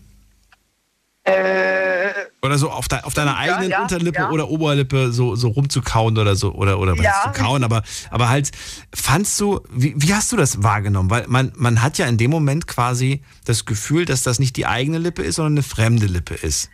Äh, 1.26 2.12
Oder 2.42 2.58
so 2.58 2.70
auf, 2.70 2.90
de, 2.90 3.00
auf 3.04 3.14
deiner 3.14 3.32
Ja, 3.32 3.38
eigenen 3.38 3.70
ja, 3.70 3.82
Unterlippe 3.84 4.20
ja. 4.20 4.32
oder 4.32 4.50
Oberlippe 4.50 5.14
so, 5.14 5.36
so 5.36 5.50
rumzukauen 5.50 6.18
oder 6.18 6.36
so. 6.36 6.52
Oder, 6.54 6.80
oder 6.80 6.98
was 6.98 7.24
zu 7.24 7.42
kauen, 7.42 7.64
aber, 7.64 7.84
aber 8.10 8.30
halt, 8.30 8.52
fandst 8.94 9.40
du, 9.40 9.62
wie, 9.72 9.94
wie 9.96 10.14
hast 10.14 10.32
du 10.32 10.36
das 10.36 10.64
wahrgenommen? 10.64 11.10
Weil 11.12 11.26
man, 11.28 11.54
man 11.56 11.82
hat 11.82 12.00
ja 12.00 12.08
in 12.08 12.18
dem 12.18 12.32
Moment 12.32 12.68
quasi 12.68 13.22
das 13.46 13.66
Gefühl, 13.66 14.06
dass 14.06 14.24
das 14.24 14.40
nicht 14.40 14.58
die 14.58 14.66
eigene 14.66 14.98
Lippe 14.98 15.22
ist, 15.22 15.36
sondern 15.36 15.54
eine 15.54 15.64
fremde 15.64 16.08
Lippe 16.08 16.34
ist. 16.34 16.70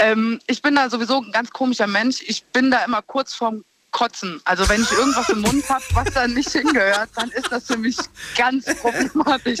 Ähm, 0.00 0.40
ich 0.46 0.62
bin 0.62 0.74
da 0.74 0.88
sowieso 0.88 1.20
ein 1.20 1.32
ganz 1.32 1.50
komischer 1.50 1.86
Mensch. 1.86 2.22
Ich 2.26 2.44
bin 2.44 2.70
da 2.70 2.84
immer 2.84 3.02
kurz 3.02 3.34
vorm 3.34 3.64
Kotzen. 3.90 4.40
Also 4.44 4.68
wenn 4.68 4.82
ich 4.82 4.92
irgendwas 4.92 5.28
im 5.28 5.40
Mund 5.40 5.68
habe, 5.68 5.84
was 5.92 6.12
da 6.14 6.26
nicht 6.26 6.50
hingehört, 6.50 7.10
dann 7.16 7.30
ist 7.30 7.50
das 7.50 7.66
für 7.66 7.76
mich 7.76 7.96
ganz 8.36 8.64
problematisch. 8.76 9.60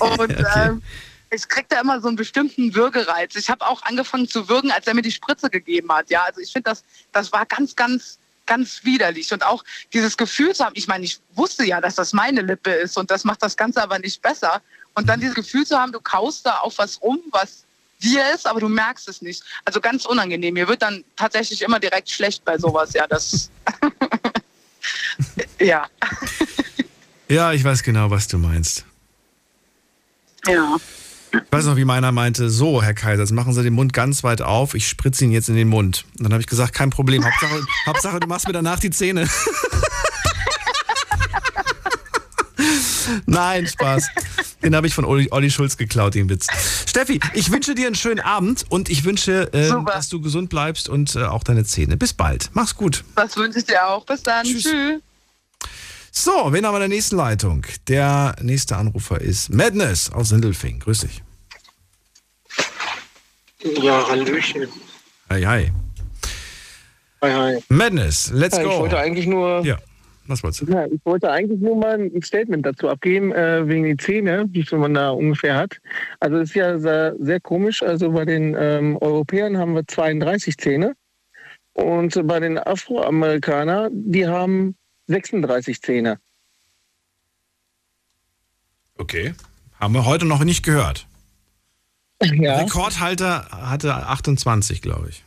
Und 0.00 0.36
ähm, 0.56 0.82
ich 1.30 1.48
krieg 1.48 1.68
da 1.68 1.80
immer 1.80 2.00
so 2.00 2.08
einen 2.08 2.16
bestimmten 2.16 2.74
Würgereiz. 2.74 3.34
Ich 3.36 3.48
habe 3.48 3.66
auch 3.66 3.82
angefangen 3.82 4.28
zu 4.28 4.48
würgen, 4.48 4.70
als 4.70 4.86
er 4.86 4.94
mir 4.94 5.02
die 5.02 5.12
Spritze 5.12 5.48
gegeben 5.48 5.90
hat. 5.92 6.10
Ja, 6.10 6.24
also 6.24 6.40
ich 6.40 6.52
finde 6.52 6.70
das, 6.70 6.84
das 7.12 7.32
war 7.32 7.46
ganz, 7.46 7.74
ganz, 7.74 8.18
ganz 8.44 8.84
widerlich. 8.84 9.32
Und 9.32 9.44
auch 9.44 9.64
dieses 9.92 10.16
Gefühl 10.16 10.54
zu 10.54 10.64
haben, 10.64 10.74
ich 10.76 10.88
meine, 10.88 11.04
ich 11.04 11.20
wusste 11.34 11.64
ja, 11.64 11.80
dass 11.80 11.94
das 11.94 12.12
meine 12.12 12.42
Lippe 12.42 12.70
ist 12.70 12.98
und 12.98 13.10
das 13.10 13.24
macht 13.24 13.42
das 13.42 13.56
Ganze 13.56 13.82
aber 13.82 13.98
nicht 13.98 14.20
besser. 14.20 14.60
Und 14.94 15.08
dann 15.08 15.20
dieses 15.20 15.34
Gefühl 15.34 15.64
zu 15.64 15.78
haben, 15.78 15.92
du 15.92 16.00
kaust 16.00 16.44
da 16.44 16.58
auf 16.58 16.76
was 16.76 17.00
rum, 17.00 17.20
was 17.30 17.64
dir 18.02 18.22
ist, 18.34 18.46
aber 18.46 18.60
du 18.60 18.68
merkst 18.68 19.08
es 19.08 19.22
nicht. 19.22 19.42
Also 19.64 19.80
ganz 19.80 20.04
unangenehm. 20.04 20.54
Mir 20.54 20.68
wird 20.68 20.82
dann 20.82 21.04
tatsächlich 21.16 21.62
immer 21.62 21.80
direkt 21.80 22.10
schlecht 22.10 22.44
bei 22.44 22.58
sowas. 22.58 22.92
Ja, 22.92 23.06
das. 23.06 23.50
ja. 25.60 25.86
Ja, 27.28 27.52
ich 27.52 27.64
weiß 27.64 27.82
genau, 27.82 28.10
was 28.10 28.28
du 28.28 28.38
meinst. 28.38 28.84
Ja. 30.46 30.76
Ich 31.32 31.40
weiß 31.50 31.64
noch, 31.64 31.76
wie 31.76 31.86
meiner 31.86 32.12
meinte, 32.12 32.50
so, 32.50 32.82
Herr 32.82 32.92
Kaiser, 32.92 33.22
jetzt 33.22 33.32
machen 33.32 33.54
Sie 33.54 33.62
den 33.62 33.72
Mund 33.72 33.94
ganz 33.94 34.22
weit 34.22 34.42
auf, 34.42 34.74
ich 34.74 34.86
spritze 34.86 35.24
ihn 35.24 35.32
jetzt 35.32 35.48
in 35.48 35.54
den 35.54 35.68
Mund. 35.68 36.04
Und 36.18 36.24
dann 36.24 36.32
habe 36.32 36.42
ich 36.42 36.46
gesagt, 36.46 36.74
kein 36.74 36.90
Problem, 36.90 37.24
Hauptsache, 37.24 37.64
Hauptsache 37.86 38.20
du 38.20 38.26
machst 38.26 38.46
mir 38.46 38.52
danach 38.52 38.80
die 38.80 38.90
Zähne. 38.90 39.26
Nein, 43.26 43.66
Spaß. 43.66 44.08
Den 44.62 44.76
habe 44.76 44.86
ich 44.86 44.94
von 44.94 45.04
Olli, 45.04 45.28
Olli 45.30 45.50
Schulz 45.50 45.76
geklaut, 45.76 46.14
den 46.14 46.28
Witz. 46.28 46.46
Steffi, 46.86 47.20
ich 47.34 47.50
wünsche 47.50 47.74
dir 47.74 47.86
einen 47.86 47.94
schönen 47.94 48.20
Abend 48.20 48.64
und 48.68 48.88
ich 48.88 49.04
wünsche, 49.04 49.52
äh, 49.52 49.70
dass 49.86 50.08
du 50.08 50.20
gesund 50.20 50.50
bleibst 50.50 50.88
und 50.88 51.16
äh, 51.16 51.24
auch 51.24 51.44
deine 51.44 51.64
Zähne. 51.64 51.96
Bis 51.96 52.12
bald. 52.12 52.50
Mach's 52.52 52.76
gut. 52.76 53.04
Das 53.16 53.36
wünsche 53.36 53.58
ich 53.58 53.64
dir 53.64 53.86
auch. 53.86 54.04
Bis 54.06 54.22
dann. 54.22 54.44
Tschüss. 54.44 54.68
So, 56.10 56.52
wen 56.52 56.66
haben 56.66 56.74
wir 56.74 56.76
in 56.76 56.80
der 56.80 56.88
nächsten 56.88 57.16
Leitung? 57.16 57.66
Der 57.88 58.36
nächste 58.40 58.76
Anrufer 58.76 59.20
ist 59.20 59.50
Madness 59.50 60.10
aus 60.10 60.28
Sindelfing. 60.28 60.80
Grüß 60.80 61.00
dich. 61.00 61.22
Ja, 63.80 64.06
Hallöchen. 64.08 64.68
Hi, 65.30 65.42
hi. 65.42 65.72
Hi, 67.22 67.30
hi. 67.30 67.64
Madness, 67.68 68.30
let's 68.32 68.56
ja, 68.56 68.64
go. 68.64 68.70
Ich 68.70 68.78
wollte 68.78 68.98
eigentlich 68.98 69.26
nur. 69.26 69.64
Ja, 69.64 69.78
was 70.32 70.42
wolltest 70.42 70.62
du? 70.62 70.72
Ja, 70.72 70.86
ich 70.86 71.00
wollte 71.04 71.30
eigentlich 71.30 71.60
nur 71.60 71.76
mal 71.76 71.98
ein 71.98 72.22
Statement 72.22 72.64
dazu 72.66 72.88
abgeben, 72.88 73.32
äh, 73.32 73.68
wegen 73.68 73.84
die 73.84 73.96
Zähne, 73.96 74.46
wie 74.50 74.64
viel 74.64 74.78
man 74.78 74.94
da 74.94 75.10
ungefähr 75.10 75.56
hat. 75.56 75.78
Also 76.20 76.38
es 76.38 76.50
ist 76.50 76.56
ja 76.56 76.78
sehr, 76.78 77.14
sehr 77.18 77.40
komisch. 77.40 77.82
Also 77.82 78.10
bei 78.10 78.24
den 78.24 78.56
ähm, 78.58 78.96
Europäern 79.00 79.58
haben 79.58 79.74
wir 79.74 79.86
32 79.86 80.56
Zähne 80.56 80.94
und 81.74 82.26
bei 82.26 82.40
den 82.40 82.58
Afroamerikanern, 82.58 83.90
die 83.92 84.26
haben 84.26 84.76
36 85.06 85.80
Zähne. 85.80 86.18
Okay. 88.98 89.34
Haben 89.78 89.94
wir 89.94 90.06
heute 90.06 90.26
noch 90.26 90.44
nicht 90.44 90.64
gehört. 90.64 91.06
Ja. 92.22 92.58
Rekordhalter 92.58 93.48
hatte 93.50 93.94
28, 93.94 94.80
glaube 94.80 95.08
ich. 95.08 95.24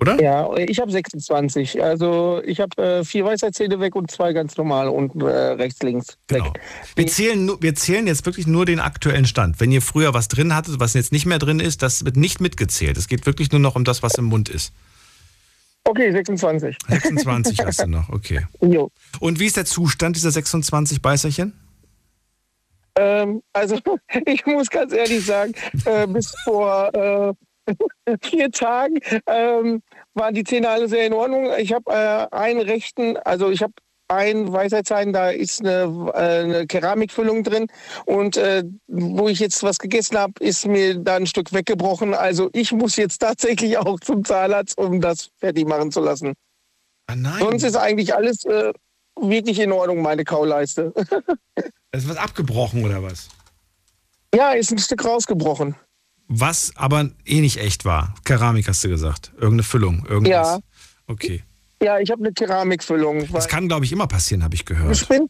Oder? 0.00 0.20
Ja, 0.20 0.56
ich 0.56 0.80
habe 0.80 0.90
26. 0.90 1.82
Also 1.82 2.40
ich 2.44 2.60
habe 2.60 2.82
äh, 2.82 3.04
vier 3.04 3.26
Weisheitszähne 3.26 3.80
weg 3.80 3.94
und 3.94 4.10
zwei 4.10 4.32
ganz 4.32 4.56
normal 4.56 4.88
unten 4.88 5.20
äh, 5.20 5.26
rechts, 5.26 5.82
links 5.82 6.16
weg. 6.28 6.38
Genau. 6.38 6.52
Wir 6.96 7.06
zählen, 7.06 7.50
wir 7.60 7.74
zählen 7.74 8.06
jetzt 8.06 8.24
wirklich 8.24 8.46
nur 8.46 8.64
den 8.64 8.80
aktuellen 8.80 9.26
Stand. 9.26 9.60
Wenn 9.60 9.70
ihr 9.70 9.82
früher 9.82 10.14
was 10.14 10.28
drin 10.28 10.54
hattet, 10.54 10.80
was 10.80 10.94
jetzt 10.94 11.12
nicht 11.12 11.26
mehr 11.26 11.38
drin 11.38 11.60
ist, 11.60 11.82
das 11.82 12.04
wird 12.04 12.16
nicht 12.16 12.40
mitgezählt. 12.40 12.96
Es 12.96 13.08
geht 13.08 13.26
wirklich 13.26 13.52
nur 13.52 13.60
noch 13.60 13.76
um 13.76 13.84
das, 13.84 14.02
was 14.02 14.14
im 14.14 14.24
Mund 14.24 14.48
ist. 14.48 14.72
Okay, 15.84 16.10
26. 16.10 16.76
26 16.88 17.58
hast 17.66 17.82
du 17.82 17.86
noch, 17.86 18.08
okay. 18.08 18.46
Jo. 18.62 18.90
Und 19.18 19.38
wie 19.38 19.46
ist 19.46 19.56
der 19.56 19.66
Zustand 19.66 20.16
dieser 20.16 20.30
26 20.30 21.02
Beißerchen? 21.02 21.52
Ähm, 22.96 23.42
also 23.52 23.78
ich 24.26 24.46
muss 24.46 24.70
ganz 24.70 24.94
ehrlich 24.94 25.26
sagen, 25.26 25.52
äh, 25.84 26.06
bis 26.06 26.32
vor 26.44 26.94
äh, 26.94 27.34
vier 28.22 28.50
Tagen 28.50 28.98
ähm, 29.26 29.82
waren 30.14 30.34
die 30.34 30.44
Zähne 30.44 30.68
alle 30.68 30.88
sehr 30.88 31.06
in 31.06 31.12
Ordnung. 31.12 31.50
Ich 31.58 31.72
habe 31.72 31.90
äh, 31.92 32.34
einen 32.34 32.60
rechten, 32.60 33.16
also 33.18 33.50
ich 33.50 33.62
habe 33.62 33.72
ein 34.10 34.52
Weisheitszahn, 34.52 35.12
da 35.12 35.30
ist 35.30 35.60
eine, 35.60 36.10
äh, 36.14 36.42
eine 36.42 36.66
Keramikfüllung 36.66 37.44
drin. 37.44 37.68
Und 38.06 38.36
äh, 38.36 38.64
wo 38.88 39.28
ich 39.28 39.38
jetzt 39.38 39.62
was 39.62 39.78
gegessen 39.78 40.18
habe, 40.18 40.32
ist 40.40 40.66
mir 40.66 40.96
da 40.98 41.16
ein 41.16 41.26
Stück 41.26 41.52
weggebrochen. 41.52 42.14
Also 42.14 42.50
ich 42.52 42.72
muss 42.72 42.96
jetzt 42.96 43.18
tatsächlich 43.18 43.78
auch 43.78 44.00
zum 44.00 44.24
Zahnarzt, 44.24 44.76
um 44.78 45.00
das 45.00 45.30
fertig 45.38 45.66
machen 45.66 45.92
zu 45.92 46.00
lassen. 46.00 46.34
Ah, 47.06 47.14
nein. 47.16 47.38
Sonst 47.38 47.62
ist 47.62 47.76
eigentlich 47.76 48.14
alles 48.14 48.44
äh, 48.44 48.72
wirklich 49.16 49.60
in 49.60 49.72
Ordnung, 49.72 50.02
meine 50.02 50.24
Kauleiste. 50.24 50.92
ist 51.92 52.08
was 52.08 52.16
abgebrochen 52.16 52.84
oder 52.84 53.02
was? 53.02 53.28
Ja, 54.34 54.52
ist 54.52 54.72
ein 54.72 54.78
Stück 54.78 55.04
rausgebrochen. 55.04 55.76
Was 56.32 56.72
aber 56.76 57.10
eh 57.24 57.40
nicht 57.40 57.56
echt 57.56 57.84
war. 57.84 58.14
Keramik 58.24 58.68
hast 58.68 58.84
du 58.84 58.88
gesagt. 58.88 59.32
Irgendeine 59.34 59.64
Füllung. 59.64 60.06
Irgendwas. 60.08 60.30
Ja. 60.30 60.58
Okay. 61.08 61.42
Ja, 61.82 61.98
ich 61.98 62.12
habe 62.12 62.22
eine 62.22 62.32
Keramikfüllung. 62.32 63.26
Das 63.32 63.48
kann, 63.48 63.66
glaube 63.66 63.84
ich, 63.84 63.90
immer 63.90 64.06
passieren, 64.06 64.44
habe 64.44 64.54
ich 64.54 64.64
gehört. 64.64 64.94
Ich 64.94 65.08
bin. 65.08 65.28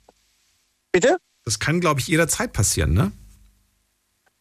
Bitte? 0.93 1.17
Das 1.47 1.59
kann, 1.59 1.81
glaube 1.81 2.01
ich, 2.01 2.09
jederzeit 2.09 2.53
passieren, 2.53 2.93
ne? 2.93 3.13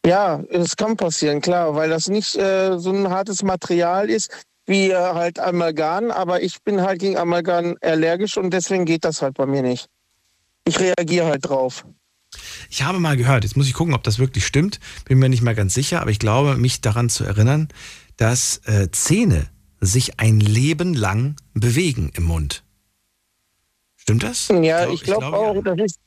Ja, 0.04 0.42
es 0.50 0.76
kann 0.76 0.98
passieren, 0.98 1.40
klar, 1.40 1.74
weil 1.74 1.88
das 1.88 2.08
nicht 2.08 2.36
äh, 2.36 2.78
so 2.78 2.90
ein 2.90 3.08
hartes 3.08 3.42
Material 3.42 4.10
ist 4.10 4.30
wie 4.66 4.90
äh, 4.90 4.94
halt 4.94 5.38
Amalgam, 5.38 6.10
aber 6.10 6.42
ich 6.42 6.62
bin 6.62 6.82
halt 6.82 7.00
gegen 7.00 7.16
Amalgam 7.16 7.76
allergisch 7.80 8.36
und 8.36 8.50
deswegen 8.50 8.84
geht 8.84 9.04
das 9.06 9.22
halt 9.22 9.34
bei 9.34 9.46
mir 9.46 9.62
nicht. 9.62 9.86
Ich 10.66 10.78
reagiere 10.78 11.26
halt 11.26 11.48
drauf. 11.48 11.86
Ich 12.70 12.82
habe 12.82 12.98
mal 12.98 13.16
gehört, 13.16 13.44
jetzt 13.44 13.56
muss 13.56 13.66
ich 13.66 13.74
gucken, 13.74 13.94
ob 13.94 14.02
das 14.02 14.18
wirklich 14.18 14.46
stimmt, 14.46 14.80
bin 15.04 15.18
mir 15.18 15.28
nicht 15.28 15.42
mal 15.42 15.54
ganz 15.54 15.74
sicher, 15.74 16.00
aber 16.00 16.10
ich 16.10 16.18
glaube, 16.18 16.56
mich 16.56 16.80
daran 16.80 17.08
zu 17.08 17.24
erinnern, 17.24 17.68
dass 18.16 18.60
äh, 18.64 18.90
Zähne 18.90 19.48
sich 19.80 20.20
ein 20.20 20.40
Leben 20.40 20.94
lang 20.94 21.36
bewegen 21.54 22.12
im 22.14 22.24
Mund. 22.24 22.62
Stimmt 23.96 24.22
das? 24.22 24.48
Ja, 24.48 24.88
ich, 24.88 25.02
glaub, 25.02 25.22
ich 25.22 25.28
glaube 25.28 25.36
auch, 25.36 25.62
das 25.62 25.78
ist. 25.78 26.00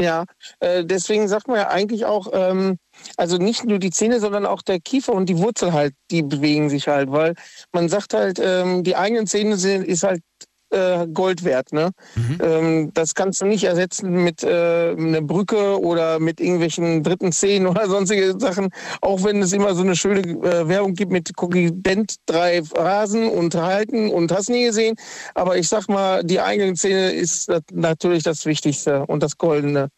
Ja, 0.00 0.24
äh, 0.58 0.84
deswegen 0.84 1.28
sagt 1.28 1.46
man 1.46 1.58
ja 1.58 1.68
eigentlich 1.68 2.06
auch, 2.06 2.28
ähm, 2.32 2.78
also 3.16 3.36
nicht 3.36 3.64
nur 3.64 3.78
die 3.78 3.90
Zähne, 3.90 4.18
sondern 4.18 4.46
auch 4.46 4.62
der 4.62 4.80
Kiefer 4.80 5.12
und 5.12 5.26
die 5.28 5.38
Wurzel 5.38 5.72
halt, 5.72 5.94
die 6.10 6.22
bewegen 6.22 6.70
sich 6.70 6.88
halt, 6.88 7.12
weil 7.12 7.34
man 7.72 7.88
sagt 7.88 8.14
halt, 8.14 8.40
ähm, 8.42 8.82
die 8.82 8.96
eigenen 8.96 9.28
Zähne 9.28 9.56
sind, 9.56 9.84
ist 9.84 10.02
halt 10.02 10.22
äh, 10.72 11.06
Gold 11.12 11.44
wert. 11.44 11.72
Ne? 11.72 11.90
Mhm. 12.14 12.38
Ähm, 12.42 12.90
das 12.94 13.14
kannst 13.14 13.40
du 13.40 13.46
nicht 13.46 13.64
ersetzen 13.64 14.10
mit 14.24 14.42
äh, 14.42 14.94
einer 14.96 15.22
Brücke 15.22 15.80
oder 15.80 16.18
mit 16.18 16.40
irgendwelchen 16.40 17.02
dritten 17.02 17.32
Zähnen 17.32 17.66
oder 17.68 17.88
sonstige 17.88 18.34
Sachen. 18.38 18.70
Auch 19.00 19.22
wenn 19.24 19.42
es 19.42 19.52
immer 19.52 19.74
so 19.74 19.82
eine 19.82 19.96
schöne 19.96 20.20
äh, 20.20 20.68
Werbung 20.68 20.94
gibt 20.94 21.12
mit 21.12 21.34
Kogident 21.36 22.16
drei 22.26 22.62
Rasen 22.74 23.28
und 23.28 23.54
halten 23.54 24.10
und 24.10 24.32
hast 24.32 24.50
nie 24.50 24.64
gesehen. 24.64 24.96
Aber 25.34 25.56
ich 25.56 25.68
sag 25.68 25.88
mal, 25.88 26.24
die 26.24 26.40
eigenen 26.40 26.76
Zähne 26.76 27.12
ist 27.12 27.50
natürlich 27.72 28.22
das 28.22 28.46
Wichtigste 28.46 29.06
und 29.06 29.22
das 29.22 29.38
Goldene. 29.38 29.88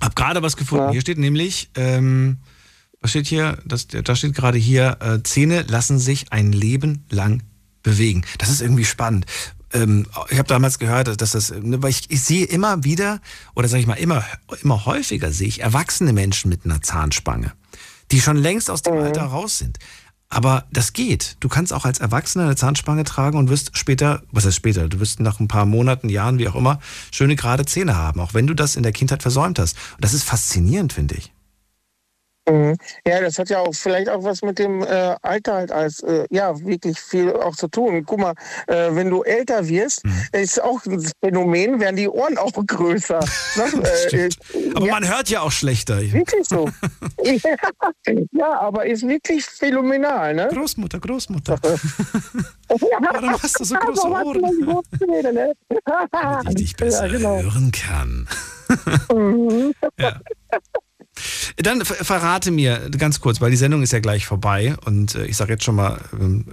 Hab 0.00 0.16
gerade 0.16 0.42
was 0.42 0.56
gefunden. 0.56 0.86
Ja. 0.86 0.92
Hier 0.92 1.00
steht 1.02 1.18
nämlich, 1.18 1.70
ähm, 1.76 2.38
was 3.00 3.10
steht 3.10 3.26
hier? 3.26 3.58
Das, 3.66 3.86
da 3.86 4.16
steht 4.16 4.34
gerade 4.34 4.58
hier, 4.58 4.98
äh, 5.00 5.22
Zähne 5.22 5.62
lassen 5.68 5.98
sich 5.98 6.32
ein 6.32 6.52
Leben 6.52 7.04
lang 7.10 7.42
bewegen. 7.82 8.24
Das 8.38 8.50
ist 8.50 8.60
irgendwie 8.60 8.84
spannend 8.84 9.26
ähm, 9.72 10.06
ich 10.30 10.38
habe 10.38 10.48
damals 10.48 10.78
gehört, 10.78 11.20
dass 11.20 11.32
das, 11.32 11.50
ne, 11.50 11.82
weil 11.82 11.90
ich, 11.90 12.10
ich 12.10 12.22
sehe 12.22 12.44
immer 12.44 12.84
wieder, 12.84 13.20
oder 13.54 13.68
sage 13.68 13.80
ich 13.80 13.86
mal, 13.86 13.94
immer, 13.94 14.24
immer 14.62 14.84
häufiger 14.86 15.32
sehe 15.32 15.48
ich 15.48 15.60
erwachsene 15.60 16.12
Menschen 16.12 16.48
mit 16.48 16.64
einer 16.64 16.82
Zahnspange, 16.82 17.52
die 18.10 18.20
schon 18.20 18.36
längst 18.36 18.70
aus 18.70 18.82
dem 18.82 18.94
mhm. 18.94 19.02
Alter 19.02 19.24
raus 19.24 19.58
sind. 19.58 19.78
Aber 20.32 20.66
das 20.72 20.92
geht. 20.92 21.36
Du 21.40 21.48
kannst 21.48 21.72
auch 21.72 21.84
als 21.84 21.98
Erwachsener 21.98 22.44
eine 22.44 22.54
Zahnspange 22.54 23.02
tragen 23.02 23.36
und 23.36 23.50
wirst 23.50 23.76
später, 23.76 24.22
was 24.30 24.46
heißt 24.46 24.56
später, 24.56 24.88
du 24.88 25.00
wirst 25.00 25.18
nach 25.18 25.40
ein 25.40 25.48
paar 25.48 25.66
Monaten, 25.66 26.08
Jahren, 26.08 26.38
wie 26.38 26.48
auch 26.48 26.54
immer, 26.54 26.78
schöne 27.10 27.34
gerade 27.34 27.66
Zähne 27.66 27.96
haben, 27.96 28.20
auch 28.20 28.32
wenn 28.32 28.46
du 28.46 28.54
das 28.54 28.76
in 28.76 28.84
der 28.84 28.92
Kindheit 28.92 29.22
versäumt 29.22 29.58
hast. 29.58 29.76
Und 29.96 30.04
das 30.04 30.14
ist 30.14 30.22
faszinierend, 30.22 30.92
finde 30.92 31.16
ich. 31.16 31.32
Mhm. 32.48 32.76
Ja, 33.06 33.20
das 33.20 33.38
hat 33.38 33.50
ja 33.50 33.60
auch 33.60 33.74
vielleicht 33.74 34.08
auch 34.08 34.24
was 34.24 34.42
mit 34.42 34.58
dem 34.58 34.82
äh, 34.82 35.16
Alter 35.22 35.54
halt 35.54 35.72
als 35.72 36.00
äh, 36.02 36.26
ja 36.30 36.58
wirklich 36.60 36.98
viel 36.98 37.32
auch 37.32 37.54
zu 37.54 37.68
tun. 37.68 38.04
Guck 38.04 38.20
mal, 38.20 38.34
äh, 38.66 38.88
wenn 38.92 39.10
du 39.10 39.22
älter 39.22 39.68
wirst, 39.68 40.04
mhm. 40.04 40.12
ist 40.32 40.62
auch 40.62 40.84
ein 40.86 41.06
Phänomen, 41.22 41.80
werden 41.80 41.96
die 41.96 42.08
Ohren 42.08 42.38
auch 42.38 42.52
größer. 42.66 43.20
Sag, 43.54 43.74
äh, 43.74 44.30
aber 44.74 44.86
ja. 44.86 44.92
man 44.92 45.08
hört 45.08 45.28
ja 45.28 45.42
auch 45.42 45.52
schlechter. 45.52 46.00
Wirklich 46.00 46.46
so. 46.46 46.68
ja, 48.32 48.60
aber 48.60 48.86
ist 48.86 49.06
wirklich 49.06 49.44
phänomenal, 49.44 50.34
ne? 50.34 50.48
Großmutter, 50.52 50.98
Großmutter. 50.98 51.58
Warum 51.60 53.42
hast 53.42 53.60
du 53.60 53.64
so 53.64 53.74
große 53.74 54.08
Ohren? 54.08 54.40
Ne? 55.34 55.52
Damit 56.10 56.48
ich 56.48 56.54
dich 56.54 56.76
besser 56.76 57.06
ja, 57.06 57.12
genau. 57.12 57.42
hören 57.42 57.72
kann. 57.72 58.28
Mhm. 59.12 59.72
ja. 59.98 60.20
Dann 61.56 61.84
verrate 61.84 62.50
mir 62.50 62.90
ganz 62.96 63.20
kurz, 63.20 63.40
weil 63.40 63.50
die 63.50 63.56
Sendung 63.56 63.82
ist 63.82 63.92
ja 63.92 64.00
gleich 64.00 64.26
vorbei 64.26 64.74
und 64.84 65.14
äh, 65.14 65.26
ich 65.26 65.36
sage 65.36 65.52
jetzt 65.52 65.64
schon 65.64 65.76
mal 65.76 66.00
ähm, 66.12 66.44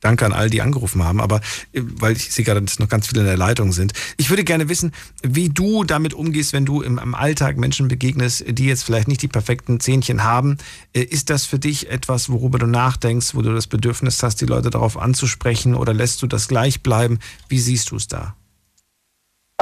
Danke 0.00 0.26
an 0.26 0.32
all 0.32 0.50
die 0.50 0.60
angerufen 0.60 1.04
haben, 1.04 1.20
aber 1.20 1.40
äh, 1.72 1.80
weil 1.82 2.16
ich 2.16 2.32
sehe 2.32 2.44
gerade, 2.44 2.60
dass 2.60 2.78
noch 2.78 2.88
ganz 2.88 3.06
viele 3.06 3.20
in 3.20 3.26
der 3.26 3.36
Leitung 3.36 3.72
sind. 3.72 3.92
Ich 4.16 4.30
würde 4.30 4.44
gerne 4.44 4.68
wissen, 4.68 4.92
wie 5.22 5.48
du 5.48 5.84
damit 5.84 6.12
umgehst, 6.12 6.52
wenn 6.52 6.64
du 6.64 6.82
im, 6.82 6.98
im 6.98 7.14
Alltag 7.14 7.56
Menschen 7.56 7.88
begegnest, 7.88 8.44
die 8.48 8.66
jetzt 8.66 8.82
vielleicht 8.82 9.08
nicht 9.08 9.22
die 9.22 9.28
perfekten 9.28 9.78
Zähnchen 9.80 10.24
haben. 10.24 10.58
Äh, 10.92 11.02
ist 11.02 11.30
das 11.30 11.46
für 11.46 11.58
dich 11.58 11.88
etwas, 11.90 12.28
worüber 12.28 12.58
du 12.58 12.66
nachdenkst, 12.66 13.34
wo 13.34 13.42
du 13.42 13.54
das 13.54 13.68
Bedürfnis 13.68 14.22
hast, 14.22 14.40
die 14.40 14.46
Leute 14.46 14.70
darauf 14.70 14.98
anzusprechen 14.98 15.74
oder 15.74 15.94
lässt 15.94 16.20
du 16.22 16.26
das 16.26 16.48
gleich 16.48 16.82
bleiben? 16.82 17.20
Wie 17.48 17.60
siehst 17.60 17.90
du 17.92 17.96
es 17.96 18.08
da? 18.08 18.34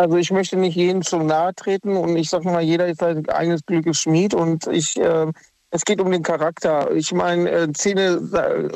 Also 0.01 0.17
ich 0.17 0.31
möchte 0.31 0.57
nicht 0.57 0.77
jedem 0.77 1.03
zu 1.03 1.19
nahe 1.19 1.55
treten 1.55 1.95
und 1.95 2.17
ich 2.17 2.31
sage 2.31 2.47
mal, 2.47 2.63
jeder 2.63 2.87
ist 2.87 3.01
sein 3.01 3.29
eigenes 3.29 3.67
Glückes 3.67 3.99
Schmied 3.99 4.33
und 4.33 4.67
ich, 4.69 4.99
äh, 4.99 5.27
es 5.71 5.85
geht 5.85 6.01
um 6.01 6.11
den 6.11 6.23
Charakter. 6.23 6.91
Ich 6.93 7.13
meine, 7.13 7.51
äh, 7.51 7.73
Zähne 7.75 8.19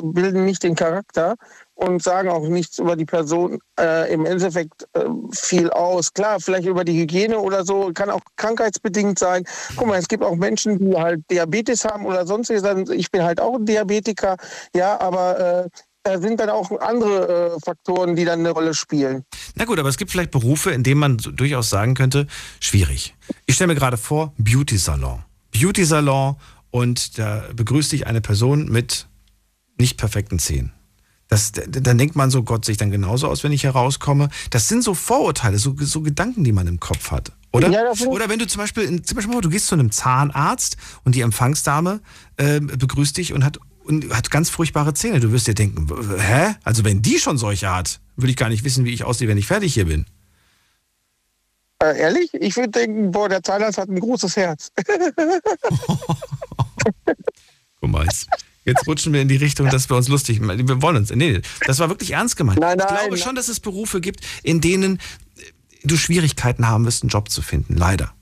bilden 0.03 0.45
nicht 0.45 0.61
den 0.61 0.75
Charakter 0.75 1.33
und 1.73 2.03
sagen 2.03 2.29
auch 2.29 2.47
nichts 2.47 2.77
über 2.77 2.95
die 2.95 3.05
Person 3.05 3.57
äh, 3.79 4.13
im 4.13 4.27
Endeffekt 4.27 4.87
äh, 4.93 5.05
viel 5.31 5.71
aus. 5.71 6.13
Klar, 6.13 6.39
vielleicht 6.39 6.67
über 6.67 6.83
die 6.83 7.01
Hygiene 7.01 7.39
oder 7.39 7.65
so, 7.65 7.89
kann 7.91 8.11
auch 8.11 8.21
krankheitsbedingt 8.35 9.17
sein. 9.17 9.45
Guck 9.77 9.87
mal, 9.87 9.97
es 9.97 10.07
gibt 10.07 10.23
auch 10.23 10.35
Menschen, 10.35 10.77
die 10.77 10.95
halt 10.95 11.21
Diabetes 11.31 11.85
haben 11.85 12.05
oder 12.05 12.27
sonstiges. 12.27 12.63
Ich 12.91 13.09
bin 13.09 13.23
halt 13.23 13.41
auch 13.41 13.55
ein 13.55 13.65
Diabetiker, 13.65 14.37
ja, 14.75 15.01
aber 15.01 15.39
äh, 15.39 15.69
da 16.05 16.21
sind 16.21 16.39
dann 16.39 16.49
auch 16.49 16.71
andere 16.79 17.55
äh, 17.55 17.59
Faktoren, 17.59 18.15
die 18.15 18.25
dann 18.25 18.39
eine 18.39 18.51
Rolle 18.51 18.73
spielen. 18.75 19.25
Na 19.55 19.65
gut, 19.65 19.79
aber 19.79 19.89
es 19.89 19.97
gibt 19.97 20.11
vielleicht 20.11 20.31
Berufe, 20.31 20.69
in 20.69 20.83
denen 20.83 20.99
man 20.99 21.17
durchaus 21.17 21.69
sagen 21.69 21.95
könnte, 21.95 22.27
schwierig. 22.59 23.15
Ich 23.47 23.55
stelle 23.55 23.69
mir 23.69 23.75
gerade 23.75 23.97
vor, 23.97 24.33
Beauty-Salon. 24.37 25.23
Beauty-Salon 25.51 26.35
und 26.69 27.17
da 27.17 27.45
begrüßt 27.55 27.91
dich 27.91 28.05
eine 28.05 28.21
Person 28.21 28.69
mit 28.69 29.07
nicht 29.77 29.97
perfekten 29.97 30.37
Zähnen. 30.37 30.73
Das, 31.27 31.51
dann 31.53 31.97
denkt 31.97 32.15
man 32.15 32.29
so, 32.29 32.43
Gott, 32.43 32.65
sehe 32.65 32.73
ich 32.73 32.77
dann 32.77 32.91
genauso 32.91 33.27
aus, 33.27 33.43
wenn 33.43 33.51
ich 33.51 33.63
herauskomme. 33.63 34.29
Das 34.51 34.67
sind 34.67 34.83
so 34.83 34.93
Vorurteile, 34.93 35.57
so, 35.57 35.73
so 35.79 36.01
Gedanken, 36.01 36.43
die 36.43 36.51
man 36.51 36.67
im 36.67 36.79
Kopf 36.79 37.09
hat. 37.09 37.31
Oder? 37.51 37.71
Ja, 37.71 37.81
Oder 38.05 38.29
wenn 38.29 38.37
du 38.37 38.45
zum 38.45 38.59
Beispiel, 38.59 39.01
zum 39.01 39.15
Beispiel, 39.15 39.41
du 39.41 39.49
gehst 39.49 39.67
zu 39.67 39.75
einem 39.75 39.89
Zahnarzt 39.89 40.77
und 41.03 41.15
die 41.15 41.21
Empfangsdame 41.21 42.01
äh, 42.37 42.59
begrüßt 42.59 43.17
dich 43.17 43.33
und 43.33 43.43
hat 43.43 43.59
und 43.85 44.13
hat 44.13 44.31
ganz 44.31 44.49
furchtbare 44.49 44.93
Zähne. 44.93 45.19
Du 45.19 45.31
wirst 45.31 45.47
dir 45.47 45.53
denken, 45.53 45.87
hä? 46.17 46.55
Also 46.63 46.83
wenn 46.83 47.01
die 47.01 47.19
schon 47.19 47.37
solche 47.37 47.73
hat, 47.73 47.99
würde 48.15 48.31
ich 48.31 48.37
gar 48.37 48.49
nicht 48.49 48.63
wissen, 48.63 48.85
wie 48.85 48.93
ich 48.93 49.03
aussehe, 49.03 49.27
wenn 49.27 49.37
ich 49.37 49.47
fertig 49.47 49.73
hier 49.73 49.85
bin. 49.85 50.05
Äh, 51.81 51.99
ehrlich? 51.99 52.33
Ich 52.33 52.55
würde 52.55 52.69
denken, 52.69 53.11
boah, 53.11 53.29
der 53.29 53.43
Zahnarzt 53.43 53.77
hat 53.77 53.89
ein 53.89 53.99
großes 53.99 54.35
Herz. 54.37 54.71
Guck 57.79 57.89
mal, 57.89 58.05
jetzt, 58.05 58.27
jetzt, 58.63 58.87
rutschen 58.87 59.13
wir 59.13 59.21
in 59.21 59.27
die 59.27 59.35
Richtung, 59.35 59.69
dass 59.69 59.89
wir 59.89 59.97
uns 59.97 60.07
lustig 60.07 60.39
machen. 60.39 60.67
Wir 60.67 60.81
wollen 60.81 60.95
uns. 60.97 61.11
Nee, 61.11 61.41
das 61.67 61.79
war 61.79 61.89
wirklich 61.89 62.11
ernst 62.11 62.37
gemeint. 62.37 62.59
Nein, 62.59 62.77
nein, 62.77 62.87
ich 62.89 62.95
glaube 62.99 63.17
schon, 63.17 63.35
dass 63.35 63.49
es 63.49 63.59
Berufe 63.59 64.01
gibt, 64.01 64.21
in 64.43 64.61
denen 64.61 64.99
du 65.83 65.97
Schwierigkeiten 65.97 66.67
haben 66.67 66.85
wirst, 66.85 67.03
einen 67.03 67.09
Job 67.09 67.29
zu 67.29 67.41
finden. 67.41 67.75
Leider. 67.75 68.13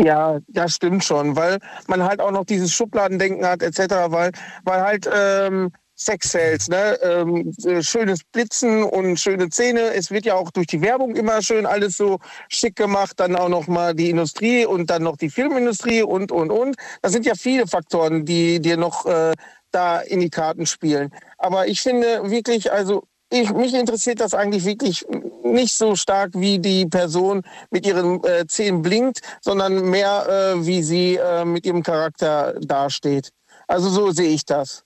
Ja, 0.00 0.38
das 0.48 0.74
stimmt 0.74 1.04
schon, 1.04 1.36
weil 1.36 1.58
man 1.86 2.02
halt 2.02 2.20
auch 2.20 2.32
noch 2.32 2.44
dieses 2.44 2.72
Schubladendenken 2.72 3.46
hat 3.46 3.62
etc., 3.62 3.78
weil, 4.08 4.32
weil 4.64 4.80
halt 4.82 5.08
ähm, 5.12 5.70
Sex 5.94 6.32
Sales, 6.32 6.68
ne? 6.68 6.98
Ähm, 7.02 7.52
schönes 7.80 8.24
Blitzen 8.24 8.82
und 8.82 9.18
schöne 9.20 9.48
Zähne. 9.50 9.94
Es 9.94 10.10
wird 10.10 10.26
ja 10.26 10.34
auch 10.34 10.50
durch 10.50 10.66
die 10.66 10.80
Werbung 10.82 11.14
immer 11.14 11.40
schön 11.42 11.66
alles 11.66 11.96
so 11.96 12.18
schick 12.48 12.74
gemacht. 12.74 13.20
Dann 13.20 13.36
auch 13.36 13.48
noch 13.48 13.68
mal 13.68 13.94
die 13.94 14.10
Industrie 14.10 14.66
und 14.66 14.90
dann 14.90 15.04
noch 15.04 15.16
die 15.16 15.30
Filmindustrie 15.30 16.02
und 16.02 16.32
und 16.32 16.50
und. 16.50 16.76
Das 17.02 17.12
sind 17.12 17.24
ja 17.24 17.34
viele 17.36 17.68
Faktoren, 17.68 18.24
die 18.24 18.58
dir 18.60 18.76
noch 18.76 19.06
äh, 19.06 19.34
da 19.70 20.00
in 20.00 20.18
die 20.20 20.30
Karten 20.30 20.66
spielen. 20.66 21.12
Aber 21.38 21.68
ich 21.68 21.80
finde 21.80 22.28
wirklich, 22.28 22.72
also 22.72 23.04
ich, 23.30 23.52
mich 23.52 23.74
interessiert 23.74 24.20
das 24.20 24.34
eigentlich 24.34 24.64
wirklich 24.64 25.04
nicht 25.42 25.74
so 25.74 25.96
stark, 25.96 26.32
wie 26.34 26.58
die 26.58 26.86
Person 26.86 27.42
mit 27.70 27.86
ihren 27.86 28.22
äh, 28.24 28.46
Zähnen 28.46 28.82
blinkt, 28.82 29.20
sondern 29.40 29.90
mehr, 29.90 30.54
äh, 30.56 30.66
wie 30.66 30.82
sie 30.82 31.16
äh, 31.16 31.44
mit 31.44 31.66
ihrem 31.66 31.82
Charakter 31.82 32.54
dasteht. 32.60 33.30
Also 33.66 33.88
so 33.88 34.10
sehe 34.10 34.30
ich 34.30 34.44
das. 34.44 34.84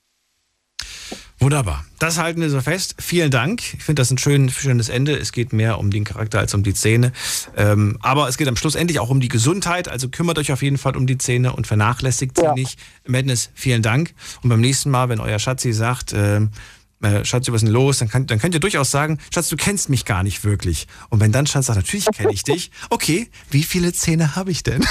Wunderbar. 1.41 1.85
Das 1.99 2.17
halten 2.17 2.41
wir 2.41 2.49
so 2.49 2.59
fest. 2.59 2.95
Vielen 2.99 3.31
Dank. 3.31 3.61
Ich 3.73 3.83
finde 3.83 4.01
das 4.01 4.11
ein 4.11 4.17
schön, 4.17 4.49
schönes 4.49 4.89
Ende. 4.89 5.15
Es 5.15 5.31
geht 5.31 5.53
mehr 5.53 5.79
um 5.79 5.89
den 5.89 6.03
Charakter 6.03 6.39
als 6.39 6.53
um 6.53 6.63
die 6.63 6.73
Zähne. 6.73 7.13
Ähm, 7.55 7.97
aber 8.01 8.27
es 8.27 8.37
geht 8.37 8.49
am 8.49 8.57
Schluss 8.57 8.75
endlich 8.75 8.99
auch 8.99 9.09
um 9.09 9.21
die 9.21 9.29
Gesundheit. 9.29 9.87
Also 9.87 10.09
kümmert 10.09 10.37
euch 10.37 10.51
auf 10.51 10.61
jeden 10.61 10.77
Fall 10.77 10.97
um 10.97 11.07
die 11.07 11.17
Zähne 11.17 11.53
und 11.53 11.65
vernachlässigt 11.65 12.37
sie 12.37 12.51
nicht. 12.55 12.77
Madness, 13.07 13.51
vielen 13.53 13.81
Dank. 13.81 14.13
Und 14.43 14.49
beim 14.49 14.59
nächsten 14.59 14.89
Mal, 14.89 15.07
wenn 15.07 15.21
euer 15.21 15.39
Schatzi 15.39 15.71
sagt, 15.71 16.11
ähm, 16.13 16.51
äh, 17.01 17.23
Schatz, 17.25 17.47
was 17.47 17.55
ist 17.55 17.61
denn 17.63 17.73
los? 17.73 17.99
Dann, 17.99 18.09
kann, 18.09 18.27
dann 18.27 18.39
könnt 18.39 18.53
ihr 18.53 18.59
durchaus 18.59 18.91
sagen, 18.91 19.19
Schatz, 19.33 19.49
du 19.49 19.55
kennst 19.55 19.89
mich 19.89 20.05
gar 20.05 20.23
nicht 20.23 20.43
wirklich. 20.43 20.87
Und 21.09 21.19
wenn 21.19 21.31
dann 21.31 21.47
Schatz 21.47 21.67
sagt, 21.67 21.77
natürlich 21.77 22.05
kenne 22.13 22.31
ich 22.33 22.43
dich. 22.43 22.71
Okay, 22.91 23.29
wie 23.51 23.63
viele 23.63 23.93
Zähne 23.93 24.35
habe 24.35 24.51
ich 24.51 24.63
denn? 24.63 24.83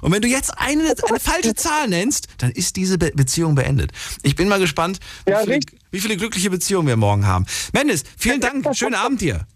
Und 0.00 0.12
wenn 0.12 0.22
du 0.22 0.28
jetzt 0.28 0.56
eine, 0.58 0.94
eine 1.08 1.20
falsche 1.20 1.54
Zahl 1.54 1.88
nennst, 1.88 2.28
dann 2.38 2.50
ist 2.50 2.76
diese 2.76 2.98
Be 2.98 3.12
Beziehung 3.14 3.54
beendet. 3.54 3.92
Ich 4.22 4.36
bin 4.36 4.48
mal 4.48 4.58
gespannt, 4.58 5.00
wie, 5.24 5.34
viele, 5.44 5.60
wie 5.90 6.00
viele 6.00 6.16
glückliche 6.16 6.50
Beziehungen 6.50 6.86
wir 6.86 6.96
morgen 6.96 7.26
haben. 7.26 7.46
Mendes, 7.72 8.04
vielen 8.16 8.40
Dank. 8.40 8.66
Schönen 8.76 8.94
Abend 8.94 9.20
dir. 9.20 9.46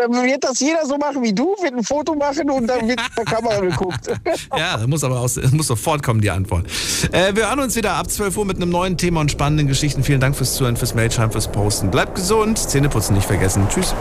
Dann 0.00 0.24
wird 0.24 0.42
das 0.42 0.60
jeder 0.60 0.86
so 0.86 0.96
machen 0.96 1.22
wie 1.22 1.34
du, 1.34 1.54
wird 1.60 1.74
ein 1.74 1.84
Foto 1.84 2.14
machen 2.14 2.48
und 2.50 2.66
dann 2.66 2.88
wird 2.88 3.00
mit 3.00 3.18
der 3.18 3.24
Kamera 3.24 3.60
geguckt. 3.60 4.08
Ja, 4.56 4.76
das 4.76 4.86
muss 4.86 5.04
aber 5.04 5.20
aus, 5.20 5.38
muss 5.52 5.66
sofort 5.66 6.02
kommen, 6.02 6.20
die 6.20 6.30
Antwort. 6.30 6.66
Äh, 7.12 7.34
wir 7.34 7.48
hören 7.48 7.60
uns 7.60 7.76
wieder 7.76 7.94
ab 7.94 8.10
12 8.10 8.36
Uhr 8.36 8.44
mit 8.44 8.56
einem 8.56 8.70
neuen 8.70 8.96
Thema 8.96 9.20
und 9.20 9.30
spannenden 9.30 9.68
Geschichten. 9.68 10.02
Vielen 10.02 10.20
Dank 10.20 10.36
fürs 10.36 10.54
Zuhören, 10.54 10.76
fürs 10.76 10.94
Mailschreiben, 10.94 11.32
fürs 11.32 11.50
Posten. 11.50 11.90
Bleibt 11.90 12.14
gesund, 12.14 12.58
Zähneputzen 12.58 13.14
nicht 13.14 13.26
vergessen. 13.26 13.66
Tschüss. 13.68 13.94